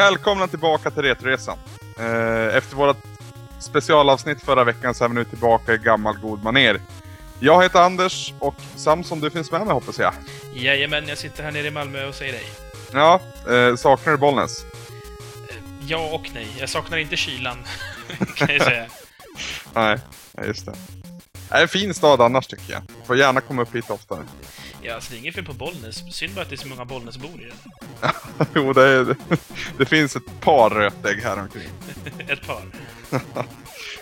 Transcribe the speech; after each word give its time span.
Välkomna 0.00 0.46
tillbaka 0.48 0.90
till 0.90 1.02
Retresan. 1.02 1.58
Eh, 1.98 2.56
Efter 2.56 2.76
vårt 2.76 2.96
specialavsnitt 3.60 4.42
förra 4.42 4.64
veckan 4.64 4.94
så 4.94 5.04
är 5.04 5.08
vi 5.08 5.14
nu 5.14 5.24
tillbaka 5.24 5.74
i 5.74 5.78
gammal 5.78 6.18
god 6.18 6.44
maner. 6.44 6.80
Jag 7.40 7.62
heter 7.62 7.80
Anders 7.80 8.32
och 8.38 8.54
Samson, 8.76 9.20
du 9.20 9.30
finns 9.30 9.50
med 9.52 9.60
mig 9.66 9.74
hoppas 9.74 9.98
jag. 9.98 10.12
Jajamän, 10.54 11.08
jag 11.08 11.18
sitter 11.18 11.42
här 11.42 11.52
nere 11.52 11.66
i 11.66 11.70
Malmö 11.70 12.06
och 12.08 12.14
säger 12.14 12.32
hej. 12.32 12.44
Ja, 12.92 13.20
eh, 13.50 13.76
saknar 13.76 14.12
du 14.12 14.18
Bollnäs? 14.18 14.64
Ja 15.86 16.10
och 16.12 16.30
nej. 16.34 16.46
Jag 16.58 16.68
saknar 16.68 16.98
inte 16.98 17.16
kylan, 17.16 17.56
kan 18.36 18.48
jag 18.54 18.62
säga. 18.62 18.86
Nej, 19.74 19.98
just 20.46 20.66
det. 20.66 20.74
Det 21.48 21.54
är 21.56 21.62
en 21.62 21.68
fin 21.68 21.94
stad 21.94 22.20
annars 22.20 22.46
tycker 22.46 22.72
jag. 22.72 22.82
Får 23.06 23.16
gärna 23.16 23.40
komma 23.40 23.62
upp 23.62 23.74
hit 23.74 23.90
oftare. 23.90 24.20
Ja, 24.82 24.94
alltså 24.94 25.10
det 25.10 25.16
är 25.16 25.20
inget 25.20 25.34
fel 25.34 25.44
på 25.44 25.52
Bollnäs. 25.52 26.14
Synd 26.14 26.34
bara 26.34 26.42
att 26.42 26.48
det 26.48 26.54
är 26.54 26.56
så 26.56 26.68
många 26.68 26.84
Bollnäsbor 26.84 27.30
i 27.40 27.44
den. 27.44 28.12
jo, 28.54 28.72
det, 28.72 28.86
är, 28.86 29.16
det 29.78 29.84
finns 29.84 30.16
ett 30.16 30.40
par 30.40 30.70
rötägg 30.70 31.18
här 31.22 31.38
omkring. 31.38 31.68
Ett 32.28 32.46
par. 32.46 32.62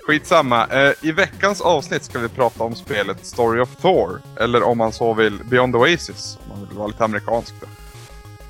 Skitsamma. 0.07 0.67
Eh, 0.67 0.93
I 1.03 1.13
veckans 1.13 1.61
avsnitt 1.61 2.05
ska 2.05 2.19
vi 2.19 2.29
prata 2.29 2.65
om 2.65 2.75
spelet 2.75 3.27
Story 3.27 3.61
of 3.61 3.77
Thor. 3.77 4.23
Eller 4.41 4.63
om 4.63 4.79
man 4.79 4.93
så 4.93 5.15
vill 5.15 5.45
Beyond 5.45 5.77
Oasis. 5.77 6.39
Om 6.43 6.49
man 6.49 6.69
vill 6.69 6.79
vara 6.79 6.87
lite 6.89 7.05
amerikansk 7.05 7.55
då. 7.61 7.67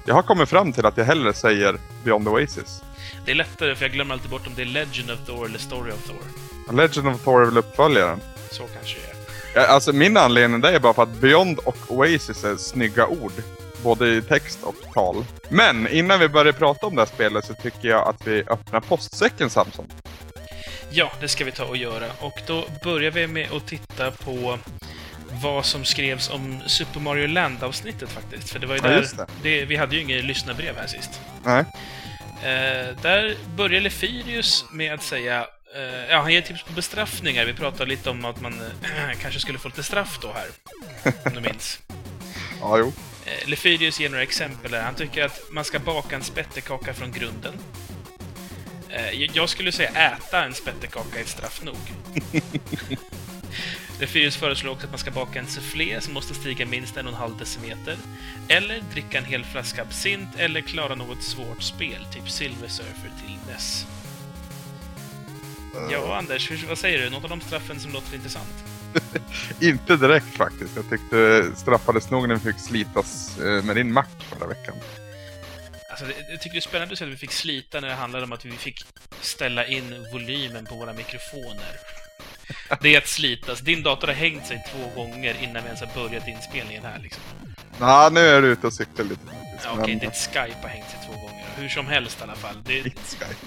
Jag 0.06 0.14
har 0.14 0.22
kommit 0.22 0.48
fram 0.48 0.72
till 0.72 0.86
att 0.86 0.96
jag 0.96 1.04
hellre 1.04 1.34
säger 1.34 1.78
Beyond 2.04 2.28
Oasis. 2.28 2.82
Det 3.24 3.30
är 3.30 3.34
lättare 3.34 3.74
för 3.74 3.84
jag 3.84 3.92
glömmer 3.92 4.14
alltid 4.14 4.30
bort 4.30 4.46
om 4.46 4.52
det 4.56 4.62
är 4.62 4.66
Legend 4.66 5.10
of 5.10 5.18
Thor 5.26 5.46
eller 5.46 5.58
Story 5.58 5.92
of 5.92 6.06
Thor. 6.06 6.74
Legend 6.76 7.08
of 7.08 7.24
Thor 7.24 7.42
är 7.42 7.44
väl 7.44 7.58
uppföljaren. 7.58 8.20
Så 8.50 8.62
kanske 8.74 8.98
det 9.00 9.07
är. 9.07 9.07
Alltså 9.66 9.92
min 9.92 10.16
anledning 10.16 10.60
det 10.60 10.70
är 10.70 10.78
bara 10.80 10.94
för 10.94 11.02
att 11.02 11.20
Beyond 11.20 11.58
och 11.58 11.76
Oasis 11.88 12.44
är 12.44 12.56
snygga 12.56 13.06
ord. 13.06 13.32
Både 13.82 14.08
i 14.08 14.22
text 14.22 14.58
och 14.62 14.76
tal. 14.94 15.24
Men 15.48 15.88
innan 15.88 16.20
vi 16.20 16.28
börjar 16.28 16.52
prata 16.52 16.86
om 16.86 16.94
det 16.94 17.00
här 17.00 17.06
spelet 17.06 17.44
så 17.44 17.54
tycker 17.54 17.88
jag 17.88 18.08
att 18.08 18.26
vi 18.26 18.42
öppnar 18.42 18.80
postsäcken 18.80 19.50
Samson. 19.50 19.86
Ja, 20.90 21.12
det 21.20 21.28
ska 21.28 21.44
vi 21.44 21.52
ta 21.52 21.64
och 21.64 21.76
göra. 21.76 22.06
Och 22.20 22.40
då 22.46 22.64
börjar 22.84 23.10
vi 23.10 23.26
med 23.26 23.52
att 23.52 23.66
titta 23.66 24.10
på 24.10 24.58
vad 25.42 25.64
som 25.64 25.84
skrevs 25.84 26.30
om 26.30 26.60
Super 26.66 27.00
Mario 27.00 27.26
Land-avsnittet 27.26 28.10
faktiskt. 28.10 28.50
För 28.50 28.58
det 28.58 28.66
var 28.66 28.74
ju 28.74 28.80
Ja, 28.84 28.88
där... 28.88 29.00
det. 29.16 29.26
det, 29.42 29.64
vi 29.64 29.76
hade 29.76 29.96
ju 29.96 30.02
inget 30.02 30.24
lyssnarbrev 30.24 30.76
här 30.76 30.86
sist. 30.86 31.20
Nej. 31.44 31.64
Eh, 32.42 32.96
där 33.02 33.36
börjar 33.56 33.80
Lefyrius 33.80 34.64
med 34.72 34.94
att 34.94 35.02
säga 35.02 35.46
eh, 35.74 36.10
Ja, 36.10 36.20
han 36.22 36.32
ger 36.32 36.40
tips 36.42 36.62
på 36.62 36.72
bestraffningar. 36.72 37.44
Vi 37.44 37.54
pratade 37.54 37.86
lite 37.90 38.10
om 38.10 38.24
att 38.24 38.40
man 38.40 38.60
eh, 38.60 39.12
kanske 39.22 39.40
skulle 39.40 39.58
få 39.58 39.68
lite 39.68 39.82
straff 39.82 40.18
då 40.22 40.32
här. 40.32 40.46
Om 41.24 41.32
du 41.34 41.40
minns. 41.40 41.78
Ja, 42.60 42.78
jo. 42.78 42.92
Eh, 43.26 43.48
Lefyrius 43.48 44.00
ger 44.00 44.08
några 44.10 44.22
exempel 44.22 44.74
här. 44.74 44.82
Han 44.82 44.94
tycker 44.94 45.24
att 45.24 45.40
man 45.50 45.64
ska 45.64 45.78
baka 45.78 46.16
en 46.16 46.22
spettekaka 46.22 46.94
från 46.94 47.12
grunden. 47.12 47.54
Jag- 49.32 49.48
skulle 49.48 49.72
säga 49.72 49.90
äta 49.90 50.44
en 50.44 50.54
spettekaka 50.54 51.20
är 51.20 51.24
straff 51.24 51.62
nog. 51.64 51.76
Lefyrius 54.00 54.36
föreslår 54.36 54.72
också 54.72 54.86
att 54.86 54.92
man 54.92 54.98
ska 54.98 55.10
baka 55.10 55.38
en 55.38 55.46
soufflé 55.46 56.00
som 56.00 56.14
måste 56.14 56.34
stiga 56.34 56.66
minst 56.66 56.96
en 56.96 57.06
och 57.06 57.12
en 57.12 57.18
halv 57.18 57.38
decimeter. 57.38 57.96
Eller 58.48 58.80
dricka 58.92 59.18
en 59.18 59.24
hel 59.24 59.44
flaska 59.44 59.82
absint 59.82 60.28
eller 60.38 60.60
klara 60.60 60.94
något 60.94 61.22
svårt 61.22 61.62
spel, 61.62 62.06
typ 62.14 62.30
Silver 62.30 62.68
Surfer 62.68 63.10
till 63.26 63.36
NES. 63.52 63.86
Ja, 65.90 66.16
Anders, 66.18 66.50
hur, 66.50 66.66
vad 66.68 66.78
säger 66.78 66.98
du? 66.98 67.10
Något 67.10 67.24
av 67.24 67.30
de 67.30 67.40
straffen 67.40 67.80
som 67.80 67.92
låter 67.92 68.14
intressant? 68.14 68.64
Inte 69.60 69.96
direkt 69.96 70.36
faktiskt. 70.36 70.76
Jag 70.76 70.90
tyckte 70.90 71.50
straffades 71.56 72.10
nog 72.10 72.28
när 72.28 72.34
vi 72.34 72.40
fick 72.52 72.60
slitas 72.60 73.38
eh, 73.38 73.64
med 73.64 73.76
din 73.76 73.92
mack 73.92 74.08
förra 74.20 74.46
veckan. 74.48 74.74
Alltså, 75.90 76.06
jag 76.30 76.40
tycker 76.40 76.52
det 76.54 76.58
är 76.58 76.60
spännande 76.60 76.92
att 76.92 76.98
se 76.98 77.04
att 77.04 77.10
vi 77.10 77.16
fick 77.16 77.32
slita 77.32 77.80
när 77.80 77.88
det 77.88 77.94
handlade 77.94 78.24
om 78.24 78.32
att 78.32 78.44
vi 78.44 78.52
fick 78.52 78.84
ställa 79.20 79.66
in 79.66 80.06
volymen 80.12 80.64
på 80.66 80.74
våra 80.74 80.92
mikrofoner. 80.92 81.76
Det 82.80 82.94
är 82.94 82.98
att 82.98 83.06
slitas. 83.08 83.60
Din 83.60 83.82
dator 83.82 84.06
har 84.06 84.14
hängt 84.14 84.46
sig 84.46 84.64
två 84.72 85.02
gånger 85.02 85.36
innan 85.42 85.62
vi 85.62 85.66
ens 85.66 85.80
har 85.80 86.08
börjat 86.08 86.28
inspelningen 86.28 86.84
här 86.84 86.98
liksom. 86.98 87.22
Ja, 87.80 88.10
nu 88.12 88.20
är 88.20 88.42
du 88.42 88.48
ute 88.48 88.66
och 88.66 88.72
cyklar 88.72 89.04
lite 89.04 89.20
faktiskt. 89.26 89.64
Ja, 89.64 89.70
Okej, 89.72 89.86
men- 89.96 89.98
ditt 89.98 90.16
Skype 90.18 90.56
har 90.62 90.68
hängt 90.68 90.90
sig. 90.90 90.97
Hur 91.58 91.68
som 91.68 91.86
helst 91.86 92.20
i 92.20 92.22
alla 92.22 92.34
fall. 92.34 92.56
Det, 92.64 92.92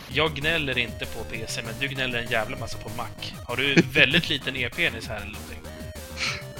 jag 0.09 0.33
gnäller 0.35 0.77
inte 0.77 1.05
på 1.05 1.23
PC, 1.23 1.61
men 1.65 1.73
du 1.79 1.87
gnäller 1.87 2.19
en 2.19 2.29
jävla 2.31 2.57
massa 2.57 2.77
på 2.77 2.89
Mac. 2.89 3.07
Har 3.47 3.55
du 3.55 3.75
väldigt 3.93 4.29
liten 4.29 4.55
e-penis 4.55 5.07
här 5.07 5.15
eller 5.15 5.25
någonting? 5.25 5.59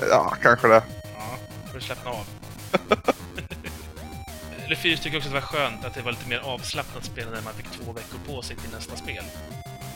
Ja, 0.10 0.36
kanske 0.42 0.68
det. 0.68 0.84
Ja, 1.18 1.38
får 1.72 1.80
du 1.80 1.82
slappna 1.86 2.12
av. 2.12 2.26
Lefyrius 4.70 5.00
tycker 5.00 5.18
också 5.18 5.30
att 5.30 5.34
det 5.36 5.40
var 5.42 5.48
skönt 5.48 5.86
att 5.86 5.94
det 5.94 6.02
var 6.02 6.12
lite 6.12 6.30
mer 6.30 6.40
avslappnat 6.40 7.06
spel 7.06 7.28
när 7.34 7.42
man 7.42 7.54
fick 7.54 7.66
två 7.72 7.92
veckor 7.92 8.18
på 8.28 8.42
sig 8.42 8.56
till 8.56 8.70
nästa 8.70 8.96
spel. 8.96 9.24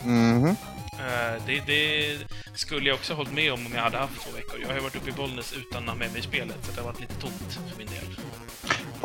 Mhm. 0.03 0.55
Eh, 0.99 1.43
Det, 1.45 1.59
det 1.67 2.17
skulle 2.53 2.89
jag 2.89 2.95
också 2.95 3.13
ha 3.13 3.17
hållit 3.17 3.33
med 3.33 3.53
om 3.53 3.65
om 3.65 3.71
jag 3.75 3.81
hade 3.81 3.97
haft 3.97 4.21
två 4.21 4.31
veckor. 4.35 4.59
Jag 4.61 4.67
har 4.67 4.75
ju 4.75 4.81
varit 4.81 4.95
uppe 4.95 5.09
i 5.09 5.13
Bollnäs 5.13 5.53
utan 5.53 5.83
att 5.83 5.89
ha 5.89 5.95
med 5.95 6.13
mig 6.13 6.21
spelet, 6.21 6.57
så 6.61 6.71
det 6.71 6.81
har 6.81 6.85
varit 6.91 6.99
lite 7.01 7.13
tomt 7.13 7.59
för 7.69 7.77
min 7.77 7.87
del. 7.87 8.05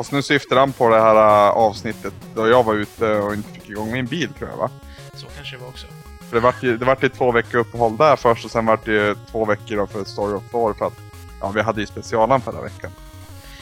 Fast 0.01 0.11
nu 0.11 0.21
syftar 0.21 0.55
han 0.55 0.73
på 0.73 0.89
det 0.89 1.01
här 1.01 1.15
äh, 1.15 1.49
avsnittet 1.49 2.13
då 2.35 2.47
jag 2.47 2.63
var 2.63 2.73
ute 2.73 3.15
och 3.15 3.33
inte 3.33 3.49
fick 3.53 3.69
igång 3.69 3.91
min 3.91 4.05
bil 4.05 4.33
tror 4.33 4.49
jag 4.49 4.57
va? 4.57 4.69
Så 5.13 5.27
kanske 5.35 5.55
det 5.55 5.61
var 5.61 5.67
också. 5.67 5.87
För 6.29 6.35
det 6.35 6.39
vart 6.39 6.63
ju, 6.63 6.77
det 6.77 6.85
vart 6.85 7.03
ju 7.03 7.09
två 7.09 7.31
veckor 7.31 7.59
uppehåll 7.59 7.97
där 7.97 8.15
först 8.15 8.45
och 8.45 8.51
sen 8.51 8.65
vart 8.65 8.85
det 8.85 8.91
ju 8.91 9.15
två 9.31 9.45
veckor 9.45 9.77
då 9.77 9.87
för 9.87 10.03
Story 10.03 10.33
of 10.33 10.43
Thor 10.51 10.73
för 10.73 10.85
att 10.85 10.93
ja, 11.41 11.51
vi 11.51 11.61
hade 11.61 11.81
ju 11.81 11.87
specialan 11.87 12.41
förra 12.41 12.61
veckan. 12.61 12.91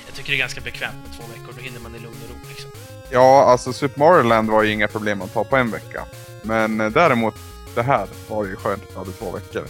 Jag 0.05 0.15
tycker 0.15 0.31
det 0.31 0.35
är 0.35 0.39
ganska 0.39 0.61
bekvämt 0.61 0.95
med 1.07 1.17
två 1.17 1.23
veckor, 1.39 1.53
då 1.57 1.61
hinner 1.61 1.79
man 1.79 1.95
i 1.95 1.99
lugn 1.99 2.15
och 2.23 2.29
ro 2.29 2.49
liksom. 2.49 2.71
Ja, 3.11 3.43
alltså 3.43 3.73
Super 3.73 3.99
Mario 3.99 4.23
Land 4.23 4.49
var 4.49 4.63
ju 4.63 4.71
inga 4.71 4.87
problem 4.87 5.21
att 5.21 5.33
ta 5.33 5.43
på 5.43 5.55
en 5.55 5.71
vecka. 5.71 6.05
Men 6.43 6.81
eh, 6.81 6.89
däremot 6.89 7.35
det 7.75 7.83
här 7.83 8.07
var 8.29 8.45
ju 8.45 8.55
skönt 8.55 8.83
att 8.83 8.91
vi 8.91 8.97
hade 8.97 9.11
två 9.11 9.31
veckor. 9.31 9.63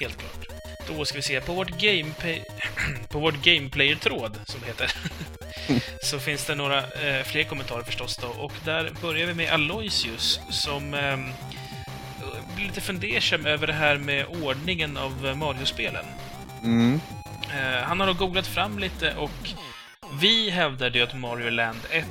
Helt 0.00 0.16
klart. 0.16 0.43
Då 0.88 1.04
ska 1.04 1.16
vi 1.18 1.22
se, 1.22 1.40
på 1.40 1.52
vårt 1.52 1.70
gameplay... 1.70 2.44
på 3.08 3.18
vårt 3.18 3.44
gameplayer-tråd, 3.44 4.38
som 4.44 4.60
det 4.60 4.66
heter, 4.66 4.92
så 6.02 6.18
finns 6.18 6.46
det 6.46 6.54
några 6.54 6.78
eh, 6.78 7.24
fler 7.24 7.44
kommentarer 7.44 7.82
förstås 7.82 8.16
då. 8.16 8.28
Och 8.28 8.52
där 8.64 8.92
börjar 9.02 9.26
vi 9.26 9.34
med 9.34 9.50
Aloysius, 9.52 10.40
som 10.50 10.94
ehm, 10.94 11.24
blir 12.56 12.66
lite 12.66 12.80
fundersam 12.80 13.46
över 13.46 13.66
det 13.66 13.72
här 13.72 13.96
med 13.96 14.26
ordningen 14.42 14.96
av 14.96 15.26
eh, 15.26 15.34
Mario-spelen. 15.34 16.04
Mm. 16.62 17.00
Eh, 17.50 17.82
han 17.82 18.00
har 18.00 18.06
då 18.06 18.12
googlat 18.12 18.46
fram 18.46 18.78
lite 18.78 19.14
och 19.14 19.54
vi 20.20 20.50
hävdade 20.50 20.98
ju 20.98 21.04
att 21.04 21.16
Mario 21.16 21.50
Land 21.50 21.80
1 21.90 22.06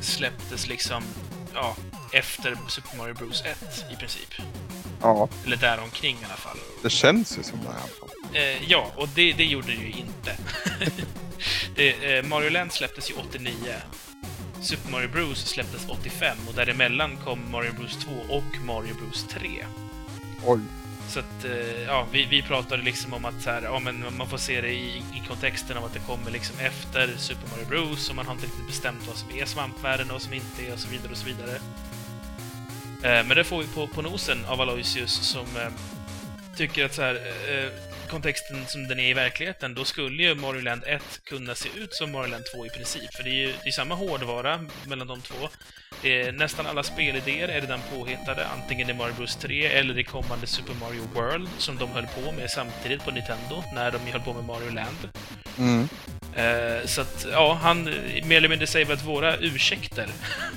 släpptes 0.00 0.68
liksom, 0.68 1.02
ja, 1.54 1.76
efter 2.12 2.56
Super 2.68 2.96
Mario 2.96 3.14
Bros 3.14 3.44
1 3.44 3.84
i 3.92 3.96
princip. 3.96 4.34
Ja, 5.02 5.28
Eller 5.46 5.56
däromkring 5.56 6.16
i 6.22 6.24
alla 6.24 6.34
fall. 6.34 6.58
Det 6.82 6.90
känns 6.90 7.38
ju 7.38 7.42
som 7.42 7.58
det 7.58 7.64
i 7.64 7.68
alla 7.68 7.78
fall. 7.78 8.08
Eh, 8.32 8.70
ja, 8.70 8.92
och 8.96 9.08
det, 9.14 9.32
det 9.32 9.44
gjorde 9.44 9.66
det 9.66 9.72
ju 9.74 9.90
inte. 9.90 10.36
det, 11.74 12.16
eh, 12.16 12.24
Mario 12.24 12.50
Land 12.50 12.72
släpptes 12.72 13.10
ju 13.10 13.14
89. 13.14 13.52
Super 14.60 14.90
Mario 14.90 15.08
Bros 15.08 15.46
släpptes 15.46 15.88
85 15.88 16.36
och 16.48 16.54
däremellan 16.54 17.16
kom 17.24 17.50
Mario 17.50 17.72
Bros 17.72 17.96
2 17.96 18.10
och 18.28 18.64
Mario 18.66 18.94
Bros 18.94 19.26
3. 19.28 19.64
Oj. 20.46 20.60
Så 21.08 21.18
att, 21.18 21.44
eh, 21.44 21.82
ja, 21.86 22.06
vi, 22.12 22.24
vi 22.24 22.42
pratade 22.42 22.82
liksom 22.82 23.14
om 23.14 23.24
att 23.24 23.42
så 23.42 23.50
här, 23.50 23.62
ja, 23.62 23.78
men 23.78 24.04
man 24.18 24.28
får 24.28 24.38
se 24.38 24.60
det 24.60 24.72
i, 24.72 24.96
i 24.98 25.22
kontexten 25.28 25.76
av 25.76 25.84
att 25.84 25.92
det 25.92 26.00
kommer 26.06 26.30
liksom 26.30 26.58
efter 26.58 27.14
Super 27.16 27.48
Mario 27.50 27.66
Bros 27.68 28.10
och 28.10 28.16
man 28.16 28.26
har 28.26 28.34
inte 28.34 28.46
riktigt 28.46 28.66
bestämt 28.66 29.06
vad 29.06 29.16
som 29.16 29.30
är 29.30 29.44
svampvärlden 29.44 30.06
och 30.06 30.12
vad 30.12 30.22
som 30.22 30.32
inte 30.32 30.66
är 30.66 30.72
och 30.72 30.78
så 30.78 30.88
vidare 30.88 31.10
och 31.10 31.18
så 31.18 31.26
vidare. 31.26 31.54
Eh, 33.02 33.26
men 33.26 33.36
det 33.36 33.44
får 33.44 33.58
vi 33.58 33.66
på, 33.66 33.86
på 33.86 34.02
nosen 34.02 34.44
av 34.44 34.60
Aloysius 34.60 35.12
som 35.12 35.46
eh, 35.56 35.68
tycker 36.58 36.84
att 36.84 36.94
så 36.94 37.02
här, 37.02 37.14
eh, 37.14 37.70
kontexten 38.08 38.66
som 38.66 38.88
den 38.88 39.00
är 39.00 39.10
i 39.10 39.14
verkligheten, 39.14 39.74
då 39.74 39.84
skulle 39.84 40.22
ju 40.22 40.34
Mario 40.34 40.60
Land 40.60 40.82
1 40.86 41.02
kunna 41.24 41.54
se 41.54 41.68
ut 41.76 41.94
som 41.94 42.12
Mario 42.12 42.30
Land 42.30 42.44
2 42.54 42.66
i 42.66 42.68
princip. 42.68 43.14
För 43.14 43.22
det 43.22 43.30
är 43.30 43.34
ju 43.34 43.46
det 43.46 43.68
är 43.68 43.72
samma 43.72 43.94
hårdvara 43.94 44.64
mellan 44.86 45.06
de 45.06 45.20
två. 45.20 45.48
Är, 46.02 46.32
nästan 46.32 46.66
alla 46.66 46.82
spelidéer 46.82 47.48
är 47.48 47.60
redan 47.60 47.80
påhittade, 47.92 48.46
antingen 48.46 48.90
i 48.90 48.94
Mario 48.94 49.14
Bros 49.14 49.36
3 49.36 49.66
eller 49.66 49.98
i 49.98 50.04
kommande 50.04 50.46
Super 50.46 50.74
Mario 50.74 51.02
World, 51.14 51.48
som 51.58 51.76
de 51.76 51.90
höll 51.90 52.06
på 52.06 52.32
med 52.32 52.50
samtidigt 52.50 53.04
på 53.04 53.10
Nintendo, 53.10 53.62
när 53.74 53.90
de 53.90 53.98
höll 53.98 54.20
på 54.20 54.34
med 54.34 54.44
Mario 54.44 54.70
Land. 54.70 55.08
Mm. 55.58 55.88
Eh, 56.36 56.86
så 56.86 57.00
att, 57.00 57.26
ja, 57.32 57.58
han 57.62 57.88
eh, 57.88 58.24
mer 58.24 58.36
eller 58.36 58.48
mindre 58.48 58.66
säger 58.66 58.92
att 58.92 59.04
våra 59.04 59.36
ursäkter 59.36 60.08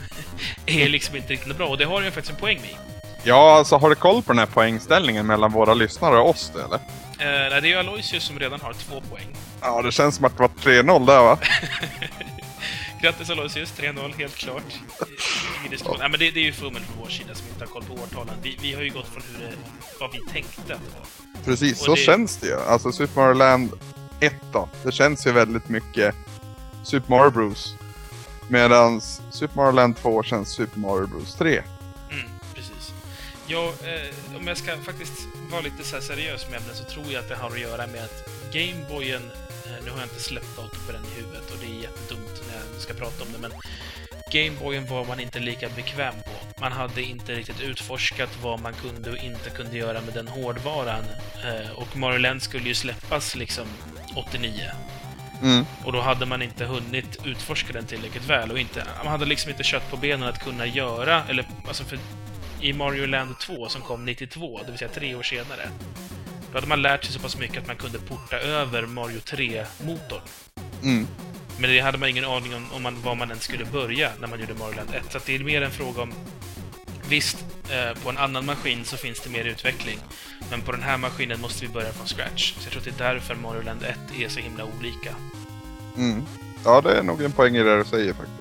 är 0.66 0.90
liksom 0.90 1.16
inte 1.16 1.34
riktigt 1.34 1.58
bra, 1.58 1.68
och 1.68 1.78
det 1.78 1.86
har 1.86 1.96
han 1.96 2.06
ju 2.06 2.12
faktiskt 2.12 2.34
en 2.34 2.40
poäng 2.40 2.62
med. 2.62 3.01
Ja, 3.24 3.58
alltså 3.58 3.78
har 3.78 3.90
du 3.90 3.96
koll 3.96 4.22
på 4.24 4.32
den 4.32 4.40
här 4.40 4.46
poängställningen 4.46 5.28
mellan 5.28 5.52
våra 5.52 5.74
lyssnare 5.74 6.18
och 6.20 6.30
oss 6.30 6.52
eller? 6.56 6.76
Eh, 6.76 7.50
nej, 7.50 7.62
det 7.62 7.68
är 7.68 7.70
ju 7.72 7.76
Aloysius 7.76 8.24
som 8.24 8.40
redan 8.40 8.62
har 8.62 8.74
två 8.74 9.02
poäng. 9.02 9.36
Ja, 9.62 9.82
det 9.82 9.92
känns 9.92 10.16
som 10.16 10.26
att 10.26 10.38
det 10.38 10.42
var 10.42 10.50
3-0 10.50 11.06
där 11.06 11.22
va? 11.22 11.38
Grattis 13.02 13.30
Aloysius, 13.30 13.74
3-0 13.78 14.18
helt 14.18 14.36
klart. 14.36 14.64
Ingen 15.60 15.72
diskussion. 15.72 15.98
Nej, 16.00 16.10
men 16.10 16.20
det, 16.20 16.32
det 16.32 16.40
är 16.40 16.44
ju 16.44 16.52
fummel 16.54 16.82
från 16.82 16.98
vår 17.04 17.10
sida 17.10 17.36
som 17.36 17.48
inte 17.48 17.66
har 17.66 17.68
koll 17.72 17.84
på 17.84 17.94
årtalen. 17.94 18.34
Vi, 18.44 18.58
vi 18.62 18.74
har 18.74 18.82
ju 18.82 18.90
gått 18.90 19.08
från 19.08 19.24
hur 19.32 19.46
det, 19.48 19.54
vad 20.00 20.12
vi 20.12 20.20
tänkte 20.34 20.62
att 20.62 20.68
det 20.68 20.98
var. 21.00 21.46
Precis, 21.46 21.80
Och 21.80 21.86
så 21.86 21.96
det- 21.96 22.02
känns 22.02 22.38
det 22.38 22.48
ju. 22.48 22.60
Alltså 22.60 22.92
Super 22.92 23.22
Mario 23.22 23.34
Land 23.34 23.72
1 24.20 24.34
då. 24.54 24.70
Det 24.84 24.92
känns 24.92 25.28
ju 25.28 25.32
väldigt 25.32 25.70
mycket 25.70 26.16
Super 26.84 27.10
Mario 27.10 27.32
Bros. 27.32 27.76
Medan 28.48 29.02
Super 29.32 29.56
Mario 29.56 29.72
Land 29.72 29.98
2 29.98 30.24
känns 30.24 30.50
Super 30.50 30.80
Mario 30.80 31.08
Bros 31.08 31.36
3. 31.36 31.62
Ja, 33.52 33.68
eh, 33.68 34.38
om 34.38 34.48
jag 34.48 34.58
ska 34.58 34.78
faktiskt 34.78 35.28
vara 35.52 35.62
lite 35.62 35.84
så 35.84 36.02
seriös 36.02 36.50
med 36.50 36.62
ämnet 36.62 36.76
så 36.76 36.84
tror 36.84 37.06
jag 37.12 37.20
att 37.20 37.30
det 37.30 37.36
har 37.36 37.50
att 37.50 37.60
göra 37.60 37.88
med 37.88 38.04
att 38.04 38.30
Gameboyen, 38.54 39.32
eh, 39.66 39.84
nu 39.86 39.92
har 39.92 39.98
jag 39.98 40.06
inte 40.06 40.22
släppt 40.22 40.56
datum 40.56 40.80
på 40.86 40.92
den 40.92 41.02
i 41.06 41.22
huvudet 41.22 41.52
och 41.52 41.58
det 41.62 41.66
är 41.66 41.82
jättedumt 41.82 42.44
när 42.48 42.56
jag 42.56 42.82
ska 42.82 42.94
prata 42.94 43.24
om 43.24 43.32
det, 43.34 43.40
men 43.40 43.52
Gameboyen 44.32 44.88
var 44.88 45.06
man 45.06 45.20
inte 45.20 45.40
lika 45.40 45.70
bekväm 45.70 46.14
på. 46.14 46.62
Man 46.62 46.72
hade 46.72 47.02
inte 47.02 47.36
riktigt 47.36 47.62
utforskat 47.62 48.30
vad 48.42 48.60
man 48.62 48.74
kunde 48.74 49.12
och 49.12 49.18
inte 49.18 49.50
kunde 49.50 49.78
göra 49.78 50.02
med 50.02 50.14
den 50.14 50.28
hårdvaran. 50.28 51.04
Eh, 51.44 51.72
och 51.72 51.98
Mario 51.98 52.20
Land 52.20 52.42
skulle 52.42 52.68
ju 52.68 52.76
släppas 52.76 53.36
liksom 53.36 53.68
89. 54.16 54.72
Mm. 55.42 55.66
Och 55.86 55.92
då 55.92 56.02
hade 56.02 56.26
man 56.26 56.42
inte 56.42 56.66
hunnit 56.66 57.26
utforska 57.26 57.74
den 57.74 57.86
tillräckligt 57.86 58.30
väl 58.30 58.52
och 58.52 58.60
inte, 58.60 58.84
man 58.98 59.08
hade 59.08 59.26
liksom 59.26 59.52
inte 59.52 59.64
kött 59.64 59.90
på 59.90 59.98
benen 59.98 60.30
att 60.30 60.44
kunna 60.44 60.66
göra, 60.66 61.24
eller 61.30 61.48
alltså 61.68 61.84
för 61.84 62.00
i 62.62 62.74
Mario 62.74 63.06
Land 63.06 63.40
2 63.40 63.70
som 63.70 63.82
kom 63.82 64.06
92, 64.06 64.60
det 64.66 64.72
vill 64.72 64.78
säga 64.80 64.92
tre 64.94 65.16
år 65.16 65.24
senare, 65.24 65.70
då 66.52 66.58
hade 66.58 66.68
man 66.68 66.82
lärt 66.82 67.04
sig 67.04 67.14
så 67.14 67.20
pass 67.20 67.38
mycket 67.38 67.58
att 67.58 67.68
man 67.68 67.76
kunde 67.76 68.00
porta 68.00 68.38
över 68.38 68.86
Mario 68.86 69.20
3-motorn. 69.20 70.22
Mm. 70.84 71.08
Men 71.60 71.70
det 71.70 71.80
hade 71.80 71.98
man 71.98 72.10
ingen 72.10 72.26
aning 72.26 72.56
om, 72.56 72.66
om 72.74 72.84
man, 72.84 73.02
var 73.02 73.16
man 73.16 73.30
ens 73.30 73.44
skulle 73.44 73.66
börja 73.66 74.12
när 74.20 74.28
man 74.28 74.40
gjorde 74.40 74.54
Mario 74.54 74.76
Land 74.76 74.90
1. 74.94 75.12
Så 75.12 75.18
att 75.18 75.26
det 75.26 75.36
är 75.36 75.40
mer 75.40 75.62
en 75.62 75.72
fråga 75.72 76.02
om... 76.02 76.14
Visst, 77.10 77.46
eh, 77.70 78.04
på 78.04 78.10
en 78.10 78.18
annan 78.18 78.46
maskin 78.46 78.86
så 78.86 78.98
finns 78.98 79.20
det 79.20 79.30
mer 79.30 79.46
utveckling. 79.46 80.00
Men 80.50 80.62
på 80.62 80.72
den 80.72 80.82
här 80.82 80.98
maskinen 80.98 81.42
måste 81.42 81.66
vi 81.66 81.72
börja 81.72 81.92
från 81.92 82.08
scratch. 82.08 82.54
Så 82.54 82.66
jag 82.66 82.72
tror 82.72 82.80
att 82.80 82.98
det 82.98 83.04
är 83.06 83.14
därför 83.14 83.36
Mario 83.36 83.62
Land 83.62 83.84
1 83.84 83.98
är 84.20 84.30
så 84.30 84.40
himla 84.40 84.64
olika. 84.64 85.16
Mm. 85.98 86.24
Ja, 86.66 86.82
det 86.82 86.98
är 86.98 87.04
nog 87.04 87.22
en 87.22 87.32
poäng 87.32 87.56
i 87.56 87.64
det 87.64 87.78
du 87.78 87.86
säger 87.86 88.14
faktiskt. 88.14 88.41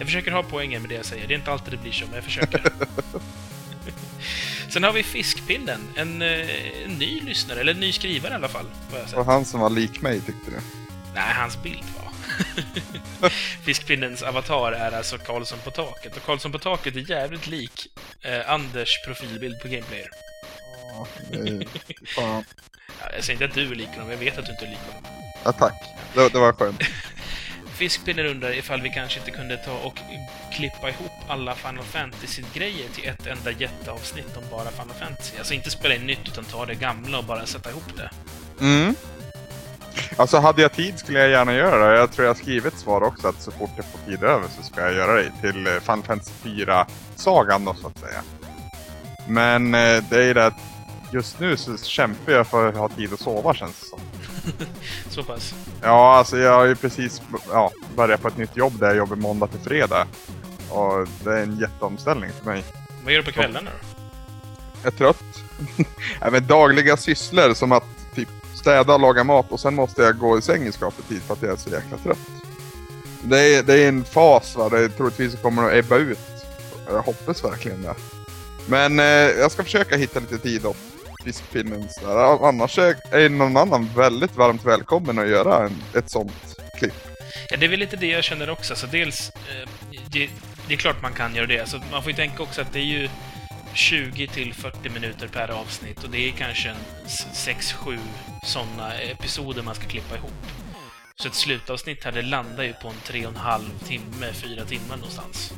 Jag 0.00 0.06
försöker 0.06 0.30
ha 0.30 0.42
poängen 0.42 0.82
med 0.82 0.90
det 0.90 0.94
jag 0.94 1.04
säger. 1.04 1.28
Det 1.28 1.34
är 1.34 1.38
inte 1.38 1.52
alltid 1.52 1.72
det 1.72 1.76
blir 1.76 1.92
så, 1.92 2.04
men 2.04 2.14
jag 2.14 2.24
försöker. 2.24 2.62
Sen 4.68 4.84
har 4.84 4.92
vi 4.92 5.02
Fiskpinnen, 5.02 5.80
en, 5.96 6.22
eh, 6.22 6.84
en 6.84 6.90
ny 6.98 7.20
lyssnare, 7.20 7.60
eller 7.60 7.74
en 7.74 7.80
ny 7.80 7.92
skrivare 7.92 8.32
i 8.32 8.34
alla 8.34 8.48
fall. 8.48 8.66
Var 9.14 9.24
han 9.24 9.44
som 9.44 9.60
var 9.60 9.70
lik 9.70 10.00
mig 10.00 10.20
tyckte 10.20 10.50
du. 10.50 10.56
Nej, 11.14 11.34
hans 11.34 11.62
bild 11.62 11.84
var. 11.98 12.10
Fiskpinnens 13.64 14.22
avatar 14.22 14.72
är 14.72 14.92
alltså 14.92 15.18
Karlsson 15.18 15.58
på 15.64 15.70
taket. 15.70 16.16
Och 16.16 16.22
Karlsson 16.22 16.52
på 16.52 16.58
taket 16.58 16.96
är 16.96 17.10
jävligt 17.10 17.46
lik 17.46 17.86
eh, 18.22 18.50
Anders 18.50 19.04
profilbild 19.06 19.60
på 19.60 19.68
Gameplayer. 19.68 20.10
Ja, 20.92 21.06
det 21.30 21.38
är... 21.38 21.66
Fan. 22.14 22.44
Ja, 23.00 23.06
jag 23.14 23.24
säger 23.24 23.32
inte 23.32 23.44
att 23.44 23.54
du 23.54 23.72
är 23.72 23.74
lik 23.74 23.88
honom, 23.88 24.10
jag 24.10 24.18
vet 24.18 24.38
att 24.38 24.46
du 24.46 24.52
inte 24.52 24.64
är 24.64 24.70
lik 24.70 24.78
honom. 24.92 25.12
Ja, 25.44 25.52
tack. 25.52 25.74
Det, 26.14 26.28
det 26.28 26.38
var 26.38 26.52
skönt. 26.52 26.82
Fiskpinnen 27.80 28.26
undrar 28.26 28.58
ifall 28.58 28.80
vi 28.80 28.90
kanske 28.90 29.18
inte 29.18 29.30
kunde 29.30 29.56
ta 29.56 29.72
och 29.72 29.98
klippa 30.52 30.88
ihop 30.88 31.12
alla 31.28 31.54
Final 31.54 31.84
Fantasy-grejer 31.84 32.88
till 32.94 33.08
ett 33.08 33.26
enda 33.26 33.50
jätteavsnitt 33.50 34.36
om 34.36 34.42
bara 34.50 34.70
Final 34.70 34.94
Fantasy. 35.00 35.38
Alltså 35.38 35.54
inte 35.54 35.70
spela 35.70 35.94
in 35.94 36.06
nytt, 36.06 36.28
utan 36.28 36.44
ta 36.44 36.66
det 36.66 36.74
gamla 36.74 37.18
och 37.18 37.24
bara 37.24 37.46
sätta 37.46 37.70
ihop 37.70 37.96
det. 37.96 38.10
Mm. 38.60 38.94
Alltså 40.16 40.38
hade 40.38 40.62
jag 40.62 40.72
tid 40.72 40.98
skulle 40.98 41.18
jag 41.18 41.30
gärna 41.30 41.54
göra 41.54 41.92
det. 41.92 41.98
Jag 41.98 42.12
tror 42.12 42.26
jag 42.26 42.34
har 42.34 42.38
skrivit 42.42 42.78
svar 42.78 43.02
också 43.02 43.28
att 43.28 43.42
så 43.42 43.50
fort 43.50 43.70
jag 43.76 43.84
får 43.84 44.10
tid 44.10 44.22
över 44.22 44.48
så 44.56 44.62
ska 44.62 44.80
jag 44.80 44.94
göra 44.94 45.12
det 45.12 45.32
till 45.40 45.66
eh, 45.66 45.72
Final 45.80 46.02
Fantasy 46.02 46.32
4-sagan 46.44 47.64
då 47.64 47.74
så 47.74 47.86
att 47.86 47.98
säga. 47.98 48.22
Men 49.28 49.74
eh, 49.74 50.04
det 50.10 50.16
är 50.16 50.22
ju 50.22 50.34
det 50.34 50.46
att 50.46 50.60
just 51.12 51.40
nu 51.40 51.56
så 51.56 51.76
kämpar 51.76 52.32
jag 52.32 52.46
för 52.46 52.68
att 52.68 52.76
ha 52.76 52.88
tid 52.88 53.12
att 53.12 53.20
sova 53.20 53.54
känns 53.54 53.80
det 53.80 53.86
som. 53.86 54.00
Så 55.10 55.22
pass. 55.22 55.54
Ja, 55.82 56.16
alltså 56.16 56.38
jag 56.38 56.52
har 56.52 56.64
ju 56.64 56.74
precis 56.74 57.22
ja, 57.52 57.70
börjat 57.96 58.22
på 58.22 58.28
ett 58.28 58.36
nytt 58.36 58.56
jobb 58.56 58.78
där 58.78 58.86
jag 58.86 58.96
jobbar 58.96 59.16
måndag 59.16 59.46
till 59.46 59.60
fredag. 59.60 60.06
Och 60.70 61.08
det 61.24 61.30
är 61.30 61.42
en 61.42 61.58
jätteomställning 61.58 62.30
för 62.38 62.50
mig. 62.50 62.64
Vad 63.04 63.12
gör 63.12 63.20
du 63.20 63.26
på 63.26 63.32
kvällarna 63.32 63.70
då? 63.70 64.00
Jag 64.82 64.92
är 64.92 64.96
trött. 64.96 65.24
Även 66.20 66.46
dagliga 66.46 66.96
sysslor 66.96 67.54
som 67.54 67.72
att 67.72 67.84
typ 68.14 68.28
städa 68.54 68.94
och 68.94 69.00
laga 69.00 69.24
mat 69.24 69.52
och 69.52 69.60
sen 69.60 69.74
måste 69.74 70.02
jag 70.02 70.18
gå 70.18 70.38
i 70.38 70.42
säng 70.42 70.66
i 70.66 70.72
skaplig 70.72 71.08
tid 71.08 71.22
för 71.22 71.34
att 71.34 71.42
jag 71.42 71.52
är 71.52 71.56
så 71.56 71.70
jäkla 71.70 71.96
trött. 71.96 72.18
Det 73.22 73.54
är, 73.54 73.62
det 73.62 73.84
är 73.84 73.88
en 73.88 74.04
fas 74.04 74.56
va, 74.56 74.68
det 74.68 74.88
troligtvis 74.88 75.36
kommer 75.42 75.68
att 75.68 75.74
ebba 75.74 75.96
ut. 75.96 76.18
Jag 76.88 77.02
hoppas 77.02 77.44
verkligen 77.44 77.82
det. 77.82 77.94
Men 78.66 79.00
eh, 79.00 79.04
jag 79.04 79.52
ska 79.52 79.62
försöka 79.62 79.96
hitta 79.96 80.20
lite 80.20 80.38
tid 80.38 80.66
åt 80.66 80.76
fiskpinnen. 81.24 81.88
Annars 82.42 82.78
är 82.78 83.28
någon 83.28 83.56
annan 83.56 83.90
väldigt 83.96 84.36
varmt 84.36 84.64
välkommen 84.64 85.18
att 85.18 85.28
göra 85.28 85.66
en, 85.66 85.82
ett 85.94 86.10
sånt 86.10 86.56
klipp. 86.78 86.94
Ja, 87.50 87.56
det 87.56 87.66
är 87.66 87.70
väl 87.70 87.78
lite 87.78 87.96
det 87.96 88.06
jag 88.06 88.24
känner 88.24 88.50
också. 88.50 88.74
Så 88.76 88.86
dels, 88.86 89.30
eh, 89.30 89.68
det, 90.12 90.30
det 90.68 90.74
är 90.74 90.78
klart 90.78 91.02
man 91.02 91.12
kan 91.12 91.34
göra 91.34 91.46
det. 91.46 91.60
Alltså, 91.60 91.80
man 91.92 92.02
får 92.02 92.12
ju 92.12 92.16
tänka 92.16 92.42
också 92.42 92.60
att 92.60 92.72
det 92.72 92.78
är 92.78 92.84
ju 92.84 93.08
20 93.74 94.26
till 94.26 94.54
40 94.54 94.88
minuter 94.88 95.28
per 95.28 95.48
avsnitt 95.48 96.04
och 96.04 96.10
det 96.10 96.28
är 96.28 96.32
kanske 96.32 96.68
en 96.68 96.76
6-7 97.34 97.98
sådana 98.44 98.94
episoder 98.94 99.62
man 99.62 99.74
ska 99.74 99.86
klippa 99.86 100.16
ihop. 100.16 100.30
Så 101.16 101.28
ett 101.28 101.34
slutavsnitt 101.34 102.04
här, 102.04 102.12
det 102.12 102.22
landar 102.22 102.64
ju 102.64 102.72
på 102.72 102.88
en 102.88 102.94
3,5 102.94 103.60
timme, 103.88 104.32
4 104.32 104.64
timmar 104.64 104.96
någonstans. 104.96 105.52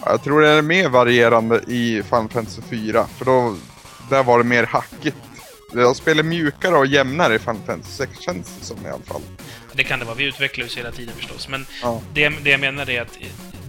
Ja, 0.00 0.10
Jag 0.10 0.22
tror 0.22 0.40
det 0.40 0.48
är 0.48 0.62
mer 0.62 0.88
varierande 0.88 1.56
i 1.66 2.02
Final 2.02 2.28
Fantasy 2.28 2.62
4. 2.70 3.06
För 3.06 3.24
då, 3.24 3.56
där 4.08 4.22
var 4.22 4.38
det 4.38 4.44
mer 4.44 4.66
hackigt. 4.66 5.16
Jag 5.74 5.96
spelar 5.96 6.22
mjukare 6.22 6.76
och 6.76 6.86
jämnare 6.86 7.34
i 7.34 7.38
Final 7.38 7.56
Fantasy 7.66 7.92
6 7.92 8.20
känns 8.20 8.56
det 8.60 8.64
som 8.66 8.86
i 8.86 8.88
alla 8.88 9.02
fall. 9.04 9.22
Det 9.72 9.84
kan 9.84 9.98
det 9.98 10.04
vara, 10.04 10.14
vi 10.16 10.24
utvecklar 10.24 10.66
oss 10.66 10.76
hela 10.78 10.90
tiden 10.92 11.14
förstås. 11.16 11.48
Men 11.48 11.66
Ja. 11.82 12.00
det, 12.14 12.28
det 12.28 12.50
jag 12.50 12.60
menar 12.60 12.90
är 12.90 13.02
att 13.02 13.18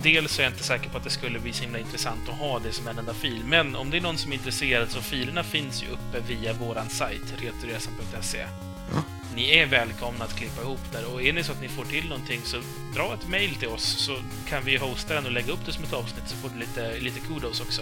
dels 0.02 0.40
är 0.40 0.44
jag 0.44 0.52
inte 0.52 0.64
säker 0.64 0.90
på 0.90 0.98
att 0.98 1.04
det 1.04 1.10
skulle 1.10 1.40
bli 1.40 1.54
så 1.54 1.64
himla 1.64 1.80
intressant 1.80 2.30
att 2.30 2.36
ha 2.36 2.60
det 2.60 2.72
som 2.72 2.88
en 2.88 3.00
enda 3.00 3.14
fil. 3.14 3.42
Men 3.48 3.76
om 3.76 3.90
det 3.90 3.98
är 3.98 4.02
någon 4.02 4.18
som 4.18 4.32
är 4.32 4.36
intresserad 4.36 4.90
så 4.92 5.02
filerna 5.02 5.44
finns 5.44 5.84
ju 5.84 5.88
uppe 5.88 6.34
via 6.34 6.54
våran 6.54 6.90
sajt, 6.90 7.34
retoresan.se. 7.42 8.46
Ja. 8.94 9.04
Ni 9.40 9.58
är 9.58 9.66
välkomna 9.66 10.26
att 10.26 10.36
klippa 10.36 10.62
ihop 10.62 10.80
där 10.92 11.14
och 11.14 11.22
är 11.22 11.34
det 11.34 11.44
så 11.44 11.52
att 11.52 11.62
ni 11.62 11.68
får 11.68 11.86
till 11.86 12.10
någonting 12.10 12.42
så 12.44 12.58
dra 12.96 13.14
ett 13.14 13.28
mail 13.28 13.56
till 13.56 13.68
oss 13.68 14.06
så 14.06 14.18
kan 14.50 14.66
vi 14.66 14.78
hosta 14.78 15.14
den 15.14 15.26
och 15.26 15.32
lägga 15.32 15.54
upp 15.54 15.66
det 15.66 15.72
som 15.72 15.84
ett 15.84 15.94
avsnitt 15.94 16.24
så 16.28 16.36
får 16.36 16.50
du 16.50 16.60
lite, 16.60 17.00
lite 17.00 17.20
kudos 17.20 17.62
också. 17.62 17.82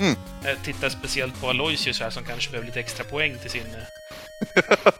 Mm. 0.00 0.14
Jag 0.44 0.62
tittar 0.62 0.88
speciellt 0.88 1.40
på 1.40 1.48
Aloysius 1.48 2.00
här 2.00 2.10
som 2.10 2.24
kanske 2.24 2.50
behöver 2.50 2.66
lite 2.66 2.80
extra 2.80 3.04
poäng 3.04 3.38
till 3.38 3.50
sin... 3.50 3.66
eh, 3.66 4.92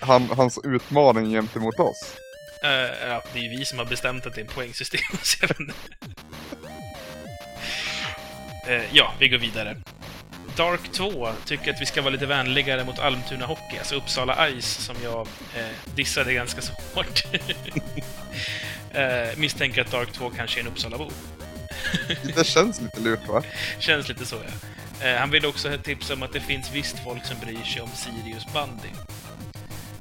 Han, 0.00 0.22
hans 0.22 0.58
utmaning 0.64 1.30
gentemot 1.30 1.80
oss. 1.80 2.16
eh, 2.62 3.08
ja, 3.08 3.22
det 3.32 3.38
är 3.38 3.42
ju 3.42 3.58
vi 3.58 3.64
som 3.64 3.78
har 3.78 3.86
bestämt 3.86 4.26
att 4.26 4.34
det 4.34 4.40
är 4.40 4.44
en 4.44 4.50
poängsystem. 4.54 5.00
Eh, 8.68 8.82
ja, 8.92 9.14
vi 9.18 9.28
går 9.28 9.38
vidare. 9.38 9.76
Dark 10.56 10.92
2 10.92 11.28
tycker 11.44 11.72
att 11.72 11.80
vi 11.80 11.86
ska 11.86 12.02
vara 12.02 12.10
lite 12.10 12.26
vänligare 12.26 12.84
mot 12.84 12.98
Almtuna 12.98 13.46
Hockey, 13.46 13.78
alltså 13.78 13.94
Uppsala 13.94 14.48
Ice, 14.60 14.84
som 14.84 14.96
jag 15.02 15.20
eh, 15.56 15.94
dissade 15.94 16.34
ganska 16.34 16.62
så 16.62 16.72
hårt. 16.94 17.24
eh, 18.92 19.36
misstänker 19.36 19.80
att 19.80 19.90
Dark 19.90 20.12
2 20.12 20.30
kanske 20.36 20.60
är 20.60 20.62
en 20.62 20.68
Uppsalabo. 20.68 21.10
Det 22.36 22.46
känns 22.46 22.80
lite 22.80 23.00
lurt 23.00 23.28
va? 23.28 23.42
Känns 23.78 24.08
lite 24.08 24.26
så, 24.26 24.36
ja. 24.36 25.06
Eh, 25.06 25.16
han 25.16 25.30
vill 25.30 25.46
också 25.46 25.78
tipsa 25.82 26.14
om 26.14 26.22
att 26.22 26.32
det 26.32 26.40
finns 26.40 26.72
visst 26.72 27.04
folk 27.04 27.24
som 27.24 27.36
bryr 27.38 27.64
sig 27.64 27.82
om 27.82 27.90
Sirius 27.94 28.46
Bandy. 28.52 28.88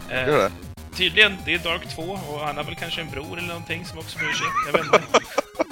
Eh, 0.10 0.28
Gör 0.28 0.38
det? 0.38 0.52
Tydligen, 0.98 1.38
det 1.46 1.54
är 1.54 1.60
Dark 1.60 1.96
2 1.96 2.02
och 2.02 2.40
han 2.40 2.58
har 2.58 2.64
väl 2.64 2.76
kanske 2.76 3.02
en 3.02 3.10
bror 3.10 3.38
eller 3.38 3.48
någonting 3.48 3.86
som 3.86 4.00
också 4.00 4.18
bryr 4.18 4.34
sig. 4.34 4.48
Jag 4.66 4.74
vet 4.74 4.86
inte. 4.86 5.20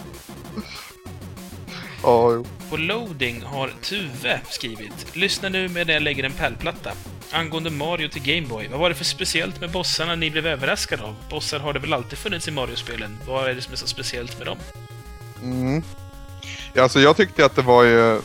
Ja, 2.04 2.34
jo. 2.34 2.46
På 2.70 2.78
loading 2.78 3.44
har 3.44 3.72
Tuve 3.82 4.42
skrivit 4.50 5.16
Lyssna 5.16 5.50
nu 5.50 5.70
med 5.70 5.88
när 5.88 5.94
jag 5.94 6.04
lägger 6.04 6.24
en 6.24 6.32
pärlplatta. 6.32 6.92
Angående 7.32 7.70
Mario 7.70 8.10
till 8.10 8.22
Gameboy, 8.22 8.68
vad 8.68 8.80
var 8.80 8.90
det 8.90 8.96
för 8.96 9.06
speciellt 9.06 9.62
med 9.62 9.72
bossarna 9.72 10.16
ni 10.16 10.32
blev 10.32 10.48
överraskade 10.48 11.04
av? 11.04 11.16
Bossar 11.30 11.60
har 11.60 11.74
det 11.74 11.80
väl 11.80 11.94
alltid 11.94 12.18
funnits 12.18 12.48
i 12.48 12.52
Mario-spelen? 12.52 13.18
Vad 13.28 13.50
är 13.50 13.54
det 13.54 13.62
som 13.62 13.74
är 13.74 13.78
så 13.78 13.88
speciellt 13.88 14.38
med 14.38 14.48
dem? 14.48 14.58
Mm. 15.44 15.84
Ja, 16.74 16.84
alltså 16.84 17.00
jag 17.00 17.18
tyckte 17.18 17.46
att 17.46 17.56
det 17.56 17.62
var 17.62 17.84
ju... 17.84 18.22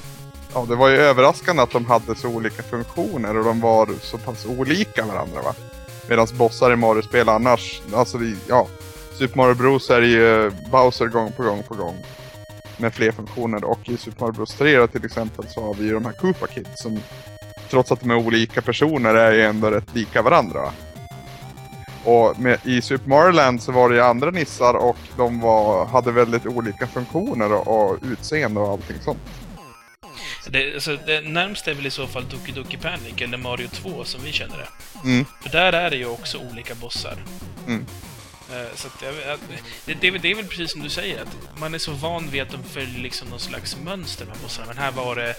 Ja, 0.54 0.66
det 0.68 0.76
var 0.76 0.88
ju 0.88 0.96
överraskande 0.96 1.62
att 1.62 1.70
de 1.70 1.86
hade 1.86 2.14
så 2.14 2.28
olika 2.28 2.62
funktioner 2.62 3.36
och 3.36 3.44
de 3.44 3.60
var 3.60 3.88
så 4.02 4.18
pass 4.18 4.46
olika 4.46 5.04
varandra 5.04 5.42
va. 5.42 5.54
Medan 6.08 6.26
bossar 6.32 6.72
i 6.72 6.76
Mario-spel 6.76 7.28
annars, 7.28 7.82
alltså 7.94 8.18
ja. 8.48 8.68
Super 9.18 9.36
Mario 9.36 9.54
Bros 9.54 9.90
är 9.90 10.02
ju 10.02 10.50
Bowser 10.70 11.06
gång 11.06 11.32
på 11.32 11.42
gång 11.42 11.62
på 11.62 11.74
gång. 11.74 12.04
Med 12.80 12.94
fler 12.94 13.12
funktioner 13.12 13.64
och 13.64 13.88
i 13.88 13.96
Super 13.96 14.20
Mario 14.20 14.32
Bros 14.32 14.54
3 14.54 14.76
då, 14.76 14.86
till 14.86 15.04
exempel 15.04 15.48
så 15.48 15.64
har 15.64 15.74
vi 15.74 15.84
ju 15.84 15.94
de 15.94 16.04
här 16.04 16.12
Koopa 16.12 16.46
Kids 16.46 16.82
som 16.82 17.00
trots 17.70 17.92
att 17.92 18.00
de 18.00 18.10
är 18.10 18.14
olika 18.14 18.62
personer 18.62 19.14
är 19.14 19.32
ju 19.32 19.42
ändå 19.42 19.70
rätt 19.70 19.94
lika 19.94 20.22
varandra. 20.22 20.60
va. 20.60 20.72
Och 22.04 22.40
med, 22.40 22.58
i 22.64 22.82
Super 22.82 23.08
Mario 23.08 23.32
Land 23.32 23.62
så 23.62 23.72
var 23.72 23.88
det 23.88 23.94
ju 23.94 24.02
andra 24.02 24.30
nissar 24.30 24.74
och 24.74 24.96
de 25.16 25.40
var, 25.40 25.86
hade 25.86 26.12
väldigt 26.12 26.46
olika 26.46 26.86
funktioner 26.86 27.52
och, 27.52 27.90
och 27.90 27.98
utseende 28.02 28.60
och 28.60 28.68
allting 28.68 28.96
sånt. 29.00 29.18
Det, 30.50 30.74
alltså, 30.74 30.96
det 31.06 31.20
närmsta 31.20 31.70
är 31.70 31.74
väl 31.74 31.86
i 31.86 31.90
så 31.90 32.06
fall 32.06 32.24
Doki 32.30 32.52
Doki 32.52 32.76
Panic 32.76 33.14
eller 33.22 33.38
Mario 33.38 33.68
2 33.68 34.04
som 34.04 34.20
vi 34.24 34.32
känner 34.32 34.56
det. 34.56 34.68
Mm. 35.08 35.24
För 35.42 35.50
där 35.50 35.72
är 35.72 35.90
det 35.90 35.96
ju 35.96 36.06
också 36.06 36.38
olika 36.52 36.74
bossar. 36.74 37.16
Mm. 37.66 37.86
Eh, 38.50 38.76
Så 38.76 38.86
att, 38.86 39.00
det, 39.00 39.06
är 39.06 39.12
väl- 40.12 40.20
det 40.22 40.30
är 40.30 40.34
väl 40.34 40.44
precis 40.46 40.72
som 40.72 40.82
du 40.82 40.88
säger, 40.90 41.22
att 41.22 41.60
man 41.60 41.74
är 41.74 41.78
så 41.78 41.92
van 41.92 42.30
vid 42.30 42.42
att 42.42 42.50
de 42.50 42.62
följer 42.62 43.00
liksom 43.00 43.28
någon 43.28 43.40
slags 43.40 43.76
mönster 43.84 44.26
med 44.26 44.36
bossarna, 44.42 44.66
men 44.68 44.78
här 44.78 44.90
var 44.92 45.16
det 45.16 45.34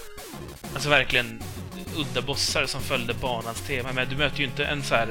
alltså 0.74 0.90
verkligen 0.90 1.44
udda 1.98 2.22
bossar 2.22 2.66
som 2.66 2.82
följde 2.82 3.14
banans 3.14 3.62
tema. 3.62 3.90
Men 3.94 4.10
du 4.10 4.16
möter 4.18 4.38
ju 4.40 4.46
inte 4.46 4.66
en 4.66 4.84
så 4.84 4.96
här 4.96 5.08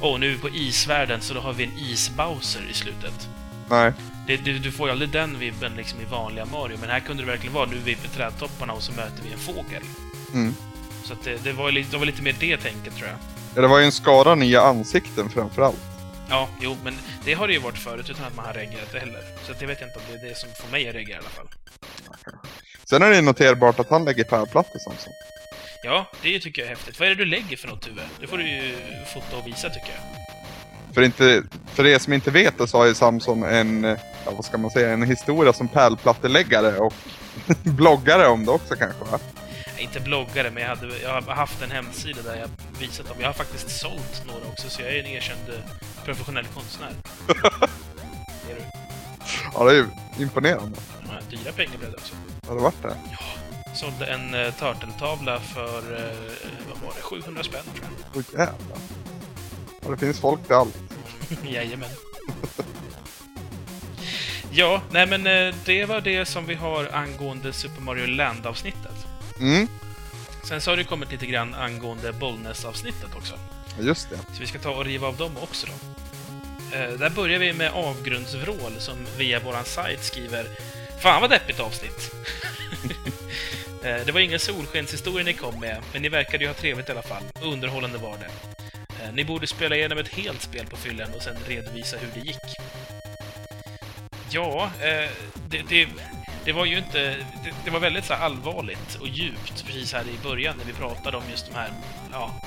Åh, 0.00 0.18
nu 0.18 0.26
är 0.26 0.30
vi 0.30 0.38
på 0.38 0.48
isvärlden, 0.48 1.20
så 1.20 1.34
då 1.34 1.40
har 1.40 1.52
vi 1.52 1.64
en 1.64 1.78
isbowser 1.78 2.60
i 2.70 2.74
slutet. 2.74 3.28
Nej. 3.70 3.92
Det, 4.26 4.36
det, 4.36 4.52
du 4.58 4.72
får 4.72 4.88
ju 4.88 4.92
aldrig 4.92 5.10
den 5.10 5.38
vibben 5.38 5.72
liksom 5.76 6.00
i 6.00 6.04
vanliga 6.04 6.44
Mario, 6.44 6.76
men 6.80 6.90
här 6.90 7.00
kunde 7.00 7.22
det 7.22 7.26
verkligen 7.26 7.54
vara 7.54 7.66
nu 7.66 7.76
är 7.76 7.80
vi 7.80 7.94
på 7.96 8.08
trädtopparna 8.08 8.72
och 8.72 8.82
så 8.82 8.92
möter 8.92 9.22
vi 9.26 9.32
en 9.32 9.38
fågel. 9.38 9.82
Mm. 10.32 10.54
Så 11.04 11.12
att 11.12 11.24
det, 11.24 11.44
det, 11.44 11.52
var, 11.52 11.70
lite, 11.72 11.90
det 11.90 11.98
var 11.98 12.06
lite 12.06 12.22
mer 12.22 12.36
det 12.40 12.56
tänket, 12.56 12.96
tror 12.96 13.08
jag. 13.08 13.18
Ja, 13.54 13.60
det 13.62 13.66
var 13.68 13.78
ju 13.78 13.84
en 13.84 13.92
skara 13.92 14.34
nya 14.34 14.62
ansikten 14.62 15.28
framförallt. 15.30 15.76
Ja, 16.30 16.48
jo, 16.60 16.76
men 16.84 16.98
det 17.24 17.34
har 17.34 17.46
det 17.46 17.52
ju 17.52 17.60
varit 17.60 17.78
förut 17.78 18.10
utan 18.10 18.24
att 18.24 18.36
man 18.36 18.46
har 18.46 18.52
reagerat 18.52 18.92
det 18.92 18.98
heller. 18.98 19.22
Så 19.46 19.52
det 19.60 19.66
vet 19.66 19.80
jag 19.80 19.88
inte 19.88 19.98
om 19.98 20.04
det 20.12 20.26
är 20.26 20.28
det 20.28 20.36
som 20.36 20.48
får 20.60 20.70
mig 20.70 20.88
att 20.88 20.94
reagera 20.94 21.16
i 21.16 21.18
alla 21.18 21.28
fall. 21.28 21.48
Sen 22.84 23.02
är 23.02 23.10
det 23.10 23.20
noterbart 23.20 23.80
att 23.80 23.90
han 23.90 24.04
lägger 24.04 24.24
pärlplattor 24.24 24.78
Samson. 24.78 25.12
Ja, 25.84 26.06
det 26.22 26.40
tycker 26.40 26.62
jag 26.62 26.66
är 26.66 26.74
häftigt. 26.74 27.00
Vad 27.00 27.08
är 27.08 27.14
det 27.14 27.24
du 27.24 27.30
lägger 27.30 27.56
för 27.56 27.68
något, 27.68 27.82
Tuve? 27.82 28.02
Det 28.20 28.26
får 28.26 28.38
du 28.38 28.48
ju 28.48 28.74
fota 29.14 29.36
och 29.36 29.46
visa, 29.46 29.70
tycker 29.70 29.88
jag. 29.88 30.26
För, 30.94 31.02
inte, 31.02 31.42
för 31.66 31.86
er 31.86 31.98
som 31.98 32.12
inte 32.12 32.30
vet 32.30 32.58
det 32.58 32.66
så 32.66 32.78
har 32.78 32.86
ju 32.86 32.94
Samson 32.94 33.42
en, 33.42 33.84
ja, 34.24 34.30
vad 34.36 34.44
ska 34.44 34.58
man 34.58 34.70
säga, 34.70 34.90
en 34.90 35.02
historia 35.02 35.52
som 35.52 35.68
pärlplatteläggare 35.68 36.78
och 36.78 36.94
bloggare 37.62 38.26
om 38.26 38.44
det 38.44 38.50
också 38.50 38.74
kanske 38.74 39.04
va? 39.04 39.18
Inte 39.78 40.00
bloggare, 40.00 40.50
men 40.50 40.62
jag, 40.62 40.68
hade, 40.68 40.98
jag 41.02 41.22
har 41.22 41.34
haft 41.34 41.62
en 41.62 41.70
hemsida 41.70 42.22
där 42.22 42.36
jag 42.36 42.48
visat 42.80 43.08
dem. 43.08 43.16
Jag 43.20 43.26
har 43.26 43.32
faktiskt 43.32 43.80
sålt 43.80 44.22
några 44.26 44.46
också, 44.46 44.70
så 44.70 44.82
jag 44.82 44.90
är 44.90 45.00
en 45.00 45.06
erkänd 45.06 45.40
eh, 45.48 46.04
professionell 46.04 46.46
konstnär. 46.46 46.90
det 47.26 48.52
är 48.52 48.56
du. 48.56 48.62
Ja, 49.54 49.64
det 49.64 49.70
är 49.70 49.74
ju 49.74 49.86
imponerande. 50.18 50.78
Ja, 51.02 51.12
Dyra 51.30 51.52
pengar 51.52 51.78
blev 51.78 51.90
det 51.90 51.96
också. 51.96 52.14
Har 52.48 52.54
det 52.54 52.62
varit 52.62 52.82
det? 52.82 52.96
Sålde 53.74 54.06
en 54.06 54.34
uh, 54.34 54.52
Turtle-tavla 54.52 55.40
för, 55.40 55.78
eh, 55.78 56.16
vad 56.68 56.78
var 56.82 56.94
det, 56.96 57.02
700 57.02 57.42
spänn 57.42 57.64
tror 57.64 57.86
jag. 58.14 58.16
Åh 58.16 58.40
jävlar. 58.40 58.78
Ja, 59.82 59.90
det 59.90 59.96
finns 59.96 60.20
folk 60.20 60.46
till 60.46 60.54
allt. 60.54 60.78
Jajamän. 61.44 61.90
Ja, 64.50 64.82
nej 64.90 65.06
men 65.06 65.26
eh, 65.26 65.54
det 65.64 65.84
var 65.84 66.00
det 66.00 66.24
som 66.24 66.46
vi 66.46 66.54
har 66.54 66.88
angående 66.92 67.52
Super 67.52 67.82
Mario 67.82 68.06
Land-avsnittet. 68.06 69.15
Mm, 69.40 69.68
Sen 70.44 70.60
så 70.60 70.70
har 70.70 70.76
det 70.76 70.84
kommit 70.84 71.12
lite 71.12 71.26
grann 71.26 71.54
angående 71.54 72.12
Bollnäs-avsnittet 72.12 73.14
också. 73.16 73.34
just 73.80 74.10
det. 74.10 74.16
Så 74.16 74.40
vi 74.40 74.46
ska 74.46 74.58
ta 74.58 74.70
och 74.70 74.84
riva 74.84 75.06
av 75.08 75.16
dem 75.16 75.36
också 75.42 75.66
då. 75.66 75.72
Eh, 76.76 76.90
där 76.92 77.10
börjar 77.10 77.38
vi 77.38 77.52
med 77.52 77.70
Avgrundsvrål 77.72 78.72
som 78.78 78.96
via 79.18 79.40
våran 79.40 79.64
sajt 79.64 80.04
skriver 80.04 80.46
Fan 81.02 81.20
vad 81.20 81.30
deppigt 81.30 81.60
avsnitt! 81.60 82.14
eh, 83.82 83.96
det 84.06 84.12
var 84.12 84.20
ingen 84.20 84.38
solskenshistoria 84.38 85.24
ni 85.24 85.32
kom 85.32 85.60
med, 85.60 85.82
men 85.92 86.02
ni 86.02 86.08
verkade 86.08 86.44
ju 86.44 86.48
ha 86.48 86.54
trevligt 86.54 86.88
i 86.88 86.92
alla 86.92 87.02
fall. 87.02 87.22
Och 87.40 87.52
underhållande 87.52 87.98
var 87.98 88.16
det. 88.18 88.30
Eh, 89.04 89.12
ni 89.12 89.24
borde 89.24 89.46
spela 89.46 89.76
igenom 89.76 89.98
ett 89.98 90.08
helt 90.08 90.42
spel 90.42 90.66
på 90.66 90.76
fyllen 90.76 91.14
och 91.14 91.22
sen 91.22 91.36
redovisa 91.48 91.96
hur 91.96 92.08
det 92.14 92.26
gick. 92.26 92.56
Ja, 94.30 94.70
eh, 94.80 95.10
det, 95.48 95.62
det, 95.68 95.86
det 96.46 96.52
var 96.52 96.64
ju 96.64 96.78
inte... 96.78 96.98
Det, 97.44 97.52
det 97.64 97.70
var 97.70 97.80
väldigt 97.80 98.04
så 98.04 98.14
allvarligt 98.14 98.94
och 99.00 99.08
djupt 99.08 99.66
precis 99.66 99.92
här 99.92 100.02
i 100.08 100.18
början 100.22 100.56
när 100.58 100.64
vi 100.64 100.72
pratade 100.72 101.16
om 101.16 101.22
just 101.30 101.46
de 101.46 101.54
här, 101.54 101.70
ja, 102.12 102.40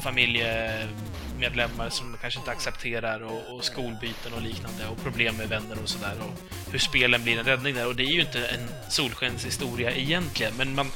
familjemedlemmar 0.00 1.88
som 1.90 2.16
kanske 2.20 2.40
inte 2.40 2.50
accepterar 2.50 3.20
och, 3.20 3.54
och 3.56 3.64
skolbyten 3.64 4.32
och 4.32 4.42
liknande 4.42 4.86
och 4.86 5.02
problem 5.02 5.36
med 5.36 5.48
vänner 5.48 5.76
och 5.82 5.88
sådär 5.88 6.14
och 6.20 6.32
hur 6.72 6.78
spelen 6.78 7.22
blir 7.22 7.38
en 7.38 7.44
räddning 7.44 7.74
där. 7.74 7.86
Och 7.86 7.96
det 7.96 8.02
är 8.02 8.12
ju 8.12 8.20
inte 8.20 8.46
en 8.46 8.68
solskenshistoria 8.88 9.90
egentligen, 9.90 10.54
men 10.56 10.74
man 10.74 10.90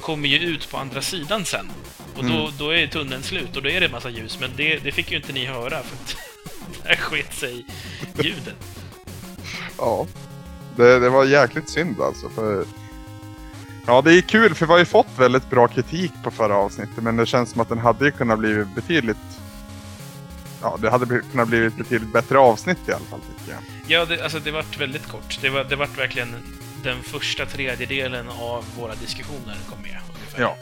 kommer 0.00 0.28
ju 0.28 0.38
ut 0.38 0.70
på 0.70 0.78
andra 0.78 1.02
sidan 1.02 1.44
sen. 1.44 1.70
Och 2.16 2.24
då, 2.24 2.32
Mm. 2.40 2.52
då 2.58 2.74
är 2.74 2.86
tunneln 2.86 3.22
slut 3.22 3.56
och 3.56 3.62
då 3.62 3.68
är 3.68 3.80
det 3.80 3.86
en 3.86 3.92
massa 3.92 4.10
ljus, 4.10 4.38
men 4.40 4.50
det, 4.56 4.78
det 4.78 4.92
fick 4.92 5.10
ju 5.10 5.16
inte 5.16 5.32
ni 5.32 5.46
höra 5.46 5.82
för 5.82 5.96
att 5.96 6.16
där 6.84 6.96
sket 6.96 7.34
sig 7.34 7.64
ljudet. 8.22 8.56
Ja. 9.78 10.06
Det, 10.76 10.98
det 10.98 11.08
var 11.08 11.24
jäkligt 11.24 11.68
synd 11.68 12.00
alltså. 12.00 12.28
För... 12.28 12.64
Ja, 13.86 14.02
det 14.02 14.14
är 14.14 14.20
kul 14.20 14.54
för 14.54 14.66
vi 14.66 14.72
har 14.72 14.78
ju 14.78 14.84
fått 14.84 15.18
väldigt 15.18 15.50
bra 15.50 15.68
kritik 15.68 16.12
på 16.24 16.30
förra 16.30 16.56
avsnittet. 16.56 16.96
Men 17.02 17.16
det 17.16 17.26
känns 17.26 17.50
som 17.50 17.60
att 17.60 17.68
den 17.68 17.78
hade 17.78 18.04
ju 18.04 18.10
kunnat 18.10 18.38
bli 18.38 18.64
betydligt... 18.64 19.16
Ja, 20.62 20.78
det 20.80 20.90
hade 20.90 21.20
kunnat 21.20 21.48
bli 21.48 21.66
ett 21.66 21.76
betydligt 21.76 22.12
bättre 22.12 22.38
avsnitt 22.38 22.78
i 22.88 22.92
alla 22.92 23.04
fall 23.04 23.20
tycker 23.20 23.52
jag. 23.52 23.60
Ja, 23.86 24.04
det, 24.04 24.22
alltså 24.22 24.38
det 24.38 24.50
vart 24.50 24.80
väldigt 24.80 25.08
kort. 25.08 25.38
Det, 25.40 25.48
var, 25.48 25.64
det 25.64 25.76
vart 25.76 25.98
verkligen 25.98 26.34
den 26.82 27.02
första 27.02 27.46
tredjedelen 27.46 28.28
av 28.28 28.64
våra 28.78 28.94
diskussioner 28.94 29.56
kom 29.70 29.82
med. 29.82 29.98
Ungefär. 30.14 30.40
Ja. 30.40 30.56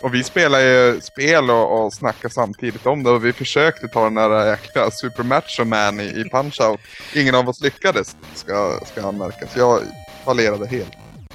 Och 0.00 0.14
vi 0.14 0.24
spelar 0.24 0.60
ju 0.60 1.00
spel 1.00 1.50
och, 1.50 1.84
och 1.84 1.92
snackar 1.92 2.28
samtidigt 2.28 2.86
om 2.86 3.02
det. 3.02 3.10
Och 3.10 3.24
vi 3.24 3.32
försökte 3.32 3.88
ta 3.88 4.04
den 4.04 4.14
där 4.14 4.50
jäkla 4.50 4.90
Super 4.90 5.22
Macho 5.22 5.64
Man 5.64 6.00
i, 6.00 6.04
i 6.04 6.24
Punch-Out. 6.32 6.78
Ingen 7.14 7.34
av 7.34 7.48
oss 7.48 7.60
lyckades, 7.60 8.16
ska, 8.34 8.80
ska 8.86 9.08
anmärkas. 9.08 9.56
Jag 9.56 9.80
fallerade 10.24 10.66
helt. 10.66 10.92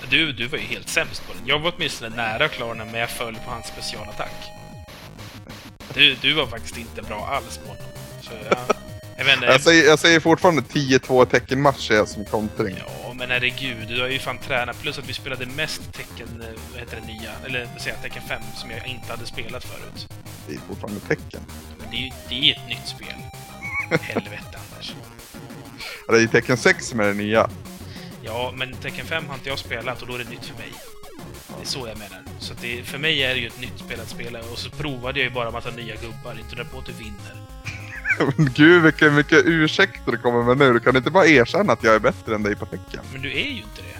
Du, 0.09 0.31
du 0.31 0.47
var 0.47 0.57
ju 0.57 0.63
helt 0.63 0.89
sämst 0.89 1.27
på 1.27 1.33
den. 1.33 1.47
Jag 1.47 1.59
var 1.59 1.73
åtminstone 1.77 2.15
nära 2.15 2.45
att 2.45 2.51
klara 2.51 2.73
den, 2.73 2.91
men 2.91 2.99
jag 2.99 3.09
föll 3.09 3.35
på 3.45 3.51
hans 3.51 3.67
specialattack. 3.67 4.51
Du, 5.93 6.15
du 6.21 6.33
var 6.33 6.47
faktiskt 6.47 6.77
inte 6.77 7.01
bra 7.01 7.29
alls 7.35 7.57
på 7.57 7.67
honom. 7.67 7.83
Så 8.21 8.31
jag, 8.49 8.57
jag 9.27 9.41
Jag 9.41 9.61
säger, 9.61 9.87
jag 9.87 9.99
säger 9.99 10.19
fortfarande 10.19 10.61
10-2 10.61 11.25
teckenmatch 11.25 11.91
som 12.05 12.25
kontring. 12.25 12.75
Ja, 12.79 13.00
men 13.21 13.31
herregud, 13.31 13.87
du 13.87 14.01
har 14.01 14.07
ju 14.07 14.19
fan 14.19 14.37
tränat. 14.37 14.81
Plus 14.81 14.99
att 14.99 15.09
vi 15.09 15.13
spelade 15.13 15.45
mest 15.45 15.93
tecken, 15.93 16.41
eh, 16.41 16.59
vad 16.71 16.79
heter 16.79 16.97
det, 17.01 17.07
nya? 17.07 17.31
Eller 17.45 17.65
vad 17.65 17.81
säger 17.81 17.95
jag, 17.95 18.03
tecken 18.03 18.21
5, 18.27 18.41
som 18.55 18.71
jag 18.71 18.87
inte 18.87 19.11
hade 19.11 19.25
spelat 19.25 19.63
förut. 19.63 20.07
Det 20.47 20.53
är 20.53 20.59
fortfarande 20.59 20.99
tecken. 20.99 21.41
Men 21.79 21.91
det 21.91 21.97
är 21.97 22.01
ju 22.01 22.11
det 22.29 22.51
är 22.51 22.55
ett 22.55 22.69
nytt 22.69 22.87
spel. 22.87 23.15
Helvete, 24.01 24.59
Anders. 24.71 24.93
Ja, 26.07 26.13
Det 26.13 26.19
är 26.19 26.21
ju 26.21 26.27
tecken 26.27 26.57
6 26.57 26.87
som 26.87 26.99
är 26.99 27.07
det 27.07 27.13
nya. 27.13 27.49
Ja, 28.23 28.53
men 28.55 28.73
tecken 28.73 29.05
5 29.05 29.27
har 29.27 29.33
inte 29.33 29.49
jag 29.49 29.59
spelat 29.59 30.01
och 30.01 30.07
då 30.07 30.13
är 30.13 30.19
det 30.19 30.29
nytt 30.29 30.45
för 30.45 30.57
mig. 30.57 30.71
Det 31.47 31.63
är 31.63 31.67
så 31.67 31.87
jag 31.87 31.97
menar. 31.97 32.21
Så 32.39 32.53
att 32.53 32.61
det, 32.61 32.83
för 32.83 32.97
mig 32.97 33.23
är 33.23 33.33
det 33.33 33.39
ju 33.39 33.47
ett 33.47 33.61
nytt 33.61 33.79
spel 33.79 33.99
att 33.99 34.09
spela 34.09 34.39
och 34.39 34.57
så 34.57 34.69
provade 34.69 35.19
jag 35.19 35.27
ju 35.27 35.33
bara 35.33 35.51
massa 35.51 35.69
nya 35.69 35.95
gubbar, 35.95 36.39
inte 36.39 36.55
dra 36.55 36.63
på 36.63 36.77
att 36.77 36.85
du 36.85 36.91
vinner. 36.91 37.35
Men 38.35 38.49
Gud 38.53 38.83
vilken 38.83 39.15
mycket 39.15 39.41
ursäkter 39.45 40.11
du 40.11 40.17
kommer 40.17 40.43
med 40.43 40.57
nu. 40.57 40.73
Du 40.73 40.79
kan 40.79 40.95
inte 40.95 41.11
bara 41.11 41.25
erkänna 41.25 41.73
att 41.73 41.83
jag 41.83 41.95
är 41.95 41.99
bättre 41.99 42.35
än 42.35 42.43
dig 42.43 42.55
på 42.55 42.65
tecken. 42.65 43.03
Men 43.11 43.21
du 43.21 43.31
är 43.31 43.45
ju 43.45 43.61
inte 43.61 43.81
det. 43.81 43.91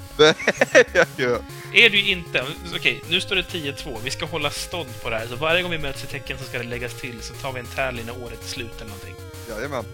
Är 1.73 1.89
du 1.89 1.99
inte... 2.09 2.45
Okej, 2.75 3.01
nu 3.09 3.21
står 3.21 3.35
det 3.35 3.41
10-2. 3.41 3.97
Vi 4.03 4.11
ska 4.11 4.25
hålla 4.25 4.49
stånd 4.49 5.01
på 5.03 5.09
det 5.09 5.17
här. 5.17 5.27
Så 5.27 5.35
varje 5.35 5.61
gång 5.61 5.71
vi 5.71 5.77
möts 5.77 6.03
i 6.03 6.07
tecken 6.07 6.37
så 6.37 6.43
ska 6.43 6.57
det 6.57 6.63
läggas 6.63 6.93
till, 6.93 7.21
så 7.21 7.33
tar 7.33 7.53
vi 7.53 7.59
en 7.59 7.65
tally 7.65 8.03
när 8.03 8.23
året 8.23 8.43
är 8.43 8.47
slut 8.47 8.75
eller 8.75 8.89
någonting. 8.89 9.15
Jajamän. 9.49 9.85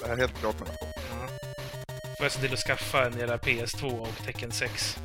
Det 0.00 0.06
här 0.08 0.14
är 0.14 0.18
helt 0.18 0.40
klart 0.40 0.58
med 0.58 0.68
det. 0.68 0.74
Ja. 0.82 1.28
Får 2.16 2.24
jag 2.24 2.32
se 2.32 2.40
till 2.40 2.52
att 2.52 2.58
skaffa 2.58 3.06
en 3.06 3.18
jävla 3.18 3.36
PS2 3.36 4.00
och 4.00 4.26
tecken 4.26 4.52
6. 4.52 4.98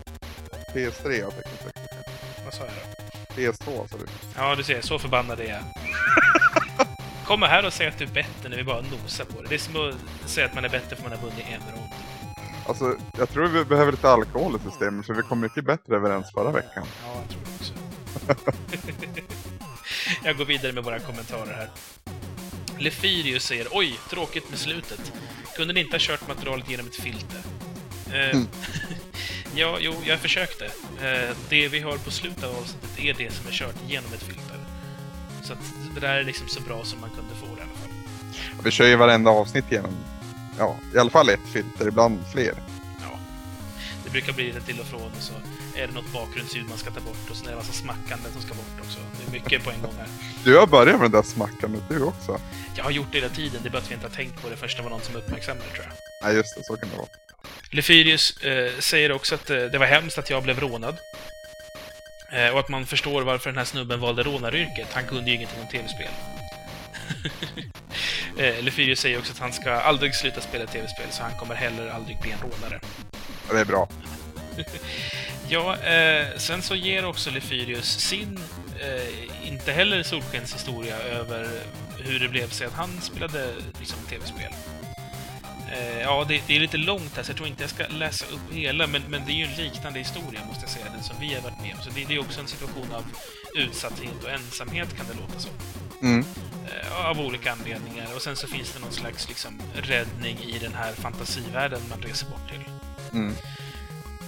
PS3 0.73 1.23
och 1.23 1.33
tecken 1.35 1.57
6. 1.63 1.79
Vad 2.45 2.53
sa 2.53 2.63
jag 2.63 2.73
då? 2.73 3.41
PS2 3.41 3.81
alltså 3.81 3.97
du. 3.97 4.05
Ja, 4.37 4.55
du 4.55 4.63
ser. 4.63 4.81
Så 4.81 4.99
förbannad 4.99 5.39
är 5.39 5.43
jag. 5.43 5.63
Kommer 7.29 7.47
här 7.47 7.65
och 7.65 7.73
säger 7.73 7.91
att 7.91 7.97
du 7.97 8.03
är 8.05 8.09
bättre 8.09 8.49
när 8.49 8.57
vi 8.57 8.63
bara 8.63 8.81
nosar 8.81 9.25
på 9.25 9.41
det. 9.41 9.49
Det 9.49 9.55
är 9.55 9.59
som 9.59 9.75
att 9.89 10.29
säga 10.29 10.45
att 10.47 10.55
man 10.55 10.65
är 10.65 10.69
bättre 10.69 10.95
för 10.95 11.03
man 11.03 11.11
har 11.11 11.19
vunnit 11.19 11.45
en 11.49 11.61
rond. 11.75 11.91
Alltså, 12.67 12.95
jag 13.17 13.29
tror 13.29 13.47
vi 13.47 13.65
behöver 13.65 13.91
lite 13.91 14.09
alkohol 14.09 14.55
i 14.55 14.69
systemet 14.69 15.05
för 15.05 15.13
vi 15.13 15.21
kom 15.21 15.39
mycket 15.39 15.65
bättre 15.65 15.95
överens 15.95 16.31
förra 16.33 16.51
veckan. 16.51 16.85
Ja, 17.05 17.21
jag 17.21 17.29
tror 17.29 17.41
det 17.45 17.55
också. 17.59 17.73
jag 20.23 20.37
går 20.37 20.45
vidare 20.45 20.71
med 20.73 20.83
våra 20.83 20.99
kommentarer 20.99 21.53
här. 21.53 21.69
Lefirius 22.79 23.43
säger 23.43 23.67
Oj, 23.71 23.99
tråkigt 24.09 24.49
med 24.49 24.59
slutet. 24.59 25.11
Kunde 25.55 25.73
ni 25.73 25.79
inte 25.79 25.93
ha 25.93 25.99
kört 25.99 26.27
materialet 26.27 26.69
genom 26.69 26.87
ett 26.87 26.95
filter? 26.95 27.39
Eh, 28.13 28.29
Mm. 28.29 28.47
ja, 29.55 29.77
jo, 29.79 29.93
jag 30.05 30.19
försökte. 30.19 30.65
Eh, 31.01 31.35
det 31.49 31.67
vi 31.67 31.79
har 31.79 31.97
på 31.97 32.11
slutet 32.11 32.43
av 32.43 32.55
avsnittet 32.55 32.99
är 32.99 33.13
det 33.13 33.33
som 33.33 33.47
är 33.47 33.51
kört 33.51 33.75
genom 33.87 34.13
ett 34.13 34.23
filter. 34.23 34.48
Så 35.49 35.53
att 35.53 35.93
det 35.93 35.99
där 35.99 36.15
är 36.15 36.23
liksom 36.23 36.47
så 36.47 36.61
bra 36.61 36.83
som 36.83 37.01
man 37.01 37.09
kunde 37.09 37.35
få 37.35 37.45
det 37.45 37.61
i 37.61 37.63
alla 37.63 37.73
fall. 37.81 38.63
Vi 38.63 38.71
kör 38.71 38.87
ju 38.87 38.95
varenda 38.95 39.29
avsnitt 39.31 39.65
genom, 39.69 39.91
ja, 40.57 40.77
i 40.95 40.97
alla 40.97 41.09
fall 41.09 41.29
ett 41.29 41.47
filter, 41.53 41.87
ibland 41.87 42.19
fler. 42.33 42.53
Ja. 43.01 43.19
Det 44.03 44.09
brukar 44.09 44.33
bli 44.33 44.45
lite 44.45 44.61
till 44.61 44.79
och 44.79 44.85
från 44.85 45.01
och 45.01 45.21
så 45.21 45.33
är 45.75 45.87
det 45.87 45.93
något 45.93 46.13
bakgrundsljud 46.13 46.69
man 46.69 46.77
ska 46.77 46.91
ta 46.91 46.99
bort 46.99 47.29
och 47.29 47.35
så 47.35 47.45
är 47.45 47.49
det 47.49 47.55
massa 47.55 47.73
smackande 47.73 48.29
som 48.33 48.41
ska 48.41 48.53
bort 48.53 48.85
också. 48.85 48.99
Det 49.19 49.27
är 49.27 49.31
mycket 49.31 49.63
på 49.63 49.71
en 49.71 49.81
gång 49.81 49.93
här. 49.97 50.07
Du 50.43 50.57
har 50.57 50.67
börjat 50.67 50.99
med 50.99 51.11
det 51.11 51.17
där 51.17 51.23
smackandet 51.23 51.83
du 51.89 52.03
också. 52.03 52.39
Jag 52.75 52.83
har 52.83 52.91
gjort 52.91 53.07
det 53.11 53.17
hela 53.17 53.29
tiden, 53.29 53.59
det 53.63 53.69
är 53.69 53.71
bara 53.71 53.77
att 53.77 53.91
vi 53.91 53.93
inte 53.93 54.07
har 54.07 54.15
tänkt 54.15 54.41
på 54.41 54.49
det 54.49 54.55
förrän 54.57 54.77
det 54.77 54.83
var 54.83 54.89
någon 54.89 55.01
som 55.01 55.15
uppmärksammade 55.15 55.65
det, 55.69 55.75
tror 55.75 55.85
jag. 55.85 55.93
Nej 56.23 56.35
just 56.35 56.55
det, 56.57 56.63
så 56.63 56.75
kan 56.75 56.89
det 56.89 56.97
vara. 56.97 57.07
Lefyrius 57.71 58.37
eh, 58.37 58.71
säger 58.79 59.11
också 59.11 59.35
att 59.35 59.49
eh, 59.49 59.57
det 59.57 59.77
var 59.77 59.85
hemskt 59.85 60.17
att 60.17 60.29
jag 60.29 60.43
blev 60.43 60.59
rånad. 60.59 60.97
Eh, 62.31 62.53
och 62.53 62.59
att 62.59 62.69
man 62.69 62.85
förstår 62.85 63.21
varför 63.21 63.49
den 63.49 63.57
här 63.57 63.65
snubben 63.65 63.99
valde 63.99 64.23
rånaryrket. 64.23 64.87
Han 64.93 65.05
kunde 65.05 65.29
ju 65.29 65.35
ingenting 65.35 65.61
om 65.61 65.67
tv-spel. 65.67 66.11
Eh, 68.37 68.63
Lefyrius 68.63 68.99
säger 68.99 69.19
också 69.19 69.33
att 69.33 69.39
han 69.39 69.53
ska 69.53 69.71
aldrig 69.71 70.15
sluta 70.15 70.41
spela 70.41 70.65
tv-spel, 70.65 71.07
så 71.09 71.23
han 71.23 71.31
kommer 71.39 71.55
heller 71.55 71.89
aldrig 71.89 72.19
bli 72.19 72.31
en 72.31 72.37
rånare. 72.39 72.79
Det 73.51 73.59
är 73.59 73.65
bra. 73.65 73.89
Ja, 75.51 75.77
eh, 75.77 76.27
sen 76.37 76.61
så 76.61 76.75
ger 76.75 77.05
också 77.05 77.29
Lefyrius 77.29 77.99
sin, 77.99 78.39
eh, 78.79 79.47
inte 79.47 79.71
heller 79.71 80.03
solskenshistoria 80.03 80.97
över 80.97 81.47
hur 81.97 82.19
det 82.19 82.29
blev 82.29 82.49
sig 82.49 82.67
att 82.67 82.73
han 82.73 83.01
spelade 83.01 83.53
liksom, 83.79 83.97
tv-spel. 84.09 84.51
Eh, 85.71 86.01
ja, 86.01 86.25
det, 86.27 86.41
det, 86.47 86.55
är 86.55 86.59
lite 86.59 86.77
långt 86.77 87.15
här, 87.15 87.23
så 87.23 87.29
jag 87.29 87.37
tror 87.37 87.47
inte 87.47 87.63
jag 87.63 87.69
ska 87.69 87.87
läsa 87.87 88.25
upp 88.25 88.53
hela, 88.53 88.87
men, 88.87 89.01
men 89.09 89.25
det 89.25 89.31
är 89.31 89.35
ju 89.35 89.43
en 89.43 89.55
liknande 89.55 89.99
historia, 89.99 90.45
måste 90.47 90.63
jag 90.63 90.69
säga, 90.69 90.85
den 90.93 91.03
som 91.03 91.15
vi 91.19 91.33
har 91.33 91.41
varit 91.41 91.61
med 91.61 91.75
om. 91.75 91.81
Så 91.81 91.89
det, 91.89 92.05
det 92.05 92.15
är 92.15 92.19
också 92.19 92.41
en 92.41 92.47
situation 92.47 92.91
av 92.91 93.03
utsatthet 93.55 94.23
och 94.23 94.29
ensamhet, 94.29 94.97
kan 94.97 95.05
det 95.07 95.13
låta 95.21 95.39
som. 95.39 95.51
Mm. 96.01 96.25
Eh, 96.65 97.05
av 97.09 97.19
olika 97.19 97.51
anledningar. 97.51 98.07
Och 98.15 98.21
sen 98.21 98.35
så 98.35 98.47
finns 98.47 98.73
det 98.73 98.79
någon 98.79 98.91
slags 98.91 99.29
liksom, 99.29 99.61
räddning 99.73 100.37
i 100.39 100.59
den 100.59 100.73
här 100.73 100.93
fantasivärlden 100.93 101.81
man 101.89 102.01
reser 102.01 102.27
bort 102.29 102.49
till. 102.49 102.63
Mm. 103.13 103.35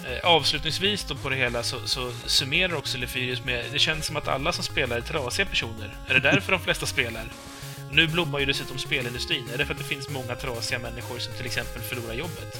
Eh, 0.06 0.30
avslutningsvis 0.30 1.04
då 1.04 1.16
på 1.16 1.30
det 1.30 1.36
hela 1.36 1.64
så, 1.64 1.88
så 1.88 2.12
summerar 2.26 2.76
också 2.76 2.98
Lefyrius 2.98 3.46
med 3.46 3.66
det 3.72 3.80
känns 3.80 4.06
som 4.06 4.16
att 4.18 4.28
alla 4.28 4.52
som 4.52 4.64
spelar 4.64 4.98
är 4.98 5.02
trasiga 5.02 5.46
personer. 5.46 5.96
Är 6.08 6.14
det 6.14 6.20
därför 6.20 6.52
de 6.52 6.62
flesta 6.62 6.86
spelar? 6.86 7.26
Nu 7.94 8.08
blommar 8.08 8.40
ju 8.40 8.46
dessutom 8.46 8.78
spelindustrin. 8.78 9.50
Är 9.54 9.58
det 9.58 9.66
för 9.66 9.74
att 9.74 9.80
det 9.80 9.86
finns 9.86 10.10
många 10.10 10.36
trasiga 10.36 10.80
människor 10.80 11.20
som 11.20 11.34
till 11.34 11.46
exempel 11.46 11.82
förlorar 11.82 12.14
jobbet? 12.14 12.58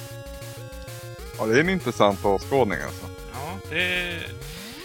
Ja, 1.38 1.46
det 1.46 1.56
är 1.56 1.60
en 1.60 1.68
intressant 1.68 2.24
åskådning 2.24 2.78
alltså. 2.80 3.06
Ja, 3.32 3.58
det... 3.70 4.18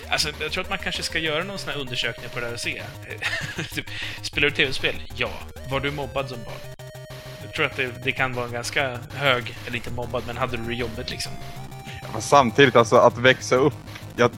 Alltså, 0.10 0.30
jag 0.40 0.52
tror 0.52 0.64
att 0.64 0.70
man 0.70 0.78
kanske 0.78 1.04
ska 1.04 1.20
göra 1.20 1.44
någon 1.44 1.60
sån 1.60 1.74
här 1.74 1.80
undersökning 1.80 2.30
på 2.34 2.40
det 2.40 2.46
här 2.46 2.54
och 2.54 2.60
se. 2.60 2.84
typ, 3.72 3.86
spelar 4.22 4.50
du 4.50 4.56
tv-spel? 4.56 4.96
Ja. 5.16 5.30
Var 5.72 5.80
du 5.80 5.92
mobbad 5.92 6.30
som 6.30 6.38
barn? 6.44 6.88
Jag 7.44 7.54
tror 7.54 7.66
att 7.66 7.76
det, 7.76 8.04
det, 8.04 8.12
kan 8.12 8.34
vara 8.34 8.46
en 8.46 8.52
ganska 8.52 9.00
hög, 9.14 9.58
eller 9.68 9.78
inte 9.78 9.92
mobbad, 9.92 10.24
men 10.28 10.38
hade 10.38 10.58
du 10.58 10.64
det 10.64 10.74
jobbet 10.74 11.10
liksom? 11.10 11.32
Ja, 12.14 12.22
samtidigt, 12.22 12.76
alltså 12.76 12.96
att 12.96 13.18
växa 13.18 13.56
upp. 13.56 13.74
Jag, 14.16 14.32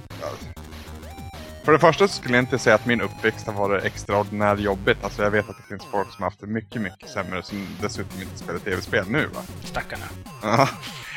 för 1.63 1.71
det 1.71 1.79
första 1.79 2.07
skulle 2.07 2.35
jag 2.35 2.43
inte 2.43 2.59
säga 2.59 2.75
att 2.75 2.85
min 2.85 3.01
uppväxt 3.01 3.47
har 3.47 3.53
varit 3.53 3.83
extraordinärt 3.83 4.59
jobbigt. 4.59 4.97
Alltså 5.03 5.23
jag 5.23 5.31
vet 5.31 5.49
att 5.49 5.57
det 5.57 5.63
finns 5.63 5.91
folk 5.91 6.11
som 6.11 6.23
har 6.23 6.29
haft 6.29 6.41
det 6.41 6.47
mycket, 6.47 6.81
mycket 6.81 7.09
sämre 7.09 7.43
som 7.43 7.67
dessutom 7.81 8.21
inte 8.21 8.37
spelar 8.37 8.59
tv-spel 8.59 9.05
nu 9.07 9.25
va. 9.25 9.41
Stackarna. 9.63 10.05
Ja, 10.41 10.69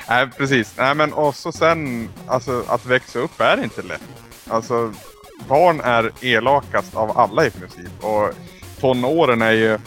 nej 0.08 0.28
precis. 0.36 0.74
Nej 0.76 0.94
men 0.94 1.12
och 1.12 1.34
så 1.34 1.52
sen, 1.52 2.08
alltså 2.26 2.64
att 2.68 2.86
växa 2.86 3.18
upp 3.18 3.40
är 3.40 3.64
inte 3.64 3.82
lätt. 3.82 4.02
Alltså 4.48 4.92
barn 5.48 5.80
är 5.80 6.10
elakast 6.20 6.96
av 6.96 7.18
alla 7.18 7.46
i 7.46 7.50
princip. 7.50 8.04
Och 8.04 8.30
tonåren 8.80 9.42
är 9.42 9.52
ju, 9.52 9.78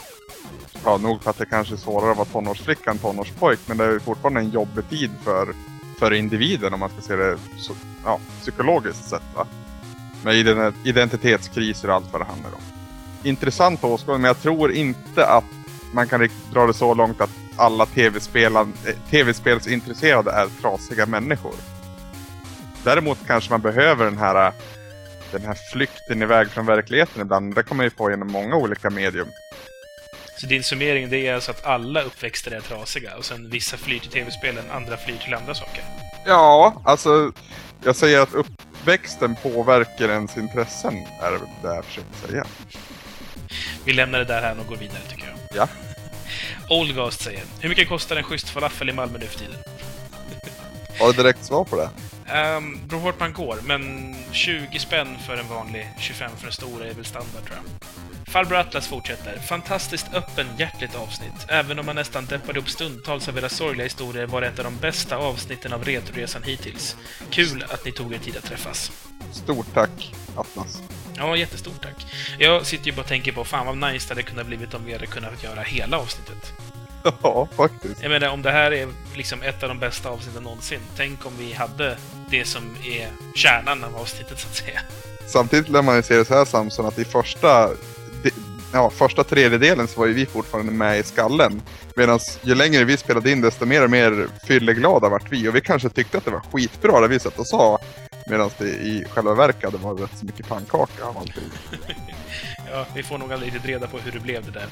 ja 0.86 0.98
nog 0.98 1.24
för 1.24 1.30
att 1.30 1.38
det 1.38 1.46
kanske 1.46 1.74
är 1.76 1.78
svårare 1.78 2.12
att 2.12 2.18
vara 2.18 2.28
tonårsflicka 2.28 2.92
än 2.92 2.98
tonårspojk. 2.98 3.60
Men 3.66 3.78
det 3.78 3.86
är 3.86 4.00
fortfarande 4.00 4.40
en 4.40 4.50
jobbig 4.50 4.90
tid 4.90 5.12
för, 5.24 5.48
för 6.00 6.14
individen 6.14 6.74
om 6.74 6.80
man 6.80 6.90
ska 6.90 7.02
se 7.02 7.16
det 7.16 7.38
så, 7.58 7.74
ja, 8.06 8.20
psykologiskt 8.42 9.10
sett 9.10 9.36
va. 9.36 9.48
Med 10.26 10.74
identitetskriser 10.84 11.90
och 11.90 11.96
allt 11.96 12.12
vad 12.12 12.22
det 12.22 12.26
handlar 12.26 12.50
om. 12.50 12.62
Intressant 13.24 13.84
åskådning, 13.84 14.22
men 14.22 14.28
jag 14.28 14.42
tror 14.42 14.72
inte 14.72 15.26
att 15.26 15.44
man 15.94 16.08
kan 16.08 16.30
dra 16.54 16.68
det 16.68 16.74
så 16.74 16.94
långt 16.94 17.22
att 17.22 17.30
alla 17.56 17.86
tv-spelsintresserade 17.86 20.32
TV 20.32 20.42
är 20.42 20.62
trasiga 20.62 21.06
människor. 21.06 21.54
Däremot 22.84 23.18
kanske 23.28 23.52
man 23.52 23.62
behöver 23.62 24.06
den 24.06 24.18
här, 24.18 24.54
den 25.32 25.42
här 25.42 25.58
flykten 25.74 26.22
iväg 26.22 26.50
från 26.50 26.66
verkligheten 26.66 27.22
ibland. 27.22 27.56
Det 27.56 27.64
kommer 27.64 27.78
man 27.78 27.86
ju 27.86 27.90
få 27.90 28.10
genom 28.10 28.32
många 28.32 28.56
olika 28.56 28.90
medium. 28.90 29.28
Så 30.38 30.48
din 30.48 30.64
summering 30.64 31.10
det 31.10 31.28
är 31.28 31.36
alltså 31.36 31.52
att 31.52 31.66
alla 31.66 32.02
uppväxter 32.02 32.52
är 32.52 32.62
trasiga 32.62 33.18
och 33.18 33.26
sen 33.26 33.50
vissa 33.50 33.78
flyr 33.78 34.00
till 34.00 34.12
tv-spelen, 34.12 34.64
andra 34.72 34.98
flyr 34.98 35.18
till 35.18 35.34
andra 35.34 35.56
saker? 35.56 35.84
Ja, 36.26 36.82
alltså 36.86 37.32
jag 37.84 37.96
säger 37.96 38.22
att 38.22 38.34
uppväxten 38.86 39.36
påverkar 39.36 40.10
ens 40.10 40.38
intressen, 40.38 40.94
är 41.22 41.32
det 41.32 41.40
det 41.62 41.76
jag 41.76 41.86
försöker 41.86 42.28
säga. 42.28 42.46
Vi 43.86 43.94
lämnar 43.94 44.20
det 44.20 44.26
där 44.26 44.42
här 44.42 44.60
och 44.60 44.68
går 44.68 44.76
vidare, 44.76 45.00
tycker 45.10 45.28
jag. 45.28 45.38
Ja. 45.56 45.68
Oldgast 46.70 47.22
säger, 47.22 47.44
hur 47.60 47.70
mycket 47.70 47.90
kostar 47.90 48.16
en 48.16 48.24
schysst 48.24 48.50
falafel 48.50 48.90
i 48.90 48.94
Malmö 48.94 49.18
nu 49.18 49.26
för 49.26 49.40
tiden? 49.40 49.56
Har 51.00 51.08
du 51.08 51.14
direkt 51.14 51.46
svar 51.46 51.64
på 51.64 51.76
det? 51.76 51.90
Um, 52.56 52.88
beror 52.88 53.00
på 53.00 53.06
vart 53.06 53.20
man 53.20 53.34
går, 53.34 53.58
men 53.64 54.16
20 54.32 54.80
spänn 54.80 55.18
för 55.28 55.38
en 55.38 55.48
vanlig, 55.48 55.90
25 56.00 56.32
för 56.38 56.48
en 56.48 56.54
stor 56.54 56.86
är 56.86 56.94
väl 56.94 57.06
standard 57.06 57.44
tror 57.46 57.56
jag. 57.56 58.15
Farbror 58.28 58.58
Atlas 58.58 58.88
fortsätter. 58.88 59.40
Fantastiskt 59.40 60.14
öppen, 60.14 60.48
hjärtligt 60.58 60.96
avsnitt. 60.96 61.46
Även 61.48 61.80
om 61.80 61.86
man 61.86 61.96
nästan 61.96 62.26
deppade 62.26 62.60
upp 62.60 62.70
stundtals 62.70 63.28
av 63.28 63.38
era 63.38 63.50
sorgliga 63.50 63.84
historier 63.84 64.26
var 64.26 64.42
det 64.42 64.48
ett 64.48 64.60
av 64.60 64.66
de 64.66 64.78
bästa 64.78 65.18
avsnitten 65.18 65.74
av 65.74 65.84
Retroresan 65.84 66.44
hittills. 66.44 66.98
Kul 67.30 67.66
att 67.70 67.86
ni 67.86 67.92
tog 67.92 68.14
er 68.14 68.18
tid 68.18 68.38
att 68.38 68.44
träffas. 68.44 68.92
Stort 69.32 69.74
tack, 69.74 70.14
Atlas. 70.36 70.82
Ja, 71.18 71.36
jättestort 71.36 71.82
tack. 71.82 72.06
Jag 72.40 72.66
sitter 72.66 72.86
ju 72.86 72.92
bara 72.92 73.02
och 73.02 73.08
tänker 73.08 73.32
på 73.32 73.44
fan 73.44 73.66
vad 73.66 73.92
nice 73.92 74.08
det 74.08 74.12
hade 74.12 74.24
kunnat 74.24 74.48
blivit 74.48 74.74
om 74.74 74.86
vi 74.86 74.94
hade 74.94 75.06
kunnat 75.06 75.44
göra 75.44 75.62
hela 75.62 75.98
avsnittet. 75.98 76.54
Ja, 77.24 77.48
faktiskt. 77.56 78.02
Jag 78.02 78.10
menar, 78.10 78.30
om 78.30 78.42
det 78.42 78.52
här 78.52 78.72
är 78.72 78.88
liksom 79.16 79.42
ett 79.42 79.64
av 79.64 79.70
de 79.70 79.80
bästa 79.80 80.10
avsnitten 80.10 80.44
någonsin, 80.44 80.80
tänk 80.98 81.26
om 81.26 81.34
vi 81.38 81.54
hade 81.54 81.98
det 82.30 82.46
som 82.46 82.78
är 82.86 83.08
kärnan 83.36 83.84
av 83.84 83.96
avsnittet, 83.96 84.40
så 84.40 84.48
att 84.48 84.56
säga. 84.56 84.80
Samtidigt 85.28 85.70
lär 85.70 85.82
man 85.82 85.96
ju 85.96 86.04
se 86.04 86.18
det 86.18 86.26
så 86.26 86.34
här, 86.34 86.46
Samson, 86.46 86.86
att 86.86 87.00
i 87.00 87.06
första 87.06 87.70
ja, 88.76 88.90
första 88.90 89.24
tredjedelen 89.24 89.88
så 89.88 90.00
var 90.00 90.08
ju 90.08 90.14
vi 90.14 90.26
fortfarande 90.26 90.72
med 90.72 91.00
i 91.00 91.04
skallen. 91.04 91.62
Medan 91.96 92.20
ju 92.42 92.56
längre 92.56 92.84
vi 92.84 92.98
spelade 92.98 93.32
in 93.32 93.42
desto 93.42 93.66
mer 93.66 93.84
och 93.84 93.90
mer 93.90 94.28
fylleglada 94.48 95.10
vart 95.10 95.32
vi. 95.32 95.50
Och 95.50 95.56
vi 95.56 95.62
kanske 95.62 95.90
tyckte 95.90 96.18
att 96.18 96.26
det 96.26 96.32
var 96.32 96.40
skitbra 96.40 97.02
det 97.02 97.08
vi 97.08 97.20
satt 97.20 97.40
och 97.40 97.48
sa. 97.48 97.80
Medan 98.30 98.50
det 98.58 98.66
i 98.66 99.06
själva 99.10 99.34
verket 99.34 99.74
var 99.74 99.96
rätt 99.96 100.18
så 100.18 100.26
mycket 100.26 100.48
pannkaka 100.48 101.06
av 101.06 101.18
allting. 101.18 101.44
ja, 102.72 102.86
vi 102.96 103.04
får 103.04 103.18
nog 103.18 103.34
aldrig 103.34 103.54
riktigt 103.54 103.70
reda 103.70 103.88
på 103.88 103.98
hur 103.98 104.12
det 104.12 104.20
blev 104.20 104.46
det 104.46 104.52
där. 104.52 104.68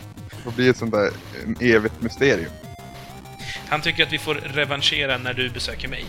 Det 0.46 0.56
blir 0.56 0.70
ett 0.70 0.78
sånt 0.78 0.92
där 0.92 1.12
en 1.46 1.56
evigt 1.60 2.02
mysterium. 2.02 2.52
Han 3.68 3.82
tycker 3.82 4.04
att 4.04 4.13
vi 4.13 4.20
får 4.20 4.36
revanschera 4.36 5.18
när 5.18 5.34
du 5.34 5.50
besöker 5.50 5.88
mig. 5.88 6.06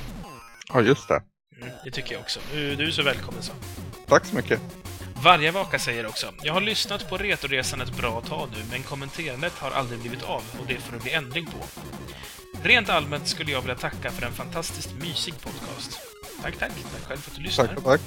Ja, 0.72 0.80
just 0.80 1.08
det. 1.08 1.22
Mm, 1.60 1.74
det 1.84 1.90
tycker 1.90 2.12
jag 2.12 2.20
också. 2.20 2.40
Du, 2.52 2.74
du 2.74 2.86
är 2.86 2.90
så 2.90 3.02
välkommen 3.02 3.42
så. 3.42 3.52
Tack 4.06 4.26
så 4.26 4.36
mycket. 4.36 4.60
Vargavaka 5.24 5.78
säger 5.78 6.06
också 6.06 6.26
Jag 6.42 6.52
har 6.52 6.60
lyssnat 6.60 7.10
på 7.10 7.16
Retoresan 7.16 7.80
ett 7.80 7.96
bra 7.96 8.20
tag 8.20 8.48
nu, 8.52 8.62
men 8.70 8.82
kommenterandet 8.82 9.52
har 9.52 9.70
aldrig 9.70 10.00
blivit 10.00 10.22
av 10.22 10.42
och 10.60 10.66
det 10.66 10.78
får 10.78 10.92
det 10.92 11.02
bli 11.02 11.12
ändring 11.12 11.46
på. 11.46 11.58
Rent 12.62 12.88
allmänt 12.88 13.28
skulle 13.28 13.52
jag 13.52 13.60
vilja 13.60 13.74
tacka 13.74 14.10
för 14.10 14.26
en 14.26 14.32
fantastiskt 14.32 14.94
mysig 15.00 15.34
podcast. 15.40 16.00
Tack, 16.42 16.56
tack. 16.58 16.72
Tack 16.92 17.08
själv 17.08 17.18
för 17.18 17.30
att 17.30 17.36
du 17.36 17.42
lyssnar. 17.42 17.66
Tack, 17.66 17.84
tack. 17.84 18.00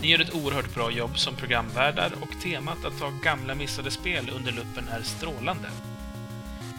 Ni 0.00 0.08
gör 0.08 0.20
ett 0.20 0.34
oerhört 0.34 0.74
bra 0.74 0.90
jobb 0.90 1.18
som 1.18 1.34
programvärdar 1.34 2.12
och 2.20 2.42
temat 2.42 2.84
att 2.84 2.98
ta 2.98 3.12
gamla 3.22 3.54
missade 3.54 3.90
spel 3.90 4.30
under 4.36 4.52
luppen 4.52 4.88
är 4.88 5.02
strålande. 5.02 5.68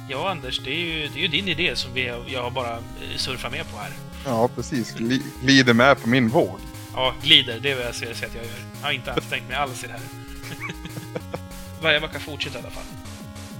Ja, 0.10 0.30
Anders, 0.32 0.60
det 0.60 0.72
är 0.72 0.80
ju, 0.80 1.08
det 1.08 1.20
är 1.20 1.22
ju 1.22 1.28
din 1.28 1.48
idé 1.48 1.76
som 1.76 1.94
vi, 1.94 2.14
jag 2.28 2.54
bara 2.54 2.80
surfat 3.16 3.52
med 3.52 3.72
på 3.72 3.78
här. 3.78 3.92
Ja, 4.26 4.50
precis. 4.56 4.96
Glider 5.42 5.74
med 5.74 6.02
på 6.02 6.10
min 6.10 6.30
våg. 6.30 6.60
Ja, 6.94 7.16
glider. 7.24 7.60
Det 7.60 7.72
är 7.72 7.76
vad 7.76 7.86
jag 7.86 7.96
ser 7.96 8.12
att 8.12 8.22
jag 8.22 8.34
gör. 8.36 8.52
Jag 8.74 8.88
har 8.88 8.92
inte 8.92 9.14
ansträngt 9.14 9.48
mig 9.48 9.58
alls 9.58 9.84
i 9.84 9.88
det 9.88 9.94
här. 9.94 10.02
Varje 11.82 12.00
vecka 12.00 12.20
fortsätter 12.20 12.60
i 12.60 12.62
alla 12.62 12.72
fall. 12.72 12.84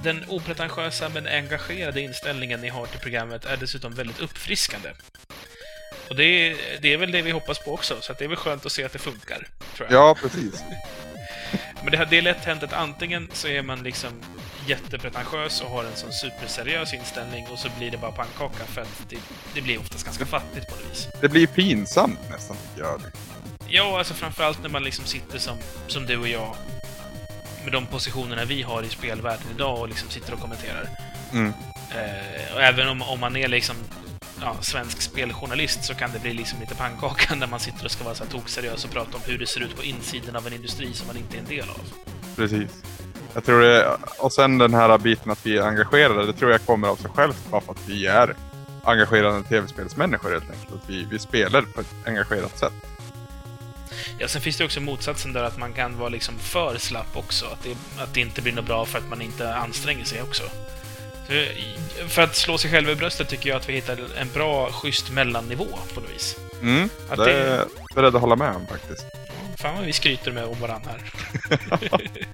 Den 0.02 0.24
opretentiösa 0.28 1.08
men 1.08 1.26
engagerade 1.26 2.00
inställningen 2.00 2.60
ni 2.60 2.68
har 2.68 2.86
till 2.86 3.00
programmet 3.00 3.44
är 3.44 3.56
dessutom 3.56 3.94
väldigt 3.94 4.20
uppfriskande. 4.20 4.88
Och 6.08 6.16
det 6.16 6.24
är, 6.24 6.56
det 6.80 6.92
är 6.92 6.96
väl 6.96 7.12
det 7.12 7.22
vi 7.22 7.30
hoppas 7.30 7.58
på 7.58 7.74
också, 7.74 8.00
så 8.00 8.12
det 8.12 8.24
är 8.24 8.28
väl 8.28 8.36
skönt 8.36 8.66
att 8.66 8.72
se 8.72 8.84
att 8.84 8.92
det 8.92 8.98
funkar. 8.98 9.48
Tror 9.76 9.88
jag. 9.90 10.00
Ja, 10.00 10.14
precis. 10.14 10.62
men 11.82 11.90
det, 11.92 12.06
det 12.10 12.18
är 12.18 12.22
lätt 12.22 12.44
hänt 12.44 12.62
att 12.62 12.72
antingen 12.72 13.30
så 13.32 13.48
är 13.48 13.62
man 13.62 13.82
liksom 13.82 14.22
jättepretentiös 14.70 15.60
och 15.60 15.70
har 15.70 15.84
en 15.84 15.96
sån 15.96 16.12
superseriös 16.12 16.94
inställning 16.94 17.46
och 17.52 17.58
så 17.58 17.68
blir 17.78 17.90
det 17.90 17.98
bara 17.98 18.12
pannkaka 18.12 18.64
för 18.66 18.80
att 18.80 19.04
det, 19.08 19.18
det 19.54 19.62
blir 19.62 19.78
oftast 19.80 20.04
ganska 20.04 20.26
fattigt 20.26 20.68
på 20.68 20.76
något 20.76 20.90
vis. 20.90 21.08
Det 21.20 21.28
blir 21.28 21.46
pinsamt 21.46 22.20
nästan, 22.30 22.56
tycker 22.56 22.88
jag. 22.88 23.00
Ja, 23.68 23.98
alltså 23.98 24.14
framförallt 24.14 24.62
när 24.62 24.68
man 24.68 24.84
liksom 24.84 25.04
sitter 25.04 25.38
som, 25.38 25.56
som 25.86 26.06
du 26.06 26.16
och 26.16 26.28
jag 26.28 26.56
med 27.64 27.72
de 27.72 27.86
positionerna 27.86 28.44
vi 28.44 28.62
har 28.62 28.82
i 28.82 28.88
spelvärlden 28.88 29.46
idag 29.54 29.80
och 29.80 29.88
liksom 29.88 30.10
sitter 30.10 30.32
och 30.32 30.40
kommenterar. 30.40 30.88
Mm. 31.32 31.52
Eh, 31.90 32.54
och 32.54 32.62
även 32.62 32.88
om, 32.88 33.02
om 33.02 33.20
man 33.20 33.36
är 33.36 33.48
liksom 33.48 33.76
ja, 34.40 34.56
svensk 34.60 35.02
speljournalist 35.02 35.84
så 35.84 35.94
kan 35.94 36.12
det 36.12 36.18
bli 36.18 36.32
liksom 36.32 36.60
lite 36.60 36.74
pannkaka 36.74 37.34
när 37.40 37.46
man 37.46 37.60
sitter 37.60 37.84
och 37.84 37.90
ska 37.90 38.04
vara 38.04 38.14
så 38.14 38.24
tokseriös 38.24 38.84
och 38.84 38.90
prata 38.90 39.16
om 39.16 39.22
hur 39.26 39.38
det 39.38 39.46
ser 39.46 39.60
ut 39.60 39.76
på 39.76 39.82
insidan 39.82 40.36
av 40.36 40.46
en 40.46 40.52
industri 40.52 40.92
som 40.92 41.06
man 41.06 41.16
inte 41.16 41.36
är 41.36 41.38
en 41.38 41.48
del 41.48 41.68
av. 41.68 41.92
Precis. 42.36 42.70
Jag 43.34 43.44
tror 43.44 43.60
det, 43.60 43.96
och 44.18 44.32
sen 44.32 44.58
den 44.58 44.74
här 44.74 44.98
biten 44.98 45.30
att 45.32 45.46
vi 45.46 45.58
är 45.58 45.62
engagerade, 45.62 46.26
det 46.26 46.32
tror 46.32 46.50
jag 46.50 46.66
kommer 46.66 46.88
av 46.88 46.96
sig 46.96 47.10
självt 47.14 47.36
bara 47.50 47.60
för 47.60 47.72
att 47.72 47.88
vi 47.88 48.06
är 48.06 48.34
engagerade 48.84 49.42
tv-spelsmänniskor 49.42 50.30
helt 50.30 50.50
enkelt. 50.50 50.82
Vi, 50.86 51.06
vi 51.10 51.18
spelar 51.18 51.62
på 51.62 51.80
ett 51.80 51.94
engagerat 52.06 52.58
sätt. 52.58 52.72
Ja, 54.18 54.28
sen 54.28 54.42
finns 54.42 54.56
det 54.56 54.64
också 54.64 54.80
motsatsen 54.80 55.32
där 55.32 55.42
att 55.42 55.58
man 55.58 55.72
kan 55.72 55.98
vara 55.98 56.08
liksom 56.08 56.38
för 56.38 56.78
slapp 56.78 57.16
också. 57.16 57.46
Att 57.46 57.62
det, 57.62 58.02
att 58.02 58.14
det 58.14 58.20
inte 58.20 58.42
blir 58.42 58.52
något 58.52 58.66
bra 58.66 58.84
för 58.86 58.98
att 58.98 59.08
man 59.08 59.22
inte 59.22 59.54
anstränger 59.54 60.04
sig 60.04 60.22
också. 60.22 60.42
För, 62.08 62.22
att 62.22 62.36
slå 62.36 62.58
sig 62.58 62.70
själv 62.70 62.90
i 62.90 62.94
bröstet 62.96 63.28
tycker 63.28 63.48
jag 63.50 63.56
att 63.56 63.68
vi 63.68 63.72
hittar 63.72 63.98
en 64.16 64.28
bra, 64.34 64.72
schysst 64.72 65.10
mellannivå 65.10 65.66
på 65.94 66.00
något 66.00 66.10
vis. 66.14 66.36
Mm, 66.62 66.88
Att 67.08 67.16
det 67.18 67.24
det- 67.24 67.32
är 67.32 67.56
jag 67.56 67.66
beredd 67.94 68.14
att 68.14 68.20
hålla 68.20 68.36
med 68.36 68.56
om 68.56 68.66
faktiskt. 68.66 69.04
Fan 69.58 69.76
vad 69.76 69.84
vi 69.84 69.92
skryter 69.92 70.32
med 70.32 70.44
om 70.44 70.60
varandra 70.60 70.90
här. 70.90 71.00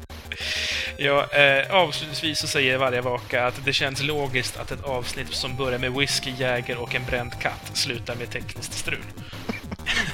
ja, 0.97 1.27
eh, 1.31 1.75
avslutningsvis 1.75 2.39
så 2.39 2.47
säger 2.47 2.77
varje 2.77 3.01
vaka 3.01 3.47
att 3.47 3.65
det 3.65 3.73
känns 3.73 4.03
logiskt 4.03 4.57
att 4.57 4.71
ett 4.71 4.83
avsnitt 4.83 5.33
som 5.33 5.55
börjar 5.55 5.79
med 5.79 5.93
whisky, 5.93 6.31
jäger 6.37 6.77
och 6.77 6.95
en 6.95 7.05
bränd 7.05 7.39
katt 7.39 7.71
slutar 7.73 8.15
med 8.15 8.31
tekniskt 8.31 8.73
strul. 8.73 9.03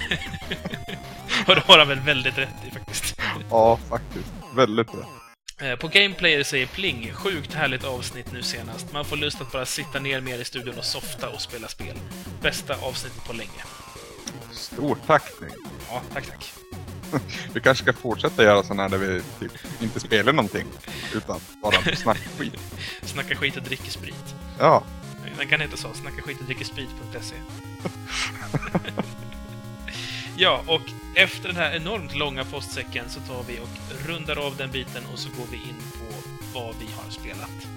och 1.47 1.56
det 1.56 1.62
har 1.65 1.77
han 1.77 1.88
väl 1.88 1.99
väldigt 1.99 2.38
rätt 2.38 2.49
i 2.67 2.71
faktiskt. 2.71 3.19
Ja, 3.49 3.80
faktiskt. 3.89 4.34
Väldigt 4.56 4.91
bra. 4.91 5.06
Eh, 5.62 5.75
På 5.75 5.88
Gameplayer 5.88 6.43
säger 6.43 6.65
Pling, 6.65 7.13
sjukt 7.13 7.53
härligt 7.53 7.84
avsnitt 7.84 8.32
nu 8.32 8.43
senast. 8.43 8.93
Man 8.93 9.06
får 9.06 9.17
lust 9.17 9.41
att 9.41 9.51
bara 9.51 9.65
sitta 9.65 9.99
ner 9.99 10.21
mer 10.21 10.39
i 10.39 10.45
studion 10.45 10.77
och 10.77 10.86
softa 10.86 11.30
och 11.30 11.41
spela 11.41 11.67
spel. 11.67 11.95
Bästa 12.41 12.75
avsnittet 12.75 13.25
på 13.27 13.34
länge. 13.34 13.63
Stort 14.51 14.99
tack 15.08 15.23
Nick. 15.41 15.51
Ja, 15.89 16.01
tack, 16.13 16.25
tack. 16.25 16.53
Vi 17.53 17.61
kanske 17.61 17.83
ska 17.83 17.93
fortsätta 17.93 18.43
göra 18.43 18.63
sådana 18.63 18.83
här 18.83 18.89
där 18.89 18.97
vi 18.97 19.21
typ 19.39 19.51
inte 19.81 19.99
spelar 19.99 20.33
någonting. 20.33 20.67
Utan 21.15 21.39
bara 21.61 21.95
snackar 21.95 22.29
skit. 22.37 22.59
Snacka 23.01 23.35
skit 23.35 23.57
och 23.57 23.63
dricker 23.63 23.91
sprit. 23.91 24.35
Ja, 24.59 24.83
Den 25.37 25.47
kan 25.47 25.61
heta 25.61 25.77
så, 25.77 25.93
snacka 25.93 26.21
skit 26.21 26.39
och 26.39 26.45
dricker 26.45 26.65
sprit.se. 26.65 27.35
ja, 30.37 30.63
och 30.67 30.81
efter 31.15 31.47
den 31.47 31.57
här 31.57 31.75
enormt 31.75 32.15
långa 32.15 32.43
postsäcken 32.45 33.09
så 33.09 33.19
tar 33.19 33.43
vi 33.47 33.59
och 33.59 34.07
rundar 34.07 34.47
av 34.47 34.55
den 34.57 34.71
biten 34.71 35.03
och 35.13 35.19
så 35.19 35.29
går 35.29 35.47
vi 35.51 35.57
in 35.57 35.81
på 35.93 36.29
vad 36.59 36.75
vi 36.79 36.85
har 36.85 37.11
spelat. 37.11 37.67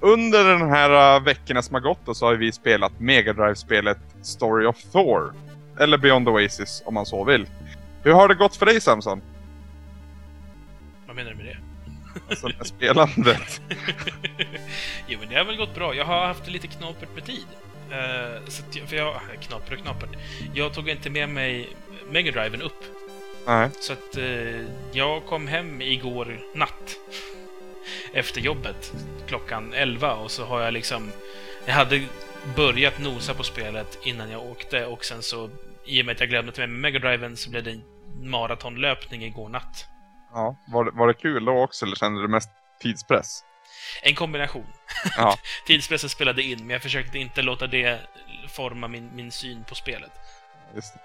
Under 0.00 0.44
den 0.44 0.70
här 0.70 1.16
uh, 1.16 1.24
veckorna 1.24 1.62
som 1.62 1.74
har 1.74 1.80
gått 1.80 2.16
så 2.16 2.26
har 2.26 2.34
vi 2.34 2.52
spelat 2.52 3.00
Mega 3.00 3.32
Drive-spelet 3.32 3.98
Story 4.22 4.66
of 4.66 4.82
Thor. 4.82 5.34
Eller 5.80 5.98
Beyond 5.98 6.28
Oasis 6.28 6.82
om 6.86 6.94
man 6.94 7.06
så 7.06 7.24
vill. 7.24 7.46
Hur 8.04 8.12
har 8.12 8.28
det 8.28 8.34
gått 8.34 8.56
för 8.56 8.66
dig 8.66 8.80
Samson? 8.80 9.22
Vad 11.06 11.16
menar 11.16 11.30
du 11.30 11.36
med 11.36 11.46
det? 11.46 11.56
Alltså 12.28 12.46
med 12.46 12.66
spelandet. 12.66 13.60
jo, 15.08 15.18
men 15.20 15.28
det 15.28 15.34
har 15.34 15.44
väl 15.44 15.56
gått 15.56 15.74
bra. 15.74 15.94
Jag 15.94 16.04
har 16.04 16.26
haft 16.26 16.48
lite 16.48 16.66
knapert 16.66 17.08
med 17.14 17.24
tid. 17.24 17.46
Eh, 17.90 18.48
så 18.48 18.62
att 18.62 18.76
jag, 18.76 18.88
för 18.88 18.96
jag, 18.96 19.14
knapert 19.40 19.72
och 19.72 19.78
knapert. 19.78 20.10
Jag 20.54 20.74
tog 20.74 20.88
inte 20.88 21.10
med 21.10 21.28
mig 21.28 21.68
Mega 22.10 22.32
Driven 22.32 22.62
upp. 22.62 23.01
Nej. 23.46 23.70
Så 23.80 23.92
att 23.92 24.16
eh, 24.16 24.66
jag 24.92 25.26
kom 25.26 25.48
hem 25.48 25.80
igår 25.82 26.40
natt. 26.54 26.96
Efter 28.12 28.40
jobbet. 28.40 28.92
Klockan 29.26 29.72
11 29.74 30.14
och 30.14 30.30
så 30.30 30.44
har 30.44 30.60
jag 30.60 30.72
liksom... 30.74 31.12
Jag 31.66 31.74
hade 31.74 32.02
börjat 32.56 32.98
nosa 32.98 33.34
på 33.34 33.42
spelet 33.42 33.98
innan 34.04 34.30
jag 34.30 34.46
åkte 34.46 34.86
och 34.86 35.04
sen 35.04 35.22
så 35.22 35.50
i 35.86 36.02
och 36.02 36.06
med 36.06 36.12
att 36.12 36.20
jag 36.20 36.28
glömde 36.28 36.52
ta 36.52 36.60
med 36.60 36.68
mig 36.70 36.80
Mega 36.92 36.98
Driven 37.08 37.36
så 37.36 37.50
blev 37.50 37.64
det 37.64 37.70
en 37.70 37.82
maratonlöpning 38.30 39.24
igår 39.24 39.48
natt. 39.48 39.86
Ja, 40.32 40.56
var, 40.66 40.84
det- 40.84 40.90
var 40.94 41.08
det 41.08 41.14
kul 41.14 41.44
då 41.44 41.62
också 41.62 41.84
eller 41.86 41.96
kände 41.96 42.22
du 42.22 42.28
mest 42.28 42.50
tidspress? 42.80 43.44
En 44.02 44.14
kombination. 44.14 44.66
Ja. 45.16 45.36
Tidspressen 45.66 46.10
spelade 46.10 46.42
in, 46.42 46.58
men 46.58 46.70
jag 46.70 46.82
försökte 46.82 47.18
inte 47.18 47.42
låta 47.42 47.66
det 47.66 48.00
forma 48.48 48.88
min, 48.88 49.10
min 49.14 49.30
syn 49.32 49.64
på 49.68 49.74
spelet. 49.74 50.10
Just 50.74 50.94
det. 50.94 51.00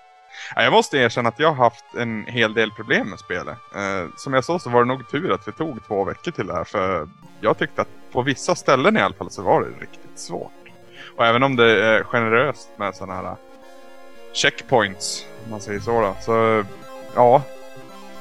Jag 0.56 0.74
måste 0.74 0.98
erkänna 0.98 1.30
att 1.30 1.40
jag 1.40 1.48
har 1.48 1.64
haft 1.64 1.86
en 1.98 2.26
hel 2.26 2.54
del 2.54 2.72
problem 2.72 3.10
med 3.10 3.20
spelet. 3.20 3.58
Eh, 3.76 4.06
som 4.18 4.34
jag 4.34 4.44
sa 4.44 4.60
så 4.60 4.70
var 4.70 4.84
det 4.84 4.88
nog 4.88 5.10
tur 5.10 5.32
att 5.32 5.48
vi 5.48 5.52
tog 5.52 5.88
två 5.88 6.04
veckor 6.04 6.32
till 6.32 6.48
det 6.48 6.54
här. 6.54 6.64
För 6.64 7.08
jag 7.42 7.58
tyckte 7.58 7.82
att 7.82 7.90
på 8.12 8.22
vissa 8.22 8.56
ställen 8.56 8.98
i 8.98 9.02
alla 9.02 9.16
fall 9.16 9.32
så 9.32 9.42
var 9.42 9.62
det 9.62 9.68
riktigt 9.68 10.20
svårt. 10.20 10.52
Och 11.18 11.26
även 11.26 11.44
om 11.44 11.56
det 11.56 11.86
är 11.86 12.04
generöst 12.04 12.70
med 12.76 12.96
sådana 12.96 13.14
här 13.14 13.36
checkpoints, 14.34 15.26
om 15.46 15.52
man 15.52 15.62
säger 15.62 15.80
så 15.80 16.02
då. 16.02 16.16
Så 16.22 16.64
ja, 17.16 17.42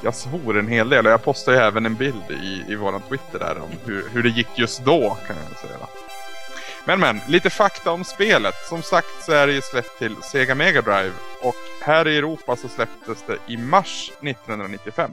jag 0.00 0.14
svor 0.14 0.58
en 0.58 0.68
hel 0.68 0.88
del. 0.88 1.06
Och 1.06 1.12
jag 1.12 1.24
postade 1.24 1.56
ju 1.56 1.62
även 1.62 1.86
en 1.86 1.94
bild 1.94 2.30
i, 2.30 2.72
i 2.72 2.74
våran 2.74 3.00
Twitter 3.00 3.38
där 3.38 3.58
om 3.62 3.68
hur, 3.84 4.08
hur 4.12 4.22
det 4.22 4.28
gick 4.28 4.58
just 4.58 4.84
då 4.84 5.16
kan 5.26 5.36
jag 5.50 5.58
säga. 5.58 5.86
Men 6.88 7.00
men, 7.00 7.20
lite 7.28 7.50
fakta 7.50 7.92
om 7.92 8.04
spelet. 8.04 8.54
Som 8.68 8.82
sagt 8.82 9.24
så 9.24 9.32
är 9.32 9.46
det 9.46 9.52
ju 9.52 9.60
släppt 9.60 9.98
till 9.98 10.16
Sega 10.22 10.54
Mega 10.54 10.82
Drive 10.82 11.12
och 11.42 11.54
här 11.82 12.08
i 12.08 12.16
Europa 12.16 12.56
så 12.56 12.68
släpptes 12.68 13.24
det 13.26 13.38
i 13.46 13.56
mars 13.56 14.12
1995. 14.20 15.10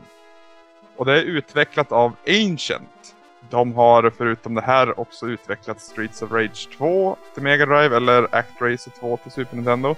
Och 0.98 1.06
det 1.06 1.12
är 1.12 1.24
utvecklat 1.24 1.92
av 1.92 2.16
Ancient. 2.28 3.16
De 3.50 3.74
har 3.74 4.12
förutom 4.18 4.56
det 4.56 4.62
här 4.62 5.00
också 5.00 5.28
utvecklat 5.28 5.82
Streets 5.82 6.22
of 6.22 6.32
Rage 6.32 6.70
2 6.78 7.18
till 7.34 7.44
Mega 7.44 7.66
Drive 7.66 7.98
eller 7.98 8.22
Racer 8.60 8.92
2 9.00 9.18
till 9.18 9.32
Super 9.32 9.56
Nintendo. 9.56 9.96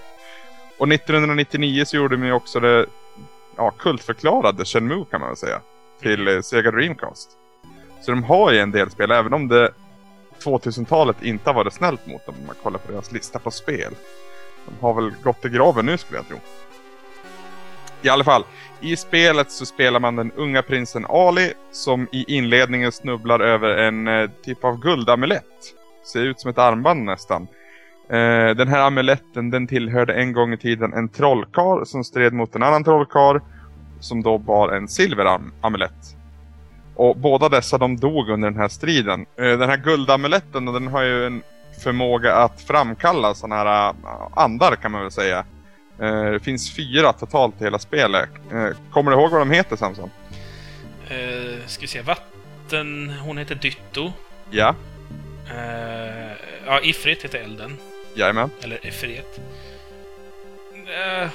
Och 0.77 0.93
1999 0.93 1.85
så 1.85 1.95
gjorde 1.95 2.15
de 2.15 2.25
ju 2.25 2.31
också 2.31 2.59
det 2.59 2.85
ja, 3.55 3.71
kultförklarade 3.71 4.65
Shenmue 4.65 5.05
kan 5.11 5.19
man 5.21 5.29
väl 5.29 5.37
säga. 5.37 5.61
Till 6.01 6.27
eh, 6.27 6.41
Sega 6.41 6.71
Dreamcast. 6.71 7.29
Så 8.01 8.11
de 8.11 8.23
har 8.23 8.51
ju 8.51 8.59
en 8.59 8.71
del 8.71 8.91
spel 8.91 9.11
även 9.11 9.33
om 9.33 9.47
det 9.47 9.71
2000-talet 10.43 11.23
inte 11.23 11.49
har 11.49 11.53
varit 11.53 11.73
snällt 11.73 12.07
mot 12.07 12.25
dem 12.25 12.35
om 12.39 12.47
man 12.47 12.55
kollar 12.63 12.79
på 12.79 12.91
deras 12.91 13.11
lista 13.11 13.39
på 13.39 13.51
spel. 13.51 13.93
De 14.65 14.85
har 14.85 14.93
väl 14.93 15.11
gått 15.23 15.45
i 15.45 15.49
graven 15.49 15.85
nu 15.85 15.97
skulle 15.97 16.19
jag 16.19 16.27
tro. 16.27 16.37
I 18.01 18.09
alla 18.09 18.23
fall, 18.23 18.43
i 18.81 18.95
spelet 18.95 19.51
så 19.51 19.65
spelar 19.65 19.99
man 19.99 20.15
den 20.15 20.31
unga 20.31 20.61
prinsen 20.61 21.05
Ali 21.09 21.53
som 21.71 22.07
i 22.11 22.35
inledningen 22.37 22.91
snubblar 22.91 23.39
över 23.39 23.77
en 23.77 24.07
eh, 24.07 24.29
typ 24.43 24.63
av 24.63 24.79
guldamulett. 24.79 25.73
Ser 26.13 26.21
ut 26.21 26.39
som 26.39 26.51
ett 26.51 26.57
armband 26.57 27.03
nästan. 27.03 27.47
Eh, 28.09 28.55
den 28.55 28.67
här 28.67 28.79
amuletten 28.79 29.49
den 29.49 29.67
tillhörde 29.67 30.13
en 30.13 30.33
gång 30.33 30.53
i 30.53 30.57
tiden 30.57 30.93
en 30.93 31.09
trollkar 31.09 31.85
som 31.85 32.03
stred 32.03 32.33
mot 32.33 32.55
en 32.55 32.63
annan 32.63 32.83
trollkar 32.83 33.41
som 33.99 34.23
då 34.23 34.37
bar 34.37 34.69
en 34.69 34.87
silveramulett. 34.87 36.17
Och 36.95 37.17
båda 37.17 37.49
dessa 37.49 37.77
de 37.77 37.97
dog 37.97 38.29
under 38.29 38.49
den 38.51 38.59
här 38.59 38.67
striden. 38.67 39.25
Eh, 39.37 39.43
Den 39.57 39.69
här 39.69 39.77
guldamuletten 39.77 40.65
den 40.65 40.87
har 40.87 41.01
ju 41.03 41.25
en 41.27 41.43
förmåga 41.83 42.35
att 42.35 42.61
framkalla 42.61 43.33
sådana 43.35 43.55
här 43.55 43.89
äh, 43.89 43.95
andar 44.35 44.75
kan 44.75 44.91
man 44.91 45.01
väl 45.01 45.11
säga. 45.11 45.45
Eh, 45.99 46.23
Det 46.31 46.39
finns 46.39 46.75
fyra 46.75 47.13
totalt 47.13 47.61
i 47.61 47.63
hela 47.63 47.79
spelet. 47.79 48.29
Eh, 48.51 48.67
Kommer 48.91 49.11
du 49.11 49.17
ihåg 49.17 49.31
vad 49.31 49.41
de 49.41 49.51
heter 49.51 49.75
Samson? 49.75 50.09
Uh, 51.11 51.65
ska 51.67 51.81
vi 51.81 51.87
se, 51.87 52.01
vatten... 52.01 53.13
Hon 53.23 53.37
heter 53.37 53.55
Dytto. 53.55 54.11
Ja, 54.51 54.75
Eh, 55.55 56.31
ja, 56.65 56.79
Ifrit 56.83 57.23
heter 57.25 57.39
elden. 57.39 57.77
jajamän. 58.15 58.49
Eller 58.63 58.79
Efret. 58.87 59.39
Eh, 60.73 61.29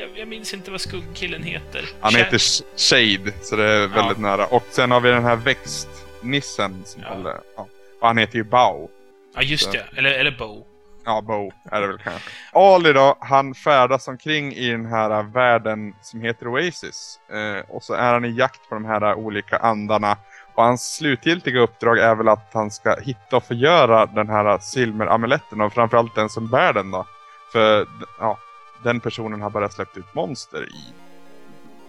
jag, 0.00 0.18
jag 0.18 0.28
minns 0.28 0.54
inte 0.54 0.70
vad 0.70 0.80
skuggkillen 0.80 1.42
heter. 1.42 1.84
Han 2.00 2.14
heter 2.14 2.38
Sh- 2.38 2.62
Shade, 2.76 3.32
så 3.42 3.56
det 3.56 3.64
är 3.64 3.86
väldigt 3.86 4.18
nära. 4.18 4.46
Och 4.46 4.64
sen 4.70 4.90
har 4.90 5.00
vi 5.00 5.10
den 5.10 5.24
här 5.24 5.36
växtnissen. 5.36 6.82
Som 6.84 7.02
Ja. 7.02 7.08
håller, 7.14 7.40
ja. 7.56 7.66
Och 8.00 8.06
han 8.06 8.18
heter 8.18 8.36
ju 8.36 8.44
Bao. 8.44 8.88
Ja, 9.34 9.42
just 9.42 9.64
Så. 9.64 9.70
det. 9.72 9.84
Eller, 9.96 10.10
eller 10.10 10.36
Bo. 10.38 10.66
Ja, 11.04 11.20
Bo 11.20 11.52
är 11.70 11.80
det 11.80 11.86
väl 11.86 11.98
kanske. 11.98 12.30
Ali 12.52 12.92
då, 12.92 13.16
han 13.20 13.54
färdas 13.54 14.08
omkring 14.08 14.52
i 14.52 14.70
den 14.70 14.86
här 14.86 15.22
världen 15.22 15.94
som 16.02 16.20
heter 16.20 16.48
Oasis. 16.48 17.20
Eh, 17.32 17.70
och 17.70 17.82
så 17.82 17.94
är 17.94 18.12
han 18.12 18.24
i 18.24 18.28
jakt 18.30 18.68
på 18.68 18.74
de 18.74 18.84
här 18.84 19.14
olika 19.14 19.56
andarna. 19.56 20.16
Och 20.54 20.62
hans 20.64 20.94
slutgiltiga 20.96 21.60
uppdrag 21.60 21.98
är 21.98 22.14
väl 22.14 22.28
att 22.28 22.50
han 22.52 22.70
ska 22.70 22.96
hitta 23.00 23.36
och 23.36 23.44
förgöra 23.44 24.06
den 24.06 24.28
här 24.28 24.58
silveramuletten 24.58 25.60
och 25.60 25.72
framförallt 25.72 26.14
den 26.14 26.28
som 26.28 26.50
bär 26.50 26.72
den 26.72 26.90
då. 26.90 27.06
För 27.52 27.86
ja, 28.20 28.38
den 28.82 29.00
personen 29.00 29.42
har 29.42 29.50
bara 29.50 29.68
släppt 29.68 29.96
ut 29.96 30.14
monster 30.14 30.62
i 30.62 30.94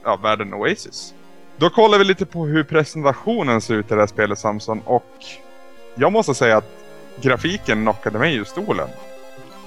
ja, 0.03 0.15
världen 0.15 0.53
Oasis. 0.53 1.13
Då 1.57 1.69
kollar 1.69 1.97
vi 1.97 2.03
lite 2.03 2.25
på 2.25 2.45
hur 2.45 2.63
presentationen 2.63 3.61
ser 3.61 3.73
ut 3.73 3.85
i 3.85 3.93
det 3.93 3.99
här 3.99 4.07
spelet 4.07 4.39
Samson 4.39 4.81
och 4.85 5.13
jag 5.95 6.11
måste 6.11 6.33
säga 6.33 6.57
att 6.57 6.71
grafiken 7.21 7.81
knockade 7.81 8.19
mig 8.19 8.35
ur 8.35 8.43
stolen. 8.43 8.89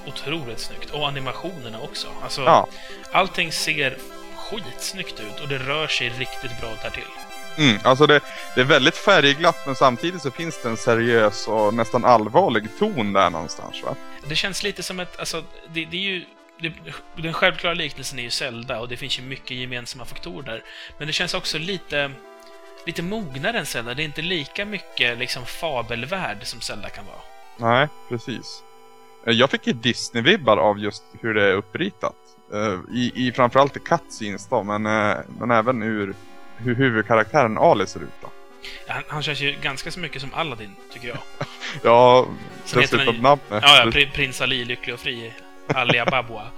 Otroligt 0.06 0.58
snyggt. 0.58 0.90
Och 0.90 1.08
animationerna 1.08 1.80
också. 1.80 2.08
Alltså, 2.22 2.40
Ja. 2.42 2.66
allting 3.12 3.52
ser 3.52 3.96
skitsnyggt 4.36 5.20
ut 5.20 5.40
och 5.40 5.48
det 5.48 5.58
rör 5.58 5.86
sig 5.86 6.08
riktigt 6.08 6.60
bra 6.60 6.70
därtill. 6.82 7.04
Mm, 7.58 7.78
alltså 7.84 8.06
det, 8.06 8.20
det 8.54 8.60
är 8.60 8.64
väldigt 8.64 8.96
färgglatt 8.96 9.66
men 9.66 9.74
samtidigt 9.74 10.22
så 10.22 10.30
finns 10.30 10.62
det 10.62 10.68
en 10.68 10.76
seriös 10.76 11.48
och 11.48 11.74
nästan 11.74 12.04
allvarlig 12.04 12.68
ton 12.78 13.12
där 13.12 13.30
någonstans 13.30 13.82
va? 13.84 13.94
Det 14.28 14.34
känns 14.34 14.62
lite 14.62 14.82
som 14.82 15.00
ett, 15.00 15.18
alltså, 15.18 15.42
det, 15.68 15.84
det 15.84 15.96
är 15.96 16.00
ju 16.00 16.24
den 17.16 17.32
självklara 17.32 17.74
liknelsen 17.74 18.18
är 18.18 18.22
ju 18.22 18.30
Zelda 18.30 18.80
och 18.80 18.88
det 18.88 18.96
finns 18.96 19.18
ju 19.18 19.22
mycket 19.22 19.50
gemensamma 19.50 20.04
faktorer 20.04 20.46
där. 20.46 20.62
Men 20.98 21.06
det 21.06 21.12
känns 21.12 21.34
också 21.34 21.58
lite, 21.58 22.10
lite 22.86 23.02
mognare 23.02 23.58
än 23.58 23.66
Zelda. 23.66 23.94
Det 23.94 24.02
är 24.02 24.04
inte 24.04 24.22
lika 24.22 24.64
mycket 24.64 25.18
liksom 25.18 25.46
fabelvärld 25.46 26.38
som 26.42 26.60
Zelda 26.60 26.88
kan 26.88 27.04
vara. 27.06 27.20
Nej, 27.74 27.88
precis. 28.08 28.62
Eh, 29.26 29.32
Jag 29.32 29.50
fick 29.50 29.66
ju 29.66 29.72
Disney-vibbar 29.72 30.56
av 30.56 30.78
just 30.78 31.02
hur 31.20 31.34
det 31.34 31.44
är 31.44 31.52
uppritat. 31.52 32.16
Eh, 32.52 32.78
I, 32.96 33.12
i 33.14 33.32
framförallt 33.32 33.76
i 33.76 33.80
cutscenes 33.80 34.48
då, 34.48 34.62
men, 34.62 34.86
eh, 34.86 35.16
men 35.38 35.50
även 35.50 35.82
ur 35.82 36.14
hur 36.56 36.74
huvudkaraktären 36.74 37.58
Ali 37.58 37.86
ser 37.86 38.00
ut 38.00 38.08
då. 38.22 38.30
Han, 38.88 39.02
han 39.08 39.22
känns 39.22 39.40
ju 39.40 39.52
ganska 39.62 39.90
så 39.90 40.00
mycket 40.00 40.20
som 40.22 40.34
Aladdin, 40.34 40.76
tycker 40.92 41.08
jag. 41.08 41.18
Ja, 41.82 42.26
Sen 42.64 42.80
dessutom 42.80 43.16
namnet. 43.16 43.40
Ja, 43.50 43.60
ja, 43.62 43.84
pri- 43.90 44.10
prins 44.12 44.40
Ali, 44.40 44.64
lycklig 44.64 44.94
och 44.94 45.00
fri. 45.00 45.32
Ali 45.66 45.98
Ababwa. 45.98 46.50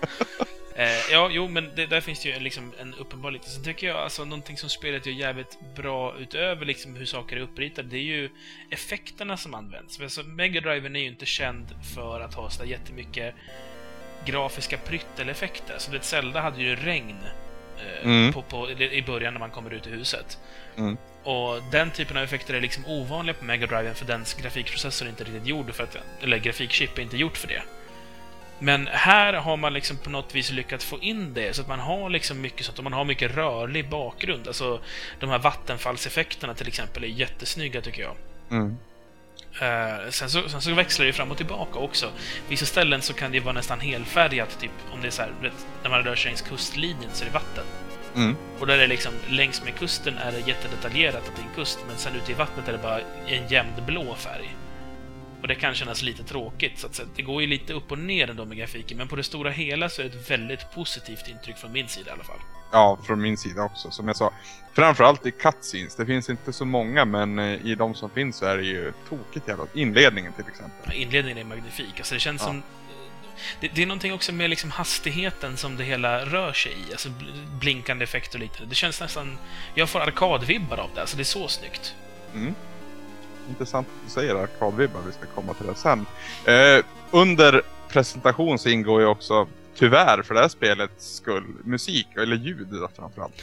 eh, 0.76 1.10
ja, 1.10 1.28
jo, 1.32 1.48
men 1.48 1.70
det, 1.76 1.86
där 1.86 2.00
finns 2.00 2.22
det 2.22 2.28
ju 2.28 2.40
liksom, 2.40 2.72
en 2.80 2.94
uppenbar 2.94 3.30
liknelse. 3.30 3.54
Sen 3.54 3.64
tycker 3.64 3.86
jag 3.86 3.96
alltså 3.96 4.24
någonting 4.24 4.56
som 4.56 4.68
spelet 4.68 5.06
gör 5.06 5.12
jävligt 5.12 5.58
bra 5.76 6.14
utöver 6.18 6.66
liksom 6.66 6.96
hur 6.96 7.06
saker 7.06 7.36
är 7.36 7.40
uppritade, 7.40 7.88
det 7.88 7.96
är 7.96 8.02
ju 8.02 8.30
effekterna 8.70 9.36
som 9.36 9.54
används. 9.54 10.00
Alltså, 10.00 10.22
Mega 10.22 10.60
Driven 10.60 10.96
är 10.96 11.00
ju 11.00 11.06
inte 11.06 11.26
känd 11.26 11.66
för 11.94 12.20
att 12.20 12.34
ha 12.34 12.50
så 12.50 12.64
jättemycket 12.64 13.34
grafiska 14.24 14.78
prytteleffekter. 14.78 15.74
Så 15.78 15.92
det 15.92 16.04
Zelda 16.04 16.40
hade 16.40 16.62
ju 16.62 16.76
regn 16.76 17.18
eh, 17.78 18.04
Mm. 18.04 18.32
på, 18.32 18.42
på, 18.42 18.70
i 18.70 19.02
början 19.06 19.34
när 19.34 19.40
man 19.40 19.50
kommer 19.50 19.70
ut 19.70 19.86
ur 19.86 19.90
huset. 19.90 20.38
Mm. 20.76 20.96
Och 21.24 21.62
den 21.72 21.90
typen 21.90 22.16
av 22.16 22.22
effekter 22.22 22.54
är 22.54 22.60
liksom 22.60 22.86
ovanliga 22.86 23.34
på 23.34 23.44
Mega 23.44 23.66
Driven 23.66 23.94
för 23.94 24.04
dens 24.04 24.34
grafikprocessor 24.34 25.06
är 25.06 25.10
inte 25.10 25.24
riktigt 25.24 25.46
gjord 25.46 25.74
för 25.74 25.84
att, 25.84 25.96
eller 26.22 26.38
grafikchip 26.38 26.98
är 26.98 27.02
inte 27.02 27.16
gjort 27.16 27.36
för 27.36 27.48
det. 27.48 27.62
Men 28.62 28.86
här 28.86 29.32
har 29.32 29.56
man 29.56 29.72
liksom 29.72 29.96
på 29.96 30.10
något 30.10 30.34
vis 30.34 30.52
lyckats 30.52 30.84
få 30.84 31.00
in 31.00 31.34
det 31.34 31.56
så 31.56 31.62
att 31.62 31.68
man 31.68 31.80
har 31.80 32.10
liksom 32.10 32.40
mycket 32.40 32.66
sånt 32.66 32.78
och 32.78 32.84
man 32.84 32.92
har 32.92 33.04
mycket 33.04 33.36
rörlig 33.36 33.88
bakgrund. 33.88 34.46
Alltså 34.46 34.80
de 35.20 35.30
här 35.30 35.38
vattenfallseffekterna 35.38 36.54
till 36.54 36.68
exempel 36.68 37.04
är 37.04 37.08
jättesnygga 37.08 37.80
tycker 37.80 38.02
jag. 38.02 38.16
Mm. 38.50 38.76
Eh, 39.60 40.10
sen, 40.10 40.30
så, 40.30 40.48
sen 40.48 40.60
så 40.62 40.74
växlar 40.74 41.06
det 41.06 41.12
fram 41.12 41.30
och 41.30 41.36
tillbaka 41.36 41.78
också. 41.78 42.10
Vissa 42.48 42.66
ställen 42.66 43.02
så 43.02 43.14
kan 43.14 43.32
det 43.32 43.40
vara 43.40 43.54
nästan 43.54 43.80
helfärgat, 43.80 44.60
typ 44.60 44.70
om 44.92 45.00
det 45.00 45.06
är 45.06 45.10
så 45.10 45.22
här, 45.22 45.32
vet, 45.42 45.66
när 45.82 45.90
man 45.90 46.02
rör 46.02 46.14
sig 46.14 46.30
längs 46.30 46.42
kustlinjen 46.42 47.10
så 47.12 47.24
är 47.24 47.26
det 47.26 47.34
vatten. 47.34 47.64
Mm. 48.16 48.36
Och 48.60 48.66
där 48.66 48.74
är 48.74 48.80
det 48.80 48.86
liksom, 48.86 49.12
längs 49.28 49.64
med 49.64 49.74
kusten 49.74 50.18
är 50.18 50.32
det 50.32 50.48
jättedetaljerat 50.48 51.28
att 51.28 51.36
det 51.36 51.42
är 51.42 51.46
en 51.46 51.54
kust, 51.54 51.78
men 51.88 51.96
sen 51.98 52.16
ute 52.16 52.32
i 52.32 52.34
vattnet 52.34 52.68
är 52.68 52.72
det 52.72 52.78
bara 52.78 53.00
en 53.26 53.48
jämn 53.48 53.72
blå 53.86 54.14
färg. 54.14 54.56
Och 55.42 55.48
det 55.48 55.54
kan 55.54 55.74
kännas 55.74 56.02
lite 56.02 56.22
tråkigt, 56.22 56.78
så 56.78 56.86
att 56.86 56.94
säga. 56.94 57.08
det 57.16 57.22
går 57.22 57.40
ju 57.42 57.46
lite 57.48 57.72
upp 57.72 57.92
och 57.92 57.98
ner 57.98 58.30
ändå 58.30 58.44
med 58.44 58.56
grafiken, 58.58 58.98
men 58.98 59.08
på 59.08 59.16
det 59.16 59.22
stora 59.22 59.50
hela 59.50 59.88
så 59.88 60.02
är 60.02 60.08
det 60.08 60.16
ett 60.18 60.30
väldigt 60.30 60.70
positivt 60.74 61.28
intryck 61.28 61.56
från 61.58 61.72
min 61.72 61.88
sida 61.88 62.10
i 62.10 62.12
alla 62.12 62.24
fall. 62.24 62.38
Ja, 62.72 62.98
från 63.06 63.20
min 63.22 63.36
sida 63.36 63.62
också. 63.62 63.90
Som 63.90 64.06
jag 64.08 64.16
sa, 64.16 64.32
framförallt 64.72 65.26
i 65.26 65.30
cutscenes. 65.30 65.96
Det 65.96 66.06
finns 66.06 66.30
inte 66.30 66.52
så 66.52 66.64
många, 66.64 67.04
men 67.04 67.38
eh, 67.38 67.66
i 67.66 67.74
de 67.74 67.94
som 67.94 68.10
finns 68.10 68.36
så 68.36 68.46
är 68.46 68.56
det 68.56 68.64
ju 68.64 68.92
tokigt 69.08 69.48
jävla. 69.48 69.64
Inledningen 69.74 70.32
till 70.32 70.44
exempel. 70.48 70.92
Inledningen 70.92 71.38
är 71.38 71.44
magnifik, 71.44 71.94
alltså 71.98 72.14
det 72.14 72.20
känns 72.20 72.42
Ja. 72.42 72.46
som... 72.46 72.62
Det, 73.60 73.68
det 73.74 73.82
är 73.82 73.86
någonting 73.86 74.12
också 74.12 74.32
med 74.32 74.50
liksom 74.50 74.70
hastigheten 74.70 75.56
som 75.56 75.76
det 75.76 75.84
hela 75.84 76.24
rör 76.24 76.52
sig 76.52 76.72
i, 76.72 76.92
alltså 76.92 77.08
bl- 77.08 77.58
blinkande 77.60 78.04
effekter 78.04 78.36
och 78.38 78.42
liknande. 78.42 78.66
Det 78.68 78.74
känns 78.74 79.00
nästan... 79.00 79.38
Jag 79.74 79.88
får 79.90 80.00
arkadvibbar 80.00 80.76
av 80.78 80.90
det, 80.94 81.00
alltså 81.00 81.16
det 81.16 81.22
är 81.22 81.24
så 81.24 81.48
snyggt. 81.48 81.94
Mm. 82.34 82.54
Intressant 83.48 83.86
att 83.86 84.04
du 84.04 84.10
säger 84.10 84.34
arkadvibbar, 84.34 85.00
vi 85.06 85.12
ska 85.12 85.26
komma 85.34 85.54
till 85.54 85.66
det 85.66 85.74
sen. 85.74 86.06
Eh, 86.44 86.84
under 87.10 87.62
presentation 87.88 88.58
så 88.58 88.68
ingår 88.68 89.00
ju 89.00 89.06
också, 89.06 89.46
tyvärr 89.74 90.22
för 90.22 90.34
det 90.34 90.40
här 90.40 90.48
spelets 90.48 91.14
skull, 91.14 91.44
musik, 91.64 92.08
eller 92.16 92.36
ljud 92.36 92.68
framförallt. 92.96 93.34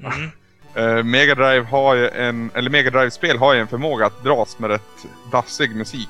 Mm. 0.00 0.30
Eh, 0.74 1.04
Mega 1.04 1.34
Drive 1.34 1.62
har 1.62 1.94
ju 1.94 2.08
en, 2.08 2.50
eller 2.54 2.70
Mega 2.70 2.90
Drive-spel 2.90 3.38
har 3.38 3.54
ju 3.54 3.60
en 3.60 3.68
förmåga 3.68 4.06
att 4.06 4.24
dras 4.24 4.58
med 4.58 4.70
rätt 4.70 5.06
dassig 5.32 5.76
musik. 5.76 6.08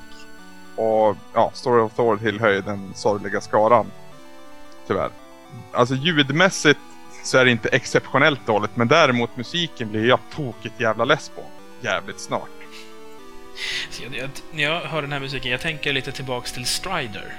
Och 0.77 1.17
ja, 1.35 1.51
Story 1.55 1.81
of 1.83 1.93
Thor 1.93 2.17
tillhör 2.17 2.53
ju 2.53 2.61
den 2.61 2.93
sorgliga 2.95 3.41
skaran. 3.41 3.87
Tyvärr. 4.87 5.11
Alltså 5.73 5.95
ljudmässigt 5.95 6.81
så 7.25 7.39
är 7.39 7.45
det 7.45 7.51
inte 7.51 7.69
exceptionellt 7.69 8.47
dåligt, 8.47 8.77
men 8.77 8.89
däremot 8.89 9.37
musiken 9.37 9.91
blir 9.91 10.09
jag 10.09 10.19
tokigt 10.35 10.81
jävla 10.81 11.05
less 11.05 11.29
på. 11.29 11.43
Jävligt 11.81 12.21
snart. 12.21 12.56
Så 13.91 14.03
jag, 14.03 14.17
jag, 14.17 14.31
när 14.53 14.63
jag 14.63 14.81
hör 14.81 15.03
den 15.03 15.13
här 15.13 15.21
musiken, 15.21 15.51
jag 15.51 15.61
tänker 15.61 15.93
lite 15.93 16.13
tillbaks 16.13 16.53
till 16.53 16.67
Strider. 16.67 17.35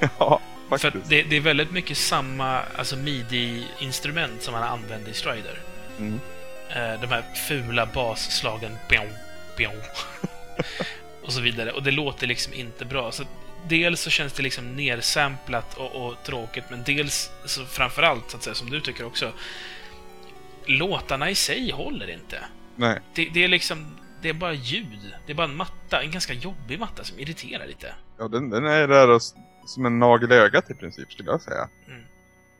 ja, 0.18 0.40
För 0.68 0.78
faktiskt. 0.78 1.04
att 1.04 1.10
det, 1.10 1.22
det 1.22 1.36
är 1.36 1.40
väldigt 1.40 1.70
mycket 1.70 1.96
samma 1.96 2.60
alltså 2.60 2.96
midi-instrument 2.96 4.42
som 4.42 4.52
man 4.52 4.62
använde 4.62 5.10
i 5.10 5.14
Strider. 5.14 5.58
Mm. 5.98 6.20
Eh, 6.68 7.00
de 7.00 7.06
här 7.06 7.24
fula 7.48 7.86
basslagen. 7.86 8.76
Bjong, 8.88 9.12
bjong. 9.56 9.80
och 11.24 11.32
så 11.32 11.40
vidare. 11.40 11.72
Och 11.72 11.82
det 11.82 11.90
låter 11.90 12.26
liksom 12.26 12.54
inte 12.54 12.84
bra. 12.84 13.12
Så 13.12 13.24
dels 13.68 14.00
så 14.00 14.10
känns 14.10 14.32
det 14.32 14.42
liksom 14.42 14.76
nersamplat 14.76 15.78
och, 15.78 16.06
och 16.06 16.22
tråkigt, 16.24 16.64
men 16.70 16.82
dels, 16.84 17.30
så 17.44 17.64
framförallt, 17.64 18.30
så 18.30 18.36
att 18.36 18.42
säga, 18.42 18.54
som 18.54 18.70
du 18.70 18.80
tycker 18.80 19.04
också, 19.06 19.32
låtarna 20.66 21.30
i 21.30 21.34
sig 21.34 21.70
håller 21.70 22.10
inte. 22.10 22.44
Nej. 22.76 23.00
Det, 23.14 23.28
det 23.34 23.44
är 23.44 23.48
liksom, 23.48 23.96
det 24.22 24.28
är 24.28 24.34
bara 24.34 24.52
ljud. 24.52 25.14
Det 25.26 25.32
är 25.32 25.36
bara 25.36 25.46
en 25.46 25.56
matta, 25.56 26.02
en 26.02 26.10
ganska 26.10 26.32
jobbig 26.32 26.78
matta 26.78 27.04
som 27.04 27.18
irriterar 27.18 27.66
lite. 27.66 27.94
Ja, 28.18 28.28
den, 28.28 28.50
den 28.50 28.66
är 28.66 28.88
där 28.88 29.10
och 29.10 29.22
som 29.66 29.86
en 29.86 29.98
nagel 29.98 30.32
i 30.32 30.34
ögat 30.34 30.70
i 30.70 30.74
princip 30.74 31.12
skulle 31.12 31.30
jag 31.30 31.42
säga. 31.42 31.68
Mm. 31.88 32.02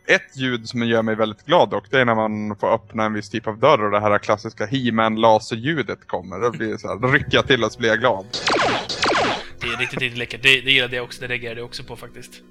Ett 0.06 0.36
ljud 0.36 0.68
som 0.68 0.82
gör 0.82 1.02
mig 1.02 1.14
väldigt 1.14 1.46
glad 1.46 1.70
dock, 1.70 1.90
det 1.90 2.00
är 2.00 2.04
när 2.04 2.14
man 2.14 2.56
får 2.56 2.74
öppna 2.74 3.04
en 3.04 3.12
viss 3.12 3.30
typ 3.30 3.46
av 3.46 3.58
dörr 3.58 3.84
och 3.84 3.90
det 3.90 4.00
här 4.00 4.18
klassiska 4.18 4.66
He-Man 4.66 5.16
laserljudet 5.16 6.06
kommer. 6.06 6.40
Då, 6.40 6.50
blir 6.50 6.76
så 6.76 6.88
här, 6.88 6.96
då 6.96 7.08
rycker 7.08 7.34
jag 7.34 7.46
till 7.46 7.64
och 7.64 7.72
så 7.72 7.78
blir 7.78 7.88
jag 7.88 7.98
glad. 7.98 8.26
Det 9.60 9.66
är 9.66 9.76
riktigt, 9.76 10.00
riktigt 10.00 10.18
läckert. 10.18 10.42
Det, 10.42 10.60
det 10.60 10.70
gillade 10.70 10.96
jag 10.96 11.04
också, 11.04 11.20
det 11.20 11.26
reagerade 11.26 11.60
jag 11.60 11.66
också 11.66 11.84
på 11.84 11.96
faktiskt. 11.96 12.42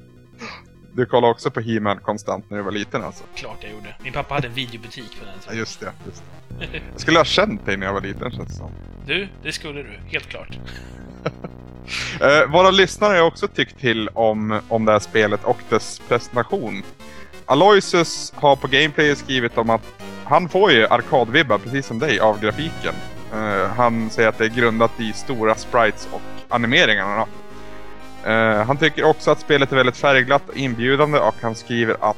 Du 0.93 1.05
kollade 1.05 1.31
också 1.31 1.51
på 1.51 1.59
He-Man 1.59 1.97
konstant 1.97 2.49
när 2.49 2.57
du 2.57 2.63
var 2.63 2.71
liten 2.71 3.03
alltså? 3.03 3.23
Klart 3.35 3.57
jag 3.61 3.71
gjorde. 3.71 3.95
Min 4.03 4.13
pappa 4.13 4.33
hade 4.33 4.47
en 4.47 4.53
videobutik 4.53 5.19
på 5.19 5.25
den 5.25 5.33
Ja, 5.35 5.41
tiden. 5.43 5.57
just 5.57 5.79
det. 5.79 5.91
Just 6.05 6.23
det. 6.59 6.79
Jag 6.91 7.01
skulle 7.01 7.17
ha 7.19 7.25
känt 7.25 7.65
dig 7.65 7.77
när 7.77 7.85
jag 7.85 7.93
var 7.93 8.01
liten 8.01 8.31
känns 8.31 8.47
det 8.49 8.53
som. 8.55 8.71
Du, 9.05 9.27
det 9.43 9.51
skulle 9.51 9.83
du. 9.83 9.99
Helt 10.11 10.27
klart. 10.27 10.57
Eh, 12.21 12.51
våra 12.51 12.71
lyssnare 12.71 13.17
har 13.17 13.25
också 13.25 13.47
tyckt 13.47 13.79
till 13.79 14.09
om, 14.13 14.61
om 14.67 14.85
det 14.85 14.91
här 14.91 14.99
spelet 14.99 15.43
och 15.43 15.57
dess 15.69 16.01
presentation. 16.07 16.83
Aloysius 17.45 18.33
har 18.35 18.55
på 18.55 18.67
Gameplay 18.67 19.15
skrivit 19.15 19.57
om 19.57 19.69
att 19.69 19.81
han 20.23 20.49
får 20.49 20.71
ju 20.71 20.87
arkadvibbar 20.87 21.57
precis 21.57 21.85
som 21.85 21.99
dig 21.99 22.19
av 22.19 22.41
grafiken. 22.41 22.93
Eh, 23.33 23.67
han 23.77 24.09
säger 24.09 24.29
att 24.29 24.37
det 24.37 24.45
är 24.45 24.49
grundat 24.49 24.91
i 24.99 25.13
stora 25.13 25.55
sprites 25.55 26.07
och 26.11 26.21
animeringarna. 26.49 27.25
Eh, 28.25 28.63
han 28.63 28.77
tycker 28.77 29.03
också 29.03 29.31
att 29.31 29.39
spelet 29.39 29.71
är 29.71 29.75
väldigt 29.75 29.97
färgglatt 29.97 30.49
och 30.49 30.57
inbjudande 30.57 31.19
och 31.19 31.35
han 31.41 31.55
skriver 31.55 31.95
att 31.99 32.17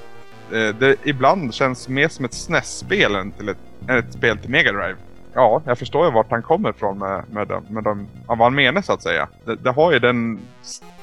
eh, 0.52 0.76
det 0.80 0.96
ibland 1.04 1.54
känns 1.54 1.90
mer 1.90 2.08
som 2.08 2.26
ett 2.26 2.34
SNES-spel 2.34 3.16
än, 3.16 3.32
till 3.32 3.50
ett, 3.50 3.58
än 3.88 3.98
ett 3.98 4.14
spel 4.14 4.38
till 4.38 4.50
Mega 4.50 4.72
Drive. 4.72 4.96
Ja, 5.34 5.62
jag 5.66 5.80
förstår 5.80 6.06
ju 6.06 6.12
vart 6.12 6.32
han 6.32 6.44
kommer 6.44 6.70
ifrån 6.70 6.98
med, 6.98 7.24
med, 7.32 7.48
de, 7.48 7.64
med 7.70 7.84
de, 7.84 8.08
av 8.28 8.38
vad 8.38 8.46
han 8.46 8.56
menar 8.56 8.82
så 8.82 8.94
att 8.94 9.04
säga. 9.04 9.28
Det, 9.46 9.56
det 9.56 9.72
har 9.72 9.92
ju 9.92 10.00
den, 10.00 10.40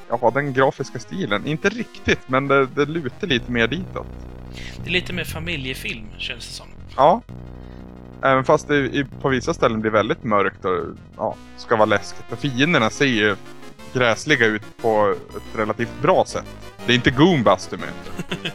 ja, 0.08 0.30
den 0.34 0.52
grafiska 0.52 0.98
stilen. 0.98 1.46
Inte 1.46 1.68
riktigt, 1.68 2.20
men 2.26 2.48
det, 2.48 2.66
det 2.66 2.84
lutar 2.84 3.26
lite 3.26 3.52
mer 3.52 3.66
ditåt. 3.66 4.06
Det 4.84 4.90
är 4.90 4.92
lite 4.92 5.12
mer 5.12 5.24
familjefilm, 5.24 6.06
känns 6.18 6.46
det 6.46 6.52
som. 6.52 6.66
Ja. 6.96 7.22
Även 8.22 8.44
fast 8.44 8.68
det 8.68 8.76
i, 8.76 9.06
på 9.20 9.28
vissa 9.28 9.54
ställen 9.54 9.80
blir 9.80 9.90
väldigt 9.90 10.24
mörkt 10.24 10.64
och 10.64 10.84
ja, 11.16 11.34
ska 11.56 11.76
vara 11.76 11.86
läskigt. 11.86 12.32
Och 12.32 12.38
fienderna 12.38 12.90
ser 12.90 13.06
ju 13.06 13.36
gräsliga 13.92 14.46
ut 14.46 14.62
på 14.76 15.14
ett 15.36 15.58
relativt 15.58 16.00
bra 16.02 16.24
sätt. 16.26 16.44
Det 16.86 16.92
är 16.92 16.96
inte 16.96 17.10
Goombas 17.10 17.66
du 17.66 17.76
möter. 17.76 18.12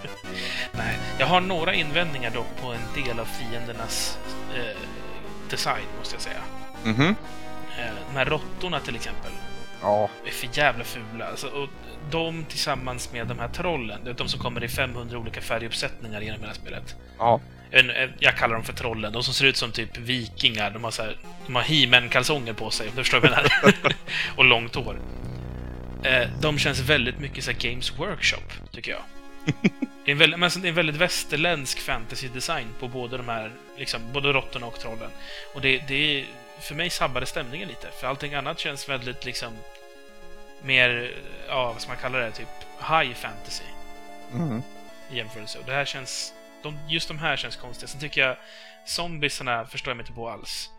Nej, 0.71 0.97
jag 1.17 1.27
har 1.27 1.41
några 1.41 1.73
invändningar 1.73 2.31
dock 2.31 2.47
på 2.61 2.67
en 2.67 3.03
del 3.03 3.19
av 3.19 3.25
fiendernas 3.25 4.17
eh, 4.55 4.77
design, 5.49 5.85
måste 5.99 6.15
jag 6.15 6.21
säga. 6.21 6.41
Mhm. 6.83 7.15
Eh, 7.79 7.93
de 8.11 8.17
här 8.17 8.25
råttorna 8.25 8.79
till 8.79 8.95
exempel. 8.95 9.31
Ja. 9.81 10.09
är 10.25 10.31
för 10.31 10.57
jävla 10.57 10.83
fula. 10.83 11.25
Alltså, 11.25 11.47
och 11.47 11.69
de 12.11 12.45
tillsammans 12.45 13.11
med 13.13 13.27
de 13.27 13.39
här 13.39 13.47
trollen, 13.47 13.99
det 14.03 14.09
är 14.09 14.13
de 14.13 14.27
som 14.27 14.39
kommer 14.39 14.63
i 14.63 14.67
500 14.67 15.17
olika 15.17 15.41
färguppsättningar 15.41 16.21
genom 16.21 16.41
hela 16.41 16.53
spelet. 16.53 16.95
Ja. 17.17 17.41
Inte, 17.73 18.13
jag 18.19 18.37
kallar 18.37 18.55
dem 18.55 18.63
för 18.63 18.73
trollen. 18.73 19.13
De 19.13 19.23
som 19.23 19.33
ser 19.33 19.45
ut 19.45 19.57
som 19.57 19.71
typ 19.71 19.97
vikingar. 19.97 20.71
De 20.71 20.83
har, 20.83 20.91
så 20.91 21.03
här, 21.03 21.17
de 21.45 21.55
har 21.55 21.61
he 21.61 22.09
kalsonger 22.09 22.53
på 22.53 22.69
sig, 22.69 22.89
om 22.89 22.95
du 22.95 23.03
förstår 23.03 23.19
vad 23.19 23.31
jag 23.31 23.35
menar. 23.35 23.95
och 24.37 24.45
långt 24.45 24.75
hår. 24.75 24.99
Eh, 26.03 26.27
de 26.41 26.59
känns 26.59 26.79
väldigt 26.79 27.19
mycket 27.19 27.43
så 27.43 27.51
Games 27.57 27.99
Workshop, 27.99 28.71
tycker 28.71 28.91
jag. 28.91 29.01
Det 30.05 30.11
är 30.11 30.11
en 30.11 30.17
väldigt, 30.17 30.39
men 30.39 30.43
alltså, 30.43 30.59
det 30.59 30.67
är 30.67 30.69
en 30.69 30.75
väldigt 30.75 30.95
västerländsk 30.95 31.79
fantasy-design 31.79 32.67
på 32.79 32.87
både 32.87 33.17
de 33.17 33.27
här, 33.27 33.51
liksom, 33.77 34.01
både 34.13 34.33
råttorna 34.33 34.65
och 34.65 34.79
trollen. 34.79 35.09
Och 35.53 35.61
det, 35.61 35.83
det 35.87 36.19
är, 36.19 36.25
för 36.61 36.75
mig 36.75 36.89
sabbade 36.89 37.25
stämningen 37.25 37.67
lite, 37.67 37.87
för 38.01 38.07
allting 38.07 38.33
annat 38.33 38.59
känns 38.59 38.89
väldigt 38.89 39.25
liksom 39.25 39.53
mer, 40.63 41.11
ja, 41.47 41.71
vad 41.71 41.81
ska 41.81 41.91
man 41.91 41.97
kalla 42.01 42.17
det, 42.17 42.31
typ 42.31 42.47
high 42.79 43.13
fantasy. 43.13 43.63
Mm. 44.33 44.61
i 45.11 45.17
jämförelse. 45.17 45.59
Och 45.59 45.65
det 45.65 45.73
här 45.73 45.85
känns... 45.85 46.33
De, 46.63 46.77
just 46.89 47.07
de 47.07 47.17
här 47.17 47.35
känns 47.35 47.55
konstiga. 47.55 47.87
Sen 47.87 47.99
tycker 47.99 48.21
jag 48.21 48.37
zombiesarna 48.85 49.65
förstår 49.65 49.91
jag 49.91 49.97
mig 49.97 50.03
inte 50.03 50.13
på 50.13 50.29
alls. 50.29 50.69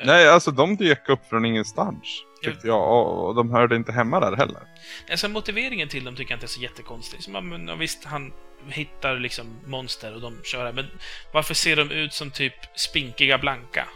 Eh, 0.00 0.06
Nej, 0.06 0.28
alltså 0.28 0.50
de 0.50 0.76
dök 0.76 1.08
upp 1.08 1.28
från 1.28 1.44
ingenstans. 1.44 2.22
Ja. 2.42 2.50
Tyckte 2.50 2.66
jag. 2.66 2.82
Och 2.92 3.28
och 3.28 3.34
de 3.34 3.50
hörde 3.50 3.76
inte 3.76 3.92
hemma 3.92 4.20
där 4.20 4.36
heller. 4.36 4.62
Alltså 5.10 5.28
motiveringen 5.28 5.88
till 5.88 6.04
dem 6.04 6.16
tycker 6.16 6.32
jag 6.32 6.36
inte 6.36 6.46
är 6.46 6.48
så 6.48 6.60
jättekonstig. 6.60 7.22
Så 7.22 7.30
man, 7.30 7.78
visst, 7.78 8.04
han 8.04 8.32
hittar 8.68 9.18
liksom 9.18 9.46
monster 9.66 10.14
och 10.14 10.20
de 10.20 10.40
kör 10.44 10.64
här, 10.64 10.72
men 10.72 10.86
varför 11.32 11.54
ser 11.54 11.76
de 11.76 11.90
ut 11.90 12.12
som 12.12 12.30
typ 12.30 12.54
spinkiga 12.74 13.38
blanka? 13.38 13.88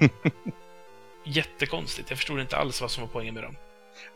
Jättekonstigt. 1.24 2.10
Jag 2.10 2.18
förstod 2.18 2.40
inte 2.40 2.56
alls 2.56 2.80
vad 2.80 2.90
som 2.90 3.00
var 3.00 3.08
poängen 3.08 3.34
med 3.34 3.42
dem. 3.42 3.56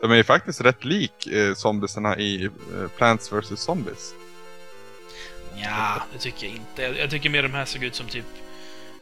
De 0.01 0.11
är 0.11 0.15
ju 0.15 0.23
faktiskt 0.23 0.61
rätt 0.61 0.85
lik 0.85 1.27
eh, 1.27 1.53
zombiesarna 1.53 2.17
i 2.17 2.45
eh, 2.45 2.87
Plants 2.97 3.31
vs 3.31 3.59
Zombies. 3.59 4.13
Ja, 5.55 6.01
det 6.13 6.19
tycker 6.19 6.47
jag 6.47 6.55
inte. 6.55 6.81
Jag, 6.81 6.97
jag 6.97 7.09
tycker 7.09 7.29
mer 7.29 7.43
de 7.43 7.53
här 7.53 7.65
såg 7.65 7.83
ut 7.83 7.95
som 7.95 8.07
typ, 8.07 8.25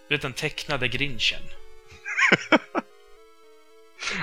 du 0.08 0.16
vet 0.16 0.22
den 0.22 0.34
tecknade 0.34 0.88
grinchen. 0.88 1.42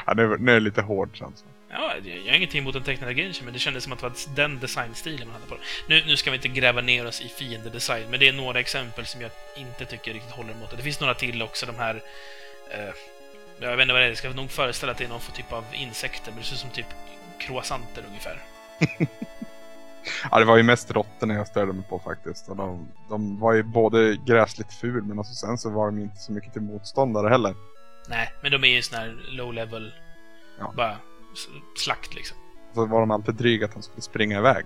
Ja, 0.07 0.14
nu, 0.14 0.37
nu 0.38 0.51
är 0.51 0.55
det 0.55 0.61
lite 0.61 0.83
hård 0.83 1.17
känns 1.17 1.43
det. 1.43 1.49
Ja, 1.71 1.95
jag 2.05 2.17
jag 2.17 2.31
har 2.31 2.37
ingenting 2.37 2.61
emot 2.61 2.75
den 2.75 2.83
tecknade 2.83 3.14
grinchen, 3.14 3.45
men 3.45 3.53
det 3.53 3.59
kändes 3.59 3.85
som 3.85 3.93
att 3.93 3.99
det 3.99 4.09
var 4.09 4.37
den 4.37 4.59
designstilen 4.59 5.29
man 5.29 5.35
hade 5.35 5.47
på 5.47 5.55
den. 5.55 5.64
Nu, 5.88 6.05
nu 6.07 6.17
ska 6.17 6.31
vi 6.31 6.37
inte 6.37 6.49
gräva 6.49 6.81
ner 6.81 7.07
oss 7.07 7.21
i 7.21 7.29
fiendedesign, 7.29 8.11
men 8.11 8.21
det 8.21 8.29
är 8.29 8.33
några 8.33 8.61
exempel 8.61 9.07
som 9.07 9.21
jag 9.21 9.31
inte 9.57 9.85
tycker 9.85 10.14
riktigt 10.14 10.33
håller 10.33 10.53
emot 10.53 10.71
det. 10.71 10.77
Det 10.77 10.83
finns 10.83 11.01
några 11.01 11.14
till 11.14 11.43
också, 11.43 11.67
de 11.67 11.77
här... 11.77 12.03
Eh, 12.71 12.95
jag 13.61 13.77
vet 13.77 13.83
inte 13.83 13.93
vad 13.93 14.03
det 14.03 14.07
är, 14.07 14.09
jag 14.09 14.19
ska 14.19 14.31
nog 14.31 14.51
föreställa 14.51 14.93
att 14.93 14.99
det 14.99 15.05
är 15.05 15.09
någon 15.09 15.21
typ 15.21 15.53
av 15.53 15.64
insekter, 15.73 16.31
men 16.31 16.41
det 16.41 16.47
ser 16.47 16.55
ut 16.55 16.61
som 16.61 16.71
typ 16.71 16.87
croissanter 17.41 18.05
ungefär. 18.09 18.43
Ja, 20.31 20.39
det 20.39 20.45
var 20.45 20.57
ju 20.57 20.63
mest 20.63 20.91
råttorna 20.91 21.35
jag 21.35 21.47
störde 21.47 21.73
mig 21.73 21.85
på 21.89 21.99
faktiskt. 21.99 22.49
Och 22.49 22.57
de, 22.57 22.89
de 23.09 23.39
var 23.41 23.53
ju 23.53 23.63
både 23.63 24.17
gräsligt 24.27 24.73
ful 24.73 25.03
men 25.03 25.19
alltså 25.19 25.35
sen 25.35 25.59
så 25.59 25.71
var 25.71 25.87
de 25.87 25.99
inte 25.99 26.17
så 26.17 26.33
mycket 26.33 26.53
till 26.53 26.63
motståndare 26.63 27.29
heller. 27.29 27.55
Nej, 28.09 28.33
men 28.43 28.53
de 28.53 28.65
är 28.65 28.69
ju 28.69 28.83
sån 28.83 28.99
här 28.99 29.17
low 29.31 29.53
level, 29.55 29.93
Ja. 30.59 30.73
bara 30.77 30.97
slakt 31.77 32.15
liksom. 32.15 32.37
Så 32.75 32.87
var 32.87 33.01
de 33.01 33.11
alltid 33.11 33.35
dryga 33.35 33.67
att 33.67 33.73
de 33.73 33.83
skulle 33.83 34.03
springa 34.03 34.39
iväg. 34.39 34.65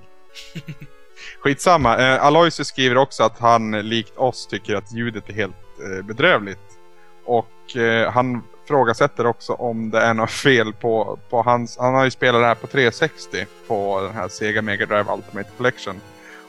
Skitsamma. 1.41 1.99
Eh, 1.99 2.25
Aloysius 2.25 2.69
skriver 2.69 2.97
också 2.97 3.23
att 3.23 3.39
han 3.39 3.71
likt 3.71 4.17
oss 4.17 4.47
tycker 4.47 4.75
att 4.77 4.93
ljudet 4.93 5.29
är 5.29 5.33
helt 5.33 5.55
eh, 5.79 6.05
bedrövligt. 6.07 6.79
Och 7.25 7.77
eh, 7.77 8.13
han 8.13 8.43
frågasätter 8.69 9.27
också 9.27 9.53
om 9.53 9.91
det 9.91 10.01
är 10.01 10.15
något 10.15 10.31
fel 10.31 10.73
på, 10.73 11.19
på 11.31 11.43
hans... 11.43 11.79
Han 11.79 11.95
har 11.95 12.05
ju 12.05 12.11
spelat 12.11 12.43
det 12.43 12.47
här 12.47 12.55
på 12.55 12.67
360 12.67 13.47
på 13.67 14.01
den 14.01 14.15
här 14.15 14.29
Sega 14.29 14.63
Mega 14.63 14.87
Drive 14.87 15.13
Ultimate 15.13 15.51
Collection. 15.57 16.01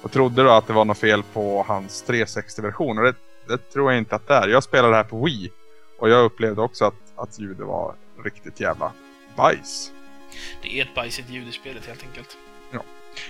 Och 0.02 0.12
trodde 0.12 0.43
då 0.43 0.49
att 0.49 0.67
det 0.67 0.73
var 0.73 0.86
något 0.86 0.97
fel 0.97 1.23
på 1.34 1.65
hans 1.67 2.06
360-version. 2.08 2.97
Och 2.97 3.04
det, 3.04 3.15
det 3.47 3.58
tror 3.58 3.91
jag 3.91 3.97
inte 3.97 4.15
att 4.15 4.28
det 4.28 4.34
är. 4.34 4.47
Jag 4.47 4.63
spelade 4.63 4.89
det 4.89 4.97
här 4.97 5.04
på 5.04 5.26
Wii. 5.26 5.52
Och 5.99 6.10
jag 6.10 6.26
upplevde 6.26 6.62
också 6.62 6.86
att, 6.86 6.93
att 7.15 7.39
ljudet 7.39 7.67
var 7.67 7.95
riktigt 8.23 8.60
jävla 8.60 8.91
bajs. 9.36 9.91
Det 10.62 10.80
är 10.80 10.84
ett 10.84 10.95
bajsigt 10.95 11.30
ljud 11.30 11.47
i 11.47 11.52
spelet 11.52 11.86
helt 11.86 12.04
enkelt. 12.04 12.38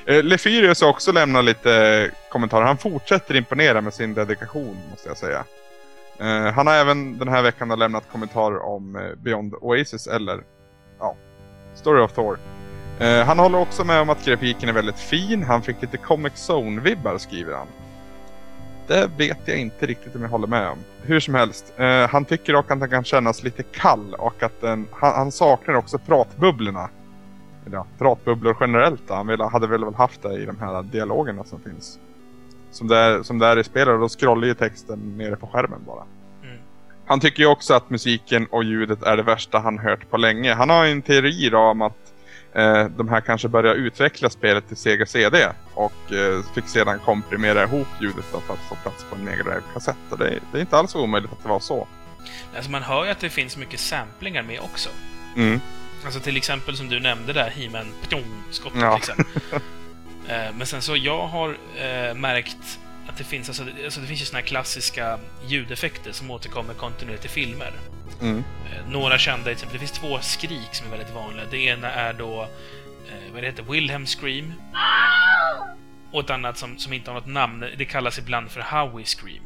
Eh, 0.05 0.23
Lefyrius 0.23 0.81
har 0.81 0.89
också 0.89 1.11
lämnat 1.11 1.45
lite 1.45 2.11
kommentarer. 2.29 2.65
Han 2.65 2.77
fortsätter 2.77 3.35
imponera 3.35 3.81
med 3.81 3.93
sin 3.93 4.13
dedikation, 4.13 4.77
måste 4.89 5.07
jag 5.07 5.17
säga. 5.17 5.43
Eh, 6.19 6.53
han 6.53 6.67
har 6.67 6.73
även 6.73 7.17
den 7.17 7.27
här 7.27 7.41
veckan 7.41 7.79
lämnat 7.79 8.11
kommentarer 8.11 8.59
om 8.59 8.95
eh, 8.95 9.15
Beyond 9.17 9.53
Oasis 9.61 10.07
eller 10.07 10.43
ja, 10.99 11.15
Story 11.75 12.01
of 12.01 12.11
Thor. 12.11 12.39
Eh, 12.99 13.25
han 13.25 13.39
håller 13.39 13.59
också 13.59 13.83
med 13.83 14.01
om 14.01 14.09
att 14.09 14.25
grafiken 14.25 14.69
är 14.69 14.73
väldigt 14.73 14.99
fin. 14.99 15.43
Han 15.43 15.61
fick 15.61 15.81
lite 15.81 15.97
Comic 15.97 16.33
Zone-vibbar, 16.33 17.17
skriver 17.17 17.53
han. 17.53 17.67
Det 18.87 19.09
vet 19.17 19.37
jag 19.45 19.57
inte 19.57 19.85
riktigt 19.85 20.15
om 20.15 20.21
jag 20.21 20.29
håller 20.29 20.47
med 20.47 20.69
om. 20.69 20.77
Hur 21.01 21.19
som 21.19 21.35
helst, 21.35 21.73
eh, 21.77 22.09
han 22.09 22.25
tycker 22.25 22.53
dock 22.53 22.71
att 22.71 22.79
den 22.79 22.89
kan 22.89 23.03
kännas 23.03 23.43
lite 23.43 23.63
kall 23.63 24.13
och 24.13 24.43
att 24.43 24.61
den, 24.61 24.87
han, 24.91 25.13
han 25.13 25.31
saknar 25.31 25.73
också 25.73 25.97
pratbubblorna 25.97 26.89
eller 27.65 27.77
ja, 27.77 27.85
pratbubblor 27.97 28.57
generellt 28.59 29.01
då. 29.07 29.13
Han 29.13 29.27
vill, 29.27 29.41
hade 29.41 29.67
väl 29.67 29.93
haft 29.95 30.21
det 30.21 30.33
i 30.33 30.45
de 30.45 30.59
här 30.59 30.83
dialogerna 30.83 31.43
som 31.43 31.59
finns. 31.59 31.99
Som 32.73 32.87
det 32.87 32.97
är, 32.97 33.23
som 33.23 33.39
det 33.39 33.47
är 33.47 33.59
i 33.59 33.63
spelet, 33.63 33.99
då 33.99 34.09
scrollar 34.09 34.47
ju 34.47 34.53
texten 34.53 35.17
nere 35.17 35.35
på 35.35 35.47
skärmen 35.47 35.79
bara. 35.87 36.03
Mm. 36.43 36.57
Han 37.05 37.19
tycker 37.19 37.39
ju 37.43 37.49
också 37.49 37.73
att 37.73 37.89
musiken 37.89 38.45
och 38.45 38.63
ljudet 38.63 39.03
är 39.03 39.17
det 39.17 39.23
värsta 39.23 39.59
han 39.59 39.79
hört 39.79 40.09
på 40.09 40.17
länge. 40.17 40.53
Han 40.53 40.69
har 40.69 40.85
en 40.85 41.01
teori 41.01 41.49
då 41.49 41.57
om 41.57 41.81
att 41.81 41.97
eh, 42.53 42.85
de 42.85 43.09
här 43.09 43.21
kanske 43.21 43.47
börjar 43.47 43.73
utveckla 43.75 44.29
spelet 44.29 44.67
till 44.67 44.77
Sega 44.77 45.05
CD 45.05 45.47
och 45.73 46.11
eh, 46.13 46.43
fick 46.55 46.67
sedan 46.67 46.99
komprimera 46.99 47.63
ihop 47.63 47.87
ljudet 48.01 48.25
för 48.25 48.37
att 48.37 48.59
få 48.69 48.75
plats 48.75 49.05
på 49.09 49.15
en 49.15 49.25
Mega 49.25 49.43
Drive-kassett. 49.43 49.97
Det, 50.17 50.27
är- 50.27 50.39
det 50.51 50.57
är 50.57 50.61
inte 50.61 50.77
alls 50.77 50.95
omöjligt 50.95 51.31
att 51.31 51.43
det 51.43 51.49
var 51.49 51.59
så. 51.59 51.87
Alltså 52.55 52.71
man 52.71 52.83
hör 52.83 53.05
ju 53.05 53.11
att 53.11 53.19
det 53.19 53.29
finns 53.29 53.57
mycket 53.57 53.79
samplingar 53.79 54.43
med 54.43 54.59
också. 54.59 54.89
Mm. 55.37 55.59
Alltså 56.05 56.19
till 56.19 56.37
exempel 56.37 56.77
som 56.77 56.89
du 56.89 56.99
nämnde 56.99 57.33
där, 57.33 57.49
He-Man 57.49 57.85
skottet 58.51 58.81
Ja. 58.81 58.95
liksom. 58.95 59.15
Eh, 60.29 60.53
Men 60.57 60.67
sen 60.67 60.81
så, 60.81 60.95
jag 60.97 61.27
har 61.27 61.57
eh, 61.77 62.13
märkt 62.13 62.79
att 63.09 63.17
det 63.17 63.23
finns, 63.23 63.49
alltså, 63.49 63.63
det- 63.63 63.85
alltså 63.85 63.99
det 64.01 64.07
finns 64.07 64.21
ju 64.21 64.25
såna 64.25 64.39
här 64.39 64.45
klassiska 64.45 65.19
ljudeffekter 65.47 66.11
som 66.11 66.31
återkommer 66.31 66.73
kontinuerligt 66.73 67.25
i 67.25 67.27
filmer. 67.27 67.71
Mm. 68.21 68.37
Eh, 68.37 68.89
Några 68.91 69.17
kända, 69.17 69.43
till 69.43 69.51
exempel, 69.53 69.73
det 69.73 69.79
finns 69.79 69.91
två 69.99 70.19
skrik 70.21 70.69
som 70.71 70.87
är 70.87 70.91
väldigt 70.91 71.13
vanliga. 71.15 71.45
Det 71.51 71.57
ena 71.57 71.91
är 71.91 72.13
då, 72.13 72.41
eh, 72.41 73.33
vad 73.33 73.43
det 73.43 73.47
heter, 73.47 73.63
Wilhelm 73.63 74.05
Scream. 74.05 74.53
Och 76.11 76.19
ett 76.23 76.29
annat 76.29 76.57
som, 76.57 76.77
som 76.77 76.93
inte 76.93 77.11
har 77.11 77.15
något 77.15 77.27
namn, 77.27 77.65
det 77.77 77.85
kallas 77.85 78.19
ibland 78.19 78.51
för 78.51 78.61
Howie 78.61 79.05
Scream. 79.05 79.43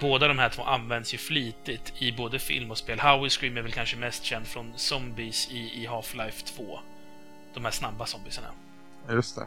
Båda 0.00 0.28
de 0.28 0.38
här 0.38 0.48
två 0.48 0.62
används 0.62 1.14
ju 1.14 1.18
flitigt 1.18 1.92
i 1.98 2.12
både 2.12 2.38
film 2.38 2.70
och 2.70 2.78
spel. 2.78 3.00
Howie 3.00 3.30
Scream 3.30 3.56
är 3.56 3.62
väl 3.62 3.72
kanske 3.72 3.96
mest 3.96 4.24
känd 4.24 4.46
från 4.46 4.72
Zombies 4.76 5.48
i, 5.50 5.82
i 5.82 5.86
Half-Life 5.86 6.56
2. 6.56 6.78
De 7.54 7.64
här 7.64 7.72
snabba 7.72 8.06
zombiesarna. 8.06 8.48
Just 9.10 9.36
det. 9.36 9.42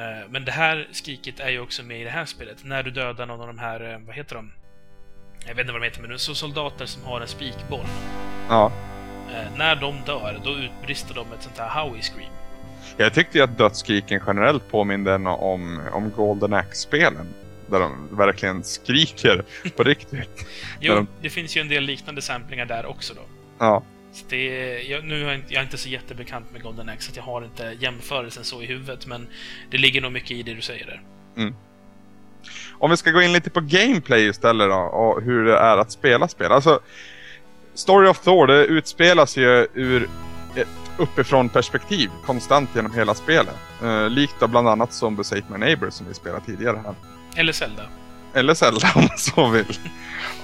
Eh, 0.00 0.28
Men 0.28 0.44
det 0.44 0.52
här 0.52 0.88
skriket 0.92 1.40
är 1.40 1.48
ju 1.50 1.60
också 1.60 1.82
med 1.82 2.00
i 2.00 2.04
det 2.04 2.10
här 2.10 2.24
spelet. 2.24 2.64
När 2.64 2.82
du 2.82 2.90
dödar 2.90 3.26
någon 3.26 3.40
av 3.40 3.46
de 3.46 3.58
här, 3.58 3.92
eh, 3.92 3.98
vad 4.06 4.14
heter 4.16 4.34
de? 4.36 4.52
Jag 5.46 5.54
vet 5.54 5.58
inte 5.62 5.72
vad 5.72 5.82
de 5.82 5.86
heter, 5.86 6.00
men 6.00 6.08
det 6.10 6.16
är 6.16 6.18
så 6.18 6.34
soldater 6.34 6.86
som 6.86 7.04
har 7.04 7.20
en 7.20 7.28
spikboll. 7.28 7.86
Ja. 8.48 8.72
Eh, 9.32 9.56
När 9.58 9.76
de 9.76 9.94
dör, 10.06 10.40
då 10.44 10.50
utbrister 10.50 11.14
de 11.14 11.32
ett 11.32 11.42
sånt 11.42 11.58
här 11.58 11.68
Howie 11.84 12.02
Scream. 12.02 12.30
Jag 12.96 13.14
tyckte 13.14 13.38
ju 13.38 13.44
att 13.44 13.58
dödsskriken 13.58 14.22
generellt 14.26 14.68
påminde 14.70 15.14
om, 15.14 15.80
om 15.92 16.10
Golden 16.16 16.52
Axe-spelen. 16.52 17.26
Där 17.66 17.80
de 17.80 18.08
verkligen 18.16 18.64
skriker 18.64 19.44
på 19.76 19.82
riktigt. 19.82 20.46
Jo, 20.80 20.94
de- 20.94 21.06
det 21.22 21.30
finns 21.30 21.56
ju 21.56 21.60
en 21.60 21.68
del 21.68 21.84
liknande 21.84 22.22
samplingar 22.22 22.66
där 22.66 22.86
också 22.86 23.14
då. 23.14 23.20
Ja. 23.58 23.82
Så 24.12 24.24
det 24.28 24.44
jag, 24.82 25.04
nu 25.04 25.22
är 25.22 25.26
jag, 25.26 25.34
inte, 25.34 25.52
jag 25.54 25.60
är 25.60 25.64
inte 25.64 25.78
så 25.78 25.88
jättebekant 25.88 26.52
med 26.52 26.62
Golden 26.62 26.88
Axe, 26.88 27.02
så 27.06 27.10
att 27.10 27.16
jag 27.16 27.22
har 27.24 27.44
inte 27.44 27.76
jämförelsen 27.80 28.44
så 28.44 28.62
i 28.62 28.66
huvudet, 28.66 29.06
men 29.06 29.26
det 29.70 29.78
ligger 29.78 30.00
nog 30.00 30.12
mycket 30.12 30.30
i 30.30 30.42
det 30.42 30.54
du 30.54 30.60
säger 30.60 30.86
där. 30.86 31.02
Om 32.78 32.90
vi 32.90 32.96
ska 32.96 33.10
gå 33.10 33.22
in 33.22 33.32
lite 33.32 33.50
på 33.50 33.60
gameplay 33.60 34.28
istället 34.28 34.68
då. 34.68 34.74
Och 34.76 35.22
hur 35.22 35.44
det 35.44 35.56
är 35.56 35.76
att 35.78 35.92
spela 35.92 36.28
spel. 36.28 36.52
Alltså, 36.52 36.80
Story 37.74 38.08
of 38.08 38.20
Thor, 38.20 38.46
det 38.46 38.64
utspelas 38.64 39.36
ju 39.36 39.66
ur 39.74 40.08
ett 40.56 40.68
uppifrån 40.98 41.48
perspektiv 41.48 42.10
konstant 42.24 42.70
genom 42.74 42.92
hela 42.94 43.14
spelet. 43.14 43.54
Eh, 43.82 44.10
likt 44.10 44.40
bland 44.48 44.68
annat 44.68 44.92
Zombies 44.92 45.32
Ate 45.32 45.44
My 45.52 45.58
Neighbor 45.58 45.90
som 45.90 46.08
vi 46.08 46.14
spelade 46.14 46.44
tidigare 46.46 46.80
här. 46.84 46.94
Eller 47.36 47.52
Zelda. 47.52 47.82
Eller 48.34 48.54
Zelda 48.54 48.88
om 48.94 49.00
man 49.00 49.18
så 49.18 49.48
vill. 49.48 49.78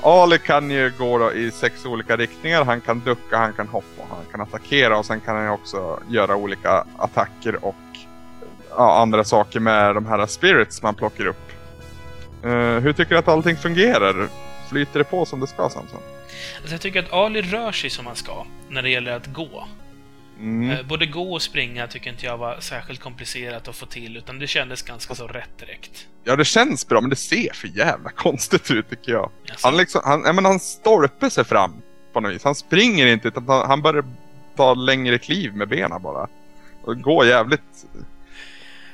Ali 0.03 0.38
kan 0.38 0.70
ju 0.70 0.93
gå 0.99 1.32
i 1.32 1.51
sex 1.51 1.84
olika 1.84 2.16
riktningar. 2.16 2.64
Han 2.64 2.80
kan 2.80 3.01
ducka, 3.01 3.36
han 3.36 3.53
kan 3.53 3.68
hoppa, 3.68 4.03
han 4.11 4.24
kan 4.30 4.40
attackera 4.40 4.99
och 4.99 5.07
sen 5.07 5.20
kan 5.20 5.36
han 5.36 5.45
ju 5.45 5.51
också 5.51 6.01
göra 6.09 6.36
olika 6.36 6.84
attacker 6.99 7.64
och 7.64 7.74
ja, 8.70 9.01
andra 9.03 9.24
saker 9.24 9.61
med 9.61 9.95
de 9.95 10.07
här 10.07 10.26
spirits 10.26 10.82
man 10.82 10.95
plockar 10.95 11.26
upp. 11.26 11.53
Eh, 12.45 12.51
hur 12.51 12.93
tycker 12.93 13.11
du 13.11 13.18
att 13.18 13.28
allting 13.28 13.57
fungerar? 13.57 14.28
Flyter 14.70 14.99
det 14.99 15.05
på 15.05 15.26
som 15.26 15.40
det 15.40 15.47
ska 15.47 15.68
Samson? 15.68 16.01
Alltså 16.57 16.74
jag 16.74 16.80
tycker 16.80 17.03
att 17.03 17.12
Ali 17.12 17.43
rör 17.43 17.72
sig 17.72 17.90
som 17.90 18.07
han 18.07 18.16
ska, 18.16 18.47
när 18.68 18.82
det 18.82 18.90
gäller 18.90 19.12
att 19.12 19.26
gå. 19.26 19.64
Mm. 20.43 20.70
Eh, 20.70 20.86
Både 20.86 21.07
gå 21.07 21.32
och 21.32 21.43
springa 21.43 21.86
tycker 21.86 22.11
inte 22.11 22.26
jag 22.26 22.38
var 22.38 22.57
särskilt 22.61 23.01
komplicerat 23.01 23.68
att 23.68 23.76
få 23.76 23.86
till, 23.86 24.16
utan 24.16 24.38
det 24.38 24.47
kändes 24.47 24.82
ganska 24.82 25.14
så 25.14 25.26
rätt 25.26 25.59
direkt. 25.59 26.07
Ja 26.24 26.36
det 26.36 26.45
känns 26.45 26.88
bra 26.88 27.01
men 27.01 27.11
det 27.11 27.16
ser 27.16 27.53
för 27.55 27.68
jävla 27.68 28.11
konstigt 28.11 28.70
ut 28.70 28.90
tycker 28.90 29.12
jag. 29.12 29.30
Alltså, 29.51 29.66
Han 29.68 29.76
liksom, 29.76 30.01
han, 30.05 30.22
jag 30.24 30.34
menar, 30.34 30.51
han 30.51 30.61
stolper 30.61 31.28
sig 31.28 31.45
fram 31.45 31.82
på 32.12 32.20
något 32.20 32.32
vis. 32.34 32.45
Han 32.45 32.55
springer 32.55 33.07
inte 33.07 33.28
utan 33.28 33.49
han, 33.49 33.66
han 33.68 33.82
börjar 33.82 34.05
ta 34.57 34.74
längre 34.74 35.18
kliv 35.18 35.57
med 35.57 35.68
benen 35.68 36.03
bara. 36.03 36.28
Och 36.84 37.01
gå 37.01 37.24
jävligt... 37.24 37.61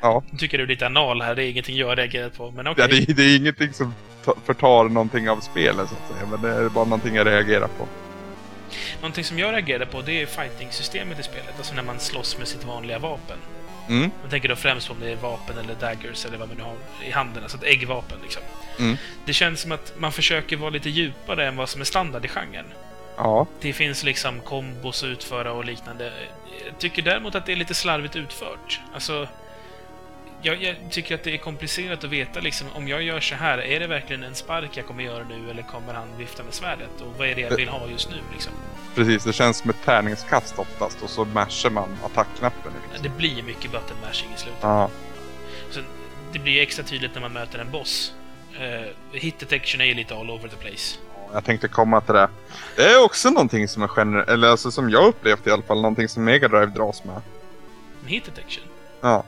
Ja, 0.00 0.22
tycker 0.38 0.58
du 0.58 0.64
är 0.64 0.68
lite 0.68 0.86
anal 0.86 1.22
här, 1.22 1.34
det 1.34 1.44
är 1.44 1.50
ingenting 1.50 1.76
jag 1.76 1.98
reagerat 1.98 2.36
på, 2.36 2.50
men 2.50 2.66
okej. 2.66 2.84
ja 2.90 3.04
det, 3.06 3.12
det 3.12 3.22
är 3.22 3.36
ingenting 3.36 3.72
som 3.72 3.94
ta- 4.24 4.36
förtar 4.44 4.84
någonting 4.88 5.30
av 5.30 5.40
spelet 5.40 5.88
så 5.88 5.94
att 5.94 6.16
säga. 6.16 6.28
Men 6.30 6.42
det 6.42 6.48
är 6.64 6.68
bara 6.68 6.84
någonting 6.84 7.14
jag 7.14 7.26
reagerar 7.26 7.68
på. 7.78 7.86
Någonting 9.00 9.24
som 9.24 9.38
jag 9.38 9.52
reagerade 9.52 9.86
på, 9.86 10.02
det 10.02 10.22
är 10.22 10.26
fighting-systemet 10.26 11.20
i 11.20 11.22
spelet. 11.22 11.54
Alltså 11.56 11.74
när 11.74 11.82
man 11.82 12.00
slåss 12.00 12.38
med 12.38 12.48
sitt 12.48 12.64
vanliga 12.64 12.98
vapen. 12.98 13.38
Mm. 13.88 14.10
Jag 14.22 14.30
tänker 14.30 14.48
då 14.48 14.56
främst 14.56 14.88
på 14.88 14.94
om 14.94 15.00
det 15.00 15.10
är 15.10 15.16
vapen 15.16 15.58
eller 15.58 15.74
daggers 15.74 16.26
eller 16.26 16.38
vad 16.38 16.48
man 16.48 16.56
nu 16.56 16.62
har 16.62 16.76
i 17.04 17.10
handen. 17.10 17.42
Alltså 17.42 17.58
ett 17.58 17.64
äggvapen 17.64 18.18
liksom. 18.22 18.42
Mm. 18.78 18.96
Det 19.24 19.32
känns 19.32 19.60
som 19.60 19.72
att 19.72 19.92
man 19.98 20.12
försöker 20.12 20.56
vara 20.56 20.70
lite 20.70 20.90
djupare 20.90 21.48
än 21.48 21.56
vad 21.56 21.68
som 21.68 21.80
är 21.80 21.84
standard 21.84 22.24
i 22.24 22.28
genren. 22.28 22.66
Ja. 23.16 23.46
Det 23.60 23.72
finns 23.72 24.04
liksom 24.04 24.40
kombos 24.40 25.02
att 25.02 25.08
utföra 25.08 25.52
och 25.52 25.64
liknande. 25.64 26.12
Jag 26.66 26.78
tycker 26.78 27.02
däremot 27.02 27.34
att 27.34 27.46
det 27.46 27.52
är 27.52 27.56
lite 27.56 27.74
slarvigt 27.74 28.16
utfört. 28.16 28.80
Alltså... 28.94 29.28
Jag, 30.42 30.62
jag 30.62 30.76
tycker 30.90 31.14
att 31.14 31.22
det 31.22 31.34
är 31.34 31.38
komplicerat 31.38 32.04
att 32.04 32.10
veta 32.10 32.40
liksom, 32.40 32.66
om 32.74 32.88
jag 32.88 33.02
gör 33.02 33.20
så 33.20 33.34
här, 33.34 33.58
är 33.58 33.80
det 33.80 33.86
verkligen 33.86 34.22
en 34.22 34.34
spark 34.34 34.70
jag 34.76 34.86
kommer 34.86 35.04
göra 35.04 35.24
nu 35.24 35.50
eller 35.50 35.62
kommer 35.62 35.94
han 35.94 36.08
vifta 36.18 36.42
med 36.42 36.54
svärdet? 36.54 37.00
Och 37.00 37.18
vad 37.18 37.28
är 37.28 37.34
det 37.34 37.40
jag 37.40 37.56
vill 37.56 37.68
ha 37.68 37.88
just 37.88 38.10
nu 38.10 38.16
liksom? 38.32 38.52
Precis, 38.94 39.24
det 39.24 39.32
känns 39.32 39.58
som 39.58 39.70
ett 39.70 39.84
tärningskast 39.84 40.58
oftast 40.58 41.02
och 41.02 41.10
så 41.10 41.24
mashar 41.24 41.70
man 41.70 41.96
attackknappen. 42.04 42.72
Liksom. 42.82 43.02
Det 43.02 43.16
blir 43.18 43.42
mycket 43.42 43.72
button 43.72 43.96
mashing 44.06 44.28
i 44.34 44.38
slutet. 44.38 44.58
Ja. 44.62 44.90
Så 45.70 45.80
det 46.32 46.38
blir 46.38 46.62
extra 46.62 46.84
tydligt 46.84 47.14
när 47.14 47.20
man 47.20 47.32
möter 47.32 47.58
en 47.58 47.70
boss. 47.70 48.14
Uh, 48.60 49.18
hit 49.18 49.38
detection 49.38 49.80
är 49.80 49.94
lite 49.94 50.14
all 50.14 50.30
over 50.30 50.48
the 50.48 50.56
place. 50.56 50.98
Jag 51.32 51.44
tänkte 51.44 51.68
komma 51.68 52.00
till 52.00 52.14
det. 52.14 52.28
Det 52.76 52.82
är 52.82 53.04
också 53.04 53.30
någonting 53.30 53.68
som 53.68 53.82
är 53.82 53.88
gener- 53.88 54.30
eller 54.30 54.48
alltså 54.48 54.70
som 54.70 54.90
jag 54.90 55.06
upplevt 55.06 55.46
i 55.46 55.50
alla 55.50 55.62
fall, 55.62 55.76
någonting 55.80 56.08
som 56.08 56.24
Mega 56.24 56.48
Drive 56.48 56.66
dras 56.66 57.04
med. 57.04 57.20
Hit 58.06 58.24
detection, 58.24 58.64
Ja. 59.00 59.24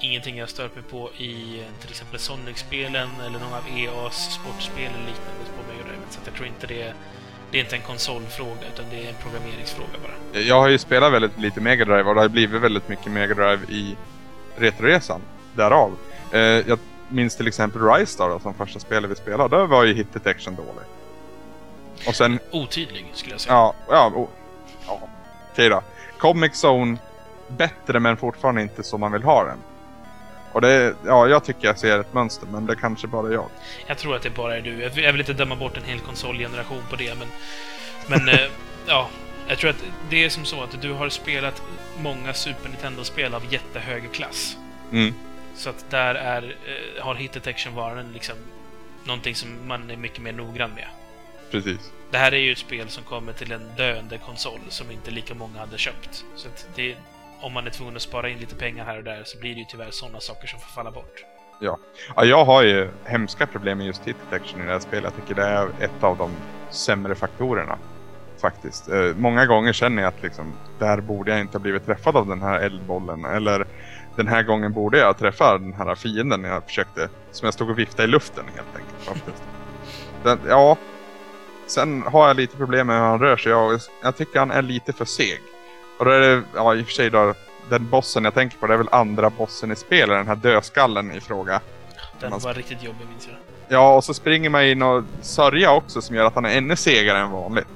Ingenting 0.00 0.38
jag 0.38 0.48
stört 0.48 0.74
mig 0.74 0.84
på 0.84 1.10
i 1.16 1.60
eh, 1.60 1.80
till 1.80 1.90
exempel 1.90 2.18
Sonic-spelen 2.18 3.08
eller 3.20 3.38
någon 3.38 3.54
av 3.54 3.64
EAs 3.76 4.34
sportspel 4.34 4.84
eller 4.84 5.06
liknande 5.06 5.44
på 5.56 5.72
Mega 5.72 5.84
Drive. 5.84 6.02
Så 6.10 6.20
jag 6.24 6.34
tror 6.34 6.46
inte 6.46 6.66
det 6.66 6.82
är, 6.82 6.94
det 7.50 7.58
är 7.58 7.62
inte 7.62 7.76
en 7.76 7.82
konsolfråga 7.82 8.66
utan 8.74 8.84
det 8.90 9.04
är 9.04 9.08
en 9.08 9.14
programmeringsfråga 9.22 9.98
bara. 10.02 10.40
Jag 10.40 10.60
har 10.60 10.68
ju 10.68 10.78
spelat 10.78 11.12
väldigt 11.12 11.38
lite 11.38 11.60
Mega 11.60 11.84
Drive 11.84 12.02
och 12.02 12.14
det 12.14 12.20
har 12.20 12.28
blivit 12.28 12.62
väldigt 12.62 12.88
mycket 12.88 13.12
Mega 13.12 13.34
Drive 13.34 13.60
i 13.68 13.96
Retroresan. 14.56 15.20
Därav. 15.54 15.96
Eh, 16.32 16.40
jag 16.40 16.78
minns 17.08 17.36
till 17.36 17.46
exempel 17.48 17.82
Rise 17.82 18.12
Star 18.12 18.28
då, 18.28 18.38
som 18.38 18.54
första 18.54 18.78
spelet 18.80 19.10
vi 19.10 19.14
spelade. 19.14 19.56
Där 19.56 19.66
var 19.66 19.84
ju 19.84 19.94
hit 19.94 20.12
detection 20.12 20.54
dålig. 20.54 20.84
Och 22.06 22.14
sen, 22.14 22.38
Otydlig, 22.50 23.10
skulle 23.14 23.34
jag 23.34 23.40
säga. 23.40 23.54
ja, 23.54 23.74
ja, 23.88 24.12
oh, 24.14 24.28
ja. 24.86 25.00
Okej 25.52 25.68
då. 25.68 25.82
Comic 26.18 26.64
Zone, 26.64 26.96
bättre 27.48 28.00
men 28.00 28.16
fortfarande 28.16 28.62
inte 28.62 28.82
som 28.82 29.00
man 29.00 29.12
vill 29.12 29.22
ha 29.22 29.44
den. 29.44 29.58
Och 30.58 30.62
det, 30.62 30.94
ja, 31.04 31.28
jag 31.28 31.44
tycker 31.44 31.66
jag 31.66 31.78
ser 31.78 31.98
ett 32.00 32.14
mönster, 32.14 32.46
men 32.46 32.66
det 32.66 32.76
kanske 32.76 33.06
bara 33.06 33.28
är 33.28 33.32
jag. 33.32 33.48
Jag 33.86 33.98
tror 33.98 34.16
att 34.16 34.22
det 34.22 34.30
bara 34.30 34.56
är 34.56 34.60
du. 34.60 35.00
Jag 35.02 35.12
vill 35.12 35.20
inte 35.20 35.32
döma 35.32 35.56
bort 35.56 35.76
en 35.76 35.84
hel 35.84 36.00
konsolgeneration 36.00 36.82
på 36.90 36.96
det, 36.96 37.14
men... 37.18 37.28
Men, 38.06 38.28
eh, 38.28 38.50
ja. 38.86 39.08
Jag 39.48 39.58
tror 39.58 39.70
att 39.70 39.84
det 40.10 40.24
är 40.24 40.28
som 40.28 40.44
så 40.44 40.62
att 40.62 40.82
du 40.82 40.92
har 40.92 41.08
spelat 41.08 41.62
många 41.98 42.34
Super 42.34 42.68
Nintendo-spel 42.68 43.34
av 43.34 43.42
jättehög 43.52 44.12
klass. 44.12 44.56
Mm. 44.92 45.14
Så 45.54 45.70
att 45.70 45.90
där 45.90 46.14
är, 46.14 46.42
eh, 46.42 47.04
har 47.04 47.14
hit 47.14 47.32
detection 47.32 47.74
varit 47.74 48.06
liksom 48.12 48.36
någonting 49.04 49.34
som 49.34 49.68
man 49.68 49.90
är 49.90 49.96
mycket 49.96 50.22
mer 50.22 50.32
noggrann 50.32 50.70
med. 50.74 50.88
Precis. 51.50 51.92
Det 52.10 52.18
här 52.18 52.32
är 52.32 52.38
ju 52.38 52.52
ett 52.52 52.58
spel 52.58 52.88
som 52.88 53.04
kommer 53.04 53.32
till 53.32 53.52
en 53.52 53.70
döende 53.76 54.18
konsol 54.18 54.60
som 54.68 54.90
inte 54.90 55.10
lika 55.10 55.34
många 55.34 55.58
hade 55.58 55.78
köpt. 55.78 56.24
Så 56.36 56.48
det, 56.74 56.96
om 57.40 57.52
man 57.52 57.66
är 57.66 57.70
tvungen 57.70 57.96
att 57.96 58.02
spara 58.02 58.28
in 58.28 58.38
lite 58.38 58.54
pengar 58.54 58.84
här 58.84 58.98
och 58.98 59.04
där 59.04 59.22
så 59.24 59.38
blir 59.38 59.54
det 59.54 59.58
ju 59.60 59.64
tyvärr 59.64 59.90
sådana 59.90 60.20
saker 60.20 60.46
som 60.46 60.60
får 60.60 60.68
falla 60.68 60.90
bort. 60.90 61.24
Ja, 61.60 61.78
Ja, 62.16 62.24
jag 62.24 62.44
har 62.44 62.62
ju 62.62 62.90
hemska 63.04 63.46
problem 63.46 63.78
med 63.78 63.86
just 63.86 64.04
hit 64.04 64.16
detection 64.30 64.60
i 64.62 64.64
det 64.64 64.72
här 64.72 64.78
spelet. 64.78 65.14
Jag 65.16 65.26
tycker 65.26 65.42
det 65.42 65.48
är 65.48 65.68
ett 65.80 66.04
av 66.04 66.16
de 66.16 66.30
sämre 66.70 67.14
faktorerna. 67.14 67.78
Faktiskt. 68.40 68.88
Eh, 68.88 69.14
många 69.16 69.46
gånger 69.46 69.72
känner 69.72 70.02
jag 70.02 70.08
att 70.08 70.22
liksom, 70.22 70.52
där 70.78 71.00
borde 71.00 71.30
jag 71.30 71.40
inte 71.40 71.58
ha 71.58 71.62
blivit 71.62 71.86
träffad 71.86 72.16
av 72.16 72.26
den 72.26 72.42
här 72.42 72.60
eldbollen. 72.60 73.24
Eller 73.24 73.66
den 74.16 74.28
här 74.28 74.42
gången 74.42 74.72
borde 74.72 74.98
jag 74.98 75.18
träffa 75.18 75.58
den 75.58 75.72
här 75.72 75.94
fienden 75.94 76.42
när 76.42 76.48
jag 76.48 76.64
försökte, 76.64 77.08
som 77.30 77.46
jag 77.46 77.54
stod 77.54 77.70
och 77.70 77.78
viftade 77.78 78.04
i 78.04 78.06
luften 78.06 78.44
helt 78.54 78.76
enkelt. 78.76 79.02
Faktiskt. 79.02 79.42
Den, 80.22 80.38
ja, 80.48 80.76
sen 81.66 82.02
har 82.02 82.28
jag 82.28 82.36
lite 82.36 82.56
problem 82.56 82.86
med 82.86 82.96
hur 82.96 83.06
han 83.06 83.20
rör 83.20 83.36
sig. 83.36 83.52
Jag, 83.52 83.80
jag 84.02 84.16
tycker 84.16 84.38
han 84.38 84.50
är 84.50 84.62
lite 84.62 84.92
för 84.92 85.04
seg. 85.04 85.40
Och 85.98 86.04
då 86.04 86.10
är 86.10 86.20
det, 86.20 86.42
ja 86.54 86.74
i 86.74 86.82
och 86.82 86.86
för 86.86 86.92
sig 86.92 87.10
då, 87.10 87.34
den 87.70 87.90
bossen 87.90 88.24
jag 88.24 88.34
tänker 88.34 88.58
på 88.58 88.66
det 88.66 88.74
är 88.74 88.78
väl 88.78 88.88
andra 88.92 89.30
bossen 89.30 89.72
i 89.72 89.76
spelet, 89.76 90.18
den 90.18 90.26
här 90.28 90.36
dödskallen 90.36 91.12
i 91.12 91.20
fråga. 91.20 91.60
Den 92.20 92.30
Man- 92.30 92.40
var 92.40 92.54
riktigt 92.54 92.82
jobbig 92.82 93.06
minns 93.10 93.26
jag. 93.26 93.36
Ja, 93.68 93.94
och 93.96 94.04
så 94.04 94.14
springer 94.14 94.50
man 94.50 94.64
in 94.64 94.82
och 94.82 95.04
sörja 95.20 95.72
också 95.72 96.02
som 96.02 96.16
gör 96.16 96.24
att 96.24 96.34
han 96.34 96.44
är 96.44 96.56
ännu 96.58 96.76
segare 96.76 97.18
än 97.18 97.30
vanligt. 97.30 97.66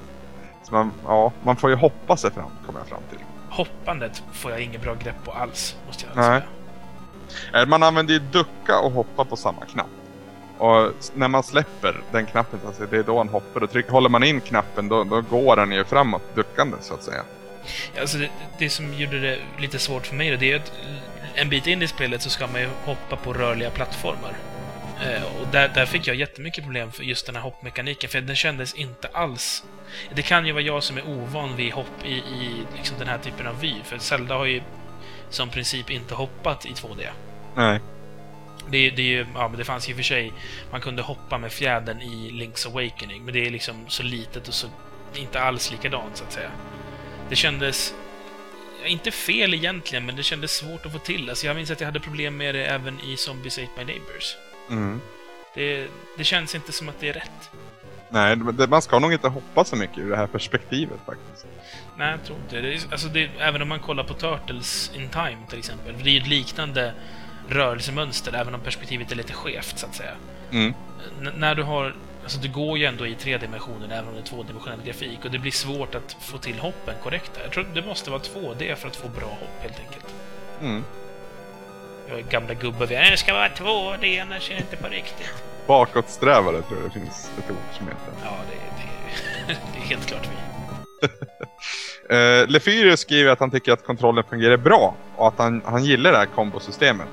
Så 0.63 0.73
man, 0.73 0.91
ja, 1.05 1.31
man 1.43 1.55
får 1.55 1.69
ju 1.69 1.75
hoppa 1.75 2.17
sig 2.17 2.31
fram, 2.31 2.49
kommer 2.65 2.79
jag 2.79 2.87
fram 2.87 3.01
till. 3.09 3.19
Hoppandet 3.49 4.23
får 4.33 4.51
jag 4.51 4.59
inget 4.61 4.81
bra 4.81 4.93
grepp 4.93 5.23
på 5.25 5.31
alls, 5.31 5.75
måste 5.87 6.05
jag 6.05 6.15
Nej. 6.15 6.41
säga. 7.51 7.61
Eh, 7.61 7.67
Man 7.67 7.83
använder 7.83 8.13
ju 8.13 8.19
ducka 8.19 8.79
och 8.79 8.91
hoppa 8.91 9.25
på 9.25 9.35
samma 9.35 9.65
knapp. 9.65 9.87
Och 10.57 10.91
när 11.13 11.27
man 11.27 11.43
släpper 11.43 12.01
den 12.11 12.25
knappen, 12.25 12.59
så 12.63 12.67
att 12.69 12.75
säga, 12.75 12.87
det 12.91 12.97
är 12.97 13.03
då 13.03 13.17
han 13.17 13.29
hoppar. 13.29 13.63
Och 13.63 13.71
tryck, 13.71 13.89
håller 13.89 14.09
man 14.09 14.23
in 14.23 14.41
knappen 14.41 14.89
då, 14.89 15.03
då 15.03 15.21
går 15.21 15.55
den 15.55 15.71
ju 15.71 15.83
framåt, 15.83 16.35
duckande 16.35 16.77
så 16.81 16.93
att 16.93 17.03
säga. 17.03 17.21
Alltså 17.99 18.17
det, 18.17 18.29
det 18.59 18.69
som 18.69 18.93
gjorde 18.93 19.19
det 19.19 19.39
lite 19.59 19.79
svårt 19.79 20.07
för 20.07 20.15
mig 20.15 20.31
då, 20.31 20.37
det 20.37 20.51
är 20.51 20.55
att 20.55 20.71
en 21.35 21.49
bit 21.49 21.67
in 21.67 21.81
i 21.81 21.87
spelet 21.87 22.21
så 22.21 22.29
ska 22.29 22.47
man 22.47 22.61
ju 22.61 22.69
hoppa 22.85 23.15
på 23.15 23.33
rörliga 23.33 23.69
plattformar. 23.69 24.33
Eh, 25.01 25.23
och 25.23 25.47
där, 25.51 25.71
där 25.75 25.85
fick 25.85 26.07
jag 26.07 26.15
jättemycket 26.15 26.63
problem 26.63 26.91
för 26.91 27.03
just 27.03 27.25
den 27.25 27.35
här 27.35 27.41
hoppmekaniken, 27.41 28.09
för 28.09 28.21
den 28.21 28.35
kändes 28.35 28.73
inte 28.73 29.07
alls... 29.07 29.63
Det 30.15 30.21
kan 30.21 30.45
ju 30.45 30.51
vara 30.51 30.63
jag 30.63 30.83
som 30.83 30.97
är 30.97 31.07
ovan 31.07 31.55
vid 31.55 31.73
hopp 31.73 32.05
i, 32.05 32.13
i 32.13 32.65
liksom 32.77 32.99
den 32.99 33.07
här 33.07 33.17
typen 33.17 33.47
av 33.47 33.59
vy, 33.59 33.73
för 33.83 33.97
Zelda 33.97 34.35
har 34.35 34.45
ju 34.45 34.61
som 35.29 35.49
princip 35.49 35.89
inte 35.89 36.15
hoppat 36.15 36.65
i 36.65 36.69
2D. 36.69 37.07
Nej. 37.55 37.79
Det, 38.69 38.89
det, 38.89 39.01
är 39.01 39.05
ju, 39.05 39.25
ja, 39.35 39.47
men 39.47 39.57
det 39.57 39.63
fanns 39.63 39.89
ju 39.89 39.95
för 39.95 40.03
sig, 40.03 40.33
man 40.71 40.81
kunde 40.81 41.01
hoppa 41.01 41.37
med 41.37 41.51
fjädern 41.51 42.01
i 42.01 42.31
Link's 42.31 42.67
Awakening, 42.67 43.25
men 43.25 43.33
det 43.33 43.45
är 43.45 43.49
liksom 43.49 43.85
så 43.87 44.03
litet 44.03 44.47
och 44.47 44.53
så 44.53 44.67
inte 45.15 45.41
alls 45.41 45.71
likadant 45.71 46.17
så 46.17 46.23
att 46.23 46.33
säga. 46.33 46.51
Det 47.33 47.37
kändes, 47.37 47.93
inte 48.85 49.11
fel 49.11 49.53
egentligen, 49.53 50.05
men 50.05 50.15
det 50.15 50.23
kändes 50.23 50.51
svårt 50.51 50.85
att 50.85 50.91
få 50.91 50.99
till. 50.99 51.29
Alltså 51.29 51.47
jag 51.47 51.55
minns 51.55 51.71
att 51.71 51.79
jag 51.79 51.87
hade 51.87 51.99
problem 51.99 52.37
med 52.37 52.55
det 52.55 52.65
även 52.65 52.99
i 52.99 53.17
Zombies 53.17 53.57
Ate 53.57 53.69
My 53.77 53.83
Neighbors. 53.83 54.35
Mm. 54.69 55.01
Det, 55.53 55.87
det 56.17 56.23
känns 56.23 56.55
inte 56.55 56.71
som 56.71 56.89
att 56.89 56.99
det 56.99 57.09
är 57.09 57.13
rätt. 57.13 57.49
Nej, 58.09 58.35
det, 58.35 58.67
man 58.67 58.81
ska 58.81 58.99
nog 58.99 59.13
inte 59.13 59.27
hoppa 59.27 59.63
så 59.63 59.75
mycket 59.75 59.97
ur 59.97 60.09
det 60.09 60.15
här 60.15 60.27
perspektivet 60.27 60.99
faktiskt. 61.05 61.45
Nej, 61.97 62.11
jag 62.11 62.23
tror 62.23 62.37
inte 62.37 62.61
det. 62.61 62.73
är, 62.73 62.81
alltså 62.91 63.07
det. 63.07 63.29
Även 63.39 63.61
om 63.61 63.67
man 63.67 63.79
kollar 63.79 64.03
på 64.03 64.13
Turtles 64.13 64.91
in 64.95 65.09
Time 65.09 65.37
till 65.49 65.59
exempel, 65.59 65.95
det 66.03 66.09
är 66.09 66.13
ju 66.13 66.19
ett 66.19 66.27
liknande 66.27 66.93
rörelsemönster, 67.49 68.33
även 68.33 68.55
om 68.55 68.61
perspektivet 68.61 69.11
är 69.11 69.15
lite 69.15 69.33
skevt 69.33 69.79
så 69.79 69.85
att 69.85 69.95
säga. 69.95 70.15
Mm. 70.51 70.73
När 71.35 71.55
du 71.55 71.63
har... 71.63 71.95
Alltså 72.23 72.39
du 72.39 72.49
går 72.49 72.77
ju 72.77 72.85
ändå 72.85 73.07
i 73.07 73.15
tre 73.15 73.37
dimensioner 73.37 73.85
även 73.85 74.07
om 74.07 74.13
det 74.13 74.19
är 74.19 74.23
tvådimensionell 74.23 74.79
grafik 74.85 75.25
och 75.25 75.31
det 75.31 75.39
blir 75.39 75.51
svårt 75.51 75.95
att 75.95 76.17
få 76.19 76.37
till 76.37 76.59
hoppen 76.59 76.95
korrekta. 77.03 77.41
Jag 77.43 77.51
tror 77.51 77.65
det 77.73 77.85
måste 77.85 78.11
vara 78.11 78.21
2D 78.21 78.75
för 78.75 78.87
att 78.87 78.95
få 78.95 79.07
bra 79.07 79.27
hopp 79.27 79.61
helt 79.61 79.79
enkelt. 79.79 80.15
Mm. 80.61 80.83
Jag 82.09 82.19
är 82.19 82.23
gamla 82.23 82.53
gubbar 82.53 82.85
vi 82.85 82.95
det 82.95 83.17
ska 83.17 83.33
vara 83.33 83.47
2D 83.47 84.21
annars 84.21 84.51
är 84.51 84.55
det 84.55 84.61
inte 84.61 84.75
på 84.77 84.87
riktigt. 84.87 85.33
Bakåtsträvare 85.67 86.61
tror 86.61 86.79
jag 86.79 86.89
det 86.89 86.99
finns 86.99 87.31
ett 87.37 87.51
ord 87.51 87.77
som 87.77 87.87
heter. 87.87 88.13
Ja, 88.23 88.37
det, 88.49 88.83
det, 89.47 89.59
det 89.73 89.79
är 89.79 89.89
helt 89.89 90.05
klart 90.05 90.29
vi. 90.31 90.53
Uh, 92.15 92.47
Lefyrius 92.51 92.99
skriver 92.99 93.31
att 93.31 93.39
han 93.39 93.51
tycker 93.51 93.71
att 93.71 93.85
kontrollen 93.85 94.23
fungerar 94.29 94.57
bra 94.57 94.95
och 95.15 95.27
att 95.27 95.37
han, 95.37 95.61
han 95.65 95.85
gillar 95.85 96.11
det 96.11 96.17
här 96.17 96.25
kombosystemet. 96.25 97.07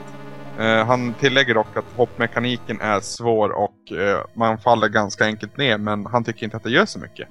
Eh, 0.61 0.87
han 0.87 1.15
tillägger 1.15 1.55
dock 1.55 1.77
att 1.77 1.85
hoppmekaniken 1.97 2.81
är 2.81 3.01
svår 3.01 3.51
och 3.51 3.93
eh, 3.93 4.21
man 4.35 4.59
faller 4.59 4.89
ganska 4.89 5.25
enkelt 5.25 5.57
ner 5.57 5.79
men 5.79 6.07
han 6.07 6.25
tycker 6.25 6.45
inte 6.45 6.57
att 6.57 6.63
det 6.63 6.71
gör 6.71 6.87
så 6.87 6.99
mycket. 6.99 7.29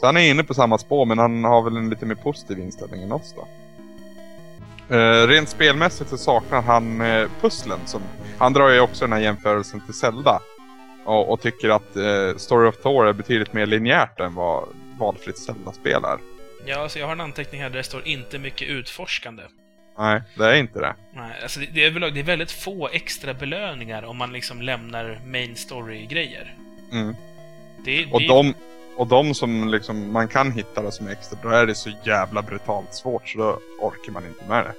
Så 0.00 0.06
han 0.06 0.16
är 0.16 0.30
inne 0.30 0.44
på 0.44 0.54
samma 0.54 0.78
spår 0.78 1.06
men 1.06 1.18
han 1.18 1.44
har 1.44 1.62
väl 1.62 1.76
en 1.76 1.90
lite 1.90 2.06
mer 2.06 2.14
positiv 2.14 2.58
inställning 2.58 3.02
än 3.02 3.12
oss 3.12 3.34
då. 3.36 3.48
Eh, 4.96 5.26
rent 5.26 5.48
spelmässigt 5.48 6.10
så 6.10 6.18
saknar 6.18 6.62
han 6.62 7.00
eh, 7.00 7.28
pusslen. 7.40 7.78
Som, 7.86 8.02
han 8.38 8.52
drar 8.52 8.68
ju 8.68 8.80
också 8.80 9.04
den 9.04 9.12
här 9.12 9.20
jämförelsen 9.20 9.80
till 9.80 9.94
Zelda. 9.94 10.40
Och, 11.04 11.32
och 11.32 11.40
tycker 11.40 11.68
att 11.68 11.96
eh, 11.96 12.36
Story 12.36 12.68
of 12.68 12.76
Thor 12.76 13.06
är 13.06 13.12
betydligt 13.12 13.52
mer 13.52 13.66
linjärt 13.66 14.20
än 14.20 14.34
vad 14.34 14.68
valfritt 14.98 15.38
Zelda-spel 15.38 16.04
är. 16.04 16.18
Ja, 16.66 16.82
alltså 16.82 16.98
jag 16.98 17.06
har 17.06 17.12
en 17.12 17.20
anteckning 17.20 17.60
här 17.60 17.70
där 17.70 17.76
det 17.76 17.82
står 17.82 18.06
inte 18.06 18.38
mycket 18.38 18.68
utforskande. 18.68 19.42
Nej, 20.00 20.22
det 20.34 20.44
är 20.44 20.54
inte 20.54 20.80
det. 20.80 20.94
Nej, 21.12 21.32
alltså 21.42 21.60
det, 21.60 21.66
det, 21.72 21.84
är 21.84 22.10
det 22.10 22.20
är 22.20 22.24
väldigt 22.24 22.52
få 22.52 22.88
extra 22.88 23.34
belöningar 23.34 24.02
om 24.02 24.16
man 24.16 24.32
liksom 24.32 24.62
lämnar 24.62 25.20
main 25.24 25.56
story-grejer. 25.56 26.54
Mm. 26.92 27.16
Det, 27.84 28.06
Och 28.06 28.20
det, 28.20 28.26
de, 28.26 28.54
och 28.96 29.06
de 29.06 29.34
som 29.34 29.68
liksom 29.68 30.12
man 30.12 30.28
kan 30.28 30.52
hitta 30.52 30.82
det 30.82 30.92
som 30.92 31.08
extra, 31.08 31.38
då 31.42 31.48
är 31.48 31.66
det 31.66 31.74
så 31.74 31.90
jävla 32.04 32.42
brutalt 32.42 32.94
svårt 32.94 33.28
så 33.28 33.38
då 33.38 33.60
orkar 33.80 34.12
man 34.12 34.26
inte 34.26 34.44
med 34.48 34.64
det. 34.64 34.74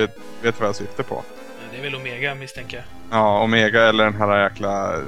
Vet, 0.00 0.16
vet 0.42 0.54
du 0.54 0.60
vad 0.60 0.68
jag 0.68 0.76
syftar 0.76 1.02
på? 1.02 1.24
det 1.72 1.78
är 1.78 1.82
väl 1.82 1.94
Omega 1.94 2.34
misstänker 2.34 2.76
jag. 2.76 2.86
Ja, 3.18 3.42
Omega 3.42 3.88
eller 3.88 4.04
den 4.04 4.14
här 4.14 4.42
jäkla 4.42 5.02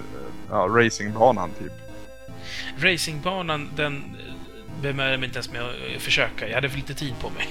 ja, 0.50 0.56
racingbanan 0.70 1.50
typ. 1.58 1.72
Racingbanan, 2.78 3.70
den, 3.76 4.16
bemödade 4.82 5.18
mig 5.18 5.26
inte 5.26 5.36
ens 5.36 5.52
med 5.52 5.62
att 5.62 6.02
försöka. 6.02 6.48
Jag 6.48 6.54
hade 6.54 6.68
för 6.68 6.76
lite 6.76 6.94
tid 6.94 7.14
på 7.20 7.30
mig. 7.30 7.48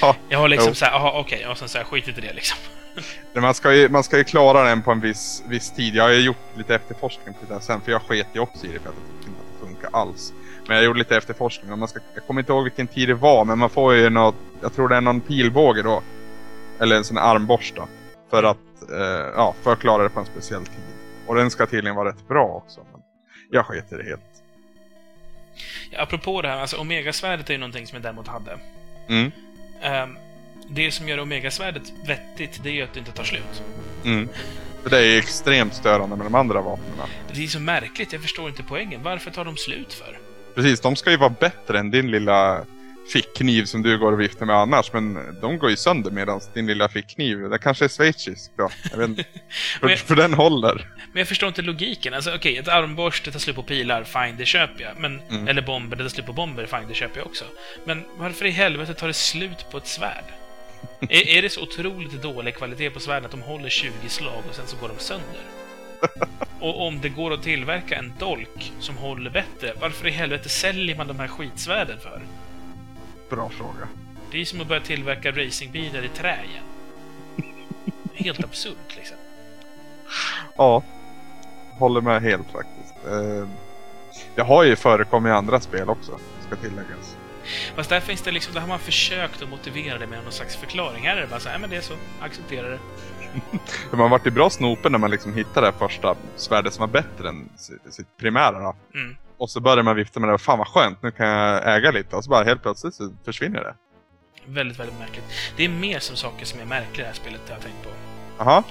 Ja, 0.00 0.16
Jag 0.28 0.38
har 0.38 0.48
liksom 0.48 0.68
Jo. 0.68 0.74
såhär, 0.74 0.92
jaha 0.92 1.20
okej, 1.20 1.46
och 1.46 1.58
sen 1.58 1.68
såhär, 1.68 1.84
skit 1.84 2.08
i 2.08 2.12
det 2.12 2.32
liksom. 2.32 2.58
man 3.34 3.54
ska, 3.54 3.72
ju, 3.74 3.88
man 3.88 4.04
ska 4.04 4.18
ju 4.18 4.24
klara 4.24 4.62
den 4.62 4.82
på 4.82 4.90
en 4.92 5.00
viss, 5.00 5.42
viss 5.48 5.70
tid. 5.70 5.94
Jag 5.94 6.04
har 6.04 6.10
ju 6.10 6.20
gjort 6.20 6.36
lite 6.56 6.74
efterforskning 6.74 7.34
på 7.34 7.40
det 7.48 7.54
där 7.54 7.60
sen, 7.60 7.80
för 7.80 7.92
jag 7.92 8.02
sket 8.02 8.26
ju 8.32 8.40
också 8.40 8.66
i 8.66 8.68
det 8.72 8.78
för 8.78 8.88
att 8.88 8.94
jag 8.96 9.14
tyckte 9.16 9.28
inte 9.30 9.40
att 9.40 9.60
det 9.60 9.66
funkar 9.66 9.90
alls. 10.00 10.32
Men 10.66 10.76
jag 10.76 10.84
gjorde 10.84 10.98
lite 10.98 11.16
efterforskning 11.16 11.72
och 11.72 11.78
man 11.78 11.88
ska, 11.88 12.00
jag 12.14 12.26
kommer 12.26 12.40
inte 12.40 12.52
ihåg 12.52 12.62
vilken 12.64 12.86
tid 12.86 13.08
det 13.08 13.14
var, 13.14 13.44
men 13.44 13.58
man 13.58 13.70
får 13.70 13.94
ju 13.94 14.10
något, 14.10 14.34
jag 14.62 14.74
tror 14.74 14.88
det 14.88 14.96
är 14.96 15.00
någon 15.00 15.20
pilbåge 15.20 15.82
då. 15.82 16.02
Eller 16.80 16.96
en 16.96 17.04
sån 17.04 17.16
här 17.16 17.34
armborsta. 17.34 17.88
För 18.30 18.42
att, 18.42 18.56
eh, 18.92 19.32
ja, 19.36 19.54
för 19.62 19.72
att 19.72 19.78
klara 19.80 20.02
det 20.02 20.08
på 20.08 20.20
en 20.20 20.26
speciell 20.26 20.64
tid. 20.66 20.84
Och 21.26 21.34
den 21.34 21.50
ska 21.50 21.66
tydligen 21.66 21.96
vara 21.96 22.08
rätt 22.08 22.28
bra 22.28 22.44
också. 22.46 22.80
Men 22.92 23.00
jag 23.50 23.66
sket 23.66 23.92
i 23.92 23.96
det 23.96 24.04
helt. 24.04 24.22
Ja, 25.90 26.02
apropå 26.02 26.42
det 26.42 26.48
här, 26.48 26.60
alltså 26.60 26.76
Omegasvärdet 26.76 27.48
är 27.48 27.54
ju 27.54 27.58
någonting 27.58 27.86
som 27.86 27.96
jag 27.96 28.02
däremot 28.02 28.28
hade. 28.28 28.58
Mm, 29.08 29.30
Ehm, 29.82 30.18
det 30.68 30.90
som 30.92 31.08
gör 31.08 31.20
Omegasvärdet 31.20 31.82
vettigt, 32.06 32.60
det 32.62 32.68
är 32.68 32.72
ju 32.72 32.82
att 32.82 32.92
det 32.92 32.98
inte 32.98 33.12
tar 33.12 33.24
slut. 33.24 33.62
mm. 34.04 34.28
För 34.82 34.90
det 34.90 34.98
är 34.98 35.02
ju 35.02 35.18
extremt 35.18 35.74
störande 35.74 36.16
med 36.16 36.26
de 36.26 36.34
andra 36.34 36.60
vapnen. 36.60 37.08
Det 37.32 37.44
är 37.44 37.46
så 37.46 37.60
märkligt, 37.60 38.12
jag 38.12 38.22
förstår 38.22 38.48
inte 38.48 38.62
poängen. 38.62 39.02
Varför 39.02 39.30
tar 39.30 39.44
de 39.44 39.56
slut 39.56 39.92
för? 39.92 40.18
Precis, 40.54 40.80
de 40.80 40.96
ska 40.96 41.10
ju 41.10 41.16
vara 41.16 41.34
bättre 41.40 41.78
än 41.78 41.90
din 41.90 42.10
lilla 42.10 42.64
fickkniv 43.12 43.64
som 43.64 43.82
du 43.82 43.98
går 43.98 44.12
och 44.12 44.20
viftar 44.20 44.46
med 44.46 44.56
annars. 44.56 44.92
Men 44.92 45.36
de 45.40 45.58
går 45.58 45.70
ju 45.70 45.76
sönder 45.76 46.10
medan 46.10 46.40
din 46.54 46.66
lilla 46.66 46.88
fickkniv, 46.88 47.38
den 47.40 47.58
kanske 47.58 47.84
är 47.84 47.88
schweizisk 47.88 48.50
då. 48.56 48.70
Jag 48.90 48.98
vet 48.98 49.08
inte. 49.08 49.24
för, 49.80 49.86
Men- 49.86 49.96
för 49.98 50.16
den 50.16 50.34
håller. 50.34 50.74
Men 51.12 51.20
jag 51.20 51.28
förstår 51.28 51.48
inte 51.48 51.62
logiken. 51.62 52.14
Alltså 52.14 52.34
okej, 52.34 52.56
ett 52.58 52.68
armborst, 52.68 53.24
det 53.24 53.30
tar 53.30 53.38
slut 53.38 53.56
på 53.56 53.62
pilar, 53.62 54.04
fine, 54.04 54.36
det 54.38 54.46
köper 54.46 54.82
jag. 54.84 54.92
Men, 54.98 55.20
Mm. 55.30 55.48
Eller 55.48 55.62
bomber, 55.62 55.96
det 55.96 56.02
tar 56.04 56.08
slut 56.10 56.26
på 56.26 56.32
bomber, 56.32 56.66
fine, 56.66 56.88
det 56.88 56.94
köper 56.94 57.18
jag 57.18 57.26
också. 57.26 57.44
Men 57.84 58.04
varför 58.16 58.44
i 58.44 58.50
helvete 58.50 58.94
tar 58.94 59.06
det 59.06 59.12
slut 59.14 59.66
på 59.70 59.78
ett 59.78 59.86
svärd? 59.86 60.24
är, 61.00 61.28
är 61.28 61.42
det 61.42 61.48
så 61.50 61.62
otroligt 61.62 62.22
dålig 62.22 62.54
kvalitet 62.56 62.90
på 62.90 63.00
svärden 63.00 63.24
att 63.24 63.30
de 63.30 63.42
håller 63.42 63.68
20 63.68 63.90
slag 64.08 64.42
och 64.48 64.54
sen 64.54 64.66
så 64.66 64.76
går 64.76 64.88
de 64.88 64.98
sönder? 64.98 65.40
Och 66.60 66.86
om 66.86 67.00
det 67.00 67.08
går 67.08 67.32
att 67.32 67.42
tillverka 67.42 67.96
en 67.96 68.12
dolk 68.18 68.72
som 68.80 68.96
håller 68.96 69.30
bättre, 69.30 69.72
varför 69.80 70.08
i 70.08 70.10
helvete 70.10 70.48
säljer 70.48 70.96
man 70.96 71.06
de 71.06 71.18
här 71.20 71.28
skitsvärden 71.28 71.98
för? 72.00 72.20
Bra 73.30 73.48
fråga. 73.48 73.88
Det 74.30 74.40
är 74.40 74.44
som 74.44 74.60
att 74.60 74.66
börja 74.66 74.80
tillverka 74.80 75.30
racingbilar 75.30 76.04
i 76.04 76.08
trä 76.08 76.38
igen. 76.44 76.64
Helt 78.14 78.44
absurt 78.44 78.96
liksom. 78.96 79.16
Ja, 80.56 80.82
håller 81.78 82.00
med 82.00 82.22
helt 82.22 82.50
faktiskt. 82.50 82.94
Eh, 83.06 83.48
det 84.34 84.42
har 84.42 84.64
ju 84.64 84.76
förekommit 84.76 85.30
i 85.30 85.32
andra 85.32 85.60
spel 85.60 85.88
också, 85.88 86.18
ska 86.46 86.56
tilläggas. 86.56 87.16
Fast 87.74 87.90
där 87.90 88.00
finns 88.00 88.22
det 88.22 88.30
liksom, 88.30 88.54
där 88.54 88.60
har 88.60 88.68
man 88.68 88.78
försökt 88.78 89.42
att 89.42 89.48
motivera 89.48 89.98
det 89.98 90.06
med 90.06 90.22
någon 90.22 90.32
slags 90.32 90.56
förklaring. 90.56 91.06
Här 91.06 91.16
är 91.16 91.20
det 91.20 91.26
bara 91.26 91.40
så 91.40 91.48
här, 91.48 91.54
"Nej, 91.58 91.60
men 91.60 91.70
det 91.70 91.76
är 91.76 91.80
så, 91.80 91.94
acceptera 92.20 92.68
det. 92.68 92.78
Man 93.96 94.10
vart 94.10 94.26
ju 94.26 94.30
bra 94.30 94.50
snopen 94.50 94.92
när 94.92 94.98
man 94.98 95.10
liksom 95.10 95.34
hittade 95.34 95.66
det 95.66 95.72
första 95.72 96.16
svärdet 96.36 96.74
som 96.74 96.80
var 96.80 96.88
bättre 97.02 97.28
än 97.28 97.48
sitt 97.90 98.16
primära 98.16 98.58
då. 98.58 98.76
Mm. 98.94 99.16
Och 99.38 99.50
så 99.50 99.60
började 99.60 99.82
man 99.82 99.96
vifta 99.96 100.20
med 100.20 100.28
det 100.30 100.38
fan 100.38 100.58
vad 100.58 100.68
skönt, 100.68 101.02
nu 101.02 101.10
kan 101.10 101.26
jag 101.26 101.76
äga 101.76 101.90
lite. 101.90 102.16
Och 102.16 102.24
så 102.24 102.30
bara 102.30 102.44
helt 102.44 102.62
plötsligt 102.62 102.94
så 102.94 103.14
försvinner 103.24 103.60
det. 103.64 103.74
Väldigt, 104.46 104.78
väldigt 104.78 104.98
märkligt. 104.98 105.24
Det 105.56 105.64
är 105.64 105.68
mer 105.68 105.98
som 105.98 106.16
saker 106.16 106.46
som 106.46 106.60
är 106.60 106.64
märkliga 106.64 106.94
i 106.94 107.00
det 107.00 107.06
här 107.06 107.14
spelet, 107.14 107.40
jag 107.48 107.54
har 107.54 107.62
tänkt 107.62 107.82
på. 107.82 107.90
Aha. 108.42 108.64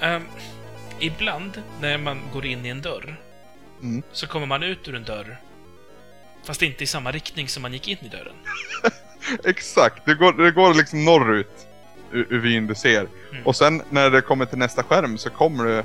Ehm, 0.00 0.22
ibland, 0.98 1.62
när 1.80 1.98
man 1.98 2.20
går 2.32 2.46
in 2.46 2.66
i 2.66 2.68
en 2.68 2.82
dörr, 2.82 3.16
Mm. 3.82 4.02
så 4.12 4.26
kommer 4.26 4.46
man 4.46 4.62
ut 4.62 4.88
ur 4.88 4.94
en 4.94 5.04
dörr, 5.04 5.36
fast 6.44 6.62
inte 6.62 6.84
i 6.84 6.86
samma 6.86 7.10
riktning 7.10 7.48
som 7.48 7.62
man 7.62 7.72
gick 7.72 7.88
in 7.88 7.98
i 8.00 8.08
dörren. 8.08 8.34
Exakt, 9.44 10.02
det 10.06 10.14
går, 10.14 10.32
det 10.32 10.50
går 10.50 10.74
liksom 10.74 11.04
norrut 11.04 11.66
ur, 12.10 12.38
vyn 12.38 12.66
du 12.66 12.74
ser. 12.74 13.06
Mm. 13.32 13.46
Och 13.46 13.56
sen 13.56 13.82
när 13.90 14.10
det 14.10 14.20
kommer 14.20 14.44
till 14.46 14.58
nästa 14.58 14.82
skärm 14.82 15.18
så 15.18 15.30
kommer 15.30 15.64
det... 15.64 15.84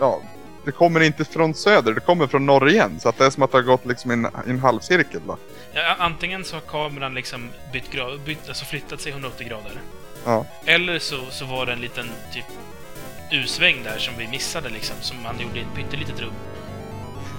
Ja, 0.00 0.22
det 0.64 0.72
kommer 0.72 1.00
inte 1.00 1.24
från 1.24 1.54
söder, 1.54 1.92
det 1.92 2.00
kommer 2.00 2.26
från 2.26 2.46
norr 2.46 2.68
igen. 2.68 3.00
Så 3.00 3.08
att 3.08 3.18
det 3.18 3.26
är 3.26 3.30
som 3.30 3.42
att 3.42 3.50
det 3.50 3.58
har 3.58 3.62
gått 3.62 3.86
liksom 3.86 4.10
i 4.10 4.14
en, 4.14 4.28
en 4.46 4.58
halvcirkel 4.58 5.20
då. 5.26 5.36
Ja, 5.72 5.96
antingen 5.98 6.44
så 6.44 6.56
har 6.56 6.60
kameran 6.60 7.14
liksom 7.14 7.48
bytt 7.72 7.90
grad, 7.90 8.20
bytt, 8.20 8.48
alltså 8.48 8.64
flyttat 8.64 9.00
sig 9.00 9.12
180 9.12 9.48
grader. 9.48 9.72
Ja. 10.24 10.46
Eller 10.64 10.98
så, 10.98 11.16
så 11.30 11.44
var 11.44 11.66
det 11.66 11.72
en 11.72 11.80
liten 11.80 12.06
typ 12.32 12.44
U-sväng 13.32 13.82
där 13.84 13.98
som 13.98 14.14
vi 14.18 14.28
missade 14.28 14.68
liksom, 14.68 14.96
som 15.00 15.22
man 15.22 15.40
gjorde 15.40 15.58
i 15.58 15.62
ett 15.62 15.74
pyttelitet 15.76 16.20
rum. 16.20 16.32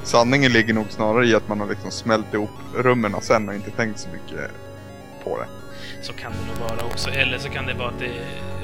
Sanningen 0.03 0.51
ligger 0.51 0.73
nog 0.73 0.85
snarare 0.89 1.27
i 1.27 1.35
att 1.35 1.47
man 1.47 1.59
har 1.59 1.67
liksom 1.67 1.91
smält 1.91 2.33
ihop 2.33 2.49
rummen 2.75 3.15
sen 3.21 3.49
och 3.49 3.55
inte 3.55 3.71
tänkt 3.71 3.99
så 3.99 4.09
mycket 4.09 4.51
på 5.23 5.39
det. 5.39 5.47
Så 6.01 6.13
kan 6.13 6.31
det 6.31 6.47
nog 6.47 6.69
vara 6.69 6.85
också. 6.85 7.09
Eller 7.09 7.37
så 7.37 7.49
kan 7.49 7.65
det 7.65 7.73
vara 7.73 7.89
att 7.89 7.99
det... 7.99 8.11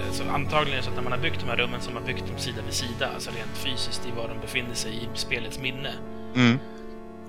Alltså, 0.07 0.23
antagligen 0.23 0.83
så 0.83 0.89
att 0.89 0.95
när 0.95 1.03
man 1.03 1.11
har 1.11 1.19
byggt 1.19 1.39
de 1.39 1.49
här 1.49 1.57
rummen 1.57 1.81
så 1.81 1.89
har 1.89 1.93
man 1.93 2.05
byggt 2.05 2.27
dem 2.27 2.37
sida 2.37 2.61
vid 2.65 2.73
sida, 2.73 3.09
alltså 3.13 3.29
rent 3.29 3.57
fysiskt 3.57 4.07
i 4.07 4.11
var 4.17 4.27
de 4.27 4.39
befinner 4.41 4.73
sig 4.73 4.91
i 4.91 5.17
spelets 5.17 5.59
minne. 5.59 5.93
Mm. 6.35 6.57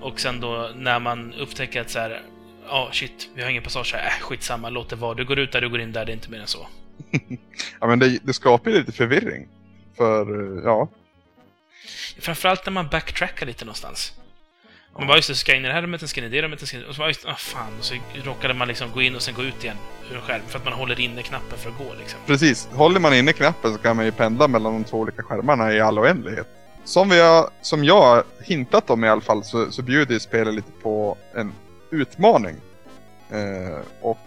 Och 0.00 0.20
sen 0.20 0.40
då 0.40 0.70
när 0.76 1.00
man 1.00 1.34
upptäcker 1.34 1.80
att 1.80 1.90
så 1.90 1.98
här, 1.98 2.22
ja 2.68 2.88
shit, 2.92 3.28
vi 3.34 3.42
har 3.42 3.50
ingen 3.50 3.62
passage 3.62 3.94
här, 3.94 4.06
äh, 4.06 4.22
skitsamma, 4.22 4.70
låt 4.70 4.88
det 4.88 4.96
vara. 4.96 5.14
Du 5.14 5.24
går 5.24 5.38
ut 5.38 5.52
där, 5.52 5.60
du 5.60 5.68
går 5.68 5.80
in 5.80 5.92
där, 5.92 6.04
det 6.04 6.12
är 6.12 6.14
inte 6.14 6.30
mer 6.30 6.40
än 6.40 6.46
så. 6.46 6.66
Ja 7.80 7.86
men 7.86 7.98
det, 7.98 8.18
det 8.22 8.32
skapar 8.32 8.70
ju 8.70 8.78
lite 8.78 8.92
förvirring. 8.92 9.48
För, 9.96 10.56
eh, 10.56 10.64
ja. 10.64 10.88
Framförallt 12.18 12.66
när 12.66 12.72
man 12.72 12.88
backtrackar 12.88 13.46
lite 13.46 13.64
någonstans. 13.64 14.19
Man 14.98 15.06
bara, 15.06 15.16
just 15.16 15.28
det, 15.28 15.34
ska 15.34 15.52
jag 15.52 15.58
in 15.58 15.64
i 15.64 15.68
det 15.68 15.74
här 15.74 15.82
rummet, 15.82 16.00
sen 16.00 16.08
ska 16.08 16.20
in 16.20 16.26
i 16.26 16.28
det 16.28 16.42
rummet, 16.42 16.58
sen 16.58 16.66
ska 16.66 16.76
in... 16.76 16.84
Och 16.84 16.94
så 16.94 16.98
bara, 16.98 17.08
just 17.08 17.26
ah 17.26 17.34
fan, 17.34 17.78
och 17.78 17.84
så 17.84 17.94
råkade 18.24 18.54
man 18.54 18.68
liksom 18.68 18.92
gå 18.92 19.02
in 19.02 19.14
och 19.16 19.22
sen 19.22 19.34
gå 19.34 19.42
ut 19.42 19.64
igen 19.64 19.76
ur 20.10 20.16
en 20.16 20.22
skärm, 20.22 20.42
för 20.48 20.58
att 20.58 20.64
man 20.64 20.72
håller 20.72 21.00
inne 21.00 21.22
knappen 21.22 21.58
för 21.58 21.70
att 21.70 21.78
gå 21.78 21.94
liksom. 21.98 22.20
Precis, 22.26 22.68
håller 22.72 23.00
man 23.00 23.14
inne 23.14 23.32
knappen 23.32 23.72
så 23.72 23.78
kan 23.78 23.96
man 23.96 24.04
ju 24.04 24.12
pendla 24.12 24.48
mellan 24.48 24.72
de 24.72 24.84
två 24.84 24.98
olika 24.98 25.22
skärmarna 25.22 25.72
i 25.72 25.80
all 25.80 25.98
oändlighet. 25.98 26.46
Som, 26.84 27.08
vi 27.08 27.20
har, 27.20 27.50
som 27.60 27.84
jag 27.84 28.00
har 28.00 28.24
hintat 28.42 28.90
om 28.90 29.04
i 29.04 29.08
alla 29.08 29.20
fall 29.20 29.44
så, 29.44 29.70
så 29.70 29.82
bjuder 29.82 30.14
ju 30.14 30.20
spelet 30.20 30.54
lite 30.54 30.72
på 30.82 31.16
en 31.34 31.52
utmaning. 31.90 32.56
Eh, 33.30 33.78
och 34.00 34.18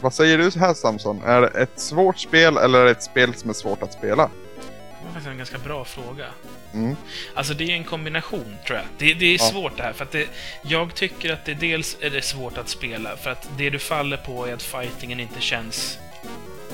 vad 0.00 0.14
säger 0.14 0.38
du 0.38 0.50
så 0.50 0.58
här 0.58 0.74
Samson? 0.74 1.22
Är 1.22 1.40
det 1.40 1.48
ett 1.48 1.80
svårt 1.80 2.18
spel 2.18 2.56
eller 2.56 2.80
är 2.80 2.84
det 2.84 2.90
ett 2.90 3.02
spel 3.02 3.34
som 3.34 3.50
är 3.50 3.54
svårt 3.54 3.82
att 3.82 3.92
spela? 3.92 4.22
Det 4.22 5.04
var 5.04 5.12
faktiskt 5.12 5.30
en 5.30 5.36
ganska 5.36 5.58
bra 5.58 5.84
fråga. 5.84 6.26
Mm. 6.74 6.96
Alltså 7.34 7.54
det 7.54 7.64
är 7.64 7.70
en 7.70 7.84
kombination, 7.84 8.56
tror 8.66 8.78
jag. 8.78 8.86
Det, 8.98 9.14
det 9.14 9.26
är 9.26 9.38
Ja. 9.38 9.44
svårt 9.44 9.76
det 9.76 9.82
här, 9.82 9.92
för 9.92 10.04
att 10.04 10.10
det, 10.12 10.28
jag 10.62 10.94
tycker 10.94 11.32
att 11.32 11.44
det 11.44 11.54
dels 11.54 11.96
är 12.00 12.10
det 12.10 12.22
svårt 12.22 12.58
att 12.58 12.68
spela, 12.68 13.16
för 13.16 13.30
att 13.30 13.48
det 13.56 13.70
du 13.70 13.78
faller 13.78 14.16
på 14.16 14.46
är 14.46 14.54
att 14.54 14.62
fightingen 14.62 15.20
inte 15.20 15.40
känns 15.40 15.98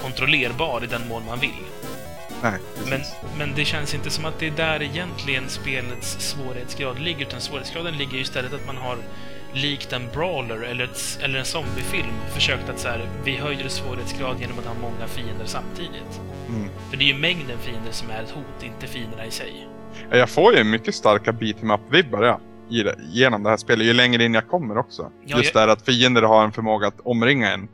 kontrollerbar 0.02 0.84
i 0.84 0.86
den 0.86 1.08
mån 1.08 1.26
man 1.26 1.40
vill. 1.40 1.50
Nej. 2.42 2.58
Men, 2.90 3.00
men 3.38 3.54
det 3.56 3.64
känns 3.64 3.94
inte 3.94 4.10
som 4.10 4.24
att 4.24 4.38
det 4.38 4.46
är 4.46 4.50
där 4.50 4.82
egentligen 4.82 5.48
spelets 5.48 6.16
svårighetsgrad 6.20 7.00
ligger, 7.00 7.26
utan 7.26 7.40
svårighetsgraden 7.40 7.96
ligger 7.98 8.12
ju 8.12 8.20
istället 8.20 8.52
att 8.52 8.66
man 8.66 8.76
har 8.76 8.98
likt 9.52 9.92
en 9.92 10.08
brawler 10.12 10.62
eller, 10.62 10.84
ett, 10.84 11.18
eller 11.22 11.38
en 11.38 11.44
zombiefilm 11.44 12.12
försökt 12.34 12.68
att 12.68 12.78
så 12.80 12.88
här, 12.88 13.08
vi 13.24 13.36
höjer 13.36 13.68
svårighetsgrad 13.68 14.40
genom 14.40 14.58
att 14.58 14.64
ha 14.64 14.74
många 14.74 15.06
fiender 15.08 15.46
samtidigt. 15.46 16.20
Mm. 16.48 16.70
För 16.90 16.96
det 16.96 17.04
är 17.04 17.06
ju 17.06 17.14
mängden 17.18 17.58
fiender 17.58 17.92
som 17.92 18.10
är 18.10 18.22
ett 18.22 18.30
hot, 18.30 18.62
inte 18.62 18.86
fienderna 18.86 19.26
i 19.26 19.30
sig. 19.30 19.68
Ja, 20.10 20.16
Jag 20.16 20.30
får 20.30 20.54
ju 20.56 20.64
mycket 20.64 20.94
starka 20.94 21.32
beat 21.32 21.62
em 21.62 21.70
up-vibbar 21.70 22.22
ja, 22.22 22.40
genom 23.12 23.42
det 23.42 23.50
här 23.50 23.56
spelet, 23.56 23.86
ju 23.86 23.92
längre 23.92 24.24
in 24.24 24.34
jag 24.34 24.48
kommer 24.48 24.78
också. 24.78 25.10
Ja, 25.26 25.36
Just 25.38 25.54
jag- 25.54 25.68
det 25.68 25.72
att 25.72 25.82
fiender 25.86 26.22
har 26.22 26.44
en 26.44 26.52
förmåga 26.52 26.86
att 26.86 27.00
omringa 27.00 27.52
en 27.52 27.68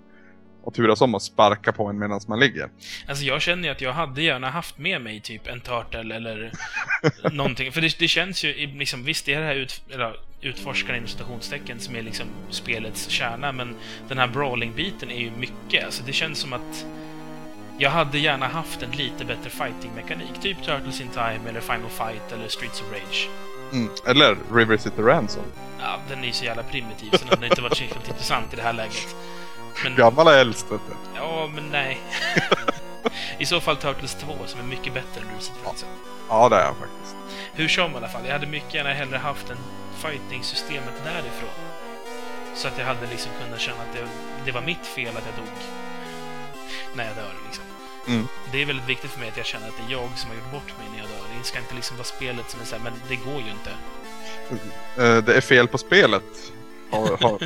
och 0.65 0.75
turas 0.75 1.01
om 1.01 1.15
och 1.15 1.23
sparka 1.23 1.73
på 1.73 1.87
en 1.87 1.99
medan 1.99 2.21
man 2.29 2.41
ligger. 2.41 2.69
Alltså 3.09 3.25
jag 3.25 3.43
känner 3.43 3.65
ju 3.65 3.69
att 3.71 3.81
jag 3.81 3.93
hade 3.93 4.23
gärna 4.23 4.51
haft 4.51 4.79
med 4.79 5.01
mig 5.03 5.21
typ 5.21 5.47
en 5.47 5.61
turtle 5.61 6.15
eller 6.17 6.53
någonting. 7.33 7.73
För 7.73 7.81
det, 7.81 7.99
det 7.99 8.09
känns 8.09 8.45
ju, 8.45 8.53
liksom, 8.67 9.05
visst 9.05 9.27
det 9.27 9.35
är 9.35 9.41
det 9.41 9.47
här 9.47 9.55
ut, 9.55 9.83
eller, 9.91 10.17
utforskaren 10.43 10.97
inom 10.97 11.09
citationstecken 11.09 11.81
som 11.81 11.97
är 11.97 12.03
liksom 12.03 12.27
spelets 12.51 13.09
kärna, 13.09 13.53
men 13.53 13.75
den 14.09 14.19
här 14.19 14.27
brawling-biten 14.27 15.11
är 15.11 15.21
ju 15.21 15.31
mycket. 15.31 15.85
Alltså 15.85 16.03
det 16.07 16.13
känns 16.13 16.39
som 16.39 16.53
att 16.53 16.87
jag 17.81 17.91
hade 17.91 18.19
gärna 18.19 18.49
haft 18.49 18.83
en 18.83 18.91
lite 18.91 19.25
bättre 19.25 19.51
fighting-mekanik. 19.51 20.41
Typ 20.41 20.63
Turtles 20.65 21.01
in 21.01 21.09
Time 21.09 21.41
eller 21.49 21.61
Final 21.61 21.91
Fight 21.91 22.33
eller 22.33 22.49
Streets 22.49 22.81
of 22.83 22.87
Rage. 22.93 23.29
Mm. 23.73 23.91
Eller 24.07 24.37
River 24.53 24.77
City 24.77 25.03
Ransom. 25.03 25.43
Ja, 25.79 25.99
den 26.09 26.23
är 26.23 26.27
ju 26.27 26.33
så 26.33 26.45
jävla 26.45 26.63
primitiv 26.63 27.11
så 27.11 27.19
den 27.19 27.29
hade 27.29 27.47
inte 27.47 27.63
varit 27.63 27.77
särskilt 27.77 28.09
intressant 28.09 28.53
i 28.53 28.57
det 28.57 28.63
här 28.63 28.73
läget. 28.73 29.17
Men, 29.85 29.97
Gammal 29.97 30.29
är 30.29 30.39
äldst 30.39 30.73
vet 30.73 30.81
du. 30.89 30.95
ja, 31.17 31.51
men 31.55 31.69
nej. 31.71 31.99
I 33.39 33.47
så 33.47 33.61
fall 33.61 33.77
Turtles 33.77 34.15
2 34.15 34.33
som 34.47 34.61
är 34.61 34.65
mycket 34.65 34.95
bättre 34.95 35.21
än 35.21 35.35
Lucid 35.37 35.55
Ransom. 35.67 35.89
Ja 36.29 36.49
det 36.49 36.57
är 36.57 36.65
jag 36.65 36.77
faktiskt. 36.77 37.17
Hur 37.55 37.69
som 37.69 37.93
i 37.93 37.97
alla 37.97 38.09
fall, 38.09 38.23
jag 38.27 38.33
hade 38.33 38.47
mycket 38.47 38.75
gärna 38.75 38.93
hellre 38.93 39.17
haft 39.19 39.51
en 39.51 39.59
fighting-systemet 39.97 41.05
därifrån. 41.05 41.59
Så 42.55 42.69
att 42.69 42.79
jag 42.79 42.87
hade 42.87 43.07
liksom 43.11 43.33
kunnat 43.45 43.61
känna 43.61 43.83
att 43.83 43.93
det, 43.93 44.09
det 44.45 44.53
var 44.53 44.61
mitt 44.63 44.87
fel 44.87 45.17
att 45.17 45.27
jag 45.27 45.45
dog. 45.45 45.55
När 46.95 47.05
jag 47.05 47.15
dör 47.17 47.33
liksom. 47.47 47.65
Mm. 48.07 48.27
Det 48.53 48.63
är 48.63 48.67
väldigt 48.67 48.89
viktigt 48.89 49.11
för 49.11 49.21
mig 49.21 49.29
att 49.29 49.37
jag 49.37 49.47
känner 49.47 49.69
att 49.69 49.77
det 49.77 49.93
är 49.95 49.99
jag 49.99 50.09
som 50.19 50.31
har 50.31 50.37
gjort 50.37 50.53
bort 50.53 50.79
mig 50.79 50.87
när 50.93 50.99
jag 50.99 51.09
dör. 51.09 51.39
Det 51.39 51.45
ska 51.47 51.59
inte 51.59 51.75
liksom 51.75 51.97
vara 51.97 52.05
spelet 52.05 52.51
som 52.51 52.61
är 52.61 52.65
såhär, 52.65 52.83
men 52.85 52.93
det 53.09 53.17
går 53.17 53.43
ju 53.43 53.51
inte. 53.51 53.71
Eh, 55.03 55.25
Det 55.25 55.35
är 55.37 55.41
fel 55.41 55.69
på 55.69 55.79
spelet. 55.79 56.53
har, 56.91 57.17
har. 57.17 57.39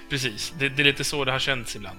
Precis. 0.10 0.52
Det, 0.58 0.68
det 0.68 0.82
är 0.82 0.84
lite 0.84 1.04
så 1.04 1.24
det 1.24 1.32
har 1.32 1.38
känts 1.38 1.76
ibland. 1.76 1.98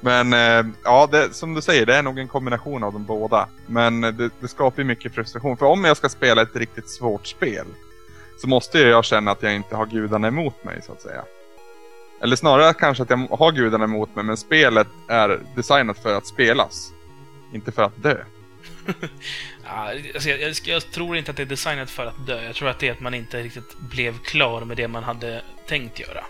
Men 0.00 0.32
eh, 0.32 0.72
ja, 0.84 1.08
det, 1.12 1.34
som 1.34 1.54
du 1.54 1.62
säger, 1.62 1.86
det 1.86 1.94
är 1.96 2.02
nog 2.02 2.18
en 2.18 2.28
kombination 2.28 2.84
av 2.84 2.92
de 2.92 3.04
båda. 3.04 3.48
Men 3.66 4.00
det, 4.00 4.30
det 4.40 4.48
skapar 4.48 4.82
ju 4.82 4.84
mycket 4.84 5.14
frustration. 5.14 5.56
För 5.56 5.66
om 5.66 5.84
jag 5.84 5.96
ska 5.96 6.08
spela 6.08 6.42
ett 6.42 6.56
riktigt 6.56 6.90
svårt 6.90 7.26
spel 7.26 7.66
så 8.40 8.48
måste 8.48 8.78
jag 8.78 9.04
känna 9.04 9.30
att 9.30 9.42
jag 9.42 9.54
inte 9.54 9.76
har 9.76 9.86
gudarna 9.86 10.28
emot 10.28 10.64
mig 10.64 10.82
så 10.82 10.92
att 10.92 11.02
säga. 11.02 11.24
Eller 12.24 12.36
snarare 12.36 12.74
kanske 12.74 13.02
att 13.02 13.10
jag 13.10 13.16
har 13.16 13.52
gudarna 13.52 13.84
emot 13.84 14.14
mig 14.16 14.24
men 14.24 14.36
spelet 14.36 14.88
är 15.08 15.40
designat 15.56 15.98
för 16.02 16.14
att 16.14 16.26
spelas. 16.26 16.90
Inte 17.52 17.72
för 17.72 17.82
att 17.82 18.02
dö. 18.02 18.16
Ja, 19.66 19.92
alltså 20.14 20.28
jag, 20.28 20.40
jag, 20.40 20.54
jag 20.64 20.90
tror 20.90 21.16
inte 21.16 21.30
att 21.30 21.36
det 21.36 21.42
är 21.42 21.46
designat 21.46 21.90
för 21.90 22.06
att 22.06 22.26
dö. 22.26 22.42
Jag 22.44 22.54
tror 22.54 22.68
att 22.68 22.78
det 22.78 22.88
är 22.88 22.92
att 22.92 23.00
man 23.00 23.14
inte 23.14 23.42
riktigt 23.42 23.78
blev 23.78 24.18
klar 24.18 24.64
med 24.64 24.76
det 24.76 24.88
man 24.88 25.04
hade 25.04 25.42
tänkt 25.68 26.00
göra. 26.00 26.24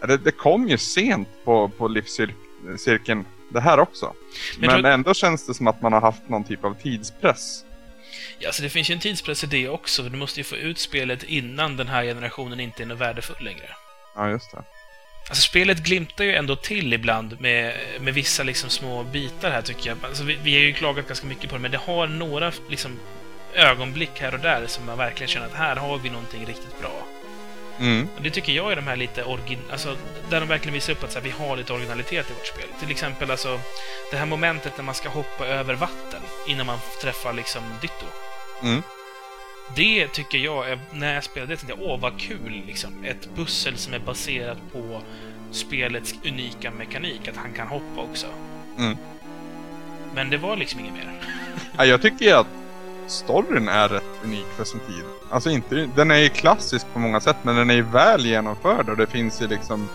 Ja, 0.00 0.06
Det, 0.06 0.16
det 0.16 0.30
kom 0.32 0.68
ju 0.68 0.78
sent 0.78 1.28
på, 1.44 1.68
på 1.68 1.88
livscirkeln 1.88 3.24
det 3.48 3.60
här 3.60 3.80
också. 3.80 4.12
Men 4.58 4.70
Men, 4.70 4.80
tror- 4.80 4.90
ändå 4.92 5.14
känns 5.14 5.46
det 5.46 5.54
som 5.54 5.66
att 5.66 5.82
man 5.82 5.92
har 5.92 6.00
haft 6.00 6.28
någon 6.28 6.44
typ 6.44 6.64
av 6.64 6.74
tidspress. 6.74 7.64
Ja, 8.38 8.48
alltså 8.48 8.62
det 8.62 8.68
finns 8.70 8.90
ju 8.90 8.94
en 8.94 9.00
tidspress 9.00 9.44
i 9.44 9.46
det 9.46 9.68
också. 9.68 10.02
Du 10.02 10.16
måste 10.16 10.40
ju 10.40 10.44
få 10.44 10.56
ut 10.56 10.78
spelet 10.78 11.22
innan 11.22 11.76
den 11.76 11.88
här 11.88 12.04
generationen 12.04 12.60
inte 12.60 12.82
är 12.82 12.86
något 12.86 12.98
värdefull 13.00 13.44
längre. 13.44 13.68
Ja, 14.16 14.30
just 14.30 14.50
det. 14.52 14.62
Alltså 15.28 15.42
spelet 15.42 15.78
glimtar 15.78 16.24
ju 16.24 16.34
ändå 16.34 16.56
till 16.56 16.92
ibland 16.92 17.40
med, 17.40 17.76
med 18.00 18.14
vissa 18.14 18.42
liksom 18.42 18.70
små 18.70 19.02
bitar 19.02 19.50
här 19.50 19.62
tycker 19.62 19.88
jag. 19.88 19.98
Alltså, 20.02 20.24
vi, 20.24 20.38
vi 20.42 20.54
har 20.54 20.60
ju 20.60 20.72
klagat 20.72 21.08
ganska 21.08 21.26
mycket 21.26 21.50
på 21.50 21.56
det, 21.56 21.62
men 21.62 21.70
det 21.70 21.78
har 21.78 22.06
några 22.06 22.52
liksom 22.68 22.98
ögonblick 23.54 24.20
här 24.20 24.34
och 24.34 24.40
där 24.40 24.66
som 24.66 24.86
man 24.86 24.98
verkligen 24.98 25.28
känner 25.28 25.46
att 25.46 25.54
här 25.54 25.76
har 25.76 25.98
vi 25.98 26.10
någonting 26.10 26.46
riktigt 26.46 26.80
bra. 26.80 27.06
Mm. 27.80 28.08
Och 28.16 28.22
det 28.22 28.30
tycker 28.30 28.52
jag 28.52 28.72
är 28.72 28.76
de 28.76 28.86
här 28.86 28.96
lite 28.96 29.24
origin... 29.24 29.58
Alltså, 29.70 29.96
där 30.30 30.40
de 30.40 30.48
verkligen 30.48 30.74
visar 30.74 30.92
upp 30.92 31.04
att 31.04 31.12
så 31.12 31.18
här, 31.18 31.24
vi 31.24 31.30
har 31.30 31.56
lite 31.56 31.72
originalitet 31.72 32.30
i 32.30 32.32
vårt 32.32 32.46
spel. 32.46 32.68
Till 32.80 32.90
exempel 32.90 33.30
alltså, 33.30 33.60
det 34.10 34.16
här 34.16 34.26
momentet 34.26 34.76
när 34.76 34.84
man 34.84 34.94
ska 34.94 35.08
hoppa 35.08 35.46
över 35.46 35.74
vatten 35.74 36.22
innan 36.48 36.66
man 36.66 36.78
träffar 37.02 37.32
liksom 37.32 37.62
Ditto. 37.80 38.06
Mm. 38.62 38.82
Det 39.76 40.08
tycker 40.08 40.38
jag, 40.38 40.70
är, 40.70 40.78
när 40.92 41.14
jag 41.14 41.24
spelade 41.24 41.52
det, 41.52 41.56
tänkte 41.56 41.82
jag 41.82 41.90
åh 41.90 42.00
vad 42.00 42.18
kul 42.18 42.62
liksom. 42.66 43.04
Ett 43.04 43.28
pussel 43.36 43.76
som 43.76 43.94
är 43.94 43.98
baserat 43.98 44.58
på 44.72 45.02
spelets 45.50 46.14
unika 46.24 46.70
mekanik, 46.70 47.28
att 47.28 47.36
han 47.36 47.52
kan 47.52 47.68
hoppa 47.68 48.00
också. 48.10 48.26
Mm. 48.78 48.96
Men 50.14 50.30
det 50.30 50.38
var 50.38 50.56
liksom 50.56 50.80
inget 50.80 50.92
mer. 50.92 51.20
Ja, 51.76 51.84
jag 51.84 52.02
tycker 52.02 52.24
ju 52.24 52.32
att 52.32 52.46
storyn 53.06 53.68
är 53.68 53.88
rätt 53.88 54.24
unik 54.24 54.46
för 54.56 54.64
sin 54.64 54.80
tid. 54.80 55.04
Alltså 55.30 55.50
inte, 55.50 55.88
den 55.96 56.10
är 56.10 56.18
ju 56.18 56.28
klassisk 56.28 56.86
på 56.92 56.98
många 56.98 57.20
sätt 57.20 57.36
men 57.42 57.56
den 57.56 57.70
är 57.70 57.74
ju 57.74 57.82
väl 57.82 58.26
genomförd 58.26 58.88
och 58.88 58.96
det 58.96 59.06
finns 59.06 59.42
ju 59.42 59.46
liksom 59.46 59.88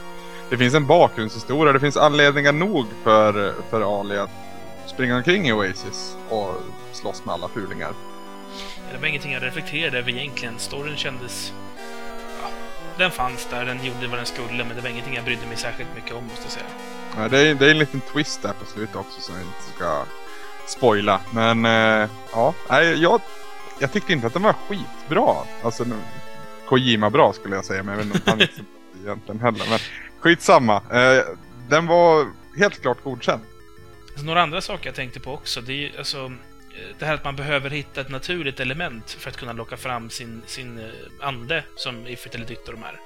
Det 0.49 0.57
finns 0.57 0.73
en 0.73 0.87
bakgrundshistoria, 0.87 1.73
det 1.73 1.79
finns 1.79 1.97
anledningar 1.97 2.51
nog 2.51 2.85
för, 3.03 3.53
för 3.69 3.99
Ali 3.99 4.17
att 4.17 4.29
springa 4.85 5.17
omkring 5.17 5.47
i 5.47 5.53
Oasis 5.53 6.17
och 6.29 6.55
slåss 6.91 7.25
med 7.25 7.33
alla 7.33 7.47
fulingar. 7.47 7.93
Det 8.91 8.97
var 8.97 9.07
ingenting 9.07 9.33
jag 9.33 9.43
reflekterade 9.43 9.97
över 9.97 10.11
egentligen. 10.11 10.59
Storyn 10.59 10.97
kändes... 10.97 11.53
Ja, 12.41 12.49
den 12.97 13.11
fanns 13.11 13.47
där, 13.49 13.65
den 13.65 13.85
gjorde 13.85 14.07
vad 14.07 14.19
den 14.19 14.25
skulle, 14.25 14.63
men 14.63 14.75
det 14.75 14.81
var 14.81 14.89
ingenting 14.89 15.15
jag 15.15 15.25
brydde 15.25 15.47
mig 15.47 15.57
särskilt 15.57 15.89
mycket 15.95 16.13
om, 16.13 16.23
måste 16.23 16.43
jag 16.43 16.51
säga. 16.51 16.65
Ja, 17.17 17.29
det, 17.29 17.39
är, 17.39 17.55
det 17.55 17.67
är 17.67 17.71
en 17.71 17.77
liten 17.77 18.01
twist 18.01 18.41
där 18.41 18.53
på 18.53 18.65
slutet 18.65 18.95
också 18.95 19.21
som 19.21 19.35
jag 19.35 19.43
inte 19.43 19.75
ska 19.75 20.05
spoila. 20.67 21.21
Men 21.33 21.65
eh, 21.65 22.09
ja, 22.31 22.53
jag, 22.97 23.21
jag 23.79 23.91
tyckte 23.91 24.13
inte 24.13 24.27
att 24.27 24.33
den 24.33 24.43
var 24.43 24.53
skitbra. 24.53 25.35
Alltså 25.63 25.85
Kojima-bra 26.67 27.33
skulle 27.33 27.55
jag 27.55 27.65
säga, 27.65 27.83
men 27.83 27.97
jag 27.97 28.05
vet 28.05 28.15
inte 28.15 28.31
om 28.31 28.39
han 28.39 28.47
så 28.47 28.63
egentligen 29.03 29.41
heller. 29.41 29.65
Men 29.69 29.79
skitsamma. 30.19 30.75
Eh, 30.75 31.23
den 31.69 31.87
var 31.87 32.27
helt 32.57 32.81
klart 32.81 33.03
godkänd. 33.03 33.41
Alltså, 34.09 34.25
några 34.25 34.41
andra 34.41 34.61
saker 34.61 34.85
jag 34.85 34.95
tänkte 34.95 35.19
på 35.19 35.33
också, 35.33 35.61
det 35.61 35.73
är 35.73 35.77
ju 35.77 35.97
alltså... 35.97 36.31
eh, 36.75 36.95
Det 36.99 37.05
här 37.05 37.13
att 37.13 37.23
man 37.23 37.35
behöver 37.35 37.69
hitta 37.69 38.01
ett 38.01 38.09
naturligt 38.09 38.59
element 38.59 39.11
för 39.11 39.29
att 39.29 39.37
kunna 39.37 39.53
locka 39.53 39.77
fram 39.77 40.09
sin, 40.09 40.41
sin 40.45 40.79
eh, 40.79 40.85
ande, 41.19 41.63
som 41.75 42.07
och 42.67 42.73
de 42.73 42.83
här. 42.83 42.99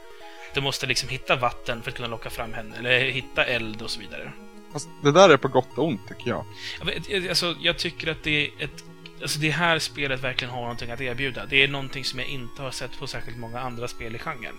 Du 0.54 0.62
måste 0.62 0.86
liksom 0.86 1.10
hitta 1.10 1.36
vatten 1.36 1.82
för 1.82 1.92
att 1.92 1.96
kunna 1.98 2.08
locka 2.08 2.30
fram 2.30 2.54
henne, 2.54 2.78
eller 2.78 3.00
hitta 3.00 3.46
eld 3.46 3.82
och 3.82 3.92
så 3.92 4.00
vidare. 4.00 4.32
Fast 4.74 4.90
det 5.04 5.12
där 5.12 5.30
är 5.30 5.38
på 5.38 5.48
gott 5.48 5.78
och 5.78 5.86
ont 5.88 6.08
tycker 6.08 6.30
jag. 6.30 6.46
Vet, 6.86 7.10
jag- 7.10 7.28
alltså, 7.28 7.56
jag 7.62 7.78
tycker 7.78 8.12
att 8.12 8.24
det 8.24 8.46
är 8.46 8.52
ett... 8.60 8.84
Alltså 9.22 9.40
det 9.40 9.50
här 9.50 9.80
spelet 9.80 10.20
verkligen 10.20 10.54
har 10.54 10.62
någonting 10.62 10.92
att 10.92 11.02
erbjuda. 11.02 11.46
Det 11.46 11.64
är 11.64 11.68
någonting 11.68 12.04
som 12.06 12.20
jag 12.20 12.28
inte 12.28 12.62
har 12.62 12.72
sett 12.72 13.00
på 13.00 13.08
särskilt 13.08 13.38
många 13.38 13.60
andra 13.60 13.88
spel 13.88 14.16
i 14.16 14.20
genren. 14.20 14.56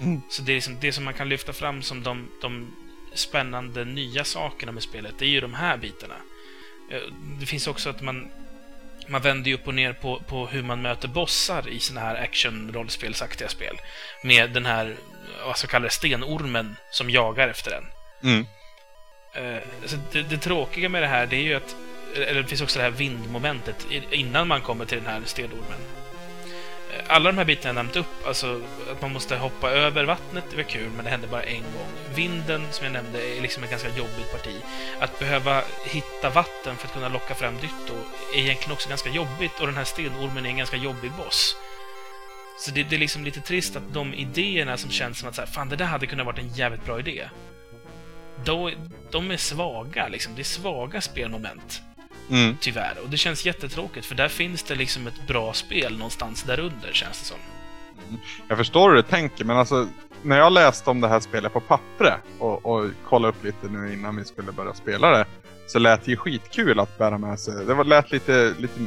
Mm. 0.00 0.20
Så 0.30 0.42
det, 0.42 0.52
är 0.52 0.54
liksom, 0.54 0.76
det 0.80 0.92
som 0.92 1.04
man 1.04 1.14
kan 1.14 1.28
lyfta 1.28 1.52
fram 1.52 1.82
som 1.82 2.02
de, 2.02 2.28
de 2.40 2.72
spännande 3.14 3.84
nya 3.84 4.24
sakerna 4.24 4.72
med 4.72 4.82
spelet, 4.82 5.14
det 5.18 5.24
är 5.24 5.28
ju 5.28 5.40
de 5.40 5.54
här 5.54 5.76
bitarna. 5.76 6.14
Eh, 6.90 7.00
Det 7.40 7.46
finns 7.46 7.66
också 7.66 7.90
att 7.90 8.02
man... 8.02 8.28
Man 9.08 9.22
vänder 9.22 9.48
ju 9.48 9.54
upp 9.54 9.66
och 9.68 9.74
ner 9.74 9.92
på, 9.92 10.22
på 10.26 10.46
hur 10.46 10.62
man 10.62 10.82
möter 10.82 11.08
bossar 11.08 11.68
i 11.68 11.80
såna 11.80 12.00
här 12.00 12.14
action-rollspelsaktiga 12.14 13.48
spel. 13.48 13.80
Med 14.22 14.50
den 14.50 14.66
här, 14.66 14.96
vad 15.46 15.56
ska 15.56 15.66
kalla 15.66 15.84
det, 15.84 15.90
stenormen 15.90 16.76
som 16.90 17.10
jagar 17.10 17.48
efter 17.48 17.70
en. 17.70 17.84
Mm. 18.22 18.46
Eh, 19.34 19.62
det, 20.12 20.22
det 20.22 20.38
tråkiga 20.38 20.88
med 20.88 21.02
det 21.02 21.06
här, 21.08 21.26
det 21.26 21.36
är 21.36 21.42
ju 21.42 21.54
att... 21.54 21.76
Eller 22.16 22.42
det 22.42 22.48
finns 22.48 22.60
också 22.60 22.78
det 22.78 22.82
här 22.84 22.90
vindmomentet 22.90 23.86
innan 24.10 24.48
man 24.48 24.60
kommer 24.60 24.84
till 24.84 24.98
den 24.98 25.06
här 25.06 25.22
stenormen. 25.24 25.78
Alla 27.06 27.32
de 27.32 27.38
här 27.38 27.44
bitarna 27.44 27.68
jag 27.68 27.74
nämnt 27.74 27.96
upp, 27.96 28.26
alltså 28.26 28.60
att 28.92 29.02
man 29.02 29.12
måste 29.12 29.36
hoppa 29.36 29.70
över 29.70 30.04
vattnet, 30.04 30.44
det 30.50 30.56
var 30.56 30.62
kul, 30.62 30.90
men 30.96 31.04
det 31.04 31.10
hände 31.10 31.26
bara 31.26 31.42
en 31.42 31.62
gång. 31.62 32.14
Vinden, 32.14 32.66
som 32.70 32.84
jag 32.84 32.92
nämnde, 32.92 33.36
är 33.36 33.40
liksom 33.40 33.64
ett 33.64 33.70
ganska 33.70 33.88
jobbigt 33.88 34.32
parti. 34.32 34.62
Att 35.00 35.18
behöva 35.18 35.62
hitta 35.84 36.30
vatten 36.30 36.76
för 36.76 36.86
att 36.86 36.94
kunna 36.94 37.08
locka 37.08 37.34
fram 37.34 37.54
Dytto 37.54 37.94
är 38.34 38.38
egentligen 38.38 38.72
också 38.72 38.88
ganska 38.88 39.10
jobbigt, 39.10 39.60
och 39.60 39.66
den 39.66 39.76
här 39.76 39.84
stenormen 39.84 40.46
är 40.46 40.50
en 40.50 40.56
ganska 40.56 40.76
jobbig 40.76 41.12
boss. 41.12 41.56
Så 42.58 42.70
det, 42.70 42.82
det 42.82 42.96
är 42.96 43.00
liksom 43.00 43.24
lite 43.24 43.40
trist 43.40 43.76
att 43.76 43.92
de 43.92 44.14
idéerna 44.14 44.76
som 44.76 44.90
känns 44.90 45.18
som 45.18 45.28
att 45.28 45.34
så 45.34 45.40
här, 45.40 45.48
fan 45.48 45.68
det 45.68 45.76
där 45.76 45.84
hade 45.84 46.06
kunnat 46.06 46.26
varit 46.26 46.38
en 46.38 46.54
jävligt 46.54 46.84
bra 46.84 46.98
idé. 46.98 47.28
Då, 48.44 48.70
de 49.10 49.30
är 49.30 49.36
svaga, 49.36 50.08
liksom. 50.08 50.34
Det 50.34 50.42
är 50.42 50.44
svaga 50.44 51.00
spelmoment, 51.00 51.82
Mm. 52.30 52.56
tyvärr. 52.60 52.98
Och 53.04 53.10
det 53.10 53.16
känns 53.16 53.46
jättetråkigt, 53.46 54.06
för 54.06 54.14
där 54.14 54.28
finns 54.28 54.62
det 54.62 54.74
liksom 54.74 55.06
ett 55.06 55.26
bra 55.26 55.52
spel 55.52 55.92
någonstans 55.96 56.42
där 56.42 56.60
under, 56.60 56.92
känns 56.92 57.20
det 57.20 57.26
som. 57.26 57.38
Jag 58.48 58.58
förstår 58.58 58.88
hur 58.88 58.96
du 58.96 59.02
tänker 59.02 59.44
men 59.44 59.56
alltså 59.56 59.88
när 60.22 60.38
jag 60.38 60.52
läste 60.52 60.90
om 60.90 61.00
det 61.00 61.08
här 61.08 61.20
spelet 61.20 61.52
på 61.52 61.60
pappret 61.60 62.20
och, 62.38 62.66
och 62.66 62.90
kollade 63.04 63.28
upp 63.28 63.44
lite 63.44 63.68
nu 63.68 63.92
innan 63.92 64.16
vi 64.16 64.24
skulle 64.24 64.52
börja 64.52 64.74
spela 64.74 65.10
det 65.10 65.26
så 65.66 65.78
lät 65.78 66.04
det 66.04 66.10
ju 66.10 66.16
skitkul 66.16 66.80
att 66.80 66.98
bära 66.98 67.18
med 67.18 67.40
sig. 67.40 67.64
Det 67.64 67.74
var, 67.74 67.84
lät 67.84 68.12
lite, 68.12 68.54
lite 68.58 68.80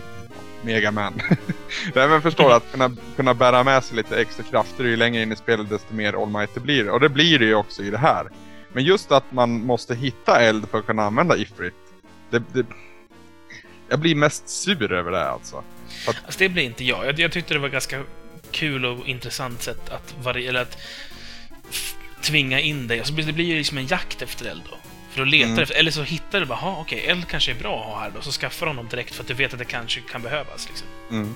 Megaman. 0.61 1.13
Nej 1.95 2.07
men 2.07 2.21
förstår 2.21 2.51
att 2.51 2.71
kunna, 2.71 2.95
kunna 3.15 3.33
bära 3.33 3.63
med 3.63 3.83
sig 3.83 3.97
lite 3.97 4.21
extra 4.21 4.43
krafter 4.43 4.83
ju 4.83 4.95
längre 4.95 5.21
in 5.21 5.31
i 5.31 5.35
spelet 5.35 5.69
desto 5.69 5.93
mer 5.93 6.23
Almighty 6.23 6.59
blir 6.59 6.83
det. 6.83 6.91
Och 6.91 6.99
det 6.99 7.09
blir 7.09 7.39
det 7.39 7.45
ju 7.45 7.55
också 7.55 7.83
i 7.83 7.89
det 7.89 7.97
här. 7.97 8.27
Men 8.73 8.83
just 8.83 9.11
att 9.11 9.31
man 9.31 9.65
måste 9.65 9.95
hitta 9.95 10.41
eld 10.41 10.69
för 10.69 10.79
att 10.79 10.85
kunna 10.85 11.03
använda 11.03 11.37
Ifrit. 11.37 11.73
Det, 12.29 12.43
det, 12.53 12.65
jag 13.91 13.99
blir 13.99 14.15
mest 14.15 14.49
sur 14.49 14.91
över 14.91 15.11
det 15.11 15.29
alltså. 15.29 15.63
Alltså 16.07 16.39
det 16.39 16.49
blir 16.49 16.63
inte 16.63 16.83
jag. 16.85 17.05
jag. 17.05 17.19
Jag 17.19 17.31
tyckte 17.31 17.53
det 17.53 17.59
var 17.59 17.69
ganska 17.69 18.03
kul 18.51 18.85
och 18.85 19.07
intressant 19.07 19.61
sätt 19.61 19.89
att, 19.89 20.15
vari- 20.23 20.47
eller 20.47 20.61
att 20.61 20.77
tvinga 22.21 22.59
in 22.59 22.87
dig. 22.87 22.99
Alltså 22.99 23.13
det 23.13 23.33
blir 23.33 23.45
ju 23.45 23.55
liksom 23.57 23.77
en 23.77 23.85
jakt 23.87 24.21
efter 24.21 24.45
eld 24.45 24.61
då. 24.69 24.77
För 25.11 25.21
att 25.21 25.27
leta 25.27 25.47
Mm. 25.49 25.59
efter, 25.63 25.75
eller 25.75 25.91
så 25.91 26.03
hittar 26.03 26.39
du 26.39 26.45
bara, 26.45 26.57
"Ha, 26.59 26.77
okej, 26.81 27.05
eld 27.07 27.27
kanske 27.27 27.51
är 27.51 27.55
bra 27.55 27.79
att 27.79 27.85
ha 27.85 27.99
här 27.99 28.11
då, 28.15 28.21
så 28.21 28.31
skaffar 28.31 28.67
honom 28.67 28.87
direkt 28.87 29.15
för 29.15 29.21
att 29.23 29.27
du 29.27 29.33
vet 29.33 29.53
att 29.53 29.59
det 29.59 29.65
kanske 29.65 30.01
kan 30.01 30.21
behövas. 30.21 30.67
Liksom. 30.69 30.87
Mm. 31.11 31.35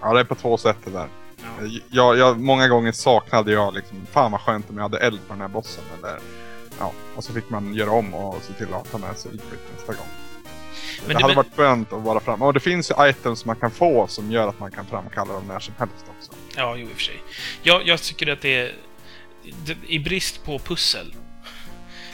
Ja 0.00 0.12
det 0.12 0.20
är 0.20 0.24
på 0.24 0.34
två 0.34 0.58
sätt 0.58 0.76
det 0.84 0.90
där. 0.90 1.08
Ja. 1.42 1.66
Jag, 1.90 2.18
jag, 2.18 2.40
många 2.40 2.68
gånger 2.68 2.92
saknade 2.92 3.52
jag 3.52 3.74
liksom, 3.74 4.06
fan 4.12 4.32
vad 4.32 4.40
skönt 4.40 4.70
om 4.70 4.76
jag 4.76 4.82
hade 4.82 4.98
eld 4.98 5.20
på 5.26 5.32
den 5.32 5.40
här 5.40 5.48
bossen. 5.48 5.84
Eller, 5.98 6.18
ja, 6.78 6.92
och 7.16 7.24
så 7.24 7.32
fick 7.32 7.50
man 7.50 7.74
göra 7.74 7.90
om 7.90 8.14
och 8.14 8.42
se 8.42 8.52
till 8.52 8.74
att 8.74 8.90
ta 8.92 8.98
med 8.98 9.16
sig 9.18 9.34
Ifrit 9.34 9.60
nästa 9.76 9.92
gång. 9.92 10.06
Men 10.98 11.08
det 11.08 11.14
det- 11.14 11.22
hade 11.22 11.26
men- 11.26 11.36
varit 11.36 11.56
skönt 11.56 11.92
att 11.92 12.02
vara 12.02 12.20
fram. 12.20 12.42
Och 12.42 12.52
det 12.54 12.60
finns 12.60 12.90
ju 12.90 13.08
items 13.08 13.44
man 13.44 13.56
kan 13.56 13.70
få 13.70 14.06
som 14.06 14.32
gör 14.32 14.48
att 14.48 14.60
man 14.60 14.70
kan 14.70 14.86
framkalla 14.86 15.32
dem 15.32 15.44
när 15.48 15.60
som 15.60 15.74
helst 15.78 16.04
också. 16.18 16.32
Ja, 16.56 16.76
jo 16.76 16.82
i 16.88 16.92
och 16.92 16.94
för 16.96 17.02
sig. 17.02 17.22
Jag, 17.62 17.86
jag 17.86 18.02
tycker 18.02 18.32
att 18.32 18.40
det 18.40 18.54
är... 18.56 18.72
Det, 19.66 19.76
I 19.88 19.98
brist 19.98 20.44
på 20.44 20.58
pussel, 20.58 21.14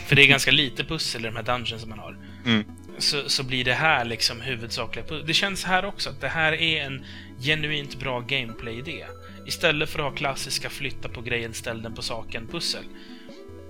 för 0.07 0.16
det 0.16 0.23
är 0.23 0.27
ganska 0.37 0.51
lite 0.51 0.85
pussel 0.85 1.25
i 1.25 1.29
de 1.29 1.37
här 1.37 1.43
dungeons 1.43 1.81
som 1.81 1.91
man 1.91 1.99
har, 1.99 2.16
Mm. 2.45 2.64
så, 2.99 3.29
så 3.29 3.43
blir 3.43 3.64
det 3.64 3.73
här 3.75 4.05
liksom 4.05 4.41
huvudsakliga 4.41 5.05
pussel. 5.07 5.27
Det 5.27 5.35
känns 5.35 5.64
här 5.64 5.85
också 5.85 6.11
att 6.11 6.21
det 6.21 6.29
här 6.29 6.53
är 6.53 6.85
en 6.85 7.05
genuint 7.41 7.99
bra 8.01 8.21
gameplay-idé. 8.21 9.05
Istället 9.47 9.91
för 9.91 9.99
att 9.99 10.05
ha 10.05 10.12
klassiska 10.12 10.71
flytta 10.71 11.09
på 11.09 11.21
grejen, 11.21 11.55
ställ 11.55 11.83
den 11.83 11.95
på 11.95 12.03
saken-pussel, 12.03 12.85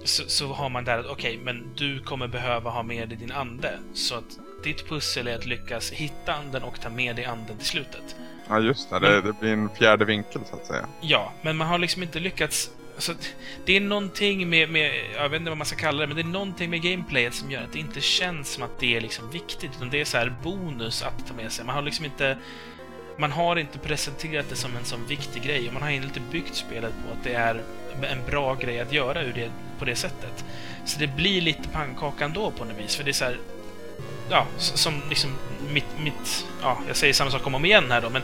så, 0.05 0.23
så 0.29 0.53
har 0.53 0.69
man 0.69 0.85
där 0.85 0.99
att 0.99 1.07
okej, 1.07 1.39
men 1.45 1.75
du 1.77 2.01
kommer 2.01 2.29
behöva 2.29 2.71
ha 2.71 2.83
med 2.83 3.09
dig 3.09 3.19
din 3.19 3.33
ande. 3.33 3.79
Så 3.95 4.15
att 4.15 4.39
ditt 4.63 4.89
pussel 4.89 5.29
är 5.29 5.35
att 5.35 5.47
lyckas 5.47 5.91
hitta 5.91 6.35
anden 6.35 6.63
och 6.63 6.81
ta 6.81 6.89
med 6.89 7.17
dig 7.17 7.25
anden 7.25 7.57
till 7.57 7.67
slutet. 7.67 8.17
Ja 8.49 8.61
just 8.61 8.91
det, 8.91 8.99
det, 8.99 9.21
det 9.21 9.33
blir 9.33 9.53
en 9.53 9.69
fjärde 9.69 10.05
vinkel 10.05 10.41
så 10.51 10.57
att 10.57 10.67
säga. 10.67 10.87
Ja, 11.01 11.33
men 11.43 11.57
man 11.57 11.67
har 11.67 11.79
liksom 11.79 12.03
inte 12.03 12.21
lyckats 12.21 12.71
Alltså, 12.95 13.15
det 13.65 13.77
är 13.77 13.81
någonting 13.81 14.49
med, 14.51 14.71
med, 14.71 14.93
jag 15.15 15.29
vet 15.29 15.41
inte 15.41 15.51
vad 15.51 15.59
man 15.59 15.67
ska 15.67 15.77
kalla 15.77 16.01
det, 16.01 16.07
men 16.07 16.17
det 16.17 16.23
är 16.23 16.33
någonting 16.33 16.71
med 16.71 16.83
gameplayet 16.83 17.35
som 17.35 17.51
gör 17.51 17.63
att 17.63 17.73
det 17.73 17.79
inte 17.79 18.01
känns 18.01 18.49
som 18.49 18.63
att 18.63 18.81
det 18.81 18.97
är 18.97 19.01
liksom 19.01 19.31
viktigt, 19.31 19.71
utan 19.77 19.91
det 19.91 20.01
är 20.01 20.05
så 20.05 20.19
här 20.19 20.35
bonus 20.43 21.03
att 21.03 21.27
ta 21.29 21.35
med 21.35 21.53
sig. 21.53 21.65
Man 21.65 21.75
har 21.75 21.83
liksom 21.83 22.05
inte 22.05 22.39
man 23.19 23.33
har 23.33 23.57
inte 23.57 23.79
presenterat 23.79 24.49
det 24.49 24.57
som 24.57 24.77
en 24.77 24.85
sån 24.85 25.07
viktig 25.07 25.43
grej 25.43 25.69
och 25.69 25.73
man 25.73 25.83
har 25.83 25.91
inte 25.91 26.21
byggt 26.21 26.55
spelet 26.55 26.93
på 27.07 27.13
att 27.13 27.25
det 27.25 27.33
är 27.33 27.63
en 28.03 28.27
bra 28.27 28.55
grej 28.55 28.81
att 28.81 28.93
göra 28.93 29.23
ur 29.23 29.33
det, 29.33 29.51
på 29.79 29.85
det 29.85 29.95
sättet. 29.95 30.45
Så 30.85 30.99
det 30.99 31.07
blir 31.07 31.41
lite 31.41 31.69
pannkaka 31.69 32.25
ändå 32.25 32.51
på 32.51 32.65
något 32.65 32.79
vis, 32.79 32.97
för 32.97 33.05
det 33.05 33.11
är 33.11 33.13
så 33.13 33.25
här, 33.25 33.39
Ja, 34.31 34.47
som 34.59 35.03
liksom 35.09 35.31
mitt, 35.73 35.99
mitt... 35.99 36.47
Ja, 36.63 36.79
jag 36.87 36.97
säger 36.97 37.15
samma 37.15 37.31
sak 37.31 37.47
om 37.47 37.55
och 37.55 37.59
om 37.59 37.65
igen 37.65 37.91
här 37.91 38.01
då, 38.01 38.11
men 38.11 38.23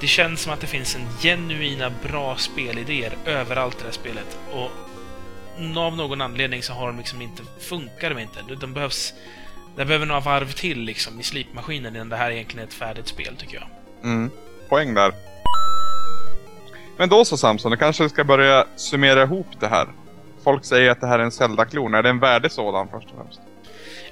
det 0.00 0.06
känns 0.06 0.40
som 0.40 0.52
att 0.52 0.60
det 0.60 0.66
finns 0.66 0.96
en 0.96 1.06
genuina 1.22 1.92
bra 2.02 2.36
spelidéer 2.36 3.12
överallt 3.24 3.74
i 3.74 3.78
det 3.78 3.84
här 3.84 3.92
spelet. 3.92 4.38
Och 4.52 4.70
av 5.76 5.96
någon 5.96 6.20
anledning 6.20 6.62
så 6.62 6.72
har 6.72 6.86
de 6.86 6.98
liksom 6.98 7.22
inte... 7.22 7.42
Funkar 7.60 8.10
de 8.10 8.18
inte. 8.18 8.42
De 8.60 8.72
behövs... 8.72 9.14
Det 9.76 9.84
behöver 9.84 10.06
några 10.06 10.20
varv 10.20 10.52
till 10.52 10.80
liksom 10.80 11.20
i 11.20 11.22
slipmaskinen 11.22 11.96
innan 11.96 12.08
det 12.08 12.16
här 12.16 12.30
egentligen 12.30 12.64
är 12.64 12.68
ett 12.68 12.74
färdigt 12.74 13.08
spel, 13.08 13.36
tycker 13.36 13.54
jag. 13.54 13.68
Mm. 14.04 14.30
Poäng 14.68 14.94
där. 14.94 15.12
Men 16.96 17.08
då 17.08 17.24
så 17.24 17.36
Samson, 17.36 17.70
du 17.70 17.76
kanske 17.76 18.08
ska 18.08 18.24
börja 18.24 18.66
summera 18.76 19.22
ihop 19.22 19.46
det 19.60 19.66
här. 19.66 19.88
Folk 20.44 20.64
säger 20.64 20.90
att 20.90 21.00
det 21.00 21.06
här 21.06 21.18
är 21.18 21.22
en 21.22 21.32
Zelda-klon. 21.32 21.94
Är 21.94 22.02
det 22.02 22.08
en 22.08 22.18
värdig 22.18 22.52
sådan 22.52 22.88
först 22.88 23.06
och 23.10 23.16
främst? 23.16 23.40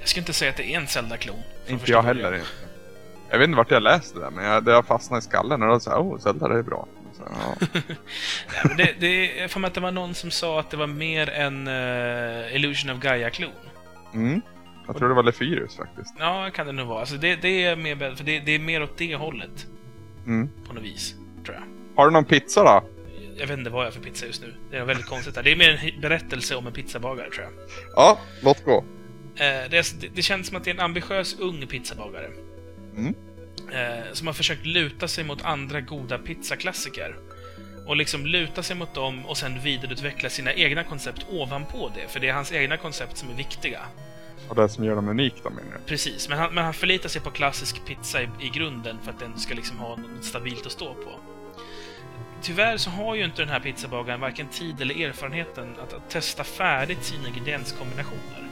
Jag 0.05 0.09
skulle 0.09 0.21
inte 0.21 0.33
säga 0.33 0.51
att 0.51 0.57
det 0.57 0.73
är 0.73 0.77
en 0.77 0.87
Zelda-klon. 0.87 1.39
Inte 1.67 1.91
jag 1.91 2.03
heller. 2.03 2.35
Inte. 2.35 2.47
Jag 3.29 3.39
vet 3.39 3.47
inte 3.47 3.57
vart 3.57 3.71
jag 3.71 3.83
läste 3.83 4.19
det, 4.19 4.29
men 4.31 4.45
jag, 4.45 4.63
det 4.63 4.73
har 4.73 4.83
fastnat 4.83 5.23
i 5.23 5.25
skallen 5.25 5.61
och 5.63 5.67
då 5.67 5.79
sa 5.79 5.99
oh, 5.99 6.19
Zelda 6.19 6.47
det 6.47 6.59
är 6.59 6.63
bra. 6.63 6.87
Så, 7.13 7.23
ja. 7.25 7.67
ja, 8.63 8.69
det, 8.77 8.95
det, 8.99 9.35
jag 9.35 9.51
får 9.51 9.59
mig 9.59 9.67
att 9.67 9.73
det 9.73 9.81
var 9.81 9.91
någon 9.91 10.13
som 10.13 10.31
sa 10.31 10.59
att 10.59 10.69
det 10.69 10.77
var 10.77 10.87
mer 10.87 11.29
en 11.29 11.67
uh, 11.67 12.55
Illusion 12.55 12.91
of 12.91 13.03
Gaia-klon. 13.03 13.51
Mm. 14.13 14.41
Jag 14.87 14.97
tror 14.97 15.09
det 15.09 15.15
var 15.15 15.23
Lefyrus 15.23 15.75
faktiskt. 15.77 16.15
Ja, 16.19 16.49
kan 16.53 16.67
det 16.67 16.73
nog 16.73 16.87
vara. 16.87 16.99
Alltså 16.99 17.15
det, 17.15 17.35
det 17.35 17.63
är 17.63 17.75
mer, 17.75 18.15
för 18.15 18.23
det, 18.23 18.39
det, 18.39 18.51
är 18.51 18.59
mer 18.59 18.83
åt 18.83 18.97
det 18.97 19.15
hållet. 19.15 19.67
Mm. 20.25 20.49
På 20.67 20.73
något 20.73 20.83
vis, 20.83 21.15
tror 21.45 21.55
jag. 21.55 21.63
Har 21.95 22.05
du 22.05 22.13
någon 22.13 22.25
pizza 22.25 22.63
då? 22.63 22.83
Jag 23.37 23.47
vet 23.47 23.57
inte 23.57 23.69
vad 23.69 23.81
jag 23.81 23.87
har 23.87 23.91
för 23.91 24.01
pizza 24.01 24.25
just 24.25 24.41
nu. 24.41 24.53
Det 24.71 24.77
är 24.77 24.85
väldigt 24.85 25.05
konstigt. 25.05 25.35
Här. 25.35 25.43
Det 25.43 25.51
är 25.51 25.55
mer 25.55 25.93
en 25.95 26.01
berättelse 26.01 26.55
om 26.55 26.67
en 26.67 26.73
pizzabagare, 26.73 27.29
tror 27.29 27.43
jag. 27.43 27.53
Ja, 27.95 28.19
låt 28.43 28.65
gå. 28.65 28.85
Eh, 29.35 29.69
det, 29.69 29.95
det, 30.15 30.21
känns 30.21 30.47
som 30.47 30.57
att 30.57 30.63
det 30.63 30.69
är 30.69 30.73
en 30.73 30.79
ambitiös 30.79 31.35
ung 31.39 31.67
pizzabagare. 31.67 32.29
Mm. 32.97 33.15
Eh, 33.71 34.13
som 34.13 34.27
har 34.27 34.33
försökt 34.33 34.65
luta 34.65 35.07
sig 35.07 35.23
mot 35.23 35.41
andra 35.41 35.81
goda 35.81 36.17
pizzaklassiker. 36.17 37.15
Och 37.87 37.95
liksom 37.95 38.25
luta 38.25 38.63
sig 38.63 38.75
mot 38.75 38.93
dem 38.93 39.25
och 39.25 39.37
sen 39.37 39.61
vidareutveckla 39.63 40.29
sina 40.29 40.53
egna 40.53 40.83
koncept 40.83 41.25
ovanpå 41.29 41.91
det. 41.95 42.11
För 42.11 42.19
det 42.19 42.29
är 42.29 42.33
hans 42.33 42.51
egna 42.51 42.77
koncept 42.77 43.17
som 43.17 43.29
är 43.29 43.35
viktiga. 43.35 43.79
Och 44.49 44.55
det 44.55 44.69
som 44.69 44.83
gör 44.83 44.95
dem 44.95 45.09
unika 45.09 45.49
menar 45.49 45.71
du? 45.71 45.79
Precis, 45.85 46.29
men 46.29 46.37
han, 46.37 46.53
men 46.53 46.63
han 46.63 46.73
förlitar 46.73 47.09
sig 47.09 47.21
på 47.21 47.31
klassisk 47.31 47.85
pizza 47.85 48.21
i, 48.21 48.27
i 48.41 48.49
grunden 48.49 48.97
för 49.03 49.11
att 49.11 49.19
den 49.19 49.39
ska 49.39 49.53
liksom 49.53 49.77
ha 49.77 49.95
något 49.95 50.23
stabilt 50.23 50.65
att 50.65 50.71
stå 50.71 50.93
på. 50.93 51.19
Tyvärr 52.41 52.77
så 52.77 52.89
har 52.89 53.15
ju 53.15 53.25
inte 53.25 53.41
den 53.41 53.49
här 53.49 53.59
pizzabagaren 53.59 54.19
varken 54.19 54.47
tid 54.47 54.81
eller 54.81 55.05
erfarenheten 55.05 55.75
att, 55.83 55.93
att 55.93 56.09
testa 56.09 56.43
färdigt 56.43 57.03
sina 57.03 57.27
ingredienskombinationer. 57.27 58.44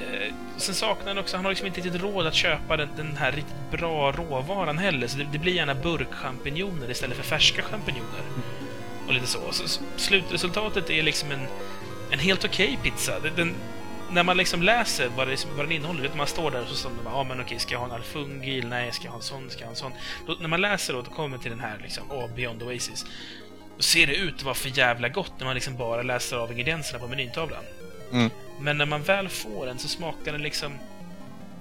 Eh, 0.00 0.34
sen 0.56 0.74
saknar 0.74 1.08
han 1.08 1.18
också, 1.18 1.36
han 1.36 1.44
har 1.44 1.52
liksom 1.52 1.66
inte 1.66 1.80
riktigt 1.80 2.02
råd 2.02 2.26
att 2.26 2.34
köpa 2.34 2.76
den, 2.76 2.88
den 2.96 3.16
här 3.16 3.32
riktigt 3.32 3.70
bra 3.70 4.12
råvaran 4.12 4.78
heller, 4.78 5.06
så 5.06 5.18
det, 5.18 5.26
det 5.32 5.38
blir 5.38 5.52
gärna 5.52 5.74
burkchampinjoner 5.74 6.90
istället 6.90 7.16
för 7.16 7.24
färska 7.24 7.62
champinjoner. 7.62 8.22
Och 9.06 9.14
lite 9.14 9.26
så. 9.26 9.40
så. 9.50 9.68
så 9.68 9.80
slutresultatet 9.96 10.90
är 10.90 11.02
liksom 11.02 11.30
en, 11.30 11.46
en 12.10 12.18
helt 12.18 12.44
okej 12.44 12.78
okay 12.80 12.90
pizza. 12.90 13.20
Den, 13.36 13.54
när 14.10 14.22
man 14.22 14.36
liksom 14.36 14.62
läser 14.62 15.08
vad, 15.16 15.28
det, 15.28 15.46
vad 15.56 15.64
den 15.64 15.72
innehåller, 15.72 16.02
vet 16.02 16.16
man 16.16 16.26
står 16.26 16.50
där 16.50 16.62
och 16.62 16.68
så 16.68 16.74
står 16.74 16.90
det 16.90 16.96
bara, 17.04 17.14
ja 17.14 17.20
ah, 17.20 17.24
men 17.24 17.40
okej, 17.40 17.58
ska 17.58 17.74
jag 17.74 17.78
ha 17.78 17.86
en 17.86 17.92
alfungil? 17.92 18.68
Nej, 18.68 18.92
ska 18.92 19.04
jag 19.04 19.10
ha 19.10 19.18
en 19.18 19.22
sån? 19.22 19.50
Ska 19.50 19.60
jag 19.60 19.66
ha 19.66 19.70
en 19.70 19.76
sån? 19.76 19.92
Då, 20.26 20.36
när 20.40 20.48
man 20.48 20.60
läser 20.60 20.92
då, 20.94 21.02
då 21.02 21.10
kommer 21.10 21.28
man 21.28 21.38
till 21.38 21.50
den 21.50 21.60
här 21.60 21.78
liksom, 21.82 22.10
oh, 22.10 22.34
Beyond 22.34 22.62
Oasis. 22.62 23.06
Då 23.76 23.82
ser 23.82 24.06
det 24.06 24.14
ut 24.16 24.34
att 24.34 24.42
vara 24.42 24.54
för 24.54 24.78
jävla 24.78 25.08
gott 25.08 25.32
när 25.38 25.44
man 25.44 25.54
liksom 25.54 25.76
bara 25.76 26.02
läser 26.02 26.36
av 26.36 26.52
ingredienserna 26.52 26.98
på 26.98 27.08
menytavlan. 27.08 27.64
Mm. 28.12 28.30
Men 28.60 28.78
när 28.78 28.86
man 28.86 29.02
väl 29.02 29.28
får 29.28 29.66
den 29.66 29.78
så 29.78 29.88
smakar 29.88 30.32
den 30.32 30.42
liksom 30.42 30.72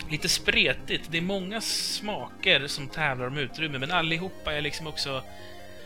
lite 0.09 0.29
spretigt. 0.29 1.07
Det 1.11 1.17
är 1.17 1.21
många 1.21 1.61
smaker 1.61 2.67
som 2.67 2.87
tävlar 2.87 3.27
om 3.27 3.37
utrymme, 3.37 3.79
men 3.79 3.91
allihopa 3.91 4.53
är 4.53 4.61
liksom 4.61 4.87
också... 4.87 5.23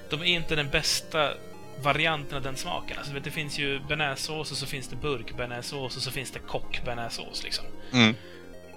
De 0.10 0.22
är 0.22 0.26
inte 0.26 0.56
den 0.56 0.70
bästa 0.70 1.34
varianten 1.82 2.38
av 2.38 2.44
den 2.44 2.56
smaken. 2.56 2.98
Alltså, 2.98 3.14
vet, 3.14 3.24
det 3.24 3.32
finns 3.32 3.60
ju 3.60 3.80
bearnaisesås 3.80 4.52
och 4.52 4.58
så 4.58 4.66
finns 4.66 4.88
det 4.88 4.96
burk 4.96 5.38
bearnaisesås 5.38 5.98
och 5.98 6.04
så 6.04 6.12
finns 6.12 6.32
det 6.32 6.40
kock 6.40 6.82
bearnaisesås 6.86 7.44
liksom. 7.44 7.66
Mm. 7.94 8.16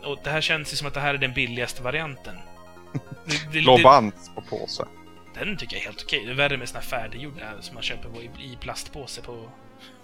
Och 0.05 0.19
det 0.25 0.31
här 0.31 0.41
känns 0.41 0.73
ju 0.73 0.77
som 0.77 0.89
att 0.89 0.95
det 0.95 1.01
här 1.01 1.15
är 1.15 1.19
den 1.19 1.33
billigaste 1.33 1.83
varianten. 1.83 2.37
Lobant 3.53 4.31
på 4.35 4.41
påse. 4.41 4.85
Den 5.35 5.57
tycker 5.57 5.77
jag 5.77 5.83
är 5.83 5.87
helt 5.87 6.03
okej. 6.03 6.23
Det 6.25 6.31
är 6.31 6.35
värre 6.35 6.57
med 6.57 6.69
såna 6.69 6.81
här 6.81 6.87
färdiggjorda 6.87 7.45
som 7.61 7.75
man 7.75 7.83
köper 7.83 8.23
i, 8.23 8.31
i 8.53 8.57
plastpåse 8.61 9.23
på 9.23 9.49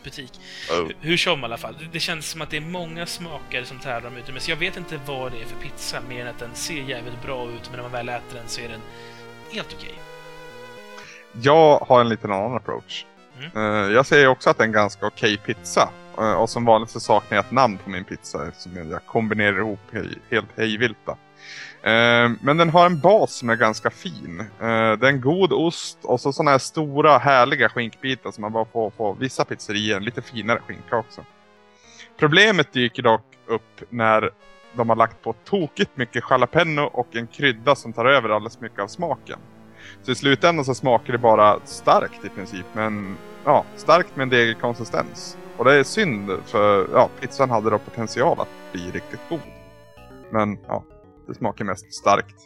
butik. 0.04 0.40
Oh. 0.70 0.88
Hur 1.00 1.16
som 1.16 1.40
i 1.40 1.44
alla 1.44 1.56
fall. 1.56 1.76
Det 1.92 2.00
känns 2.00 2.30
som 2.30 2.42
att 2.42 2.50
det 2.50 2.56
är 2.56 2.60
många 2.60 3.06
smaker 3.06 3.64
som 3.64 3.78
tävlar 3.78 4.10
om. 4.10 4.40
Så 4.40 4.50
jag 4.50 4.56
vet 4.56 4.76
inte 4.76 5.00
vad 5.06 5.32
det 5.32 5.40
är 5.40 5.44
för 5.44 5.56
pizza, 5.56 6.00
mer 6.08 6.20
än 6.20 6.28
att 6.28 6.38
den 6.38 6.54
ser 6.54 6.82
jävligt 6.82 7.22
bra 7.22 7.50
ut, 7.50 7.70
men 7.70 7.76
när 7.76 7.82
man 7.82 7.92
väl 7.92 8.08
äter 8.08 8.34
den 8.34 8.48
så 8.48 8.60
är 8.60 8.68
den 8.68 8.80
helt 9.52 9.74
okej. 9.78 9.94
Jag 11.42 11.78
har 11.78 12.00
en 12.00 12.08
liten 12.08 12.32
annan 12.32 12.56
approach. 12.56 13.04
Mm. 13.38 13.56
Uh, 13.56 13.92
jag 13.92 14.06
säger 14.06 14.26
också 14.26 14.50
att 14.50 14.58
det 14.58 14.64
är 14.64 14.66
en 14.66 14.72
ganska 14.72 15.06
okej 15.06 15.34
okay 15.34 15.54
pizza. 15.54 15.90
Uh, 16.18 16.32
och 16.32 16.50
som 16.50 16.64
vanligt 16.64 16.90
så 16.90 17.00
saknar 17.00 17.36
jag 17.36 17.44
ett 17.44 17.52
namn 17.52 17.78
på 17.84 17.90
min 17.90 18.04
pizza 18.04 18.48
eftersom 18.48 18.90
jag 18.90 19.06
kombinerar 19.06 19.58
ihop 19.58 19.80
helt 20.30 20.56
hejvilta. 20.56 21.16
Eh, 21.82 22.30
men 22.40 22.56
den 22.56 22.70
har 22.70 22.86
en 22.86 23.00
bas 23.00 23.34
som 23.34 23.50
är 23.50 23.56
ganska 23.56 23.90
fin. 23.90 24.40
Eh, 24.40 24.92
det 24.92 25.06
är 25.06 25.12
en 25.12 25.20
god 25.20 25.52
ost 25.52 25.98
och 26.02 26.20
så 26.20 26.32
sådana 26.32 26.50
här 26.50 26.58
stora 26.58 27.18
härliga 27.18 27.68
skinkbitar 27.68 28.30
som 28.30 28.42
man 28.42 28.52
bara 28.52 28.64
får 28.64 28.90
på 28.90 29.12
vissa 29.12 29.44
pizzerier. 29.44 29.96
En 29.96 30.04
lite 30.04 30.22
finare 30.22 30.60
skinka 30.66 30.96
också. 30.96 31.24
Problemet 32.18 32.72
dyker 32.72 33.02
dock 33.02 33.24
upp 33.46 33.82
när 33.90 34.30
de 34.72 34.88
har 34.88 34.96
lagt 34.96 35.22
på 35.22 35.32
tokigt 35.32 35.90
mycket 35.94 36.24
jalapeno 36.30 36.82
och 36.82 37.16
en 37.16 37.26
krydda 37.26 37.74
som 37.74 37.92
tar 37.92 38.04
över 38.04 38.28
alldeles 38.28 38.60
mycket 38.60 38.80
av 38.80 38.86
smaken. 38.86 39.38
Så 40.02 40.12
i 40.12 40.14
slutändan 40.14 40.64
så 40.64 40.74
smakar 40.74 41.12
det 41.12 41.18
bara 41.18 41.60
starkt 41.64 42.24
i 42.24 42.28
princip. 42.28 42.66
Men 42.72 43.16
ja, 43.44 43.64
starkt 43.76 44.16
med 44.16 44.22
en 44.22 44.28
degig 44.28 44.60
konsistens. 44.60 45.36
Och 45.56 45.64
det 45.64 45.74
är 45.74 45.84
synd 45.84 46.30
för 46.46 46.88
ja, 46.92 47.08
pizzan 47.20 47.50
hade 47.50 47.70
då 47.70 47.78
potential 47.78 48.40
att 48.40 48.72
bli 48.72 48.90
riktigt 48.90 49.20
god. 49.28 49.40
Men 50.30 50.58
ja, 50.66 50.84
det 51.30 51.38
smakar 51.38 51.64
mest 51.64 51.94
starkt 51.94 52.36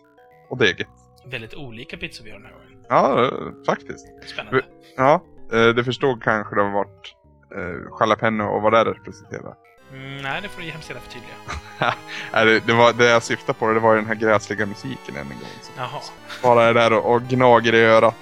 och 0.50 0.58
degigt. 0.58 0.90
Väldigt 1.26 1.54
olika 1.54 1.96
pizzor 1.96 2.24
vi 2.24 2.30
har 2.30 2.38
den 2.38 2.46
här 2.46 2.54
gången. 2.54 2.84
Ja, 2.88 3.30
faktiskt. 3.66 4.06
Spännande. 4.26 4.62
Ja, 4.96 5.24
eh, 5.52 5.68
du 5.68 5.84
förstod 5.84 6.22
kanske 6.22 6.54
det 6.54 6.62
vart 6.62 7.14
eh, 7.56 8.00
jalapeno 8.00 8.44
och 8.44 8.62
vad 8.62 8.72
det 8.72 8.84
representerar. 8.84 9.54
Mm, 9.92 10.22
nej, 10.22 10.42
det 10.42 10.48
får 10.48 10.62
du 10.62 10.68
hemskt 10.68 10.88
gärna 10.88 11.00
förtydliga. 11.00 11.34
nej, 12.32 12.44
det, 12.44 12.66
det, 12.66 12.72
var, 12.72 12.92
det 12.92 13.04
jag 13.04 13.22
syftade 13.22 13.58
på 13.58 13.72
det 13.72 13.80
var 13.80 13.96
den 13.96 14.06
här 14.06 14.14
gräsliga 14.14 14.66
musiken 14.66 15.16
än 15.16 15.22
en 15.22 15.28
gång. 15.28 15.48
Så. 15.62 15.72
Jaha. 15.76 16.00
Bara 16.42 16.64
är 16.64 16.74
där 16.74 16.92
och, 16.92 17.14
och 17.14 17.22
gnager 17.22 17.74
i 17.74 17.80
örat. 17.80 18.14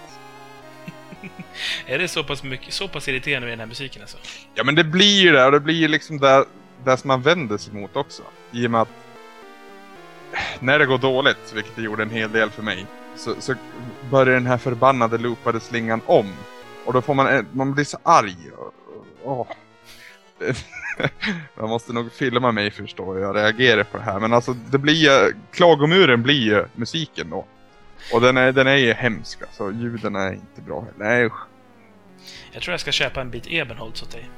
är 1.87 1.99
det 1.99 2.09
så 2.09 2.25
pass, 2.25 2.43
mycket, 2.43 2.73
så 2.73 2.89
pass 2.89 3.09
irriterande 3.09 3.47
med 3.47 3.53
den 3.53 3.61
här 3.61 3.67
musiken 3.67 4.03
alltså? 4.03 4.19
Ja, 4.55 4.65
men 4.65 4.75
det 4.75 4.85
blir 4.85 5.23
ju 5.23 5.33
det. 5.33 5.45
Och 5.45 5.53
det 5.53 5.61
blir 5.61 5.75
ju 5.75 5.89
liksom 5.89 6.19
det, 6.19 6.45
det 6.85 6.97
som 6.97 7.09
man 7.09 7.23
vänder 7.23 7.59
sig 7.59 7.75
mot 7.75 7.97
också. 7.97 8.23
I 8.51 8.67
och 8.67 8.71
med 8.71 8.81
att 8.81 9.02
när 10.61 10.79
det 10.79 10.87
går 10.87 10.99
dåligt, 10.99 11.53
vilket 11.55 11.77
det 11.77 11.83
gjorde 11.83 12.03
en 12.03 12.11
hel 12.11 12.33
del 12.33 12.51
för 12.51 12.63
mig, 12.63 12.87
så, 13.17 13.35
så 13.39 13.55
börjar 14.11 14.35
den 14.35 14.47
här 14.47 14.59
förbannade 14.59 15.19
loopade 15.19 15.61
slingan 15.61 16.01
om. 16.07 16.33
Och 16.85 16.93
då 16.93 17.03
får 17.03 17.15
man, 17.15 17.47
man 17.53 17.75
blir 17.75 17.85
så 17.85 17.99
arg. 18.03 18.37
Och. 19.23 19.49
Man 21.55 21.69
måste 21.69 21.93
nog 21.93 22.13
filma 22.13 22.53
mig 22.53 22.71
förstå 22.71 23.13
hur 23.15 23.21
jag 23.21 23.37
reagerar 23.37 23.85
på 23.85 23.99
det 23.99 24.05
här. 24.05 24.21
Men 24.21 24.33
alltså, 24.33 24.53
det 24.53 24.79
blir 24.79 25.35
klagomuren 25.51 26.23
blir 26.23 26.43
ju 26.43 26.65
musiken 26.75 27.31
då. 27.31 27.47
Och 28.13 28.21
den 28.21 28.37
är, 28.37 28.53
den 28.53 28.67
är 28.67 28.77
ju 28.77 28.93
hemsk 28.93 29.43
alltså. 29.43 29.73
Ljuden 29.73 30.17
är 30.17 30.33
inte 30.33 30.61
bra 30.61 30.81
heller. 30.81 30.95
Nej 30.97 31.27
usch. 31.27 31.47
Jag 32.53 32.63
tror 32.63 32.73
jag 32.73 32.81
ska 32.81 32.93
köpa 32.93 33.21
en 33.21 33.31
bit 33.31 33.47
Ebenholts 33.47 34.03
åt 34.03 34.11
dig. 34.11 34.31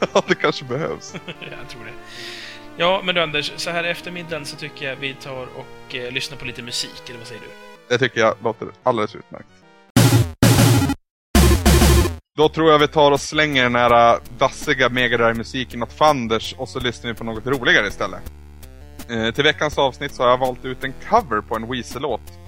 ja, 0.14 0.22
det 0.28 0.34
kanske 0.34 0.64
behövs. 0.64 1.14
jag 1.26 1.68
tror 1.68 1.84
det. 1.84 1.92
Ja, 2.76 3.00
men 3.04 3.14
du 3.14 3.20
Anders, 3.20 3.52
så 3.56 3.70
här 3.70 3.84
eftermiddagen 3.84 4.44
så 4.44 4.56
tycker 4.56 4.88
jag 4.88 4.96
vi 4.96 5.14
tar 5.14 5.42
och 5.42 5.94
eh, 5.94 6.12
lyssnar 6.12 6.38
på 6.38 6.44
lite 6.44 6.62
musik, 6.62 7.02
eller 7.08 7.18
vad 7.18 7.26
säger 7.28 7.40
du? 7.40 7.48
Det 7.88 7.98
tycker 7.98 8.20
jag 8.20 8.34
låter 8.42 8.68
alldeles 8.82 9.14
utmärkt. 9.14 9.48
Då 12.36 12.48
tror 12.48 12.70
jag 12.70 12.78
vi 12.78 12.88
tar 12.88 13.12
och 13.12 13.20
slänger 13.20 13.62
den 13.62 13.74
här 13.74 14.14
äh, 14.14 14.20
dassiga 14.38 14.88
Mega 14.88 15.34
musiken 15.34 15.82
åt 15.82 15.92
fanders 15.92 16.54
och 16.58 16.68
så 16.68 16.80
lyssnar 16.80 17.10
vi 17.10 17.18
på 17.18 17.24
något 17.24 17.46
roligare 17.46 17.86
istället. 17.86 18.20
Eh, 19.10 19.34
till 19.34 19.44
veckans 19.44 19.78
avsnitt 19.78 20.12
så 20.12 20.22
har 20.22 20.30
jag 20.30 20.38
valt 20.38 20.64
ut 20.64 20.84
en 20.84 20.94
cover 21.08 21.40
på 21.40 21.56
en 21.56 21.70
Weezer-låt. 21.70 22.38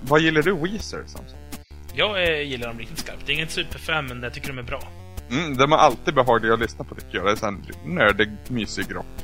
vad 0.00 0.20
gillar 0.20 0.42
du 0.42 0.52
Weezer, 0.52 1.02
Samson? 1.06 1.38
Jag 1.94 2.24
eh, 2.24 2.40
gillar 2.40 2.68
dem 2.68 2.78
riktigt 2.78 2.98
skarpt. 2.98 3.26
Det 3.26 3.32
är 3.32 3.34
inget 3.34 3.50
superfan, 3.50 4.06
men 4.06 4.22
jag 4.22 4.34
tycker 4.34 4.48
de 4.48 4.58
är 4.58 4.62
bra. 4.62 4.82
Mm, 5.30 5.56
de 5.56 5.72
är 5.72 5.76
alltid 5.76 6.14
behagliga 6.14 6.54
att 6.54 6.60
lyssna 6.60 6.84
på 6.84 6.94
tycker 6.94 7.16
jag. 7.18 7.26
Det 7.26 7.30
är 7.30 7.36
sån 7.36 7.66
nördig, 7.84 8.30
mysig 8.48 8.94
rock. 8.94 9.21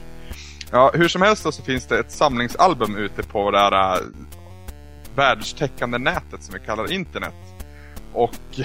Ja, 0.72 0.90
hur 0.94 1.08
som 1.08 1.22
helst 1.22 1.42
så 1.42 1.52
finns 1.52 1.86
det 1.86 1.98
ett 1.98 2.10
samlingsalbum 2.10 2.96
ute 2.96 3.22
på 3.22 3.50
det 3.50 3.58
här 3.58 3.96
äh, 3.96 4.00
världstäckande 5.14 5.98
nätet 5.98 6.42
som 6.42 6.54
vi 6.54 6.60
kallar 6.60 6.92
internet. 6.92 7.34
Och 8.12 8.60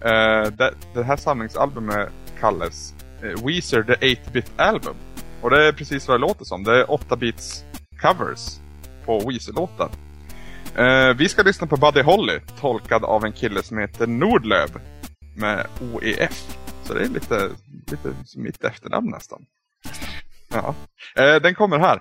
äh, 0.00 0.50
det, 0.52 0.74
det, 0.94 1.02
här 1.02 1.16
samlingsalbumet 1.16 2.08
kallas 2.40 2.94
äh, 3.22 3.46
Weezer 3.46 3.82
The 3.82 3.92
8-Bit 3.92 4.52
Album. 4.56 4.94
Och 5.42 5.50
det 5.50 5.68
är 5.68 5.72
precis 5.72 6.08
vad 6.08 6.20
det 6.20 6.26
låter 6.26 6.44
som. 6.44 6.64
Det 6.64 6.80
är 6.80 6.84
8-bits 6.84 7.64
covers 8.02 8.58
på 9.04 9.18
Weezer-låtar. 9.18 9.90
Uh, 10.78 11.16
vi 11.16 11.28
ska 11.28 11.42
lyssna 11.42 11.66
på 11.66 11.76
Buddy 11.76 12.02
Holly, 12.02 12.40
tolkad 12.60 13.04
av 13.04 13.24
en 13.24 13.32
kille 13.32 13.62
som 13.62 13.78
heter 13.78 14.06
Nordlöv 14.06 14.68
med 15.36 15.66
OEF. 15.80 16.56
Så 16.82 16.94
det 16.94 17.00
är 17.00 17.08
lite, 17.08 17.50
lite 17.90 18.14
mitt 18.36 18.64
efternamn 18.64 19.10
nästan. 19.10 19.44
Ja. 20.54 20.74
Eh, 21.16 21.42
den 21.42 21.54
kommer 21.54 21.78
här. 21.78 22.00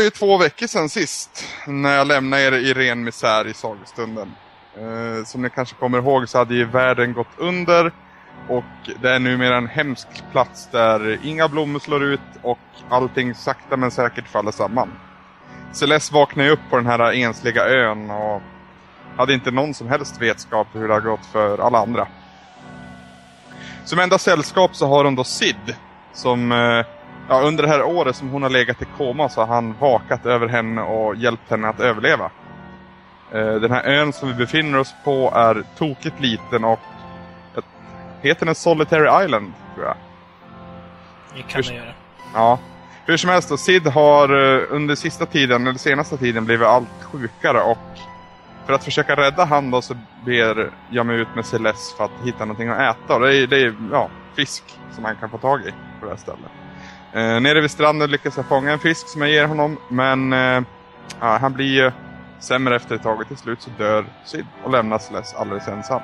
Det 0.00 0.04
ju 0.04 0.10
två 0.10 0.36
veckor 0.36 0.66
sedan 0.66 0.88
sist. 0.88 1.44
När 1.66 1.96
jag 1.96 2.06
lämnade 2.06 2.42
er 2.42 2.52
i 2.52 2.74
ren 2.74 3.04
misär 3.04 3.46
i 3.46 3.54
sagostunden. 3.54 4.32
Eh, 4.76 5.24
som 5.24 5.42
ni 5.42 5.50
kanske 5.50 5.74
kommer 5.74 5.98
ihåg 5.98 6.28
så 6.28 6.38
hade 6.38 6.54
ju 6.54 6.64
världen 6.64 7.12
gått 7.12 7.38
under. 7.38 7.92
Och 8.48 8.90
det 9.02 9.10
är 9.10 9.18
numera 9.18 9.56
en 9.56 9.66
hemsk 9.66 10.08
plats 10.32 10.68
där 10.72 11.18
inga 11.24 11.48
blommor 11.48 11.78
slår 11.78 12.02
ut 12.02 12.20
och 12.42 12.58
allting 12.88 13.34
sakta 13.34 13.76
men 13.76 13.90
säkert 13.90 14.28
faller 14.28 14.52
samman. 14.52 14.92
Celeste 15.72 16.14
vaknade 16.14 16.50
upp 16.50 16.60
på 16.70 16.76
den 16.76 16.86
här 16.86 17.12
ensliga 17.12 17.68
ön 17.68 18.10
och 18.10 18.42
hade 19.16 19.34
inte 19.34 19.50
någon 19.50 19.74
som 19.74 19.88
helst 19.88 20.22
vetskap 20.22 20.66
hur 20.72 20.88
det 20.88 20.94
har 20.94 21.00
gått 21.00 21.26
för 21.26 21.58
alla 21.58 21.78
andra. 21.78 22.08
Som 23.84 23.98
enda 23.98 24.18
sällskap 24.18 24.76
så 24.76 24.86
har 24.86 25.04
hon 25.04 25.14
då 25.14 25.24
Sid 25.24 25.76
som 26.12 26.52
eh, 26.52 26.86
ja, 27.30 27.40
under 27.40 27.62
det 27.62 27.68
här 27.68 27.82
året 27.82 28.16
som 28.16 28.28
hon 28.28 28.42
har 28.42 28.50
legat 28.50 28.82
i 28.82 28.86
koma 28.96 29.28
så 29.28 29.40
har 29.40 29.54
han 29.54 29.74
vakat 29.80 30.26
över 30.26 30.48
henne 30.48 30.82
och 30.82 31.16
hjälpt 31.16 31.50
henne 31.50 31.68
att 31.68 31.80
överleva. 31.80 32.30
Eh, 33.32 33.54
den 33.54 33.70
här 33.70 33.82
ön 33.82 34.12
som 34.12 34.28
vi 34.28 34.34
befinner 34.34 34.78
oss 34.78 34.94
på 35.04 35.32
är 35.34 35.64
tokigt 35.78 36.20
liten 36.20 36.64
och 36.64 36.80
ett, 37.56 37.64
heter 38.20 38.46
den 38.46 38.54
Solitary 38.54 39.24
Island, 39.24 39.52
tror 39.74 39.86
jag. 39.86 39.96
Det 41.36 41.42
kan 41.42 41.62
den 41.62 41.74
göra. 41.74 41.92
Ja. 42.34 42.58
Hur 43.06 43.16
som 43.16 43.30
helst 43.30 43.48
då, 43.48 43.56
Sid 43.56 43.86
har 43.86 44.28
eh, 44.28 44.62
under 44.70 44.94
sista 44.94 45.26
tiden, 45.26 45.66
eller 45.66 45.78
senaste 45.78 46.16
tiden, 46.16 46.44
blivit 46.44 46.66
allt 46.66 47.02
sjukare 47.02 47.60
och 47.60 47.78
för 48.66 48.72
att 48.72 48.84
försöka 48.84 49.16
rädda 49.16 49.44
han 49.44 49.70
då 49.70 49.82
så 49.82 49.94
ber 50.24 50.70
jag 50.90 51.06
mig 51.06 51.16
ut 51.16 51.34
med 51.34 51.46
Celeste 51.46 51.96
för 51.96 52.04
att 52.04 52.24
hitta 52.24 52.44
någonting 52.44 52.68
att 52.68 52.96
äta. 52.96 53.14
Och 53.14 53.20
det 53.20 53.36
är, 53.36 53.46
det 53.46 53.62
är 53.62 53.74
ja, 53.92 54.10
fisk 54.36 54.64
som 54.92 55.02
man 55.02 55.16
kan 55.16 55.30
få 55.30 55.38
tag 55.38 55.60
i 55.60 55.72
på 56.00 56.06
det 56.06 56.10
här 56.10 56.18
stället. 56.18 56.59
Eh, 57.12 57.40
nere 57.40 57.60
vid 57.60 57.70
stranden 57.70 58.10
lyckas 58.10 58.36
jag 58.36 58.46
fånga 58.46 58.72
en 58.72 58.78
fisk 58.78 59.08
som 59.08 59.20
jag 59.20 59.30
ger 59.30 59.46
honom. 59.46 59.76
Men 59.88 60.32
eh, 60.32 60.62
ja, 61.20 61.38
han 61.40 61.52
blir 61.52 61.84
ju 61.84 61.90
sämre 62.38 62.76
efter 62.76 62.94
ett 62.94 63.02
tag 63.02 63.20
och 63.20 63.28
till 63.28 63.36
slut 63.36 63.62
så 63.62 63.70
dör 63.78 64.04
Sid 64.24 64.46
och 64.64 64.70
lämnar 64.70 64.98
Celeste 64.98 65.38
alldeles 65.38 65.68
ensam. 65.68 66.02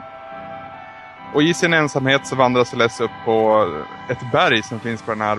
Och 1.34 1.42
i 1.42 1.54
sin 1.54 1.72
ensamhet 1.72 2.26
så 2.26 2.36
vandrar 2.36 2.64
Celeste 2.64 3.04
upp 3.04 3.10
på 3.24 3.66
ett 4.08 4.32
berg 4.32 4.62
som 4.62 4.80
finns 4.80 5.02
på 5.02 5.10
den 5.10 5.20
här 5.20 5.38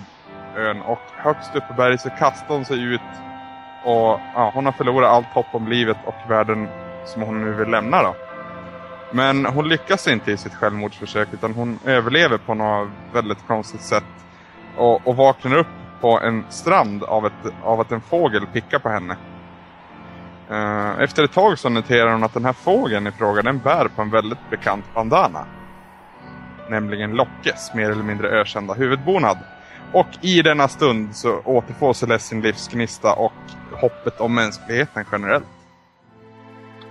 ön. 0.57 0.81
Och 0.81 1.01
högst 1.15 1.55
upp 1.55 1.67
på 1.67 1.73
berget 1.73 2.01
så 2.01 2.09
kastar 2.09 2.55
hon 2.55 2.65
sig 2.65 2.83
ut. 2.83 3.01
Och 3.83 4.19
ja, 4.33 4.51
hon 4.53 4.65
har 4.65 4.71
förlorat 4.71 5.11
allt 5.11 5.27
hopp 5.27 5.47
om 5.51 5.67
livet 5.67 5.97
och 6.05 6.31
världen 6.31 6.67
som 7.05 7.21
hon 7.21 7.41
nu 7.41 7.53
vill 7.53 7.69
lämna 7.69 8.03
då. 8.03 8.15
Men 9.11 9.45
hon 9.45 9.69
lyckas 9.69 10.07
inte 10.07 10.31
i 10.31 10.37
sitt 10.37 10.53
självmordsförsök 10.53 11.27
utan 11.33 11.53
hon 11.53 11.79
överlever 11.85 12.37
på 12.37 12.53
något 12.53 12.89
väldigt 13.13 13.47
konstigt 13.47 13.81
sätt 13.81 14.16
och, 14.77 15.07
och 15.07 15.15
vaknar 15.15 15.57
upp 15.57 15.67
på 16.01 16.19
en 16.19 16.45
strand 16.49 17.03
av, 17.03 17.25
ett, 17.25 17.53
av 17.63 17.79
att 17.79 17.91
en 17.91 18.01
fågel 18.01 18.45
pickar 18.45 18.79
på 18.79 18.89
henne. 18.89 19.17
Uh, 20.51 21.03
efter 21.03 21.23
ett 21.23 21.33
tag 21.33 21.59
så 21.59 21.69
noterar 21.69 22.11
hon 22.11 22.23
att 22.23 22.33
den 22.33 22.45
här 22.45 22.53
fågeln 22.53 23.07
i 23.07 23.11
fråga 23.11 23.41
den 23.41 23.59
bär 23.59 23.87
på 23.95 24.01
en 24.01 24.09
väldigt 24.09 24.49
bekant 24.49 24.85
bandana. 24.93 25.45
Nämligen 26.69 27.11
Lockes 27.11 27.73
mer 27.73 27.91
eller 27.91 28.03
mindre 28.03 28.29
ökända 28.29 28.73
huvudbonad. 28.73 29.37
Och 29.93 30.07
i 30.21 30.41
denna 30.41 30.67
stund 30.67 31.15
så 31.15 31.39
återfår 31.39 31.93
Celeste 31.93 32.29
sin 32.29 32.41
livsgnista 32.41 33.13
och 33.13 33.33
hoppet 33.71 34.19
om 34.19 34.35
mänskligheten 34.35 35.05
generellt. 35.11 35.45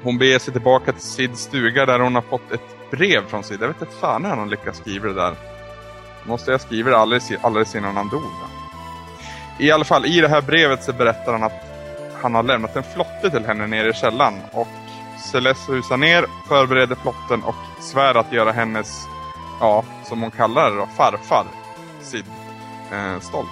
Hon 0.03 0.19
beger 0.19 0.39
sig 0.39 0.53
tillbaka 0.53 0.93
till 0.93 1.03
Sids 1.03 1.41
stuga 1.41 1.87
där 1.87 1.99
hon 1.99 2.15
har 2.15 2.23
fått 2.23 2.53
ett 2.53 2.91
brev 2.91 3.27
från 3.27 3.43
Sid. 3.43 3.63
Jag 3.63 3.69
vet 3.69 3.81
inte 3.81 3.95
fan 3.95 4.25
hur 4.25 4.31
han 4.31 4.51
lyckas 4.51 4.77
skriva 4.77 5.09
det 5.09 5.15
där. 5.15 5.56
Måste 6.27 6.51
jag 6.51 6.61
skriva 6.61 6.91
det 6.91 6.97
alldeles, 6.97 7.31
alldeles 7.43 7.75
innan 7.75 7.97
han 7.97 8.09
dog. 8.09 8.23
Va? 8.23 8.49
I 9.59 9.71
alla 9.71 9.85
fall, 9.85 10.07
i 10.07 10.21
det 10.21 10.29
här 10.29 10.43
brevet 10.43 10.85
så 10.85 10.93
berättar 10.93 11.33
han 11.33 11.43
att 11.43 11.67
han 12.23 12.35
har 12.35 12.43
lämnat 12.43 12.77
en 12.77 12.83
flotte 12.83 13.31
till 13.31 13.47
henne 13.47 13.67
nere 13.67 13.89
i 13.89 13.93
källan. 13.93 14.35
Och 14.53 14.69
Celeste 15.33 15.73
rusar 15.73 15.97
ner, 15.97 16.27
förbereder 16.49 16.97
flotten 16.97 17.43
och 17.43 17.55
svär 17.81 18.15
att 18.15 18.33
göra 18.33 18.53
hennes, 18.53 19.09
ja, 19.61 19.85
som 20.05 20.23
hon 20.23 20.31
kallar 20.31 20.71
det 20.71 20.77
då, 20.77 20.87
farfar, 20.97 21.47
Sid, 22.03 22.25
eh, 22.93 23.21
stolt. 23.21 23.49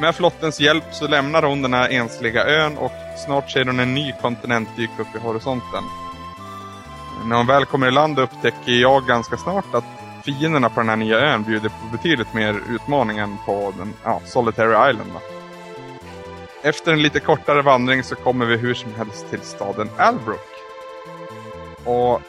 Med 0.00 0.14
flottens 0.14 0.60
hjälp 0.60 0.84
så 0.92 1.08
lämnar 1.08 1.42
hon 1.42 1.62
den 1.62 1.74
här 1.74 1.88
ensliga 1.88 2.44
ön 2.44 2.78
och 2.78 2.92
snart 3.24 3.50
ser 3.50 3.64
hon 3.64 3.80
en 3.80 3.94
ny 3.94 4.12
kontinent 4.22 4.76
dyka 4.76 5.02
upp 5.02 5.16
i 5.16 5.18
horisonten. 5.18 5.84
När 7.24 7.36
hon 7.36 7.46
väl 7.46 7.64
kommer 7.64 7.88
i 7.88 7.90
land 7.90 8.18
upptäcker 8.18 8.72
jag 8.72 9.06
ganska 9.06 9.36
snart 9.36 9.74
att 9.74 10.01
fienderna 10.22 10.68
på 10.68 10.80
den 10.80 10.88
här 10.88 10.96
nya 10.96 11.18
ön 11.18 11.42
bjuder 11.42 11.68
på 11.68 11.86
betydligt 11.92 12.34
mer 12.34 12.60
utmaning 12.70 13.18
än 13.18 13.36
på 13.46 13.74
den, 13.78 13.94
ja, 14.04 14.20
Solitary 14.24 14.90
Island. 14.90 15.10
Då. 15.12 15.20
Efter 16.62 16.92
en 16.92 17.02
lite 17.02 17.20
kortare 17.20 17.62
vandring 17.62 18.02
så 18.02 18.14
kommer 18.14 18.46
vi 18.46 18.56
hur 18.56 18.74
som 18.74 18.94
helst 18.94 19.30
till 19.30 19.40
staden 19.40 19.90
Albrook. 19.96 20.48
Och 21.84 22.20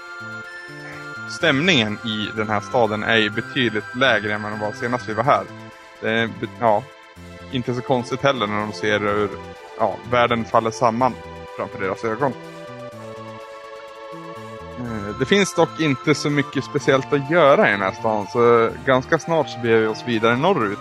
stämningen 1.38 1.94
i 1.94 2.38
den 2.38 2.50
här 2.50 2.62
staden 2.62 3.04
är 3.04 3.18
ju 3.18 3.30
betydligt 3.30 3.96
lägre 3.96 4.34
än 4.34 4.44
vad 4.44 4.52
den 4.52 4.60
var 4.60 4.72
senast 4.72 5.10
vi 5.10 5.14
var 5.14 5.24
här. 5.24 5.44
Det 6.02 6.10
är, 6.10 6.30
ja, 6.60 6.84
inte 7.52 7.76
så 7.76 7.82
konstigt 7.82 8.22
heller 8.22 8.48
när 8.48 8.60
de 8.60 8.74
ser 8.74 9.00
hur 9.00 9.30
ja, 9.80 9.96
världen 10.12 10.46
faller 10.46 10.72
samman 10.72 11.14
framför 11.58 11.80
deras 11.80 12.04
ögon. 12.04 12.34
Eh, 14.80 15.20
det 15.20 15.26
finns 15.26 15.56
dock 15.56 15.80
inte 15.80 16.16
så 16.16 16.30
mycket 16.30 16.64
speciellt 16.64 17.14
att 17.14 17.32
göra 17.32 17.68
i 17.68 17.72
den 17.72 17.82
här 17.82 17.92
stan 17.92 18.28
så 18.28 18.70
ganska 18.86 19.20
snart 19.20 19.50
så 19.50 19.60
beger 19.60 19.78
vi 19.78 19.88
oss 19.88 20.04
vidare 20.06 20.38
norrut. 20.38 20.80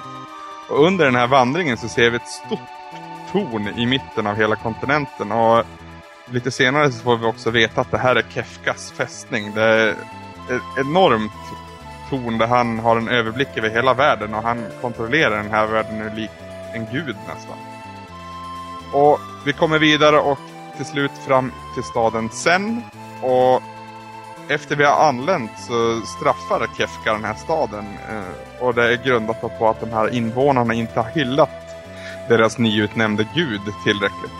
Och 0.69 0.87
under 0.87 1.05
den 1.05 1.15
här 1.15 1.27
vandringen 1.27 1.77
så 1.77 1.89
ser 1.89 2.11
vi 2.11 2.17
ett 2.17 2.29
stort 2.29 2.59
torn 3.33 3.69
i 3.69 3.87
mitten 3.87 4.27
av 4.27 4.37
hela 4.37 4.57
kontinenten 4.57 5.33
och 5.33 5.65
lite 6.31 6.51
senare 6.51 6.93
så 6.93 7.03
får 7.03 7.17
vi 7.17 7.27
också 7.27 7.51
veta 7.51 7.81
att 7.81 7.91
det 7.91 7.99
här 7.99 8.17
är 8.17 8.25
Kefkas 8.35 8.93
fästning. 8.93 9.53
Det 9.55 9.63
är 9.63 9.89
ett 9.91 10.79
enormt 10.79 11.33
torn 12.11 12.39
där 12.39 12.47
han 12.47 12.79
har 12.79 12.97
en 12.97 13.09
överblick 13.09 13.49
över 13.57 13.71
hela 13.71 13.95
världen 13.95 14.35
och 14.35 14.43
han 14.43 14.67
kontrollerar 14.81 15.37
den 15.37 15.51
här 15.51 15.67
världen 15.67 15.99
nu 15.99 16.11
lik 16.15 16.31
en 16.75 16.87
gud 16.93 17.17
nästan. 17.29 17.57
Och 18.93 19.21
vi 19.45 19.53
kommer 19.53 19.79
vidare 19.79 20.19
och 20.19 20.39
till 20.77 20.87
slut 20.87 21.13
fram 21.27 21.53
till 21.75 21.83
staden 21.83 22.31
Sen 22.31 22.83
och 23.23 23.63
efter 24.55 24.77
vi 24.77 24.85
har 24.85 25.09
anlänt 25.09 25.51
så 25.59 26.01
straffar 26.01 26.67
Kefka 26.79 27.13
den 27.13 27.25
här 27.25 27.35
staden 27.35 27.85
eh, 28.11 28.63
och 28.65 28.75
det 28.75 28.93
är 28.93 29.05
grundat 29.05 29.59
på 29.59 29.69
att 29.69 29.81
de 29.81 29.91
här 29.91 30.15
invånarna 30.15 30.75
inte 30.75 31.01
har 31.01 31.11
hyllat 31.11 31.51
deras 32.29 32.59
nyutnämnde 32.59 33.29
gud 33.35 33.61
tillräckligt. 33.85 34.33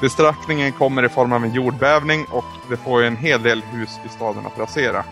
Bestraffningen 0.00 0.72
kommer 0.72 1.04
i 1.04 1.08
form 1.08 1.32
av 1.32 1.44
en 1.44 1.54
jordbävning 1.54 2.24
och 2.24 2.44
det 2.70 2.76
får 2.76 3.00
ju 3.00 3.06
en 3.06 3.16
hel 3.16 3.42
del 3.42 3.62
hus 3.62 3.98
i 4.06 4.08
staden 4.08 4.46
att 4.46 4.58
rasera. 4.58 5.04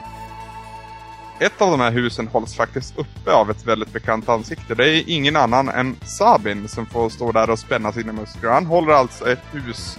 Ett 1.38 1.62
av 1.62 1.70
de 1.70 1.80
här 1.80 1.90
husen 1.90 2.28
hålls 2.28 2.56
faktiskt 2.56 2.98
uppe 2.98 3.32
av 3.32 3.50
ett 3.50 3.66
väldigt 3.66 3.92
bekant 3.92 4.28
ansikte. 4.28 4.74
Det 4.74 4.88
är 4.88 5.02
ingen 5.06 5.36
annan 5.36 5.68
än 5.68 5.96
Sabin 6.04 6.68
som 6.68 6.86
får 6.86 7.08
stå 7.08 7.32
där 7.32 7.50
och 7.50 7.58
spänna 7.58 7.92
sina 7.92 8.12
muskler. 8.12 8.50
Han 8.50 8.66
håller 8.66 8.92
alltså 8.92 9.30
ett 9.32 9.42
hus 9.52 9.98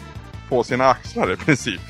på 0.49 0.63
sina 0.63 0.89
axlar 0.89 1.31
i 1.33 1.35
princip. 1.35 1.81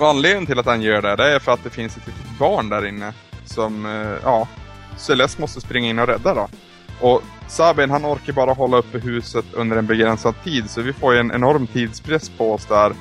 Och 0.00 0.08
anledningen 0.08 0.46
till 0.46 0.58
att 0.58 0.66
han 0.66 0.82
gör 0.82 1.02
det, 1.02 1.16
det 1.16 1.34
är 1.34 1.38
för 1.38 1.52
att 1.52 1.64
det 1.64 1.70
finns 1.70 1.96
ett 1.96 2.06
litet 2.06 2.38
barn 2.38 2.68
där 2.68 2.86
inne 2.86 3.12
som, 3.44 3.86
eh, 3.86 4.18
ja, 4.22 4.48
Celeste 4.96 5.40
måste 5.40 5.60
springa 5.60 5.88
in 5.88 5.98
och 5.98 6.06
rädda 6.06 6.34
då. 6.34 6.48
Och 7.00 7.22
Sabin 7.48 7.90
han 7.90 8.06
orkar 8.06 8.32
bara 8.32 8.52
hålla 8.52 8.76
uppe 8.76 8.98
huset 8.98 9.44
under 9.52 9.76
en 9.76 9.86
begränsad 9.86 10.34
tid 10.44 10.70
så 10.70 10.82
vi 10.82 10.92
får 10.92 11.14
ju 11.14 11.20
en 11.20 11.32
enorm 11.32 11.66
tidspress 11.66 12.28
på 12.28 12.52
oss 12.52 12.66
där. 12.66 12.92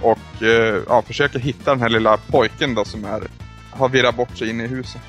Och 0.00 0.42
eh, 0.42 0.82
ja, 0.88 1.02
försöker 1.02 1.38
hitta 1.38 1.70
den 1.70 1.80
här 1.80 1.88
lilla 1.88 2.16
pojken 2.16 2.74
då 2.74 2.84
som 2.84 3.04
är, 3.04 3.22
har 3.70 3.88
virrat 3.88 4.16
bort 4.16 4.36
sig 4.38 4.50
inne 4.50 4.64
i 4.64 4.68
huset. 4.68 5.02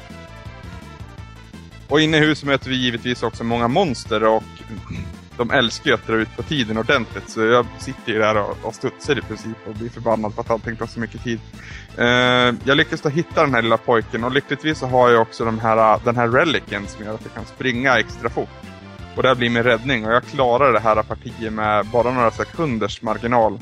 Och 1.88 2.02
inne 2.02 2.18
i 2.18 2.20
huset 2.20 2.48
möter 2.48 2.70
vi 2.70 2.76
givetvis 2.76 3.24
också 3.24 3.44
många 3.44 3.68
monster 3.68 4.24
och 4.24 4.44
de 5.38 5.52
älskar 5.52 5.90
ju 5.90 5.94
att 5.94 6.08
dra 6.08 6.16
ut 6.16 6.36
på 6.36 6.44
tiden 6.44 6.78
ordentligt. 6.78 7.30
Så 7.30 7.42
jag 7.42 7.66
sitter 7.80 8.12
ju 8.12 8.20
där 8.20 8.38
och, 8.38 8.58
och 8.62 8.76
studsar 8.76 9.18
i 9.18 9.22
princip 9.22 9.58
och 9.68 9.76
blir 9.76 9.90
förbannad 9.90 10.36
på 10.36 10.42
att 10.42 10.50
allting 10.50 10.76
tar 10.76 10.86
så 10.86 11.00
mycket 11.00 11.24
tid. 11.24 11.40
Uh, 12.00 12.06
jag 12.64 12.78
lyckas 12.78 13.02
då 13.02 13.10
hitta 13.10 13.42
den 13.42 13.54
här 13.54 13.62
lilla 13.62 13.78
pojken 13.78 14.24
och 14.24 14.32
lyckligtvis 14.32 14.80
så 14.80 14.88
har 14.88 15.10
jag 15.10 15.22
också 15.22 15.46
de 15.46 15.60
här, 15.60 15.94
eh, 15.94 16.04
den 16.04 16.16
här 16.16 16.28
relicen 16.28 16.88
som 16.88 17.06
gör 17.06 17.14
att 17.14 17.24
jag 17.24 17.34
kan 17.34 17.46
springa 17.46 18.00
extra 18.00 18.30
fort. 18.30 18.50
Och 19.16 19.24
det 19.24 19.36
blir 19.36 19.50
min 19.50 19.64
räddning 19.64 20.06
och 20.06 20.14
jag 20.14 20.24
klarar 20.24 20.74
det 20.74 20.80
här 20.80 21.04
partiet 21.04 21.54
med 21.54 21.86
bara 21.86 22.12
några 22.12 22.32
sekunders 22.32 23.02
marginal 23.02 23.60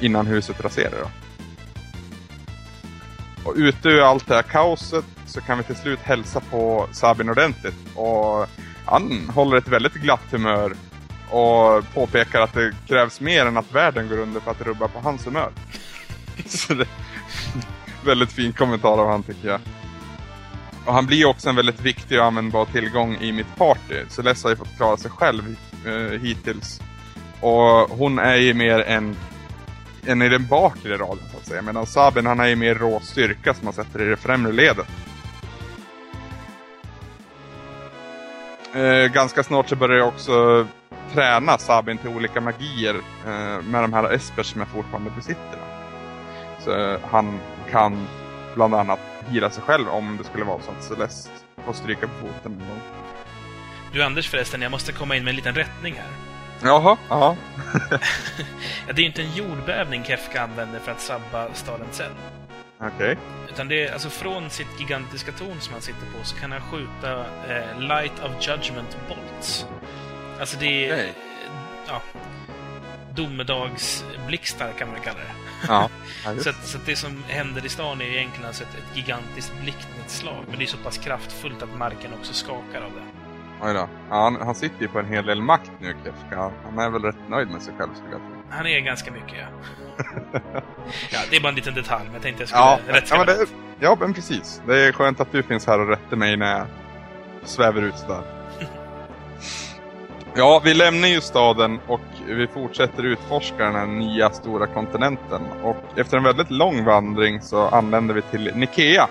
innan 0.00 0.26
huset 0.26 0.60
raserar. 0.60 0.98
Då. 1.00 1.10
Och 3.44 3.54
ute 3.56 3.88
ur 3.88 4.00
allt 4.00 4.26
det 4.26 4.34
här 4.34 4.42
kaoset 4.42 5.04
så 5.26 5.40
kan 5.40 5.58
vi 5.58 5.64
till 5.64 5.76
slut 5.76 6.00
hälsa 6.02 6.40
på 6.40 6.88
Sabin 6.92 7.28
ordentligt. 7.28 7.76
Och 7.94 8.46
han 8.84 9.30
håller 9.34 9.56
ett 9.56 9.68
väldigt 9.68 9.94
glatt 9.94 10.24
humör 10.30 10.74
och 11.30 11.84
påpekar 11.94 12.40
att 12.40 12.52
det 12.52 12.72
krävs 12.88 13.20
mer 13.20 13.46
än 13.46 13.56
att 13.56 13.72
världen 13.72 14.08
går 14.08 14.18
under 14.18 14.40
för 14.40 14.50
att 14.50 14.60
rubba 14.60 14.88
på 14.88 15.00
hans 15.00 15.26
humör. 15.26 15.50
Så 16.46 16.74
det 16.74 16.86
väldigt 18.04 18.32
fin 18.32 18.52
kommentar 18.52 18.98
av 18.98 19.08
han 19.08 19.22
tycker 19.22 19.48
jag. 19.48 19.60
Och 20.86 20.94
han 20.94 21.06
blir 21.06 21.26
också 21.26 21.48
en 21.48 21.56
väldigt 21.56 21.80
viktig 21.80 22.18
och 22.18 22.24
användbar 22.24 22.64
tillgång 22.64 23.16
i 23.20 23.32
mitt 23.32 23.56
party. 23.56 23.94
Celeste 24.08 24.46
har 24.46 24.50
ju 24.50 24.56
fått 24.56 24.76
klara 24.76 24.96
sig 24.96 25.10
själv 25.10 25.56
eh, 25.86 26.20
hittills. 26.20 26.80
Och 27.40 27.90
hon 27.90 28.18
är 28.18 28.36
ju 28.36 28.54
mer 28.54 28.78
en, 28.80 29.16
en 30.06 30.22
i 30.22 30.28
den 30.28 30.46
bakre 30.46 30.96
raden 30.96 31.24
så 31.32 31.36
att 31.36 31.46
säga. 31.46 31.62
Medan 31.62 31.86
Sabin 31.86 32.26
han 32.26 32.40
är 32.40 32.46
ju 32.46 32.56
mer 32.56 32.74
rå 32.74 33.00
styrka 33.00 33.54
som 33.54 33.64
man 33.64 33.74
sätter 33.74 34.02
i 34.02 34.04
det 34.04 34.16
främre 34.16 34.52
ledet. 34.52 34.86
Eh, 38.74 39.12
ganska 39.12 39.42
snart 39.42 39.68
så 39.68 39.76
börjar 39.76 39.98
jag 39.98 40.08
också 40.08 40.66
träna 41.12 41.58
Sabin 41.58 41.98
till 41.98 42.08
olika 42.08 42.40
magier 42.40 42.94
eh, 43.26 43.62
med 43.62 43.82
de 43.82 43.92
här 43.92 44.12
espers 44.12 44.46
som 44.46 44.60
jag 44.60 44.68
fortfarande 44.68 45.10
besitter. 45.10 45.58
Så 46.58 46.78
eh, 46.78 47.00
han 47.10 47.40
kan 47.70 48.06
bland 48.54 48.74
annat 48.74 49.00
hila 49.28 49.50
sig 49.50 49.62
själv 49.62 49.88
om 49.88 50.16
det 50.16 50.24
skulle 50.24 50.44
vara 50.44 50.60
så 50.60 50.70
att 50.70 50.84
Celeste 50.84 51.30
får 51.64 51.72
stryka 51.72 52.06
på 52.06 52.26
foten 52.26 52.52
någon 52.52 52.68
gång. 52.68 52.80
Du 53.92 54.02
Anders 54.02 54.28
förresten, 54.28 54.62
jag 54.62 54.70
måste 54.70 54.92
komma 54.92 55.16
in 55.16 55.24
med 55.24 55.30
en 55.30 55.36
liten 55.36 55.54
rättning 55.54 55.94
här. 55.94 56.10
Jaha, 56.62 56.96
ja. 57.08 57.36
ja, 58.86 58.92
det 58.92 58.92
är 58.92 59.00
ju 59.00 59.06
inte 59.06 59.22
en 59.22 59.34
jordbävning 59.34 60.04
Kefka 60.04 60.42
använder 60.42 60.80
för 60.80 60.92
att 60.92 61.00
sabba 61.00 61.54
staden 61.54 61.86
sen. 61.90 62.12
Okej. 62.78 62.88
Okay. 62.96 63.16
Utan 63.48 63.68
det 63.68 63.86
är 63.86 63.92
alltså 63.92 64.10
från 64.10 64.50
sitt 64.50 64.80
gigantiska 64.80 65.32
torn 65.32 65.60
som 65.60 65.72
han 65.72 65.82
sitter 65.82 66.06
på 66.18 66.24
så 66.24 66.36
kan 66.36 66.52
han 66.52 66.60
skjuta 66.60 67.18
eh, 67.48 67.80
Light 67.80 68.24
of 68.24 68.48
Judgment 68.48 68.96
Bolts. 69.08 69.66
Alltså 70.40 70.56
det 70.58 70.88
är... 70.88 70.94
Okay. 70.94 71.08
Ja, 71.86 72.02
domedagsblixtar 73.14 74.72
kan 74.78 74.88
man 74.88 75.00
kalla 75.00 75.18
det. 75.18 75.32
Ja, 75.68 75.90
så, 76.38 76.50
att, 76.50 76.66
så 76.66 76.78
att 76.78 76.86
det 76.86 76.96
som 76.96 77.24
händer 77.28 77.66
i 77.66 77.68
stan 77.68 78.00
är 78.00 78.04
egentligen 78.04 78.46
alltså 78.46 78.62
ett, 78.62 78.74
ett 78.74 78.96
gigantiskt 78.96 79.52
blixtnedslag. 79.62 80.44
Men 80.48 80.58
det 80.58 80.64
är 80.64 80.66
så 80.66 80.76
pass 80.76 80.98
kraftfullt 80.98 81.62
att 81.62 81.78
marken 81.78 82.10
också 82.18 82.32
skakar 82.32 82.82
av 82.82 82.90
det. 82.92 83.02
Oj 83.62 83.74
då. 83.74 83.88
Ja, 84.10 84.22
han, 84.22 84.36
han 84.36 84.54
sitter 84.54 84.82
ju 84.82 84.88
på 84.88 84.98
en 84.98 85.06
hel 85.06 85.26
del 85.26 85.42
makt 85.42 85.70
nu, 85.80 85.96
Kefka. 86.04 86.52
Han 86.64 86.78
är 86.78 86.90
väl 86.90 87.02
rätt 87.02 87.28
nöjd 87.28 87.48
med 87.48 87.62
sig 87.62 87.74
själv, 87.78 87.90
skulle 87.94 88.12
jag 88.12 88.20
tro. 88.20 88.42
Han 88.50 88.66
är 88.66 88.80
ganska 88.80 89.12
mycket, 89.12 89.38
ja. 89.38 89.46
ja, 91.10 91.18
det 91.30 91.36
är 91.36 91.40
bara 91.40 91.48
en 91.48 91.54
liten 91.54 91.74
detalj, 91.74 92.04
men 92.04 92.12
jag 92.12 92.22
tänkte 92.22 92.42
jag 92.42 92.48
skulle 92.48 92.62
ja, 92.62 92.78
ja, 93.10 93.16
men 93.16 93.26
det, 93.26 93.46
ja, 93.80 93.96
men 94.00 94.14
precis. 94.14 94.62
Det 94.66 94.86
är 94.86 94.92
skönt 94.92 95.20
att 95.20 95.32
du 95.32 95.42
finns 95.42 95.66
här 95.66 95.80
och 95.80 95.88
rättar 95.88 96.16
mig 96.16 96.36
när 96.36 96.58
jag 96.58 96.66
svävar 97.44 97.82
ut 97.82 97.98
sådär. 97.98 98.39
Ja, 100.34 100.60
vi 100.64 100.74
lämnar 100.74 101.08
ju 101.08 101.20
staden 101.20 101.80
och 101.86 102.00
vi 102.26 102.46
fortsätter 102.46 103.02
utforska 103.02 103.64
den 103.64 103.74
här 103.74 103.86
nya 103.86 104.30
stora 104.30 104.66
kontinenten. 104.66 105.42
Och 105.62 105.98
efter 105.98 106.16
en 106.16 106.22
väldigt 106.22 106.50
lång 106.50 106.84
vandring 106.84 107.40
så 107.40 107.68
anländer 107.68 108.14
vi 108.14 108.22
till 108.22 108.52
Nikea. 108.54 109.08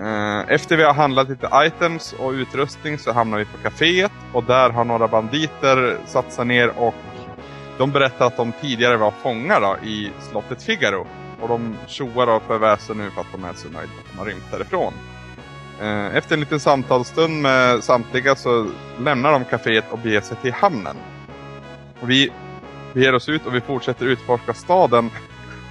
Eh, 0.00 0.40
efter 0.48 0.76
vi 0.76 0.82
har 0.82 0.94
handlat 0.94 1.28
lite 1.28 1.50
items 1.54 2.12
och 2.12 2.30
utrustning 2.30 2.98
så 2.98 3.12
hamnar 3.12 3.38
vi 3.38 3.44
på 3.44 3.58
kaféet 3.62 4.12
och 4.32 4.44
där 4.44 4.70
har 4.70 4.84
några 4.84 5.08
banditer 5.08 5.98
satt 6.06 6.32
sig 6.32 6.44
ner 6.44 6.78
och 6.78 6.94
de 7.78 7.90
berättar 7.90 8.26
att 8.26 8.36
de 8.36 8.52
tidigare 8.60 8.96
var 8.96 9.10
fångar 9.10 9.60
då, 9.60 9.76
i 9.88 10.10
slottet 10.30 10.62
Figaro. 10.62 11.06
Och 11.40 11.48
de 11.48 11.76
tjoar 11.86 12.26
och 12.26 12.42
för 12.42 12.58
väsen 12.58 12.98
nu 12.98 13.10
för 13.10 13.20
att 13.20 13.32
de 13.32 13.44
är 13.44 13.52
så 13.52 13.68
nöjda 13.68 13.92
att 13.98 14.12
de 14.12 14.18
har 14.18 14.26
rymt 14.26 14.50
därifrån. 14.50 14.92
Eh, 15.80 16.16
efter 16.16 16.34
en 16.34 16.40
liten 16.40 16.60
samtalsstund 16.60 17.42
med 17.42 17.84
samtliga 17.84 18.36
så 18.36 18.70
lämnar 18.98 19.32
de 19.32 19.44
kaféet 19.44 19.84
och 19.90 19.98
beger 19.98 20.20
sig 20.20 20.36
till 20.36 20.52
hamnen. 20.52 20.96
Och 22.00 22.10
vi 22.10 22.30
beger 22.92 23.14
oss 23.14 23.28
ut 23.28 23.46
och 23.46 23.54
vi 23.54 23.60
fortsätter 23.60 24.06
utforska 24.06 24.54
staden. 24.54 25.10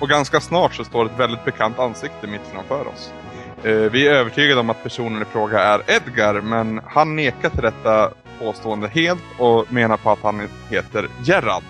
Och 0.02 0.10
ganska 0.10 0.40
snart 0.40 0.76
så 0.76 0.84
står 0.84 1.06
ett 1.06 1.20
väldigt 1.20 1.46
bekant 1.46 1.80
ansikte 1.80 2.28
mitt 2.28 2.48
framför 2.54 2.88
oss. 2.88 3.14
Eh, 3.64 3.74
vi 3.74 4.08
är 4.08 4.14
övertygade 4.14 4.60
om 4.60 4.70
att 4.70 4.84
personen 4.84 5.22
i 5.22 5.26
fråga 5.26 5.60
är 5.60 5.82
Edgar, 5.88 6.42
men 6.42 6.82
han 6.86 7.16
nekar 7.16 7.50
till 7.50 7.62
detta 7.62 8.12
påstående 8.40 8.88
helt 8.88 9.24
och 9.38 9.74
menar 9.74 9.98
på 9.98 10.12
att 10.12 10.24
han 10.24 10.48
heter 10.70 11.08
Gerard. 11.24 11.64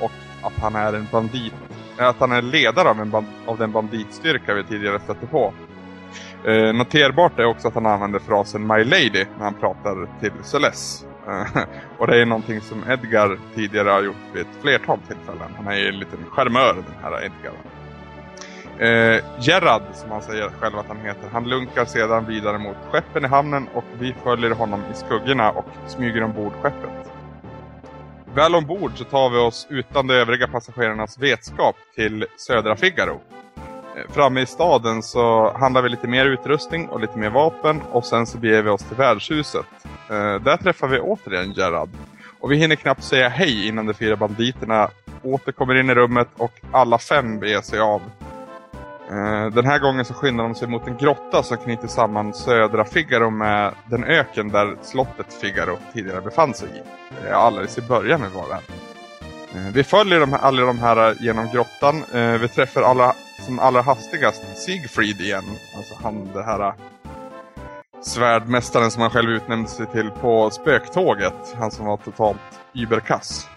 Och 0.00 0.12
att 0.42 0.58
han 0.60 0.76
är 0.76 0.92
en 0.92 1.08
bandit, 1.12 1.52
att 1.96 2.16
han 2.18 2.32
är 2.32 2.42
ledare 2.42 2.88
av, 2.88 3.00
en 3.00 3.26
av 3.46 3.58
den 3.58 3.72
banditstyrka 3.72 4.54
vi 4.54 4.64
tidigare 4.64 5.00
stötte 5.00 5.26
på. 5.26 5.52
Eh, 6.46 6.74
noterbart 6.74 7.38
är 7.38 7.44
också 7.44 7.68
att 7.68 7.74
han 7.74 7.86
använder 7.86 8.18
frasen 8.18 8.66
My 8.66 8.84
Lady 8.84 9.24
när 9.38 9.44
han 9.44 9.54
pratar 9.54 10.08
till 10.20 10.32
Celeste. 10.42 11.06
Eh, 11.28 11.62
och 11.98 12.06
det 12.06 12.20
är 12.20 12.26
någonting 12.26 12.60
som 12.60 12.90
Edgar 12.90 13.38
tidigare 13.54 13.88
har 13.88 14.02
gjort 14.02 14.16
vid 14.32 14.42
ett 14.42 14.62
flertal 14.62 14.98
tillfällen. 15.08 15.54
Han 15.56 15.66
är 15.66 15.76
ju 15.76 15.88
en 15.88 15.98
liten 15.98 16.18
charmör 16.30 16.74
den 16.74 16.84
här 17.02 17.24
Edgar. 17.24 17.52
Eh, 18.78 19.24
Gerard, 19.40 19.82
som 19.94 20.10
han 20.10 20.22
säger 20.22 20.48
själv 20.60 20.78
att 20.78 20.88
han 20.88 20.96
heter, 20.96 21.28
han 21.32 21.48
lunkar 21.48 21.84
sedan 21.84 22.26
vidare 22.26 22.58
mot 22.58 22.76
skeppen 22.90 23.24
i 23.24 23.28
hamnen 23.28 23.68
och 23.74 23.84
vi 23.98 24.14
följer 24.24 24.50
honom 24.50 24.80
i 24.92 24.96
skuggorna 24.96 25.50
och 25.50 25.66
smyger 25.86 26.22
ombord 26.22 26.52
skeppet. 26.52 27.12
Väl 28.34 28.54
ombord 28.54 28.92
så 28.94 29.04
tar 29.04 29.30
vi 29.30 29.38
oss 29.38 29.66
utan 29.70 30.06
de 30.06 30.14
övriga 30.14 30.48
passagerarnas 30.48 31.18
vetskap 31.18 31.76
till 31.94 32.26
södra 32.36 32.76
Figaro. 32.76 33.20
Framme 34.08 34.40
i 34.40 34.46
staden 34.46 35.02
så 35.02 35.52
handlar 35.56 35.82
vi 35.82 35.88
lite 35.88 36.08
mer 36.08 36.26
utrustning 36.26 36.88
och 36.88 37.00
lite 37.00 37.18
mer 37.18 37.30
vapen 37.30 37.82
och 37.92 38.04
sen 38.04 38.26
så 38.26 38.38
beger 38.38 38.62
vi 38.62 38.70
oss 38.70 38.82
till 38.82 38.96
värdshuset. 38.96 39.66
Eh, 40.10 40.34
där 40.34 40.56
träffar 40.56 40.88
vi 40.88 41.00
återigen 41.00 41.52
Gerard. 41.52 41.88
Och 42.40 42.52
vi 42.52 42.56
hinner 42.56 42.76
knappt 42.76 43.04
säga 43.04 43.28
hej 43.28 43.68
innan 43.68 43.86
de 43.86 43.94
fyra 43.94 44.16
banditerna 44.16 44.88
åter 45.22 45.52
kommer 45.52 45.74
in 45.74 45.90
i 45.90 45.94
rummet 45.94 46.28
och 46.36 46.52
alla 46.70 46.98
fem 46.98 47.38
beger 47.38 47.60
sig 47.60 47.80
av. 47.80 48.02
Eh, 49.10 49.46
den 49.46 49.66
här 49.66 49.78
gången 49.78 50.04
så 50.04 50.14
skyndar 50.14 50.44
de 50.44 50.54
sig 50.54 50.68
mot 50.68 50.86
en 50.86 50.96
grotta 50.96 51.42
som 51.42 51.56
knyter 51.56 51.88
samman 51.88 52.34
södra 52.34 52.84
Figaro 52.84 53.30
med 53.30 53.74
den 53.84 54.04
öken 54.04 54.48
där 54.48 54.76
slottet 54.82 55.32
Figaro 55.40 55.78
tidigare 55.92 56.20
befann 56.20 56.54
sig 56.54 56.68
i. 56.68 57.28
Alldeles 57.30 57.78
i 57.78 57.82
början 57.82 58.20
med 58.20 58.30
var 58.30 58.48
det. 58.48 58.60
Eh, 59.58 59.72
vi 59.72 59.84
följer 59.84 60.20
de 60.20 60.32
här, 60.32 60.38
alla 60.38 60.62
de 60.62 60.78
här 60.78 61.16
genom 61.20 61.48
grottan. 61.52 62.04
Eh, 62.14 62.40
vi 62.40 62.48
träffar 62.48 62.82
alla 62.82 63.14
som 63.44 63.58
allra 63.58 63.82
hastigast 63.82 64.42
Siegfried 64.56 65.20
igen. 65.20 65.44
Alltså 65.76 65.94
han 66.02 66.32
det 66.32 66.42
här 66.42 66.60
äh, 66.60 66.74
svärdmästaren 68.02 68.90
som 68.90 69.02
han 69.02 69.10
själv 69.10 69.30
utnämnde 69.30 69.68
sig 69.68 69.86
till 69.86 70.10
på 70.10 70.50
spöktåget. 70.50 71.54
Han 71.58 71.70
som 71.70 71.86
var 71.86 71.96
totalt 71.96 72.60
überkass. 72.74 73.48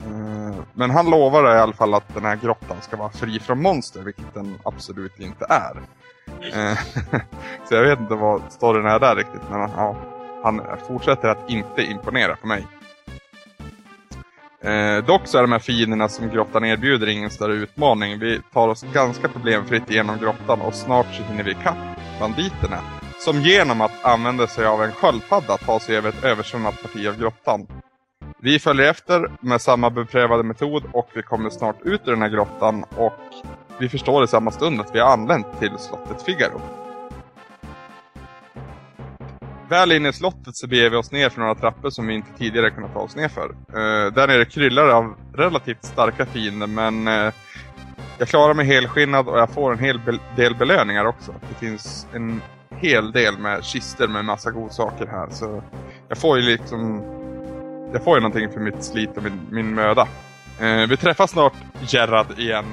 Eh, 0.00 0.54
men 0.72 0.90
han 0.90 1.10
lovar 1.10 1.56
i 1.56 1.58
alla 1.58 1.72
fall 1.72 1.94
att 1.94 2.14
den 2.14 2.24
här 2.24 2.36
grottan 2.36 2.76
ska 2.80 2.96
vara 2.96 3.10
fri 3.10 3.40
från 3.40 3.62
monster, 3.62 4.00
vilket 4.00 4.34
den 4.34 4.58
absolut 4.64 5.20
inte 5.20 5.46
är. 5.48 5.82
Eh, 6.40 6.78
så 7.68 7.74
jag 7.74 7.82
vet 7.82 8.00
inte 8.00 8.14
vad 8.14 8.42
storyn 8.48 8.86
är 8.86 8.98
där 8.98 9.16
riktigt, 9.16 9.50
men 9.50 9.60
ja, 9.60 9.96
han 10.42 10.62
fortsätter 10.88 11.28
att 11.28 11.50
inte 11.50 11.82
imponera 11.82 12.36
på 12.36 12.46
mig. 12.46 12.66
Eh, 14.62 15.04
dock 15.04 15.26
så 15.26 15.38
är 15.38 15.42
de 15.42 15.52
här 15.52 15.58
fienderna 15.58 16.08
som 16.08 16.30
grottan 16.30 16.64
erbjuder 16.64 17.06
ingen 17.06 17.30
större 17.30 17.52
utmaning. 17.52 18.18
Vi 18.18 18.40
tar 18.52 18.68
oss 18.68 18.84
ganska 18.94 19.28
problemfritt 19.28 19.90
genom 19.90 20.18
grottan 20.18 20.60
och 20.60 20.74
snart 20.74 21.06
så 21.14 21.22
hinner 21.22 21.44
vi 21.44 21.50
ikapp 21.50 21.76
banditerna. 22.20 22.78
Som 23.18 23.40
genom 23.40 23.80
att 23.80 24.04
använda 24.04 24.46
sig 24.46 24.66
av 24.66 24.82
en 24.82 24.92
sköldpadda 24.92 25.56
tar 25.56 25.78
sig 25.78 25.96
över 25.96 26.08
ett 26.08 26.24
översvämmat 26.24 26.82
parti 26.82 27.06
av 27.06 27.18
grottan. 27.18 27.66
Vi 28.40 28.58
följer 28.58 28.90
efter 28.90 29.30
med 29.40 29.60
samma 29.60 29.90
beprövade 29.90 30.42
metod 30.42 30.82
och 30.92 31.08
vi 31.14 31.22
kommer 31.22 31.50
snart 31.50 31.76
ut 31.84 32.00
ur 32.04 32.12
den 32.12 32.22
här 32.22 32.28
grottan 32.28 32.84
och 32.96 33.12
vi 33.78 33.88
förstår 33.88 34.24
i 34.24 34.26
samma 34.26 34.50
stund 34.50 34.80
att 34.80 34.94
vi 34.94 35.00
har 35.00 35.12
anlänt 35.12 35.46
till 35.58 35.78
slottet 35.78 36.22
Figaro. 36.22 36.60
Väl 39.72 39.92
inne 39.92 40.08
i 40.08 40.12
slottet 40.12 40.56
så 40.56 40.66
beger 40.66 40.90
vi 40.90 40.96
oss 40.96 41.12
ner 41.12 41.28
för 41.28 41.40
några 41.40 41.54
trappor 41.54 41.90
som 41.90 42.06
vi 42.06 42.14
inte 42.14 42.38
tidigare 42.38 42.70
kunnat 42.70 42.92
ta 42.92 42.98
oss 42.98 43.16
ner 43.16 43.28
för. 43.28 43.48
Uh, 43.48 44.12
där 44.12 44.26
nere 44.26 44.44
kryllar 44.44 44.88
av 44.88 45.14
relativt 45.34 45.84
starka 45.84 46.26
fiender 46.26 46.66
men 46.66 47.08
uh, 47.08 47.32
jag 48.18 48.28
klarar 48.28 48.54
mig 48.54 48.66
helskinnad 48.66 49.28
och 49.28 49.38
jag 49.38 49.50
får 49.50 49.72
en 49.72 49.78
hel 49.78 49.98
be 49.98 50.18
del 50.36 50.56
belöningar 50.56 51.04
också. 51.04 51.34
Det 51.48 51.66
finns 51.66 52.06
en 52.14 52.42
hel 52.70 53.12
del 53.12 53.38
med 53.38 53.64
kister 53.64 54.08
med 54.08 54.24
massa 54.24 54.50
godsaker 54.50 55.06
här 55.06 55.30
så 55.30 55.62
jag 56.08 56.18
får 56.18 56.38
ju 56.38 56.42
liksom 56.42 57.02
jag 57.92 58.04
får 58.04 58.16
ju 58.16 58.20
någonting 58.20 58.52
för 58.52 58.60
mitt 58.60 58.84
slit 58.84 59.16
och 59.16 59.22
min, 59.22 59.40
min 59.50 59.74
möda. 59.74 60.08
Uh, 60.62 60.86
vi 60.88 60.96
träffar 60.96 61.26
snart 61.26 61.54
Gerard 61.80 62.38
igen 62.38 62.64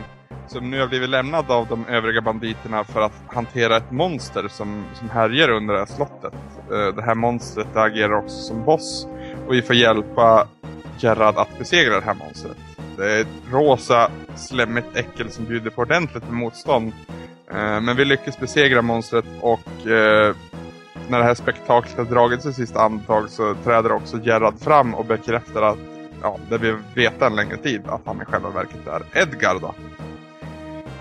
som 0.50 0.72
nu 0.72 0.80
har 0.80 0.88
blivit 0.88 1.10
lämnad 1.10 1.52
av 1.52 1.68
de 1.68 1.86
övriga 1.88 2.22
banditerna 2.22 2.84
för 2.84 3.02
att 3.02 3.22
hantera 3.28 3.78
ett 3.78 3.92
monster 3.92 4.48
som, 4.48 4.84
som 4.94 5.10
härjar 5.10 5.50
under 5.50 5.74
det 5.74 5.80
här 5.80 5.88
slottet. 5.88 6.34
Eh, 6.72 6.96
det 6.96 7.02
här 7.02 7.16
monstret 7.16 7.76
agerar 7.76 8.14
också 8.14 8.38
som 8.38 8.66
boss 8.66 9.08
och 9.48 9.54
vi 9.54 9.62
får 9.62 9.76
hjälpa 9.76 10.48
Gerard 11.00 11.38
att 11.38 11.58
besegra 11.58 12.00
det 12.00 12.06
här 12.06 12.14
monstret. 12.14 12.58
Det 12.98 13.12
är 13.12 13.22
ett 13.22 13.52
rosa, 13.52 14.12
slemmigt 14.36 14.96
äckel 14.96 15.32
som 15.32 15.46
bjuder 15.46 15.70
på 15.70 15.82
ordentligt 15.82 16.24
med 16.24 16.34
motstånd. 16.34 16.94
Eh, 17.52 17.82
men 17.82 17.96
vi 17.96 18.06
lyckas 18.06 18.40
besegra 18.40 18.82
monstret 18.82 19.26
och 19.42 19.88
eh, 19.88 20.36
när 21.08 21.18
det 21.18 21.24
här 21.24 21.36
spektaklet 21.36 21.98
har 21.98 22.06
dragit 22.06 22.42
sig 22.42 22.54
sista 22.54 22.82
andetag 22.82 23.30
så 23.30 23.56
träder 23.64 23.92
också 23.92 24.20
Gerard 24.20 24.60
fram 24.60 24.96
och 24.96 25.06
bekräftar 25.06 25.62
att 25.62 25.80
ja, 26.22 26.38
det 26.50 26.58
vi 26.58 26.76
vet 26.96 27.22
en 27.22 27.36
längre 27.36 27.58
tid 27.58 27.82
att 27.88 28.02
han 28.06 28.22
i 28.22 28.26
själva 28.26 28.50
verket 28.50 28.88
är 28.88 29.22
Edgar 29.22 29.60
då. 29.62 29.74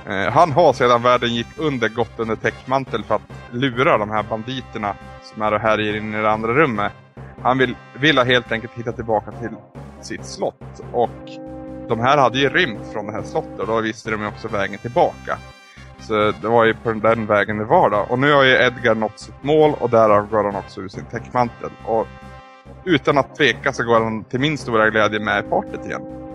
Eh, 0.08 0.32
han 0.32 0.52
har 0.52 0.72
sedan 0.72 1.02
världen 1.02 1.34
gick 1.34 1.46
under 1.56 1.88
gått 1.88 2.20
under 2.20 2.36
täckmantel 2.36 3.04
för 3.04 3.14
att 3.14 3.22
lura 3.50 3.98
de 3.98 4.10
här 4.10 4.22
banditerna 4.22 4.94
som 5.22 5.42
är 5.42 5.58
här 5.58 5.96
inne 5.96 6.18
i 6.18 6.22
det 6.22 6.30
andra 6.30 6.54
rummet. 6.54 6.92
Han 7.42 7.58
vill, 7.58 7.76
vill 8.00 8.18
helt 8.18 8.52
enkelt 8.52 8.72
hitta 8.74 8.92
tillbaka 8.92 9.32
till 9.32 9.50
sitt 10.00 10.24
slott 10.24 10.82
och 10.92 11.30
de 11.88 12.00
här 12.00 12.18
hade 12.18 12.38
ju 12.38 12.48
rymt 12.48 12.86
från 12.92 13.06
det 13.06 13.12
här 13.12 13.22
slottet 13.22 13.58
och 13.60 13.66
då 13.66 13.80
visste 13.80 14.10
de 14.10 14.20
ju 14.20 14.28
också 14.28 14.48
vägen 14.48 14.78
tillbaka. 14.78 15.38
Så 16.00 16.32
det 16.40 16.48
var 16.48 16.64
ju 16.64 16.74
på 16.74 16.92
den 16.92 17.26
vägen 17.26 17.58
det 17.58 17.64
var 17.64 17.90
då. 17.90 18.06
Och 18.08 18.18
nu 18.18 18.32
har 18.32 18.44
ju 18.44 18.52
Edgar 18.52 18.94
nått 18.94 19.18
sitt 19.18 19.42
mål 19.42 19.74
och 19.80 19.90
därav 19.90 20.28
går 20.28 20.44
han 20.44 20.56
också 20.56 20.80
ur 20.80 20.88
sin 20.88 21.04
täckmantel. 21.04 21.70
Och 21.86 22.06
utan 22.84 23.18
att 23.18 23.36
tveka 23.36 23.72
så 23.72 23.84
går 23.84 24.00
han 24.00 24.24
till 24.24 24.40
min 24.40 24.58
stora 24.58 24.90
glädje 24.90 25.20
med 25.20 25.44
i 25.44 25.48
partyt 25.48 25.86
igen. 25.86 26.27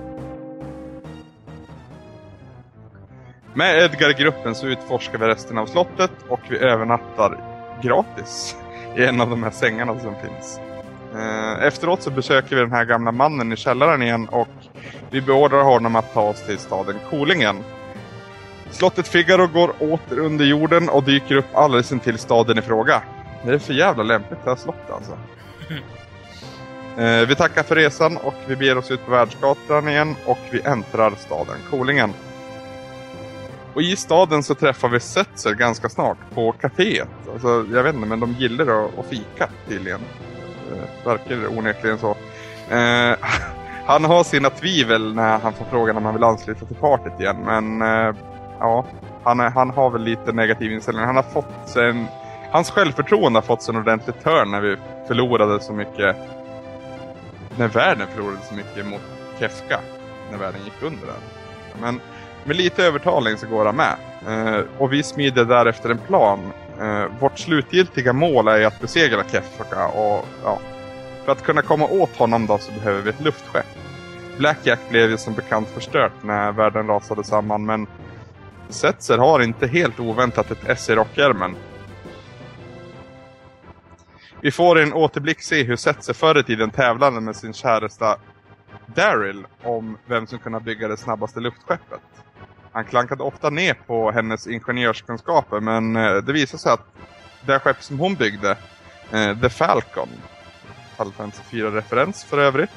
Med 3.56 3.84
Edgar-gruppen 3.84 4.56
så 4.56 4.68
utforskar 4.68 5.18
vi 5.18 5.28
resten 5.28 5.58
av 5.58 5.66
slottet 5.66 6.12
och 6.28 6.40
vi 6.50 6.58
övernattar 6.58 7.38
gratis 7.82 8.56
i 8.98 9.06
en 9.06 9.22
av 9.22 9.30
de 9.30 9.44
här 9.44 9.52
sängarna 9.52 10.00
som 10.00 10.16
finns. 10.16 10.60
Eh, 11.16 11.68
efteråt 11.68 12.04
så 12.04 12.12
besöker 12.12 12.56
vi 12.56 12.62
den 12.62 12.72
här 12.72 12.86
gamla 12.86 13.12
mannen 13.12 13.54
i 13.54 13.56
källaren 13.56 14.02
igen 14.02 14.28
och 14.28 14.48
vi 15.10 15.22
beordrar 15.22 15.64
honom 15.64 15.96
att 15.96 16.14
ta 16.14 16.22
oss 16.22 16.46
till 16.46 16.58
staden 16.58 16.96
Kolingen. 17.10 17.64
Slottet 18.72 19.08
Figaro 19.08 19.48
går 19.48 19.74
åter 19.80 20.20
under 20.20 20.46
jorden 20.46 20.90
och 20.90 21.04
dyker 21.04 21.36
upp 21.36 21.56
alldeles 21.56 21.92
intill 21.92 22.18
staden 22.18 22.58
i 22.58 22.62
fråga. 22.62 23.02
Det 23.46 23.54
är 23.54 23.60
för 23.60 23.74
jävla 23.74 24.04
lämpligt 24.04 24.44
det 24.44 24.50
här 24.50 24.58
slottet 24.58 24.92
alltså. 24.92 25.18
Eh, 26.98 27.28
vi 27.28 27.36
tackar 27.36 27.64
för 27.64 27.76
resan 27.76 28.18
och 28.18 28.34
vi 28.48 28.56
ber 28.56 28.78
oss 28.78 28.92
ut 28.92 29.06
på 29.06 29.12
världsgatan 29.12 29.90
igen 29.90 30.16
och 30.26 30.38
vi 30.52 30.62
äntrar 30.62 31.14
staden 31.18 31.58
Kolingen. 31.70 32.14
Och 33.74 33.82
i 33.82 33.96
staden 33.96 34.44
så 34.44 34.56
träffar 34.56 34.90
vi 34.90 35.00
Setzer 35.00 35.54
ganska 35.54 35.90
snart 35.90 36.18
på 36.34 36.52
kaféet. 36.52 37.08
Alltså, 37.34 37.66
jag 37.74 37.84
vet 37.84 37.96
inte, 37.96 38.08
men 38.08 38.20
de 38.20 38.32
gillar 38.32 38.86
att, 38.86 39.00
att 39.00 39.06
fika 39.06 39.50
tydligen. 39.68 40.02
Eh, 40.72 41.06
verkar 41.06 41.58
onekligen 41.58 41.98
så. 41.98 42.10
Eh, 42.70 43.16
han 43.86 44.06
har 44.06 44.24
sina 44.24 44.50
tvivel 44.50 45.16
när 45.16 45.40
han 45.40 45.54
får 45.54 45.66
frågan 45.66 45.98
om 45.98 46.06
han 46.06 46.14
vill 46.14 46.24
ansluta 46.24 46.66
till 46.66 46.76
partiet 46.76 47.20
igen. 47.20 47.38
Men 47.46 47.82
eh, 47.82 48.16
ja, 48.60 48.86
han, 49.24 49.40
han 49.40 49.70
har 49.70 49.90
väl 49.90 50.04
lite 50.04 50.32
negativ 50.32 50.72
inställning. 50.72 51.06
Han 51.06 51.16
har 51.16 51.24
fått 51.24 51.76
en... 51.76 52.06
Hans 52.52 52.72
självförtroende 52.72 53.38
har 53.38 53.44
fått 53.44 53.64
sig 53.64 53.76
en 53.76 53.82
ordentlig 53.82 54.24
törn 54.24 54.52
när 54.52 54.62
vi 54.62 54.78
förlorade 55.08 55.60
så 55.60 55.74
mycket... 55.74 56.16
När 57.58 57.68
världen 57.68 58.08
förlorade 58.16 58.42
så 58.50 58.54
mycket 58.54 58.86
mot 58.86 59.02
Kefka. 59.40 59.80
När 60.32 60.38
världen 60.38 60.62
gick 60.66 60.84
under 60.84 61.08
där. 61.08 61.16
Men 61.82 62.00
med 62.46 62.56
lite 62.56 62.84
övertalning 62.84 63.38
så 63.38 63.48
går 63.48 63.66
han 63.66 63.76
med. 63.76 63.96
Eh, 64.28 64.64
och 64.78 64.94
vi 64.94 65.04
smider 65.04 65.46
därefter 65.46 65.90
en 65.90 65.98
plan. 65.98 66.40
Eh, 66.82 67.06
vårt 67.20 67.40
slutgiltiga 67.40 68.14
mål 68.14 68.48
är 68.48 68.66
att 68.66 68.82
besegra 68.82 69.24
Kefka 69.24 69.88
och 69.88 70.26
ja, 70.44 70.60
för 71.26 71.32
att 71.32 71.44
kunna 71.44 71.62
komma 71.62 71.88
åt 71.88 72.16
honom 72.16 72.46
då 72.46 72.58
så 72.58 72.72
behöver 72.72 73.02
vi 73.02 73.10
ett 73.10 73.22
luftskepp. 73.22 73.66
Blackjack 74.38 74.80
blev 74.90 75.10
ju 75.10 75.18
som 75.18 75.34
bekant 75.34 75.68
förstört 75.68 76.24
när 76.24 76.52
världen 76.52 76.88
rasade 76.88 77.24
samman 77.24 77.66
men 77.66 77.88
Setzer 78.70 79.18
har 79.18 79.44
inte 79.44 79.68
helt 79.68 80.00
oväntat 80.00 80.52
ett 80.52 80.70
S 80.70 80.90
i 80.90 80.96
rockärmen. 80.96 81.56
Vi 84.42 84.52
får 84.52 84.80
i 84.80 84.84
en 84.84 84.94
återblick 84.94 85.42
se 85.42 85.64
hur 85.64 85.76
Setzer 85.76 86.14
förr 86.14 86.40
i 86.40 86.44
tiden 86.44 86.72
tävlade 86.72 87.22
med 87.22 87.36
sin 87.36 87.54
käresta 87.54 88.18
Daryl 88.86 89.48
om 89.64 89.98
vem 90.06 90.28
som 90.28 90.40
kunde 90.40 90.60
bygga 90.60 90.88
det 90.88 90.98
snabbaste 90.98 91.40
luftskeppet. 91.40 92.02
Han 92.74 92.86
klankade 92.86 93.24
ofta 93.24 93.50
ner 93.50 93.74
på 93.74 94.12
hennes 94.12 94.48
ingenjörskunskaper 94.48 95.60
men 95.60 95.96
eh, 95.96 96.16
det 96.16 96.34
visade 96.34 96.62
sig 96.62 96.72
att 96.72 96.86
det 97.42 97.60
skepp 97.60 97.84
som 97.84 98.00
hon 98.00 98.16
byggde, 98.16 98.58
eh, 99.12 99.40
The 99.42 99.50
Falcon, 99.50 100.10
Final 100.98 101.14
Fantasy 101.14 101.44
4-referens 101.52 102.26
för 102.26 102.38
övrigt. 102.38 102.70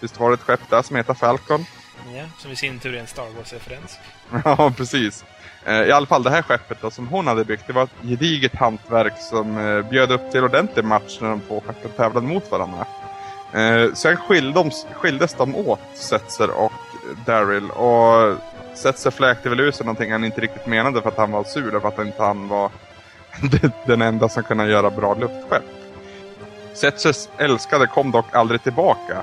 Visst 0.00 0.20
var 0.20 0.30
det 0.30 0.34
ett 0.34 0.40
skepp 0.40 0.70
där 0.70 0.82
som 0.82 0.96
heter 0.96 1.14
Falcon? 1.14 1.64
Ja, 2.14 2.24
som 2.38 2.50
i 2.50 2.56
sin 2.56 2.78
tur 2.78 2.94
är 2.94 3.00
en 3.00 3.06
Star 3.06 3.26
Wars-referens. 3.36 3.98
ja, 4.44 4.72
precis. 4.76 5.24
Eh, 5.64 5.82
I 5.82 5.92
alla 5.92 6.06
fall 6.06 6.22
det 6.22 6.30
här 6.30 6.42
skeppet 6.42 6.78
då, 6.80 6.90
som 6.90 7.08
hon 7.08 7.26
hade 7.26 7.44
byggt, 7.44 7.66
det 7.66 7.72
var 7.72 7.82
ett 7.82 7.90
gediget 8.02 8.54
hantverk 8.54 9.18
som 9.18 9.54
bjöd 9.90 10.12
upp 10.12 10.30
till 10.30 10.44
ordentlig 10.44 10.84
match 10.84 11.18
när 11.20 11.28
de 11.30 11.40
två 11.40 11.62
skeppen 11.66 11.90
tävlade 11.90 12.26
mot 12.26 12.50
varandra. 12.50 12.86
sen 13.94 14.16
skildes, 14.16 14.86
skildes 14.92 15.34
de 15.34 15.56
åt, 15.56 15.80
Setzer 15.94 16.50
och 16.50 16.72
Daryl. 17.26 17.70
Och 17.70 18.38
Setzer 18.78 19.10
fläkte 19.10 19.48
väl 19.48 19.60
ur 19.60 19.70
sig 19.70 19.86
någonting 19.86 20.12
han 20.12 20.24
inte 20.24 20.40
riktigt 20.40 20.66
menade 20.66 21.02
för 21.02 21.08
att 21.08 21.16
han 21.16 21.30
var 21.30 21.44
sur 21.44 21.80
för 21.80 21.88
att 21.88 21.98
inte 21.98 22.22
han 22.22 22.48
var 22.48 22.70
den 23.86 24.02
enda 24.02 24.28
som 24.28 24.42
kunde 24.42 24.66
göra 24.66 24.90
bra 24.90 25.14
luftskepp. 25.14 25.62
Setzers 26.74 27.28
älskade 27.38 27.86
kom 27.86 28.10
dock 28.10 28.34
aldrig 28.34 28.62
tillbaka. 28.62 29.22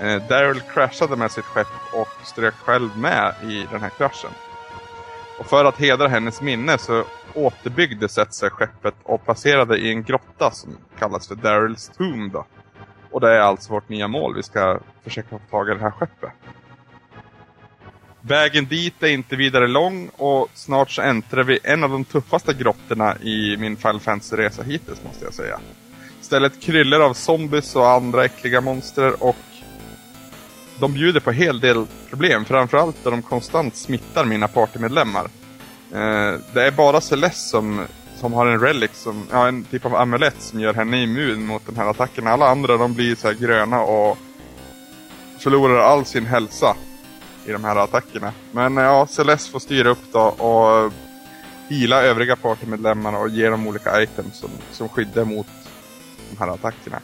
Eh, 0.00 0.22
Daryl 0.28 0.60
kraschade 0.60 1.16
med 1.16 1.30
sitt 1.30 1.44
skepp 1.44 1.66
och 1.92 2.26
strök 2.26 2.54
själv 2.54 2.98
med 2.98 3.34
i 3.42 3.66
den 3.70 3.80
här 3.80 3.88
kraschen. 3.88 4.30
Och 5.38 5.46
för 5.46 5.64
att 5.64 5.78
hedra 5.78 6.08
hennes 6.08 6.40
minne 6.40 6.78
så 6.78 7.04
återbyggde 7.34 8.08
Setzer 8.08 8.50
skeppet 8.50 8.94
och 9.02 9.24
placerade 9.24 9.76
i 9.76 9.90
en 9.90 10.02
grotta 10.02 10.50
som 10.50 10.76
kallas 10.98 11.28
för 11.28 11.34
Daryls 11.34 11.88
Tomb 11.88 12.32
då. 12.32 12.46
Och 13.10 13.20
det 13.20 13.30
är 13.30 13.40
alltså 13.40 13.72
vårt 13.72 13.88
nya 13.88 14.08
mål. 14.08 14.34
Vi 14.34 14.42
ska 14.42 14.78
försöka 15.02 15.28
få 15.28 15.40
tag 15.50 15.70
i 15.70 15.74
det 15.74 15.80
här 15.80 15.90
skeppet. 15.90 16.30
Vägen 18.26 18.66
dit 18.66 19.02
är 19.02 19.08
inte 19.08 19.36
vidare 19.36 19.68
lång 19.68 20.08
och 20.16 20.48
snart 20.54 20.90
så 20.90 21.02
äntrar 21.02 21.42
vi 21.42 21.58
en 21.62 21.84
av 21.84 21.90
de 21.90 22.04
tuffaste 22.04 22.54
grottorna 22.54 23.16
i 23.22 23.56
min 23.56 23.76
Final 23.76 24.00
Fantasy-resa 24.00 24.62
hittills 24.62 25.02
måste 25.04 25.24
jag 25.24 25.34
säga. 25.34 25.60
Stället 26.20 26.60
kryllar 26.60 27.00
av 27.00 27.14
zombies 27.14 27.76
och 27.76 27.90
andra 27.90 28.24
äckliga 28.24 28.60
monster 28.60 29.22
och 29.22 29.36
de 30.80 30.92
bjuder 30.92 31.20
på 31.20 31.30
en 31.30 31.36
hel 31.36 31.60
del 31.60 31.86
problem, 32.10 32.44
framförallt 32.44 32.96
då 33.04 33.10
de 33.10 33.22
konstant 33.22 33.76
smittar 33.76 34.24
mina 34.24 34.48
partymedlemmar. 34.48 35.24
Eh, 35.92 36.40
det 36.54 36.66
är 36.66 36.70
bara 36.70 37.00
Celeste 37.00 37.48
som, 37.48 37.86
som 38.16 38.32
har 38.32 38.46
en 38.46 38.60
relic, 38.60 38.90
som, 38.94 39.26
ja, 39.30 39.48
en 39.48 39.64
typ 39.64 39.84
av 39.84 39.94
amulett 39.94 40.42
som 40.42 40.60
gör 40.60 40.74
henne 40.74 41.02
immun 41.02 41.46
mot 41.46 41.66
den 41.66 41.76
här 41.76 41.90
attacken. 41.90 42.26
Alla 42.26 42.48
andra 42.48 42.76
de 42.76 42.94
blir 42.94 43.14
så 43.14 43.32
gröna 43.32 43.80
och 43.80 44.18
förlorar 45.38 45.78
all 45.78 46.04
sin 46.04 46.26
hälsa 46.26 46.76
i 47.46 47.52
de 47.52 47.64
här 47.64 47.76
attackerna. 47.76 48.32
Men 48.52 48.78
eh, 48.78 48.84
ja, 48.84 49.06
Celeste 49.06 49.50
får 49.50 49.58
styra 49.58 49.88
upp 49.88 50.12
då 50.12 50.20
och 50.20 50.92
hila 51.68 52.02
övriga 52.02 52.36
partymedlemmar 52.36 53.16
och 53.20 53.28
ge 53.28 53.48
dem 53.48 53.66
olika 53.66 54.02
items 54.02 54.38
som, 54.38 54.50
som 54.72 54.88
skyddar 54.88 55.24
mot 55.24 55.46
de 56.30 56.36
här 56.38 56.48
attackerna. 56.48 57.00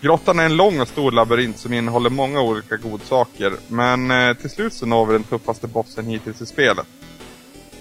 Grottan 0.00 0.38
är 0.38 0.44
en 0.44 0.56
lång 0.56 0.80
och 0.80 0.88
stor 0.88 1.12
labyrint 1.12 1.58
som 1.58 1.72
innehåller 1.72 2.10
många 2.10 2.40
olika 2.40 2.76
godsaker, 2.76 3.52
men 3.68 4.10
eh, 4.10 4.34
till 4.34 4.50
slut 4.50 4.74
så 4.74 4.86
når 4.86 5.06
vi 5.06 5.12
den 5.12 5.24
tuffaste 5.24 5.66
bossen 5.66 6.06
hittills 6.06 6.40
i 6.40 6.46
spelet. 6.46 6.86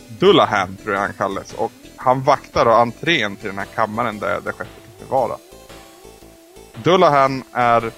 Dullahan 0.07 0.77
tror 0.83 0.95
jag 0.95 1.01
han 1.01 1.13
kallas 1.13 1.53
och 1.53 1.71
han 1.95 2.23
vaktar 2.23 2.65
då 2.65 2.71
entrén 2.71 3.35
till 3.35 3.47
den 3.47 3.57
här 3.57 3.65
kammaren 3.65 4.19
där, 4.19 4.41
där 4.41 4.51
skeppet 4.51 5.01
är 5.01 5.05
bevarat. 5.05 5.41
Dullahan 6.83 7.43
är, 7.51 7.91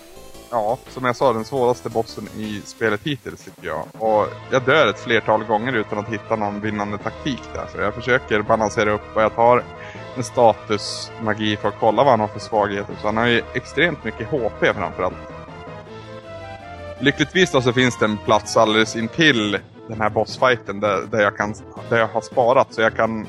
ja, 0.52 0.78
som 0.88 1.06
jag 1.06 1.16
sa, 1.16 1.34
den 1.34 1.46
svåraste 1.46 1.90
bossen 1.90 2.28
i 2.38 2.62
spelet 2.66 3.02
hittills 3.04 3.44
tycker 3.44 3.68
jag. 3.68 3.86
Och 4.00 4.28
jag 4.52 4.64
dör 4.64 4.88
ett 4.88 5.00
flertal 5.00 5.44
gånger 5.44 5.74
utan 5.74 6.00
att 6.00 6.10
hitta 6.10 6.36
någon 6.36 6.62
vinnande 6.62 6.98
taktik 6.98 7.42
där. 7.54 7.66
Så 7.72 7.82
jag 7.82 7.94
försöker 7.94 8.42
balansera 8.42 8.92
upp 8.92 9.16
och 9.16 9.22
jag 9.22 9.36
tar 9.36 9.64
en 10.16 10.24
statusmagi 10.24 11.58
för 11.58 11.68
att 11.68 11.80
kolla 11.80 12.04
vad 12.04 12.12
han 12.12 12.20
har 12.20 12.28
för 12.28 12.40
svagheter. 12.40 12.96
Så 13.02 13.08
han 13.08 13.18
har 13.18 13.28
ju 13.28 13.42
extremt 13.54 14.04
mycket 14.04 14.28
HP 14.28 14.66
framförallt. 14.76 15.16
Lyckligtvis 17.00 17.52
då 17.52 17.62
så 17.62 17.74
finns 17.74 18.00
det 18.00 18.06
en 18.06 18.18
plats 18.18 18.58
alldeles 18.58 18.96
intill 18.96 19.60
den 19.88 20.02
här 20.02 20.10
bossfighten 20.10 20.80
där, 20.80 21.02
där, 21.12 21.22
jag, 21.22 21.38
kan, 21.38 21.54
där 21.90 21.98
jag 21.98 22.08
har 22.08 22.22
sparat. 22.22 22.74
Så 22.74 22.82
jag 22.82 22.96
kan... 22.96 23.28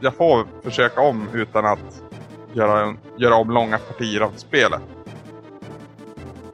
Jag 0.00 0.14
får 0.14 0.46
försöka 0.62 1.00
om 1.00 1.28
utan 1.32 1.66
att 1.66 2.02
göra, 2.52 2.94
göra 3.16 3.34
om 3.34 3.50
långa 3.50 3.78
partier 3.78 4.20
av 4.20 4.32
spelet. 4.36 4.82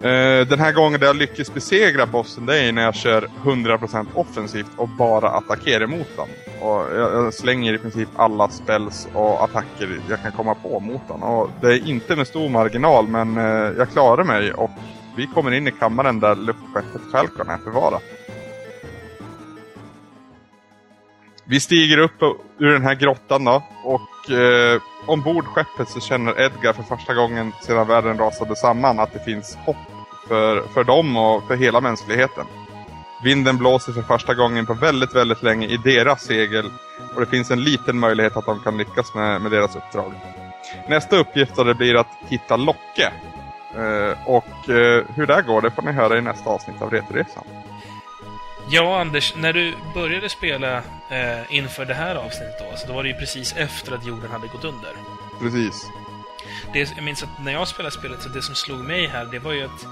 Uh, 0.04 0.46
den 0.46 0.60
här 0.60 0.72
gången 0.72 1.00
där 1.00 1.06
jag 1.06 1.16
lyckas 1.16 1.54
besegra 1.54 2.06
bossen 2.06 2.46
det 2.46 2.58
är 2.58 2.72
när 2.72 2.82
jag 2.82 2.94
kör 2.94 3.28
100% 3.42 4.06
offensivt 4.14 4.70
och 4.76 4.88
bara 4.88 5.30
attackerar 5.30 5.86
mot 5.86 6.08
den. 6.16 6.28
Och 6.60 6.96
jag, 6.96 7.12
jag, 7.14 7.34
slänger 7.34 7.74
i 7.74 7.78
princip 7.78 8.08
alla 8.16 8.48
spells 8.48 9.08
och 9.14 9.44
attacker 9.44 10.00
jag 10.08 10.22
kan 10.22 10.32
komma 10.32 10.54
på 10.54 10.80
mot 10.80 11.08
den. 11.08 11.22
Och 11.22 11.50
det 11.60 11.66
är 11.66 11.88
inte 11.88 12.16
med 12.16 12.26
stor 12.26 12.48
marginal 12.48 13.08
men 13.08 13.38
uh, 13.38 13.78
jag 13.78 13.90
klarar 13.90 14.24
mig 14.24 14.52
och 14.52 14.70
vi 15.16 15.26
kommer 15.26 15.50
in 15.50 15.68
i 15.68 15.72
kammaren 15.72 16.20
där 16.20 16.36
luftskeppet 16.36 17.02
Falcon 17.12 17.48
är 17.48 17.58
förvarat. 17.58 18.02
Vi 21.50 21.60
stiger 21.60 21.98
upp 21.98 22.22
ur 22.58 22.72
den 22.72 22.82
här 22.82 22.94
grottan 22.94 23.44
då 23.44 23.62
och 23.84 24.30
eh, 24.30 24.80
ombord 25.06 25.44
skeppet 25.44 25.88
så 25.88 26.00
känner 26.00 26.40
Edgar 26.40 26.72
för 26.72 26.82
första 26.82 27.14
gången 27.14 27.52
sedan 27.62 27.86
världen 27.86 28.18
rasade 28.18 28.56
samman 28.56 28.98
att 28.98 29.12
det 29.12 29.24
finns 29.24 29.56
hopp 29.56 29.76
för, 30.30 30.62
för 30.74 30.84
dem 30.84 31.16
och 31.16 31.46
för 31.48 31.56
hela 31.56 31.80
mänskligheten. 31.80 32.46
Vinden 33.22 33.58
blåser 33.58 33.92
för 33.92 34.02
första 34.02 34.34
gången 34.34 34.66
på 34.66 34.74
väldigt, 34.74 35.14
väldigt 35.14 35.42
länge 35.42 35.66
i 35.66 35.76
deras 35.76 36.22
segel 36.22 36.70
och 37.14 37.20
det 37.20 37.26
finns 37.26 37.50
en 37.50 37.64
liten 37.64 37.98
möjlighet 37.98 38.36
att 38.36 38.46
de 38.46 38.60
kan 38.60 38.78
lyckas 38.78 39.14
med, 39.14 39.40
med 39.42 39.52
deras 39.52 39.76
uppdrag. 39.76 40.12
Nästa 40.88 41.16
uppgift 41.16 41.56
då 41.56 41.64
det 41.64 41.74
blir 41.74 41.96
att 41.96 42.06
hitta 42.28 42.56
Locke. 42.56 43.12
Eh, 43.76 44.28
och 44.28 44.68
eh, 44.68 45.04
hur 45.14 45.26
det 45.26 45.42
går 45.46 45.62
det 45.62 45.70
får 45.70 45.82
ni 45.82 45.92
höra 45.92 46.18
i 46.18 46.20
nästa 46.20 46.50
avsnitt 46.50 46.82
av 46.82 46.90
Retroresan. 46.90 47.44
Ja, 48.68 49.00
Anders, 49.00 49.34
när 49.36 49.52
du 49.52 49.74
började 49.94 50.28
spela 50.28 50.76
eh, 50.76 51.56
inför 51.56 51.84
det 51.84 51.94
här 51.94 52.14
avsnittet 52.14 52.58
då, 52.58 52.76
så 52.76 52.86
då 52.88 52.92
var 52.94 53.02
det 53.02 53.08
ju 53.08 53.14
precis 53.14 53.54
efter 53.56 53.94
att 53.94 54.06
jorden 54.06 54.30
hade 54.30 54.46
gått 54.46 54.64
under. 54.64 54.92
Precis. 55.40 55.90
Det, 56.72 56.78
jag 56.96 57.04
minns 57.04 57.22
att 57.22 57.28
när 57.44 57.52
jag 57.52 57.68
spelade 57.68 57.94
spelet, 57.94 58.22
så 58.22 58.28
det 58.28 58.42
som 58.42 58.54
slog 58.54 58.78
mig 58.78 59.06
här, 59.06 59.24
det 59.24 59.38
var 59.38 59.52
ju 59.52 59.64
att 59.64 59.86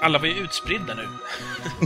alla 0.00 0.18
var 0.18 0.26
ju 0.26 0.32
utspridda 0.34 0.94
nu. 0.94 1.08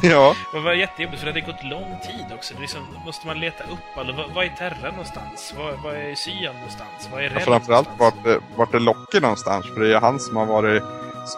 Ja. 0.09 0.35
det 0.53 0.61
var 0.61 0.73
jättejobbigt, 0.73 1.21
för 1.23 1.27
det 1.27 1.41
hade 1.41 1.53
gått 1.53 1.65
lång 1.65 1.99
tid 2.07 2.27
också. 2.37 2.55
Det 2.55 2.61
liksom, 2.61 2.87
måste 3.05 3.27
man 3.27 3.41
leta 3.41 3.65
upp 3.65 3.97
alla. 3.99 4.13
Var, 4.13 4.29
var 4.35 4.43
är 4.43 4.49
Terra 4.49 4.91
någonstans? 4.91 5.55
Var, 5.59 5.73
var 5.73 5.93
är 5.93 6.15
Cyan 6.15 6.55
någonstans? 6.55 7.09
Var 7.13 7.19
är 7.21 7.29
Ren 7.29 7.33
ja, 7.39 7.45
Framförallt 7.45 7.89
vart, 7.99 8.25
det- 8.25 8.41
vart 8.57 8.75
är 8.75 8.81
Locke 8.81 9.21
någonstans? 9.21 9.67
För 9.67 9.81
det 9.81 9.87
är 9.87 9.91
ju 9.91 9.99
han 9.99 10.21
som 10.21 10.37
har 10.37 10.47
varit, 10.47 10.83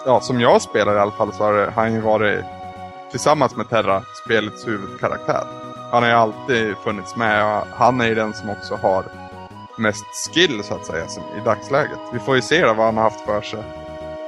ja 0.06 0.20
som 0.20 0.40
jag 0.40 0.62
spelar 0.62 0.96
i 0.96 0.98
alla 0.98 1.10
fall 1.12 1.32
så 1.32 1.44
har 1.44 1.70
han 1.74 1.94
ju 1.94 2.00
varit 2.00 2.44
tillsammans 3.10 3.56
med 3.56 3.68
Terra 3.68 4.02
spelets 4.24 4.66
huvudkaraktär. 4.68 5.44
Han 5.90 6.02
har 6.02 6.10
ju 6.10 6.16
alltid 6.16 6.74
funnits 6.84 7.16
med 7.16 7.44
och 7.44 7.66
han 7.76 8.00
är 8.00 8.06
ju 8.06 8.14
den 8.14 8.34
som 8.34 8.50
också 8.50 8.76
har 8.76 9.04
mest 9.82 10.04
skill 10.34 10.62
så 10.64 10.74
att 10.74 10.86
säga 10.86 11.04
i 11.36 11.44
dagsläget. 11.44 11.98
Vi 12.12 12.18
får 12.18 12.36
ju 12.36 12.42
se 12.42 12.62
då 12.62 12.74
vad 12.74 12.86
han 12.86 12.96
har 12.96 13.04
haft 13.04 13.20
för 13.20 13.40
sig 13.42 13.62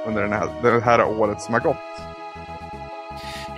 under 0.07 0.21
den 0.21 0.31
här, 0.33 0.47
det 0.61 0.81
här 0.85 1.03
året 1.03 1.41
som 1.41 1.53
har 1.53 1.61
gått. 1.61 1.77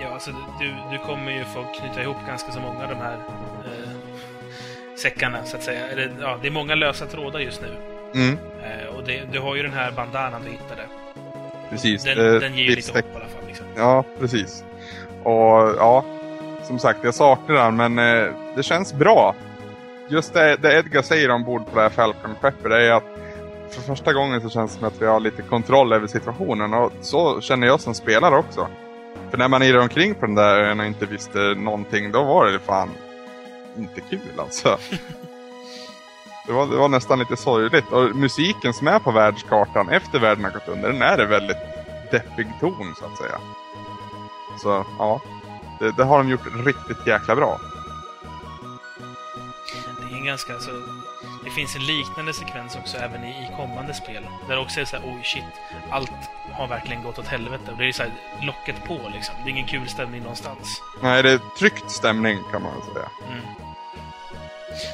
Ja, 0.00 0.08
alltså 0.12 0.30
du, 0.60 0.74
du 0.92 0.98
kommer 0.98 1.32
ju 1.32 1.44
få 1.44 1.64
knyta 1.80 2.02
ihop 2.02 2.16
ganska 2.26 2.52
så 2.52 2.60
många 2.60 2.82
av 2.82 2.88
de 2.88 2.94
här 2.98 3.16
eh, 3.64 3.88
säckarna, 4.98 5.44
så 5.44 5.56
att 5.56 5.62
säga. 5.62 5.88
Eller, 5.88 6.12
ja, 6.20 6.38
det 6.42 6.48
är 6.48 6.52
många 6.52 6.74
lösa 6.74 7.06
trådar 7.06 7.40
just 7.40 7.60
nu. 7.62 7.68
Mm, 8.14 8.38
Eh, 8.62 8.96
och 8.96 9.04
det, 9.04 9.22
du 9.32 9.40
har 9.40 9.56
ju 9.56 9.62
den 9.62 9.72
här 9.72 9.90
bandanan 9.92 10.42
du 10.44 10.50
hittade. 10.50 10.82
precis. 11.70 12.04
Den, 12.04 12.18
Eh, 12.34 12.40
den 12.40 12.54
ger 12.56 12.64
ju 12.64 12.76
lite 12.76 12.92
hopp 12.92 12.98
i 13.12 13.16
alla 13.16 13.24
fall. 13.24 13.46
Liksom. 13.46 13.66
Ja, 13.76 14.04
precis. 14.20 14.64
Och 15.22 15.74
ja, 15.78 16.04
som 16.64 16.78
sagt, 16.78 16.98
jag 17.02 17.14
saknar 17.14 17.54
den 17.54 17.76
men 17.76 17.98
eh, 17.98 18.32
det 18.56 18.62
känns 18.62 18.92
bra. 18.94 19.34
Just 20.08 20.34
det, 20.34 20.56
det 20.56 20.78
Edgar 20.78 21.02
säger 21.02 21.30
ombord 21.30 21.66
på 21.66 21.76
det 21.76 21.82
här 21.82 21.88
Falcon-skeppet 21.88 22.72
är 22.72 22.92
att 22.92 23.04
för 23.70 23.80
första 23.80 24.12
gången 24.12 24.40
så 24.40 24.50
känns 24.50 24.72
det 24.72 24.78
som 24.78 24.88
att 24.88 25.02
vi 25.02 25.06
har 25.06 25.20
lite 25.20 25.42
kontroll 25.42 25.92
över 25.92 26.06
situationen 26.06 26.74
och 26.74 26.92
så 27.00 27.40
känner 27.40 27.66
jag 27.66 27.80
som 27.80 27.94
spelare 27.94 28.36
också. 28.36 28.68
För 29.30 29.38
när 29.38 29.48
man 29.48 29.62
irrade 29.62 29.82
omkring 29.82 30.14
på 30.14 30.26
den 30.26 30.34
där 30.34 30.60
ön 30.60 30.80
och 30.80 30.86
inte 30.86 31.06
visste 31.06 31.38
någonting, 31.38 32.12
då 32.12 32.24
var 32.24 32.46
det 32.46 32.58
fan 32.58 32.90
inte 33.78 34.00
kul 34.00 34.20
alltså. 34.38 34.78
Det 36.46 36.54
var, 36.54 36.66
det 36.66 36.76
var 36.76 36.88
nästan 36.88 37.18
lite 37.18 37.36
sorgligt. 37.36 37.92
Och 37.92 38.16
musiken 38.16 38.72
som 38.72 38.88
är 38.88 38.98
på 38.98 39.10
världskartan 39.10 39.88
efter 39.88 40.18
världen 40.18 40.44
har 40.44 40.50
gått 40.50 40.68
under, 40.68 40.92
den 40.92 41.02
är 41.02 41.16
det 41.16 41.26
väldigt 41.26 41.56
deppig 42.10 42.46
ton 42.60 42.94
så 42.98 43.04
att 43.04 43.18
säga. 43.18 43.38
Så 44.62 44.84
ja, 44.98 45.20
det, 45.80 45.92
det 45.96 46.04
har 46.04 46.18
de 46.18 46.28
gjort 46.28 46.66
riktigt 46.66 47.06
jäkla 47.06 47.36
bra. 47.36 47.60
En 50.18 50.24
ganska 50.24 50.58
så... 50.58 50.70
Det 51.44 51.50
finns 51.50 51.76
en 51.76 51.86
liknande 51.86 52.32
sekvens 52.32 52.76
också 52.76 52.96
även 52.96 53.24
i, 53.24 53.28
i 53.28 53.56
kommande 53.56 53.94
spel. 53.94 54.26
Där 54.48 54.54
det 54.54 54.60
också 54.60 54.80
är 54.80 54.84
så 54.84 54.96
här, 54.96 55.04
oj 55.06 55.20
shit, 55.24 55.44
allt 55.90 56.12
har 56.52 56.68
verkligen 56.68 57.02
gått 57.02 57.18
åt 57.18 57.26
helvete. 57.26 57.70
Och 57.72 57.78
det 57.78 57.84
är 57.84 57.92
så 57.92 58.02
här, 58.02 58.12
locket 58.42 58.84
på 58.84 59.10
liksom. 59.14 59.34
Det 59.44 59.48
är 59.48 59.52
ingen 59.52 59.66
kul 59.66 59.88
stämning 59.88 60.22
någonstans. 60.22 60.82
Nej, 61.02 61.22
det 61.22 61.30
är 61.30 61.40
tryckt 61.58 61.90
stämning 61.90 62.38
kan 62.52 62.62
man 62.62 62.82
säga. 62.82 63.08
Mm. 63.28 63.44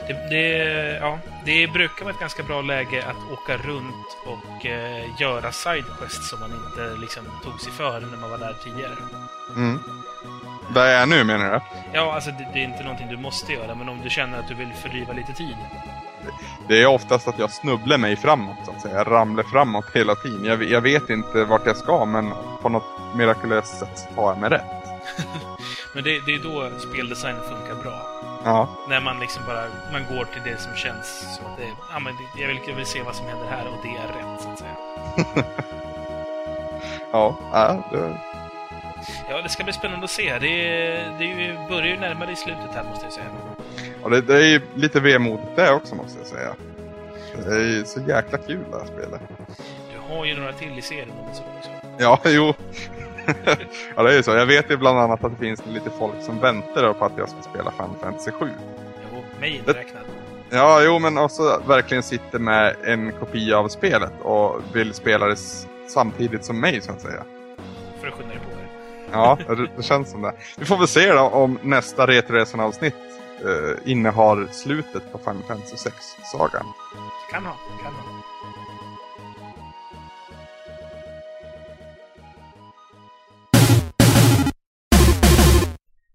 Det, 0.07 0.29
det, 0.31 0.99
ja, 1.01 1.19
det 1.45 1.67
brukar 1.67 2.05
vara 2.05 2.15
ett 2.15 2.21
ganska 2.21 2.43
bra 2.43 2.63
läge 2.63 3.05
att 3.07 3.33
åka 3.33 3.57
runt 3.57 4.17
och 4.27 4.67
eh, 4.67 5.21
göra 5.21 5.53
sidequests 5.53 6.31
som 6.31 6.41
man 6.41 6.51
inte 6.53 7.01
liksom 7.01 7.25
tog 7.45 7.61
sig 7.61 7.73
för 7.73 8.01
när 8.01 8.19
man 8.19 8.31
var 8.31 8.39
där 8.39 8.57
tidigare. 8.65 8.97
Mm. 9.57 9.79
Där 10.69 10.87
jag 10.87 11.03
är 11.03 11.07
nu 11.07 11.25
menar 11.25 11.51
du? 11.53 11.61
Ja, 11.93 12.15
alltså 12.15 12.31
det, 12.31 12.47
det 12.53 12.59
är 12.59 12.65
inte 12.65 12.83
någonting 12.83 13.09
du 13.09 13.17
måste 13.17 13.53
göra, 13.53 13.75
men 13.75 13.89
om 13.89 14.01
du 14.03 14.11
känner 14.11 14.39
att 14.39 14.49
du 14.49 14.55
vill 14.55 14.73
fördriva 14.73 15.13
lite 15.13 15.33
tid. 15.33 15.57
Det 16.69 16.83
är 16.83 16.87
oftast 16.87 17.29
att 17.29 17.39
jag 17.39 17.51
snubblar 17.51 17.99
mig 17.99 18.17
framåt 18.17 18.57
så 18.65 18.71
att 18.71 18.83
säga. 18.83 18.97
Jag 18.97 19.11
ramlar 19.11 19.43
framåt 19.43 19.85
hela 19.95 20.15
tiden. 20.15 20.45
Jag, 20.45 20.63
jag 20.65 20.81
vet 20.81 21.11
inte 21.11 21.45
vart 21.45 21.67
jag 21.67 21.77
ska 21.77 22.05
men 22.05 22.33
på 22.63 22.69
något 22.69 22.85
mirakulöst 23.15 23.79
sätt 23.79 24.09
tar 24.15 24.29
jag 24.29 24.39
mig 24.39 24.51
rätt. 24.51 24.65
Men 25.95 26.05
det, 26.05 26.21
det 26.27 26.35
är 26.35 26.39
då 26.39 26.79
speldesign 26.79 27.37
funkar 27.37 27.83
bra. 27.83 28.01
Ja, 28.45 28.69
När 28.89 29.01
man 29.01 29.21
liksom 29.21 29.43
bara 29.47 29.65
man 29.93 30.17
går 30.17 30.25
till 30.25 30.43
det 30.45 30.61
som 30.61 30.75
känns 30.75 31.37
så 31.37 31.47
att 31.47 31.57
det, 31.57 31.67
ja, 31.93 31.99
men 31.99 32.15
jag, 32.37 32.49
vill, 32.49 32.61
jag 32.69 32.75
vill 32.75 32.87
se 32.87 33.03
vad 33.03 33.15
som 33.15 33.27
händer 33.27 33.47
här 33.47 33.67
och 33.67 33.79
det 33.83 33.89
är 33.89 34.07
rätt, 34.07 34.43
så 34.43 34.49
att 34.49 34.59
säga. 34.59 34.77
ja, 37.13 37.37
ja 37.53 37.85
det, 37.91 38.21
Ja, 39.31 39.43
det 39.43 39.49
ska 39.49 39.65
bli 39.65 39.73
spännande 39.73 40.05
att 40.05 40.11
se. 40.11 40.39
Det, 40.39 40.49
det 41.19 41.25
är 41.25 41.69
börjar 41.69 41.87
ju 41.87 41.97
närma 41.97 42.27
dig 42.27 42.37
slutet 42.37 42.75
här, 42.75 42.85
måste 42.85 43.05
jag 43.07 43.13
säga. 43.13 43.27
och 44.03 44.11
det, 44.11 44.21
det 44.21 44.35
är 44.35 44.47
ju 44.49 44.61
lite 44.75 45.01
vemodigt 45.01 45.57
det 45.57 45.73
också 45.73 45.95
måste 45.95 46.19
jag 46.19 46.27
säga. 46.27 46.55
Det 47.45 47.55
är 47.55 47.61
ju 47.61 47.85
så 47.85 48.01
jäkla 48.01 48.39
kul 48.39 48.65
det 48.71 48.79
här 48.79 48.87
spelet. 48.87 49.21
Du 49.93 50.15
har 50.15 50.25
ju 50.25 50.37
några 50.37 50.53
till 50.53 50.79
i 50.79 50.83
serien 50.83 51.11
om 51.11 51.29
det 51.29 51.35
så 51.35 51.43
också. 51.59 51.71
Ja, 51.99 52.21
jo. 52.25 52.55
ja, 53.97 54.03
det 54.03 54.13
är 54.13 54.17
ju 54.17 54.23
så. 54.23 54.31
Jag 54.31 54.47
vet 54.47 54.71
ju 54.71 54.77
bland 54.77 54.99
annat 54.99 55.25
att 55.25 55.33
det 55.33 55.39
finns 55.47 55.63
lite 55.67 55.91
folk 55.91 56.23
som 56.23 56.41
väntar 56.41 56.93
på 56.93 57.05
att 57.05 57.13
jag 57.17 57.29
ska 57.29 57.43
spela 57.43 57.71
Final 57.71 57.97
Fantasy 58.01 58.31
7. 58.31 58.49
Jo, 59.13 59.23
mig 59.41 59.57
inräknad. 59.57 60.03
Ja, 60.51 60.83
jo, 60.83 60.99
men 60.99 61.19
också 61.19 61.63
verkligen 61.67 62.03
sitter 62.03 62.39
med 62.39 62.77
en 62.85 63.13
kopia 63.13 63.59
av 63.59 63.69
spelet 63.69 64.13
och 64.23 64.61
vill 64.73 64.95
spela 64.95 65.27
det 65.27 65.37
samtidigt 65.89 66.45
som 66.45 66.61
mig, 66.61 66.81
så 66.81 66.93
att 66.93 67.01
säga. 67.01 67.25
För 68.01 68.09
att 68.09 68.21
er. 68.21 68.34
Ja, 69.15 69.39
det, 69.77 69.83
känns 69.83 70.11
som 70.11 70.23
det. 70.23 70.33
Vi 70.57 70.65
får 70.65 70.77
väl 70.77 70.89
se 70.89 71.13
då 71.13 71.21
om 71.21 71.59
nästa 71.63 72.07
Retroresan-avsnitt 72.07 72.95
eh, 73.45 73.91
innehar 73.91 74.49
slutet 74.53 75.13
på 75.13 75.19
Final 75.19 75.43
Fantasy 75.49 75.77
6-sagan. 75.77 76.67
Kan 77.31 77.45
ha, 77.45 77.57
kan 77.83 77.93
ha. 77.93 78.03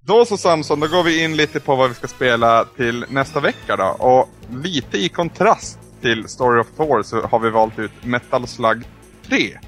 Då 0.02 0.26
så 0.26 0.38
Samson, 0.38 0.80
då 0.80 0.88
går 0.88 1.04
vi 1.04 1.24
in 1.24 1.36
lite 1.36 1.60
på 1.60 1.76
vad 1.76 1.90
vi 1.90 1.96
ska 1.96 2.08
spela 2.08 2.66
till 2.66 3.06
nästa 3.10 3.40
vecka 3.40 3.76
då. 3.76 3.96
Och 4.00 4.30
lite 4.64 4.98
i 4.98 5.10
kontrast 5.10 5.80
till 6.02 6.28
Story 6.28 6.62
of 6.62 6.68
Thor 6.78 7.04
så 7.04 7.22
har 7.22 7.40
vi 7.40 7.50
valt 7.50 7.80
ut 7.80 7.92
Metal 8.02 8.48
Slug 8.48 8.84
3. 9.28 9.60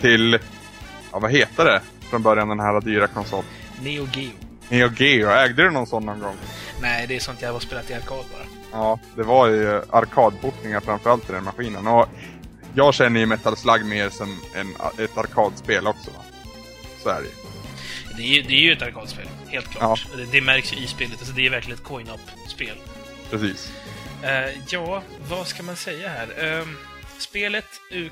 Till, 0.00 0.38
ja 1.12 1.18
vad 1.18 1.30
heter 1.30 1.64
det 1.64 1.80
från 2.10 2.22
början 2.22 2.48
den 2.48 2.60
här 2.60 2.80
dyra 2.80 3.06
konsolen? 3.06 3.44
Neo 3.82 4.08
Geo. 4.14 4.30
Neo 4.68 4.90
Geo, 4.96 5.30
ägde 5.30 5.62
du 5.62 5.70
någon 5.70 5.86
sån 5.86 6.06
någon 6.06 6.20
gång? 6.20 6.36
Nej, 6.80 7.06
det 7.06 7.16
är 7.16 7.20
sånt 7.20 7.42
jag 7.42 7.52
har 7.52 7.60
spelat 7.60 7.90
i 7.90 7.94
arkad 7.94 8.24
bara. 8.32 8.46
Ja, 8.72 8.98
det 9.16 9.22
var 9.22 9.48
ju 9.48 9.82
arkadportningar 9.90 10.80
framförallt 10.80 11.30
i 11.30 11.32
den 11.32 11.44
maskinen. 11.44 11.86
Och 11.86 12.08
jag 12.74 12.94
känner 12.94 13.20
ju 13.20 13.26
Metal 13.26 13.56
Slug 13.56 13.84
mer 13.86 14.08
som 14.10 14.40
en, 14.54 14.74
ett 15.04 15.18
arkadspel 15.18 15.86
också. 15.86 16.10
Va? 16.10 16.22
Så 17.02 17.08
är 17.08 17.20
det 17.20 17.26
ju. 17.26 17.32
Det 18.16 18.22
är, 18.22 18.26
ju- 18.36 18.42
det 18.42 18.54
är 18.54 18.60
ju 18.60 18.72
ett 18.72 18.82
arkadspel, 18.82 19.28
helt 19.48 19.68
klart. 19.70 20.06
Det, 20.16 20.24
det 20.32 20.40
märks 20.40 20.72
ju 20.72 20.76
i 20.76 20.86
spelet. 20.86 21.12
Alltså, 21.18 21.32
det 21.34 21.46
är 21.46 21.50
verkligen 21.50 21.78
ett 21.78 21.84
coin-up-spel. 21.84 22.76
Precis. 23.30 23.72
Eh, 24.22 24.50
ja, 24.68 25.02
vad 25.28 25.46
ska 25.46 25.62
man 25.62 25.76
säga 25.76 26.08
här? 26.08 26.44
Ehm, 26.60 26.76
spelet 27.18 27.64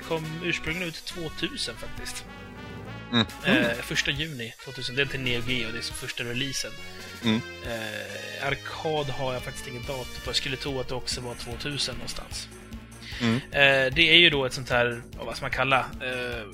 kom 0.07 0.25
ursprungligen 0.43 0.87
ut 0.87 1.05
2000 1.05 1.75
faktiskt. 1.75 2.25
Mm. 3.15 3.25
Eh, 3.45 3.77
första 3.81 4.11
juni 4.11 4.53
2000. 4.63 4.95
Det 4.95 5.01
är 5.01 5.05
till 5.05 5.19
Neo 5.19 5.41
Geo, 5.47 5.71
det 5.71 5.77
är 5.77 5.81
som 5.81 5.95
första 5.95 6.23
releasen. 6.23 6.71
Mm. 7.23 7.41
Eh, 7.65 8.47
arkad 8.47 9.09
har 9.09 9.33
jag 9.33 9.43
faktiskt 9.43 9.67
inget 9.67 9.87
datum 9.87 10.21
på. 10.23 10.29
Jag 10.29 10.35
skulle 10.35 10.57
tro 10.57 10.79
att 10.79 10.87
det 10.87 10.95
också 10.95 11.21
var 11.21 11.35
2000 11.35 11.95
någonstans. 11.95 12.49
Mm. 13.21 13.35
Eh, 13.35 13.93
det 13.93 14.01
är 14.01 14.17
ju 14.17 14.29
då 14.29 14.45
ett 14.45 14.53
sånt 14.53 14.69
här, 14.69 15.01
vad 15.17 15.35
ska 15.35 15.43
man 15.43 15.51
kalla, 15.51 15.79
eh, 15.79 16.47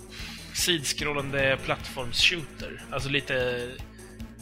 sidskrollande 0.54 1.58
plattforms-shooter. 1.66 2.82
Alltså 2.92 3.10
lite... 3.10 3.68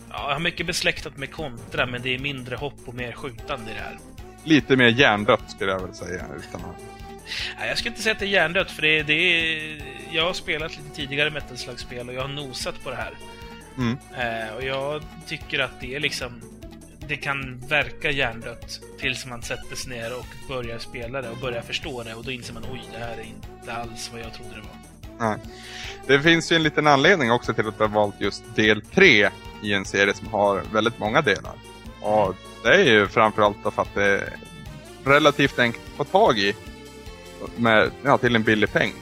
Ja, 0.09 0.27
jag 0.27 0.33
har 0.33 0.39
mycket 0.39 0.65
besläktat 0.65 1.17
med 1.17 1.31
kontra, 1.31 1.85
men 1.85 2.01
det 2.01 2.15
är 2.15 2.19
mindre 2.19 2.55
hopp 2.55 2.79
och 2.85 2.93
mer 2.93 3.11
skjutande 3.11 3.71
i 3.71 3.73
det 3.73 3.79
här. 3.79 3.97
Lite 4.43 4.75
mer 4.75 4.87
hjärndött 4.87 5.51
skulle 5.51 5.71
jag 5.71 5.79
väl 5.79 5.95
säga. 5.95 6.25
Utan 6.37 6.61
att... 6.61 6.81
Nej, 7.59 7.69
jag 7.69 7.77
skulle 7.77 7.89
inte 7.89 8.01
säga 8.01 8.13
att 8.13 8.19
det 8.19 8.25
är 8.25 8.29
hjärndött, 8.29 8.71
för 8.71 8.81
det, 8.81 9.03
det 9.03 9.13
är... 9.13 9.81
Jag 10.11 10.25
har 10.25 10.33
spelat 10.33 10.77
lite 10.77 10.95
tidigare 10.95 11.29
Metal 11.29 11.57
Slug-spel 11.57 12.09
och 12.09 12.15
jag 12.15 12.21
har 12.21 12.27
nosat 12.27 12.83
på 12.83 12.89
det 12.89 12.95
här. 12.95 13.13
Mm. 13.77 13.97
Eh, 14.17 14.55
och 14.55 14.63
jag 14.63 15.03
tycker 15.27 15.59
att 15.59 15.81
det 15.81 15.95
är 15.95 15.99
liksom... 15.99 16.41
Det 17.07 17.17
kan 17.17 17.57
verka 17.67 18.11
hjärndött 18.11 18.79
tills 18.99 19.25
man 19.25 19.41
sätter 19.41 19.75
sig 19.75 19.89
ner 19.89 20.17
och 20.17 20.25
börjar 20.47 20.79
spela 20.79 21.21
det 21.21 21.29
och 21.29 21.37
börjar 21.37 21.61
förstå 21.61 22.03
det 22.03 22.15
och 22.15 22.23
då 22.23 22.31
inser 22.31 22.53
man 22.53 22.65
oj, 22.71 22.81
det 22.93 22.99
här 22.99 23.17
är 23.17 23.23
inte 23.23 23.73
alls 23.73 24.09
vad 24.11 24.21
jag 24.21 24.33
trodde 24.33 24.49
det 24.49 24.61
var. 24.61 25.29
Nej. 25.29 25.37
Det 26.07 26.21
finns 26.21 26.51
ju 26.51 26.55
en 26.55 26.63
liten 26.63 26.87
anledning 26.87 27.31
också 27.31 27.53
till 27.53 27.67
att 27.67 27.79
har 27.79 27.87
valt 27.87 28.21
just 28.21 28.43
del 28.55 28.81
3 28.81 29.29
i 29.63 29.73
en 29.73 29.85
serie 29.85 30.13
som 30.13 30.27
har 30.27 30.61
väldigt 30.73 30.99
många 30.99 31.21
delar. 31.21 31.53
Och 32.01 32.35
det 32.63 32.73
är 32.73 32.83
ju 32.83 33.07
framförallt 33.07 33.57
för 33.75 33.81
att 33.81 33.95
det 33.95 34.05
är 34.05 34.33
relativt 35.03 35.59
enkelt 35.59 35.83
att 35.85 35.97
få 35.97 36.03
tag 36.03 36.39
i. 36.39 36.55
Med, 37.55 37.91
ja, 38.03 38.17
till 38.17 38.35
en 38.35 38.43
billig 38.43 38.73
peng. 38.73 38.93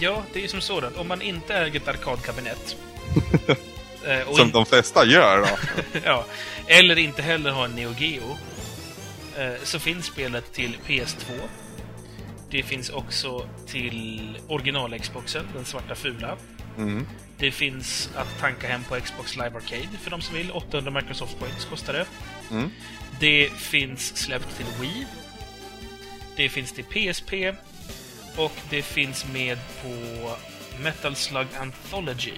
Ja, 0.00 0.22
det 0.32 0.38
är 0.38 0.42
ju 0.42 0.48
som 0.48 0.60
så 0.60 0.78
att 0.78 0.96
om 0.96 1.08
man 1.08 1.22
inte 1.22 1.54
äger 1.54 1.80
ett 1.80 1.88
arkadkabinett 1.88 2.76
eh, 4.06 4.34
Som 4.34 4.46
in- 4.46 4.52
de 4.52 4.66
flesta 4.66 5.04
gör 5.04 5.38
då. 5.38 5.48
ja, 6.04 6.24
eller 6.66 6.98
inte 6.98 7.22
heller 7.22 7.50
har 7.50 7.64
en 7.64 7.74
Neo 7.74 7.94
Geo 7.98 8.38
eh, 9.36 9.54
så 9.64 9.78
finns 9.78 10.06
spelet 10.06 10.52
till 10.52 10.76
PS2. 10.86 11.24
Det 12.50 12.62
finns 12.62 12.90
också 12.90 13.48
till 13.66 14.38
original-Xboxen, 14.48 15.44
den 15.54 15.64
svarta 15.64 15.94
fula. 15.94 16.36
Mm. 16.76 17.06
Det 17.38 17.50
finns 17.50 18.10
att 18.14 18.38
tanka 18.40 18.68
hem 18.68 18.84
på 18.84 19.00
Xbox 19.00 19.36
Live 19.36 19.56
Arcade 19.56 19.88
för 20.02 20.10
de 20.10 20.20
som 20.20 20.34
vill. 20.36 20.50
800 20.50 20.90
Microsoft 20.90 21.38
Points 21.38 21.64
kostar 21.64 21.92
det. 21.92 22.06
Mm. 22.50 22.70
Det 23.20 23.50
finns 23.56 24.16
släppt 24.16 24.56
till 24.56 24.66
Wii. 24.80 25.06
Det 26.36 26.48
finns 26.48 26.72
till 26.72 26.84
PSP. 26.84 27.32
Och 28.38 28.52
det 28.70 28.82
finns 28.82 29.26
med 29.32 29.58
på 29.82 29.90
Metal 30.82 31.16
Slug 31.16 31.46
Anthology. 31.60 32.32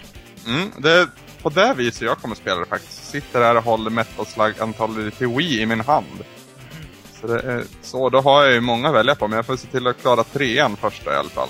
Mm. 0.47 0.70
Det 0.78 0.93
är 0.93 1.09
på 1.43 1.48
det 1.48 1.74
viset 1.74 2.02
jag 2.02 2.18
kommer 2.18 2.35
spela 2.35 2.60
det 2.60 2.66
faktiskt. 2.66 3.10
Sitter 3.10 3.40
här 3.40 3.56
och 3.56 3.64
håller 3.64 3.90
Metal 3.90 4.27
Slug 4.27 4.60
Anthology 4.60 5.10
till 5.10 5.27
Wii 5.27 5.60
i 5.60 5.66
min 5.66 5.81
hand. 5.81 6.24
Så 7.20 7.27
det 7.27 7.40
är 7.40 7.64
så, 7.82 8.10
då 8.10 8.20
har 8.20 8.44
jag 8.44 8.52
ju 8.52 8.60
många 8.60 8.89
att 8.89 8.94
välja 8.94 9.14
på, 9.14 9.28
men 9.28 9.36
jag 9.36 9.47
får 9.47 9.56
se 9.56 9.66
till 9.66 9.86
att 9.86 10.01
klara 10.01 10.24
trean 10.24 10.77
först 10.77 11.05
då, 11.05 11.10
i 11.10 11.14
alla 11.14 11.28
fall. 11.28 11.48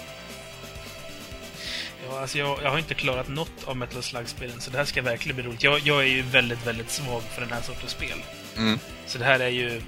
Ja, 2.08 2.20
alltså 2.20 2.38
jag, 2.38 2.58
jag 2.62 2.70
har 2.70 2.78
inte 2.78 2.94
klarat 2.94 3.28
något 3.28 3.64
av 3.64 3.76
Metal 3.76 4.02
Slug-spelen, 4.02 4.60
så 4.60 4.70
det 4.70 4.78
här 4.78 4.84
ska 4.84 5.02
verkligen 5.02 5.36
bli 5.36 5.44
roligt. 5.44 5.62
Jag, 5.62 5.80
jag 5.84 6.00
är 6.00 6.08
ju 6.08 6.22
väldigt, 6.22 6.66
väldigt 6.66 6.90
svag 6.90 7.22
för 7.22 7.40
den 7.40 7.52
här 7.52 7.62
sortens 7.62 7.90
spel. 7.92 8.18
Mm. 8.56 8.78
Så 9.06 9.18
det 9.18 9.24
här 9.24 9.40
är 9.40 9.48
ju... 9.48 9.82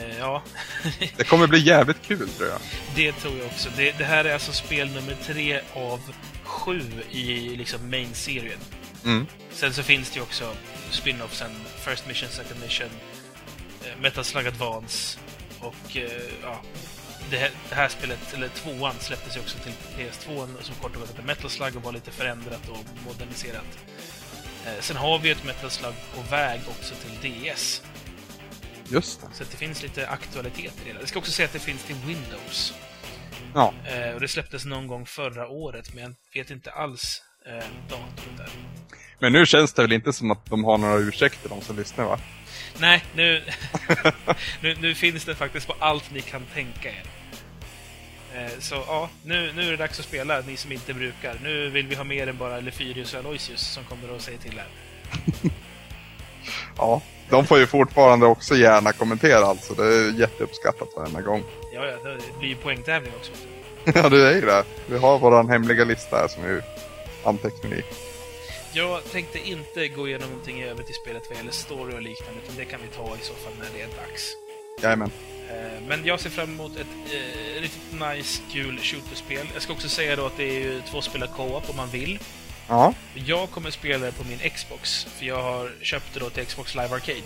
Eh, 0.00 0.18
ja, 0.18 0.42
Det 1.16 1.24
kommer 1.24 1.46
bli 1.46 1.58
jävligt 1.58 2.02
kul 2.02 2.28
tror 2.28 2.48
jag. 2.48 2.60
det 2.94 3.12
tror 3.12 3.38
jag 3.38 3.46
också. 3.46 3.68
Det, 3.76 3.98
det 3.98 4.04
här 4.04 4.24
är 4.24 4.32
alltså 4.32 4.52
spel 4.52 4.90
nummer 4.90 5.16
tre 5.22 5.60
av 5.74 6.00
sju 6.42 6.82
i 7.10 7.56
liksom 7.56 7.90
main-serien. 7.90 8.58
Mm. 9.04 9.26
Sen 9.50 9.74
så 9.74 9.82
finns 9.82 10.10
det 10.10 10.16
ju 10.16 10.22
också 10.22 10.54
spin-offsen, 10.90 11.50
First 11.76 12.06
Mission, 12.06 12.28
Second 12.28 12.60
Mission, 12.60 12.88
eh, 13.84 14.00
Metal 14.02 14.24
Slug 14.24 14.46
Advance 14.46 15.18
och 15.60 15.96
eh, 15.96 16.10
ja, 16.42 16.60
det 17.30 17.36
här, 17.36 17.50
det 17.68 17.74
här 17.74 17.88
spelet, 17.88 18.34
eller 18.34 18.48
tvåan, 18.48 18.94
släpptes 19.00 19.36
ju 19.36 19.40
också 19.40 19.58
till 19.58 19.72
PS2 19.96 20.48
som 20.62 20.74
kort 20.74 20.94
och 20.94 21.00
gott 21.00 21.10
heter 21.10 21.22
Metal 21.22 21.50
Slug 21.50 21.76
och 21.76 21.82
var 21.82 21.92
lite 21.92 22.10
förändrat 22.10 22.68
och 22.68 22.84
moderniserat. 23.06 23.78
Sen 24.80 24.96
har 24.96 25.18
vi 25.18 25.30
ett 25.30 25.44
Metal 25.44 25.70
Slug 25.70 25.94
på 26.14 26.20
väg 26.30 26.60
också 26.68 26.94
till 26.94 27.32
DS. 27.32 27.82
Just 28.90 29.20
det. 29.20 29.26
Så 29.36 29.42
att 29.42 29.50
det 29.50 29.56
finns 29.56 29.82
lite 29.82 30.08
aktualitet 30.08 30.74
i 30.86 30.92
det. 30.92 30.98
Jag 31.00 31.08
ska 31.08 31.18
också 31.18 31.32
säga 31.32 31.46
att 31.46 31.52
det 31.52 31.58
finns 31.58 31.84
till 31.84 31.96
Windows. 32.06 32.74
Ja. 33.54 33.74
Eh, 33.86 34.14
och 34.14 34.20
det 34.20 34.28
släpptes 34.28 34.64
någon 34.64 34.86
gång 34.86 35.06
förra 35.06 35.48
året, 35.48 35.94
men 35.94 36.16
jag 36.32 36.42
vet 36.42 36.50
inte 36.50 36.70
alls 36.70 37.22
eh, 37.46 37.64
datumet 37.88 38.36
där. 38.36 38.50
Men 39.18 39.32
nu 39.32 39.46
känns 39.46 39.72
det 39.72 39.82
väl 39.82 39.92
inte 39.92 40.12
som 40.12 40.30
att 40.30 40.46
de 40.46 40.64
har 40.64 40.78
några 40.78 40.96
ursäkter 40.98 41.48
de 41.48 41.60
som 41.60 41.76
lyssnar 41.76 42.04
va? 42.04 42.18
Nej, 42.78 43.04
nu, 43.14 43.42
nu, 44.60 44.76
nu 44.80 44.94
finns 44.94 45.24
det 45.24 45.34
faktiskt 45.34 45.66
på 45.66 45.74
allt 45.78 46.10
ni 46.10 46.20
kan 46.20 46.42
tänka 46.54 46.88
er. 46.88 47.02
Eh, 48.34 48.50
Så 48.58 48.74
ja, 48.74 49.10
nu, 49.24 49.52
nu 49.52 49.66
är 49.66 49.70
det 49.70 49.76
dags 49.76 49.98
att 50.00 50.04
spela, 50.06 50.40
ni 50.40 50.56
som 50.56 50.72
inte 50.72 50.94
brukar. 50.94 51.36
Nu 51.42 51.70
vill 51.70 51.86
vi 51.86 51.94
ha 51.94 52.04
mer 52.04 52.26
än 52.26 52.38
bara 52.38 52.60
Lefyrius 52.60 53.14
och 53.14 53.20
Aloysius 53.20 53.60
som 53.60 53.84
kommer 53.84 54.16
att 54.16 54.22
säga 54.22 54.38
till 54.38 54.58
här. 54.58 54.68
Ja. 56.76 57.02
De 57.30 57.46
får 57.46 57.58
ju 57.58 57.66
fortfarande 57.66 58.26
också 58.26 58.56
gärna 58.56 58.92
kommentera 58.92 59.44
alltså. 59.46 59.74
Det 59.74 59.84
är 59.84 60.20
jätteuppskattat 60.20 60.88
varenda 60.96 61.20
gång. 61.20 61.42
Ja, 61.72 61.86
ja, 61.86 62.10
det 62.10 62.38
blir 62.38 62.48
ju 62.48 62.56
poängtävling 62.56 63.12
också. 63.18 63.32
ja, 64.02 64.08
det 64.08 64.28
är 64.28 64.34
ju 64.34 64.40
det. 64.40 64.64
Vi 64.86 64.98
har 64.98 65.18
våran 65.18 65.48
hemliga 65.48 65.84
lista 65.84 66.16
här 66.16 66.28
som 66.28 66.42
vi 66.44 66.60
antecknar 67.24 67.74
i. 67.74 67.82
Jag 68.72 69.04
tänkte 69.12 69.38
inte 69.48 69.88
gå 69.88 70.08
igenom 70.08 70.28
någonting 70.28 70.60
i 70.60 70.64
övrigt 70.68 70.90
i 70.90 70.92
spelet 70.92 71.22
vad 71.28 71.38
gäller 71.38 71.52
story 71.52 71.94
och 71.94 72.02
liknande, 72.02 72.40
utan 72.44 72.56
det 72.56 72.64
kan 72.64 72.80
vi 72.82 72.96
ta 72.96 73.02
i 73.16 73.24
så 73.24 73.34
fall 73.34 73.52
när 73.58 73.66
det 73.74 73.82
är 73.82 73.88
dags. 74.06 74.32
Jajamän. 74.82 75.10
Eh, 75.50 75.82
Men 75.88 76.04
jag 76.04 76.20
ser 76.20 76.30
fram 76.30 76.50
emot 76.50 76.72
ett 76.76 77.12
eh, 77.12 77.60
riktigt 77.62 78.00
nice, 78.00 78.42
kul 78.52 78.78
shooterspel. 78.82 79.46
Jag 79.54 79.62
ska 79.62 79.72
också 79.72 79.88
säga 79.88 80.16
då 80.16 80.26
att 80.26 80.36
det 80.36 80.44
är 80.44 80.60
ju 80.60 80.82
två 80.90 81.00
spelare 81.00 81.30
co-op 81.36 81.70
om 81.70 81.76
man 81.76 81.88
vill. 81.88 82.18
Ja, 82.70 82.94
Jag 83.14 83.50
kommer 83.50 83.70
spela 83.70 84.06
det 84.06 84.12
på 84.12 84.24
min 84.24 84.50
Xbox, 84.50 85.04
för 85.18 85.26
jag 85.26 85.42
har 85.42 85.70
köpt 85.82 86.14
det 86.14 86.20
då 86.20 86.30
till 86.30 86.46
Xbox 86.46 86.74
Live 86.74 86.94
Arcade. 86.94 87.22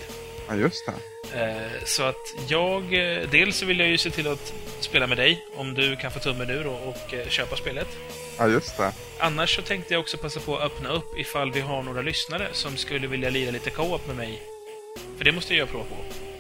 ja 0.49 0.55
just 0.57 0.87
det. 0.87 0.95
Eh, 1.41 1.85
Så 1.85 2.03
att 2.03 2.35
jag... 2.49 2.83
eh, 2.83 3.29
Dels 3.31 3.57
så 3.57 3.67
vill 3.67 3.79
jag 3.81 3.89
ju 3.89 3.99
se 3.99 4.11
till 4.11 4.29
att 4.29 4.53
spela 4.81 5.07
med 5.07 5.17
dig, 5.19 5.45
om 5.57 5.75
du 5.75 5.97
kan 5.97 6.11
få 6.11 6.19
tummen 6.19 6.51
ur 6.51 6.67
och, 6.67 6.89
och 6.89 7.15
eh, 7.15 7.29
köpa 7.29 7.57
spelet. 7.57 7.89
Ja, 8.39 8.49
just 8.49 8.77
det. 8.77 8.93
Annars 9.19 9.57
så 9.57 9.63
tänkte 9.63 9.95
jag 9.95 10.01
också 10.01 10.17
passa 10.17 10.41
på 10.41 10.57
att 10.57 10.63
öppna 10.73 10.89
upp 10.89 11.19
ifall 11.19 11.53
vi 11.53 11.61
har 11.61 11.83
några 11.83 12.03
lyssnare 12.03 12.49
som 12.53 12.77
skulle 12.77 13.07
vilja 13.07 13.31
lira 13.31 13.51
lite 13.51 13.71
co-op 13.71 14.07
med 14.07 14.17
mig. 14.17 14.43
För 15.19 15.25
det 15.25 15.33
måste 15.33 15.53
jag 15.55 15.59
göra 15.59 15.69
prov 15.69 15.85
på. 15.85 15.97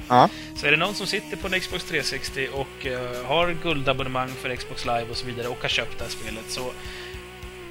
Ja, 0.08 0.28
Så 0.56 0.66
är 0.66 0.70
det 0.70 0.76
någon 0.76 0.94
som 0.94 1.06
sitter 1.06 1.36
på 1.36 1.46
en 1.46 1.60
Xbox 1.60 1.84
360 1.84 2.48
och 2.52 2.86
har 3.26 3.56
guldabonnemang 3.62 4.30
för 4.42 4.56
Xbox 4.56 4.84
Live 4.84 5.06
och 5.10 5.16
så 5.16 5.26
vidare 5.26 5.48
och 5.48 5.62
har 5.62 5.68
köpt 5.68 5.98
det 5.98 6.04
här 6.04 6.10
spelet 6.10 6.44
så 6.48 6.72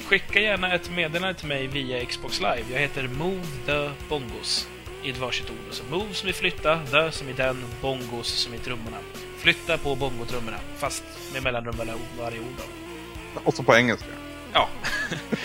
skicka 0.06 0.40
gärna 0.40 0.74
ett 0.74 0.92
meddelande 0.92 1.40
till 1.40 1.48
mig 1.48 1.68
via 1.68 2.06
Xbox 2.06 2.40
Live. 2.40 2.64
Jag 2.72 2.80
heter 2.80 3.08
Move 3.08 3.46
the 3.66 3.90
Bongos 4.10 4.68
i 5.04 5.10
ett 5.10 5.18
varsitt 5.18 5.50
ord. 5.50 5.58
Så 5.72 5.84
Move 5.84 6.14
som 6.14 6.30
i 6.30 6.34
flytta, 6.34 6.80
The 6.92 7.12
som 7.12 7.30
i 7.30 7.34
den, 7.34 7.64
Bongos 7.82 8.28
som 8.28 8.54
i 8.54 8.58
trummorna. 8.58 8.98
Flytta 9.38 9.78
på 9.78 9.96
bongotrummorna, 9.96 10.58
fast 10.78 11.04
med 11.34 11.44
mellanrum 11.44 11.76
mellan 11.78 12.00
varje 12.20 12.40
ord. 12.40 12.56
Då. 12.58 13.42
och 13.44 13.54
så 13.54 13.64
på 13.64 13.76
engelska. 13.76 14.08
Ja. 14.54 14.70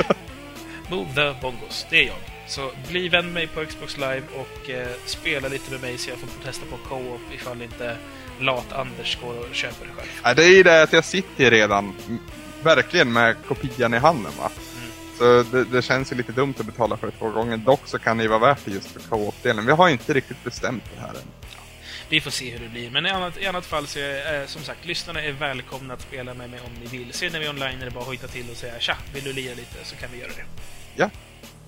Move 0.90 1.14
the 1.14 1.40
Bongos, 1.40 1.86
det 1.90 1.96
är 1.96 2.06
jag. 2.06 2.16
Så 2.46 2.70
bli 2.88 3.08
vän 3.08 3.24
med 3.24 3.34
mig 3.34 3.46
på 3.46 3.64
Xbox 3.64 3.96
Live 3.96 4.22
och 4.34 4.70
eh, 4.70 4.88
spela 5.04 5.48
lite 5.48 5.70
med 5.70 5.80
mig 5.80 5.98
så 5.98 6.10
jag 6.10 6.18
får 6.18 6.44
testa 6.44 6.66
på 6.66 6.76
co-op 6.88 7.20
ifall 7.34 7.62
inte 7.62 7.96
lat-Anders 8.40 9.18
går 9.22 9.38
och 9.38 9.54
köper 9.54 9.86
det 9.86 9.92
själv. 9.96 10.08
Ja, 10.22 10.34
det 10.34 10.44
är 10.44 10.56
ju 10.56 10.62
det 10.62 10.82
att 10.82 10.92
jag 10.92 11.04
sitter 11.04 11.50
redan 11.50 11.94
verkligen 12.62 13.12
med 13.12 13.36
kopian 13.48 13.94
i 13.94 13.98
handen 13.98 14.32
va. 14.38 14.50
Mm. 14.76 14.90
Så 15.18 15.56
det, 15.56 15.64
det 15.64 15.82
känns 15.82 16.12
ju 16.12 16.16
lite 16.16 16.32
dumt 16.32 16.54
att 16.58 16.66
betala 16.66 16.96
för 16.96 17.06
det 17.06 17.12
två 17.18 17.30
gånger. 17.30 17.56
Dock 17.56 17.80
så 17.84 17.98
kan 17.98 18.16
det 18.16 18.22
ju 18.22 18.28
vara 18.28 18.38
värt 18.38 18.64
det 18.64 18.70
just 18.70 18.90
för 18.90 19.00
co-op-delen. 19.00 19.66
Vi 19.66 19.72
har 19.72 19.88
inte 19.88 20.12
riktigt 20.12 20.44
bestämt 20.44 20.84
det 20.94 21.00
här 21.00 21.08
än. 21.08 21.48
Vi 22.08 22.20
får 22.20 22.30
se 22.30 22.50
hur 22.50 22.58
det 22.58 22.68
blir. 22.68 22.90
Men 22.90 23.06
i 23.06 23.10
annat, 23.10 23.38
i 23.38 23.46
annat 23.46 23.66
fall 23.66 23.86
så 23.86 23.98
är 23.98 24.40
eh, 24.40 24.46
som 24.46 24.62
sagt, 24.62 24.86
lyssnarna 24.86 25.22
är 25.22 25.32
välkomna 25.32 25.94
att 25.94 26.00
spela 26.00 26.34
med 26.34 26.50
mig 26.50 26.60
om 26.60 26.72
ni 26.80 26.98
vill. 26.98 27.12
Sen 27.12 27.32
när 27.32 27.40
vi 27.40 27.46
är 27.46 27.50
online 27.50 27.80
är 27.80 27.84
det 27.84 27.90
bara 27.90 28.00
att 28.00 28.06
hojta 28.06 28.26
till 28.26 28.50
och 28.50 28.56
säga 28.56 28.74
tja, 28.78 28.96
vill 29.14 29.24
du 29.24 29.32
lira 29.32 29.54
lite 29.54 29.84
så 29.84 29.96
kan 29.96 30.08
vi 30.12 30.18
göra 30.18 30.32
det. 30.36 30.44
Ja. 30.96 31.10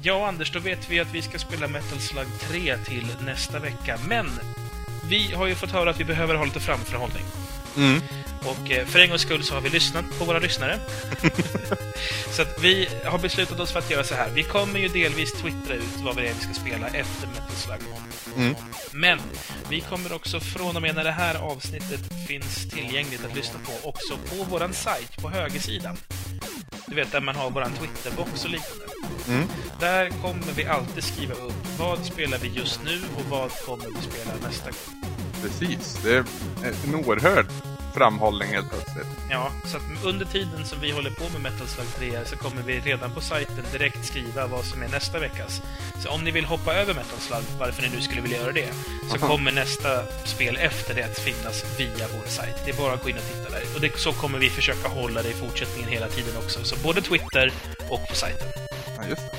Ja, 0.03 0.29
Anders, 0.29 0.53
då 0.53 0.59
vet 0.59 0.91
vi 0.91 1.01
att 1.01 1.15
vi 1.15 1.23
ska 1.23 1.39
spela 1.39 1.69
Metal 1.69 1.99
Slug 1.99 2.27
3 2.41 2.77
till 2.77 3.07
nästa 3.25 3.59
vecka. 3.59 3.99
Men 4.09 4.31
vi 5.11 5.33
har 5.33 5.47
ju 5.47 5.55
fått 5.55 5.71
höra 5.71 5.91
att 5.91 6.01
vi 6.01 6.05
behöver 6.05 6.35
ha 6.35 6.45
lite 6.45 6.61
framförhållning. 6.61 7.25
Mm. 7.77 8.01
Och 8.45 8.71
eh, 8.71 8.87
för 8.87 8.99
en 8.99 9.09
gångs 9.09 9.23
skull 9.23 9.45
så 9.45 9.55
har 9.55 9.61
vi 9.61 9.69
lyssnat 9.69 10.05
på 10.19 10.25
våra 10.25 10.39
lyssnare. 10.39 10.79
så 12.31 12.43
att 12.43 12.59
vi 12.63 12.89
har 13.05 13.19
beslutat 13.19 13.61
oss 13.61 13.73
för 13.73 13.79
att 13.79 13.91
göra 13.91 14.05
så 14.05 14.15
här. 14.15 14.31
Vi 14.35 14.43
kommer 14.43 14.79
ju 14.79 14.89
delvis 14.89 15.33
twittra 15.33 15.75
ut 15.75 15.97
vad 16.05 16.17
det 16.17 16.29
är 16.29 16.35
vi 16.35 16.41
ska 16.41 16.55
spela 16.55 16.87
efter 16.87 17.27
Metal 17.27 17.57
Slug. 17.57 17.81
Mm. 18.37 18.55
Men 18.93 19.19
vi 19.69 19.81
kommer 19.81 20.13
också 20.13 20.41
från 20.41 20.77
och 20.77 20.83
med 20.83 20.95
när 20.95 21.05
det 21.05 21.11
här 21.11 21.35
avsnittet 21.35 22.01
finns 22.29 22.71
tillgängligt 22.71 23.25
att 23.25 23.37
lyssna 23.37 23.61
på 23.65 23.89
också 23.89 24.17
på 24.17 24.45
våran 24.45 24.73
sajt 24.73 25.17
på 25.23 25.31
högersidan. 25.31 25.97
Du 26.87 26.95
vet, 26.95 27.13
där 27.13 27.21
man 27.21 27.35
har 27.35 27.51
våran 27.51 27.73
Twitterbox 27.73 28.45
och 28.45 28.51
liknande. 28.51 28.85
Mm. 29.29 29.47
Där 29.81 30.11
kommer 30.11 30.53
vi 30.57 30.65
alltid 30.65 31.05
skriva 31.05 31.35
upp 31.35 31.79
vad 31.79 32.05
spelar 32.05 32.39
vi 32.39 32.49
just 32.49 32.81
nu 32.85 33.01
och 33.17 33.25
vad 33.31 33.51
kommer 33.51 33.87
vi 33.87 34.03
spela 34.03 34.49
nästa 34.49 34.71
gång. 34.71 35.30
Precis. 35.43 35.99
Det 36.05 36.17
är 36.17 36.25
en 36.85 36.95
oerhörd 36.95 37.47
framhållning 37.95 38.49
helt 38.49 38.71
plötsligt. 38.71 39.07
Ja, 39.31 39.51
så 39.65 39.77
att 39.77 39.83
under 40.05 40.27
tiden 40.27 40.65
som 40.65 40.81
vi 40.81 40.91
håller 40.91 41.11
på 41.11 41.25
med 41.33 41.41
Metal 41.41 41.67
Slug 41.67 42.13
3 42.13 42.25
så 42.25 42.37
kommer 42.37 42.63
vi 42.63 42.81
redan 42.81 43.11
på 43.11 43.21
sajten 43.21 43.65
direkt 43.73 44.07
skriva 44.07 44.47
vad 44.47 44.65
som 44.65 44.83
är 44.83 44.89
nästa 44.89 45.19
veckas. 45.19 45.63
Så 46.03 46.11
om 46.11 46.25
ni 46.25 46.31
vill 46.31 46.45
hoppa 46.45 46.75
över 46.75 46.95
Metal 46.95 47.19
Slug, 47.19 47.45
varför 47.59 47.83
ni 47.83 47.89
nu 47.89 48.01
skulle 48.01 48.21
vilja 48.21 48.39
göra 48.39 48.53
det, 48.53 48.69
så 49.11 49.17
Aha. 49.17 49.29
kommer 49.29 49.53
nästa 49.53 50.07
spel 50.25 50.57
efter 50.57 50.95
det 50.95 51.03
att 51.03 51.19
finnas 51.19 51.81
via 51.81 52.07
vår 52.15 52.29
sajt. 52.29 52.57
Det 52.65 52.71
är 52.71 52.77
bara 52.77 52.93
att 52.93 53.03
gå 53.03 53.09
in 53.09 53.17
och 53.17 53.23
titta 53.23 53.51
där. 53.51 53.63
Och 53.75 53.81
det, 53.81 53.99
så 53.99 54.13
kommer 54.13 54.39
vi 54.39 54.51
försöka 54.51 54.89
hålla 54.89 55.23
det 55.23 55.29
i 55.29 55.35
fortsättningen 55.35 55.91
hela 55.91 56.09
tiden 56.09 56.37
också. 56.37 56.65
Så 56.65 56.77
både 56.77 57.03
Twitter 57.03 57.53
och 57.91 58.09
på 58.09 58.15
sajten. 58.15 58.49
Ja, 58.97 59.05
just 59.09 59.23
det. 59.23 59.37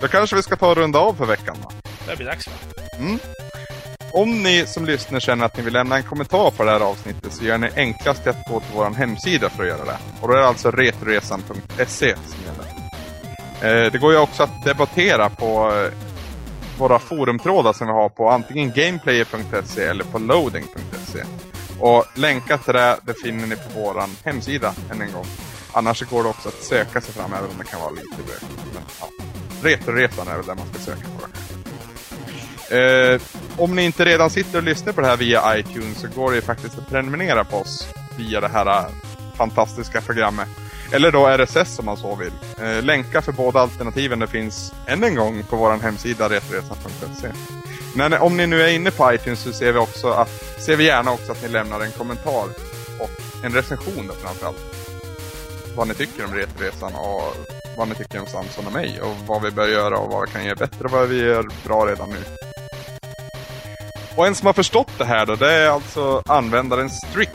Då 0.00 0.08
kanske 0.08 0.36
vi 0.36 0.42
ska 0.42 0.56
ta 0.56 0.70
och 0.70 0.76
runda 0.76 0.98
av 0.98 1.14
för 1.14 1.26
veckan 1.26 1.56
då. 1.62 1.70
Det 2.06 2.16
blir 2.16 2.26
dags 2.26 2.46
va? 2.46 2.52
Mm. 2.98 3.18
Om 4.12 4.42
ni 4.42 4.66
som 4.66 4.84
lyssnar 4.84 5.20
känner 5.20 5.44
att 5.44 5.56
ni 5.56 5.62
vill 5.62 5.72
lämna 5.72 5.96
en 5.96 6.02
kommentar 6.02 6.50
på 6.50 6.64
det 6.64 6.70
här 6.70 6.80
avsnittet 6.80 7.32
så 7.32 7.44
gör 7.44 7.58
ni 7.58 7.70
enklast 7.76 8.26
att 8.26 8.48
gå 8.48 8.60
till 8.60 8.70
vår 8.74 8.90
hemsida 8.90 9.50
för 9.50 9.62
att 9.62 9.68
göra 9.68 9.84
det. 9.84 9.98
Och 10.20 10.28
då 10.28 10.34
är 10.34 10.38
det 10.38 10.46
alltså 10.46 10.70
retroresan.se 10.70 12.14
som 12.14 12.38
gäller. 12.46 13.84
Eh, 13.86 13.92
det 13.92 13.98
går 13.98 14.12
ju 14.12 14.18
också 14.18 14.42
att 14.42 14.64
debattera 14.64 15.30
på 15.30 15.72
eh, 15.72 15.92
våra 16.78 16.98
forumtrådar 16.98 17.72
som 17.72 17.86
vi 17.86 17.92
har 17.92 18.08
på 18.08 18.30
antingen 18.30 18.72
gameplayer.se 18.72 19.82
eller 19.82 20.04
på 20.04 20.18
loading.se. 20.18 21.24
Och 21.80 22.04
länkar 22.14 22.58
till 22.58 22.74
det, 22.74 22.96
det 23.02 23.14
finner 23.14 23.46
ni 23.46 23.56
på 23.56 23.62
vår 23.74 24.02
hemsida 24.24 24.74
än 24.90 25.02
en 25.02 25.12
gång. 25.12 25.26
Annars 25.72 26.02
går 26.02 26.22
det 26.22 26.28
också 26.28 26.48
att 26.48 26.62
söka 26.62 27.00
sig 27.00 27.14
fram 27.14 27.32
även 27.32 27.50
om 27.50 27.58
det 27.58 27.64
kan 27.64 27.80
vara 27.80 27.90
lite 27.90 28.16
bökigt. 28.16 28.74
Men, 28.74 28.82
ja. 29.00 29.08
Retroresan 29.62 30.28
är 30.28 30.36
väl 30.36 30.46
där 30.46 30.54
man 30.54 30.66
ska 30.66 30.78
söka 30.78 31.02
på 31.02 31.26
det. 31.26 31.45
Eh, 32.70 33.20
om 33.56 33.76
ni 33.76 33.84
inte 33.84 34.04
redan 34.04 34.30
sitter 34.30 34.58
och 34.58 34.64
lyssnar 34.64 34.92
på 34.92 35.00
det 35.00 35.06
här 35.06 35.16
via 35.16 35.58
iTunes 35.58 36.00
så 36.00 36.08
går 36.08 36.30
det 36.30 36.36
ju 36.36 36.42
faktiskt 36.42 36.78
att 36.78 36.88
prenumerera 36.88 37.44
på 37.44 37.56
oss 37.56 37.88
via 38.18 38.40
det 38.40 38.48
här 38.48 38.66
eh, 38.66 38.86
fantastiska 39.36 40.00
programmet. 40.00 40.48
Eller 40.92 41.12
då 41.12 41.26
RSS 41.26 41.78
om 41.78 41.84
man 41.84 41.96
så 41.96 42.14
vill. 42.14 42.32
Eh, 42.60 42.82
länkar 42.82 43.20
för 43.20 43.32
båda 43.32 43.60
alternativen 43.60 44.18
det 44.18 44.26
finns 44.26 44.72
än 44.86 45.04
en 45.04 45.14
gång 45.14 45.42
på 45.42 45.56
vår 45.56 45.76
hemsida 45.82 46.28
retroresan.se. 46.28 47.28
Men 47.94 48.12
om 48.12 48.36
ni 48.36 48.46
nu 48.46 48.62
är 48.62 48.68
inne 48.68 48.90
på 48.90 49.14
iTunes 49.14 49.40
så 49.40 49.52
ser 49.52 49.72
vi, 49.72 49.78
också 49.78 50.10
att, 50.10 50.30
ser 50.58 50.76
vi 50.76 50.84
gärna 50.84 51.12
också 51.12 51.32
att 51.32 51.42
ni 51.42 51.48
lämnar 51.48 51.80
en 51.80 51.92
kommentar 51.92 52.44
och 53.00 53.44
en 53.44 53.52
recension 53.52 54.06
då 54.06 54.14
framförallt. 54.14 54.76
Vad 55.76 55.88
ni 55.88 55.94
tycker 55.94 56.24
om 56.24 56.34
Retroresan 56.34 56.94
och 56.94 57.36
vad 57.76 57.88
ni 57.88 57.94
tycker 57.94 58.20
om 58.20 58.26
Samson 58.26 58.66
och 58.66 58.72
mig 58.72 59.00
och 59.00 59.16
vad 59.26 59.42
vi 59.42 59.50
bör 59.50 59.68
göra 59.68 59.98
och 59.98 60.12
vad 60.12 60.26
vi 60.26 60.32
kan 60.32 60.44
göra 60.44 60.54
bättre 60.54 60.84
och 60.84 60.90
vad 60.90 61.08
vi 61.08 61.20
gör 61.20 61.48
bra 61.64 61.86
redan 61.86 62.10
nu. 62.10 62.45
Och 64.16 64.26
en 64.26 64.34
som 64.34 64.46
har 64.46 64.52
förstått 64.52 64.90
det 64.98 65.04
här 65.04 65.26
då, 65.26 65.34
det 65.34 65.52
är 65.52 65.70
alltså 65.70 66.22
användaren 66.26 66.90
Strix 66.90 67.32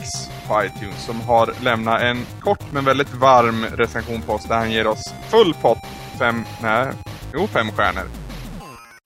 på 0.48 0.64
iTunes 0.64 1.06
som 1.06 1.22
har 1.22 1.54
lämnat 1.64 2.02
en 2.02 2.26
kort 2.40 2.72
men 2.72 2.86
väldigt 2.86 3.14
varm 3.14 3.66
recension 3.66 4.22
på 4.22 4.34
oss 4.34 4.46
där 4.46 4.56
han 4.56 4.72
ger 4.72 4.88
oss 4.88 5.14
full 5.30 5.54
pott, 5.54 5.78
fem, 6.20 6.44
nej, 6.62 6.88
jo 7.34 7.48
fem 7.48 7.72
stjärnor. 7.72 8.04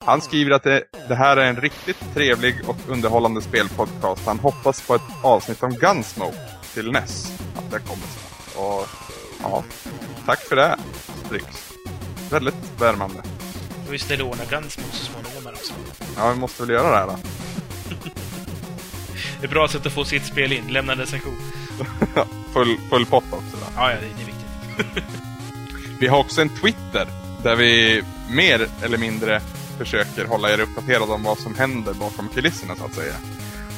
Han 0.04 0.20
skriver 0.20 0.50
att 0.50 0.62
det, 0.62 0.82
det 1.08 1.14
här 1.14 1.36
är 1.36 1.46
en 1.46 1.56
riktigt 1.56 2.14
trevlig 2.14 2.68
och 2.68 2.76
underhållande 2.88 3.42
spelpodcast. 3.42 4.26
Han 4.26 4.38
hoppas 4.38 4.86
på 4.86 4.94
ett 4.94 5.02
avsnitt 5.22 5.62
om 5.62 5.70
Gunsmoke 5.70 6.38
till 6.74 6.92
NES. 6.92 7.32
Att 7.56 7.70
det 7.70 7.78
kommer 7.78 8.06
snart. 8.06 8.56
Och 8.56 8.88
ja, 9.42 9.64
tack 10.26 10.40
för 10.40 10.56
det, 10.56 10.76
Strix. 11.26 11.72
Väldigt 12.30 12.80
värmande. 12.80 13.22
Och 13.86 13.94
vi 13.94 13.98
ställer 13.98 14.24
ordna 14.24 14.44
Gunsmoke 14.44 14.96
så 14.96 15.04
småningom 15.04 15.46
här 15.46 15.52
också. 15.52 15.74
Ja, 16.16 16.30
vi 16.30 16.40
måste 16.40 16.62
väl 16.62 16.70
göra 16.70 16.90
det 16.90 16.96
här 16.96 17.06
då. 17.06 17.45
Det 19.46 19.48
är 19.48 19.52
ett 19.52 19.54
bra 19.54 19.68
sätt 19.68 19.86
att 19.86 19.92
få 19.92 20.04
sitt 20.04 20.26
spel 20.26 20.52
in. 20.52 20.64
Lämna 20.68 20.92
en 20.92 20.98
recension. 20.98 21.36
full, 22.52 22.76
full 22.90 23.06
pott 23.06 23.24
också 23.30 23.56
då. 23.56 23.66
Ja, 23.76 23.90
ja, 23.90 23.96
det, 23.96 24.06
det 24.16 24.22
är 24.22 24.26
viktigt. 24.26 25.04
Vi 26.00 26.06
har 26.06 26.18
också 26.18 26.40
en 26.40 26.48
Twitter 26.48 27.06
där 27.42 27.56
vi 27.56 28.02
mer 28.30 28.68
eller 28.82 28.98
mindre 28.98 29.40
försöker 29.78 30.24
hålla 30.24 30.50
er 30.50 30.60
uppdaterade 30.60 31.12
om 31.12 31.22
vad 31.22 31.38
som 31.38 31.54
händer 31.54 31.94
bakom 31.94 32.28
kulisserna 32.28 32.76
så 32.76 32.84
att 32.84 32.94
säga. 32.94 33.14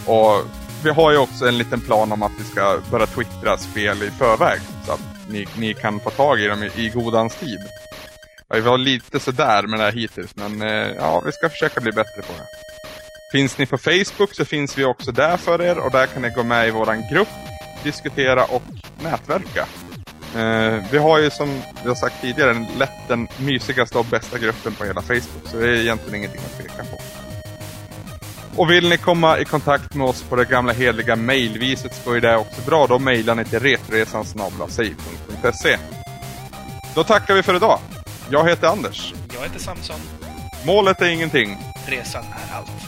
Och 0.07 0.45
vi 0.85 0.91
har 0.91 1.13
ju 1.13 1.19
också 1.19 1.49
en 1.49 1.59
liten 1.59 1.81
plan 1.81 2.13
om 2.13 2.23
att 2.23 2.33
vi 2.39 2.45
ska 2.45 2.81
börja 2.91 3.07
twittra 3.07 3.59
spel 3.59 4.03
i 4.03 4.11
förväg 4.11 4.61
så 4.87 4.93
att 4.93 5.01
ni, 5.29 5.47
ni 5.57 5.75
kan 5.75 6.01
få 6.01 6.11
tag 6.11 6.41
i 6.41 6.47
dem 6.47 6.63
i, 6.63 6.71
i 6.77 6.89
godans 6.89 7.35
tid. 7.35 7.61
Ja, 8.49 8.57
vi 8.57 8.61
var 8.61 8.79
lite 8.79 9.21
sådär 9.21 9.63
med 9.63 9.79
det 9.79 9.85
här 9.85 9.93
hittills 9.93 10.37
men 10.37 10.63
eh, 10.63 10.89
ja, 10.97 11.23
vi 11.25 11.33
ska 11.33 11.49
försöka 11.49 11.81
bli 11.81 11.93
bättre 11.93 12.23
på 12.23 12.33
det. 12.33 12.45
Finns 13.33 13.59
ni 13.59 13.67
på 13.67 13.79
Facebook 13.79 14.35
så 14.35 14.45
finns 14.45 14.79
vi 14.79 14.85
också 14.85 15.13
där 15.13 15.37
för 15.37 15.63
er 15.63 15.79
och 15.79 15.91
där 15.91 16.07
kan 16.07 16.23
ni 16.23 16.31
gå 16.31 16.43
med 16.43 16.69
i 16.69 16.71
våran 16.71 17.03
grupp, 17.13 17.29
diskutera 17.85 18.45
och 18.45 18.63
nätverka. 19.03 19.67
Eh, 20.37 20.85
vi 20.91 20.99
har 20.99 21.19
ju 21.19 21.31
som 21.31 21.63
vi 21.83 21.89
har 21.89 21.95
sagt 21.95 22.21
tidigare 22.21 22.51
en 22.51 22.67
lätt 22.79 23.09
den 23.09 23.29
mysigaste 23.39 23.99
och 23.99 24.05
bästa 24.05 24.39
gruppen 24.39 24.75
på 24.75 24.85
hela 24.85 25.03
Facebook. 25.03 25.43
Så 25.45 25.57
det 25.57 25.69
är 25.69 25.81
egentligen 25.81 26.15
ingenting 26.15 26.41
att 26.41 26.57
tveka 26.59 26.85
på. 26.85 26.99
Och 28.57 28.71
vill 28.71 28.89
ni 28.89 28.97
komma 28.97 29.39
i 29.39 29.45
kontakt 29.45 29.95
med 29.95 30.07
oss 30.07 30.23
på 30.23 30.37
det 30.37 30.45
gamla 30.45 30.73
heliga 30.73 31.17
mejlviset 31.17 31.95
så 31.95 32.05
går 32.05 32.15
ju 32.15 32.21
det 32.21 32.37
också 32.37 32.61
bra. 32.67 32.87
Då 32.87 32.99
mejlar 32.99 33.35
ni 33.35 33.45
till 33.45 33.61
retroresansnablasave.se 33.61 35.79
Då 36.95 37.05
tackar 37.05 37.35
vi 37.35 37.43
för 37.43 37.57
idag. 37.57 37.81
Jag 38.31 38.49
heter 38.49 38.69
Anders. 38.69 39.15
Jag 39.35 39.43
heter 39.43 39.59
Samson. 39.59 40.01
Målet 40.67 41.03
är 41.03 41.09
ingenting. 41.09 41.59
Resan 41.87 42.25
är 42.25 42.57
allt. 42.57 42.88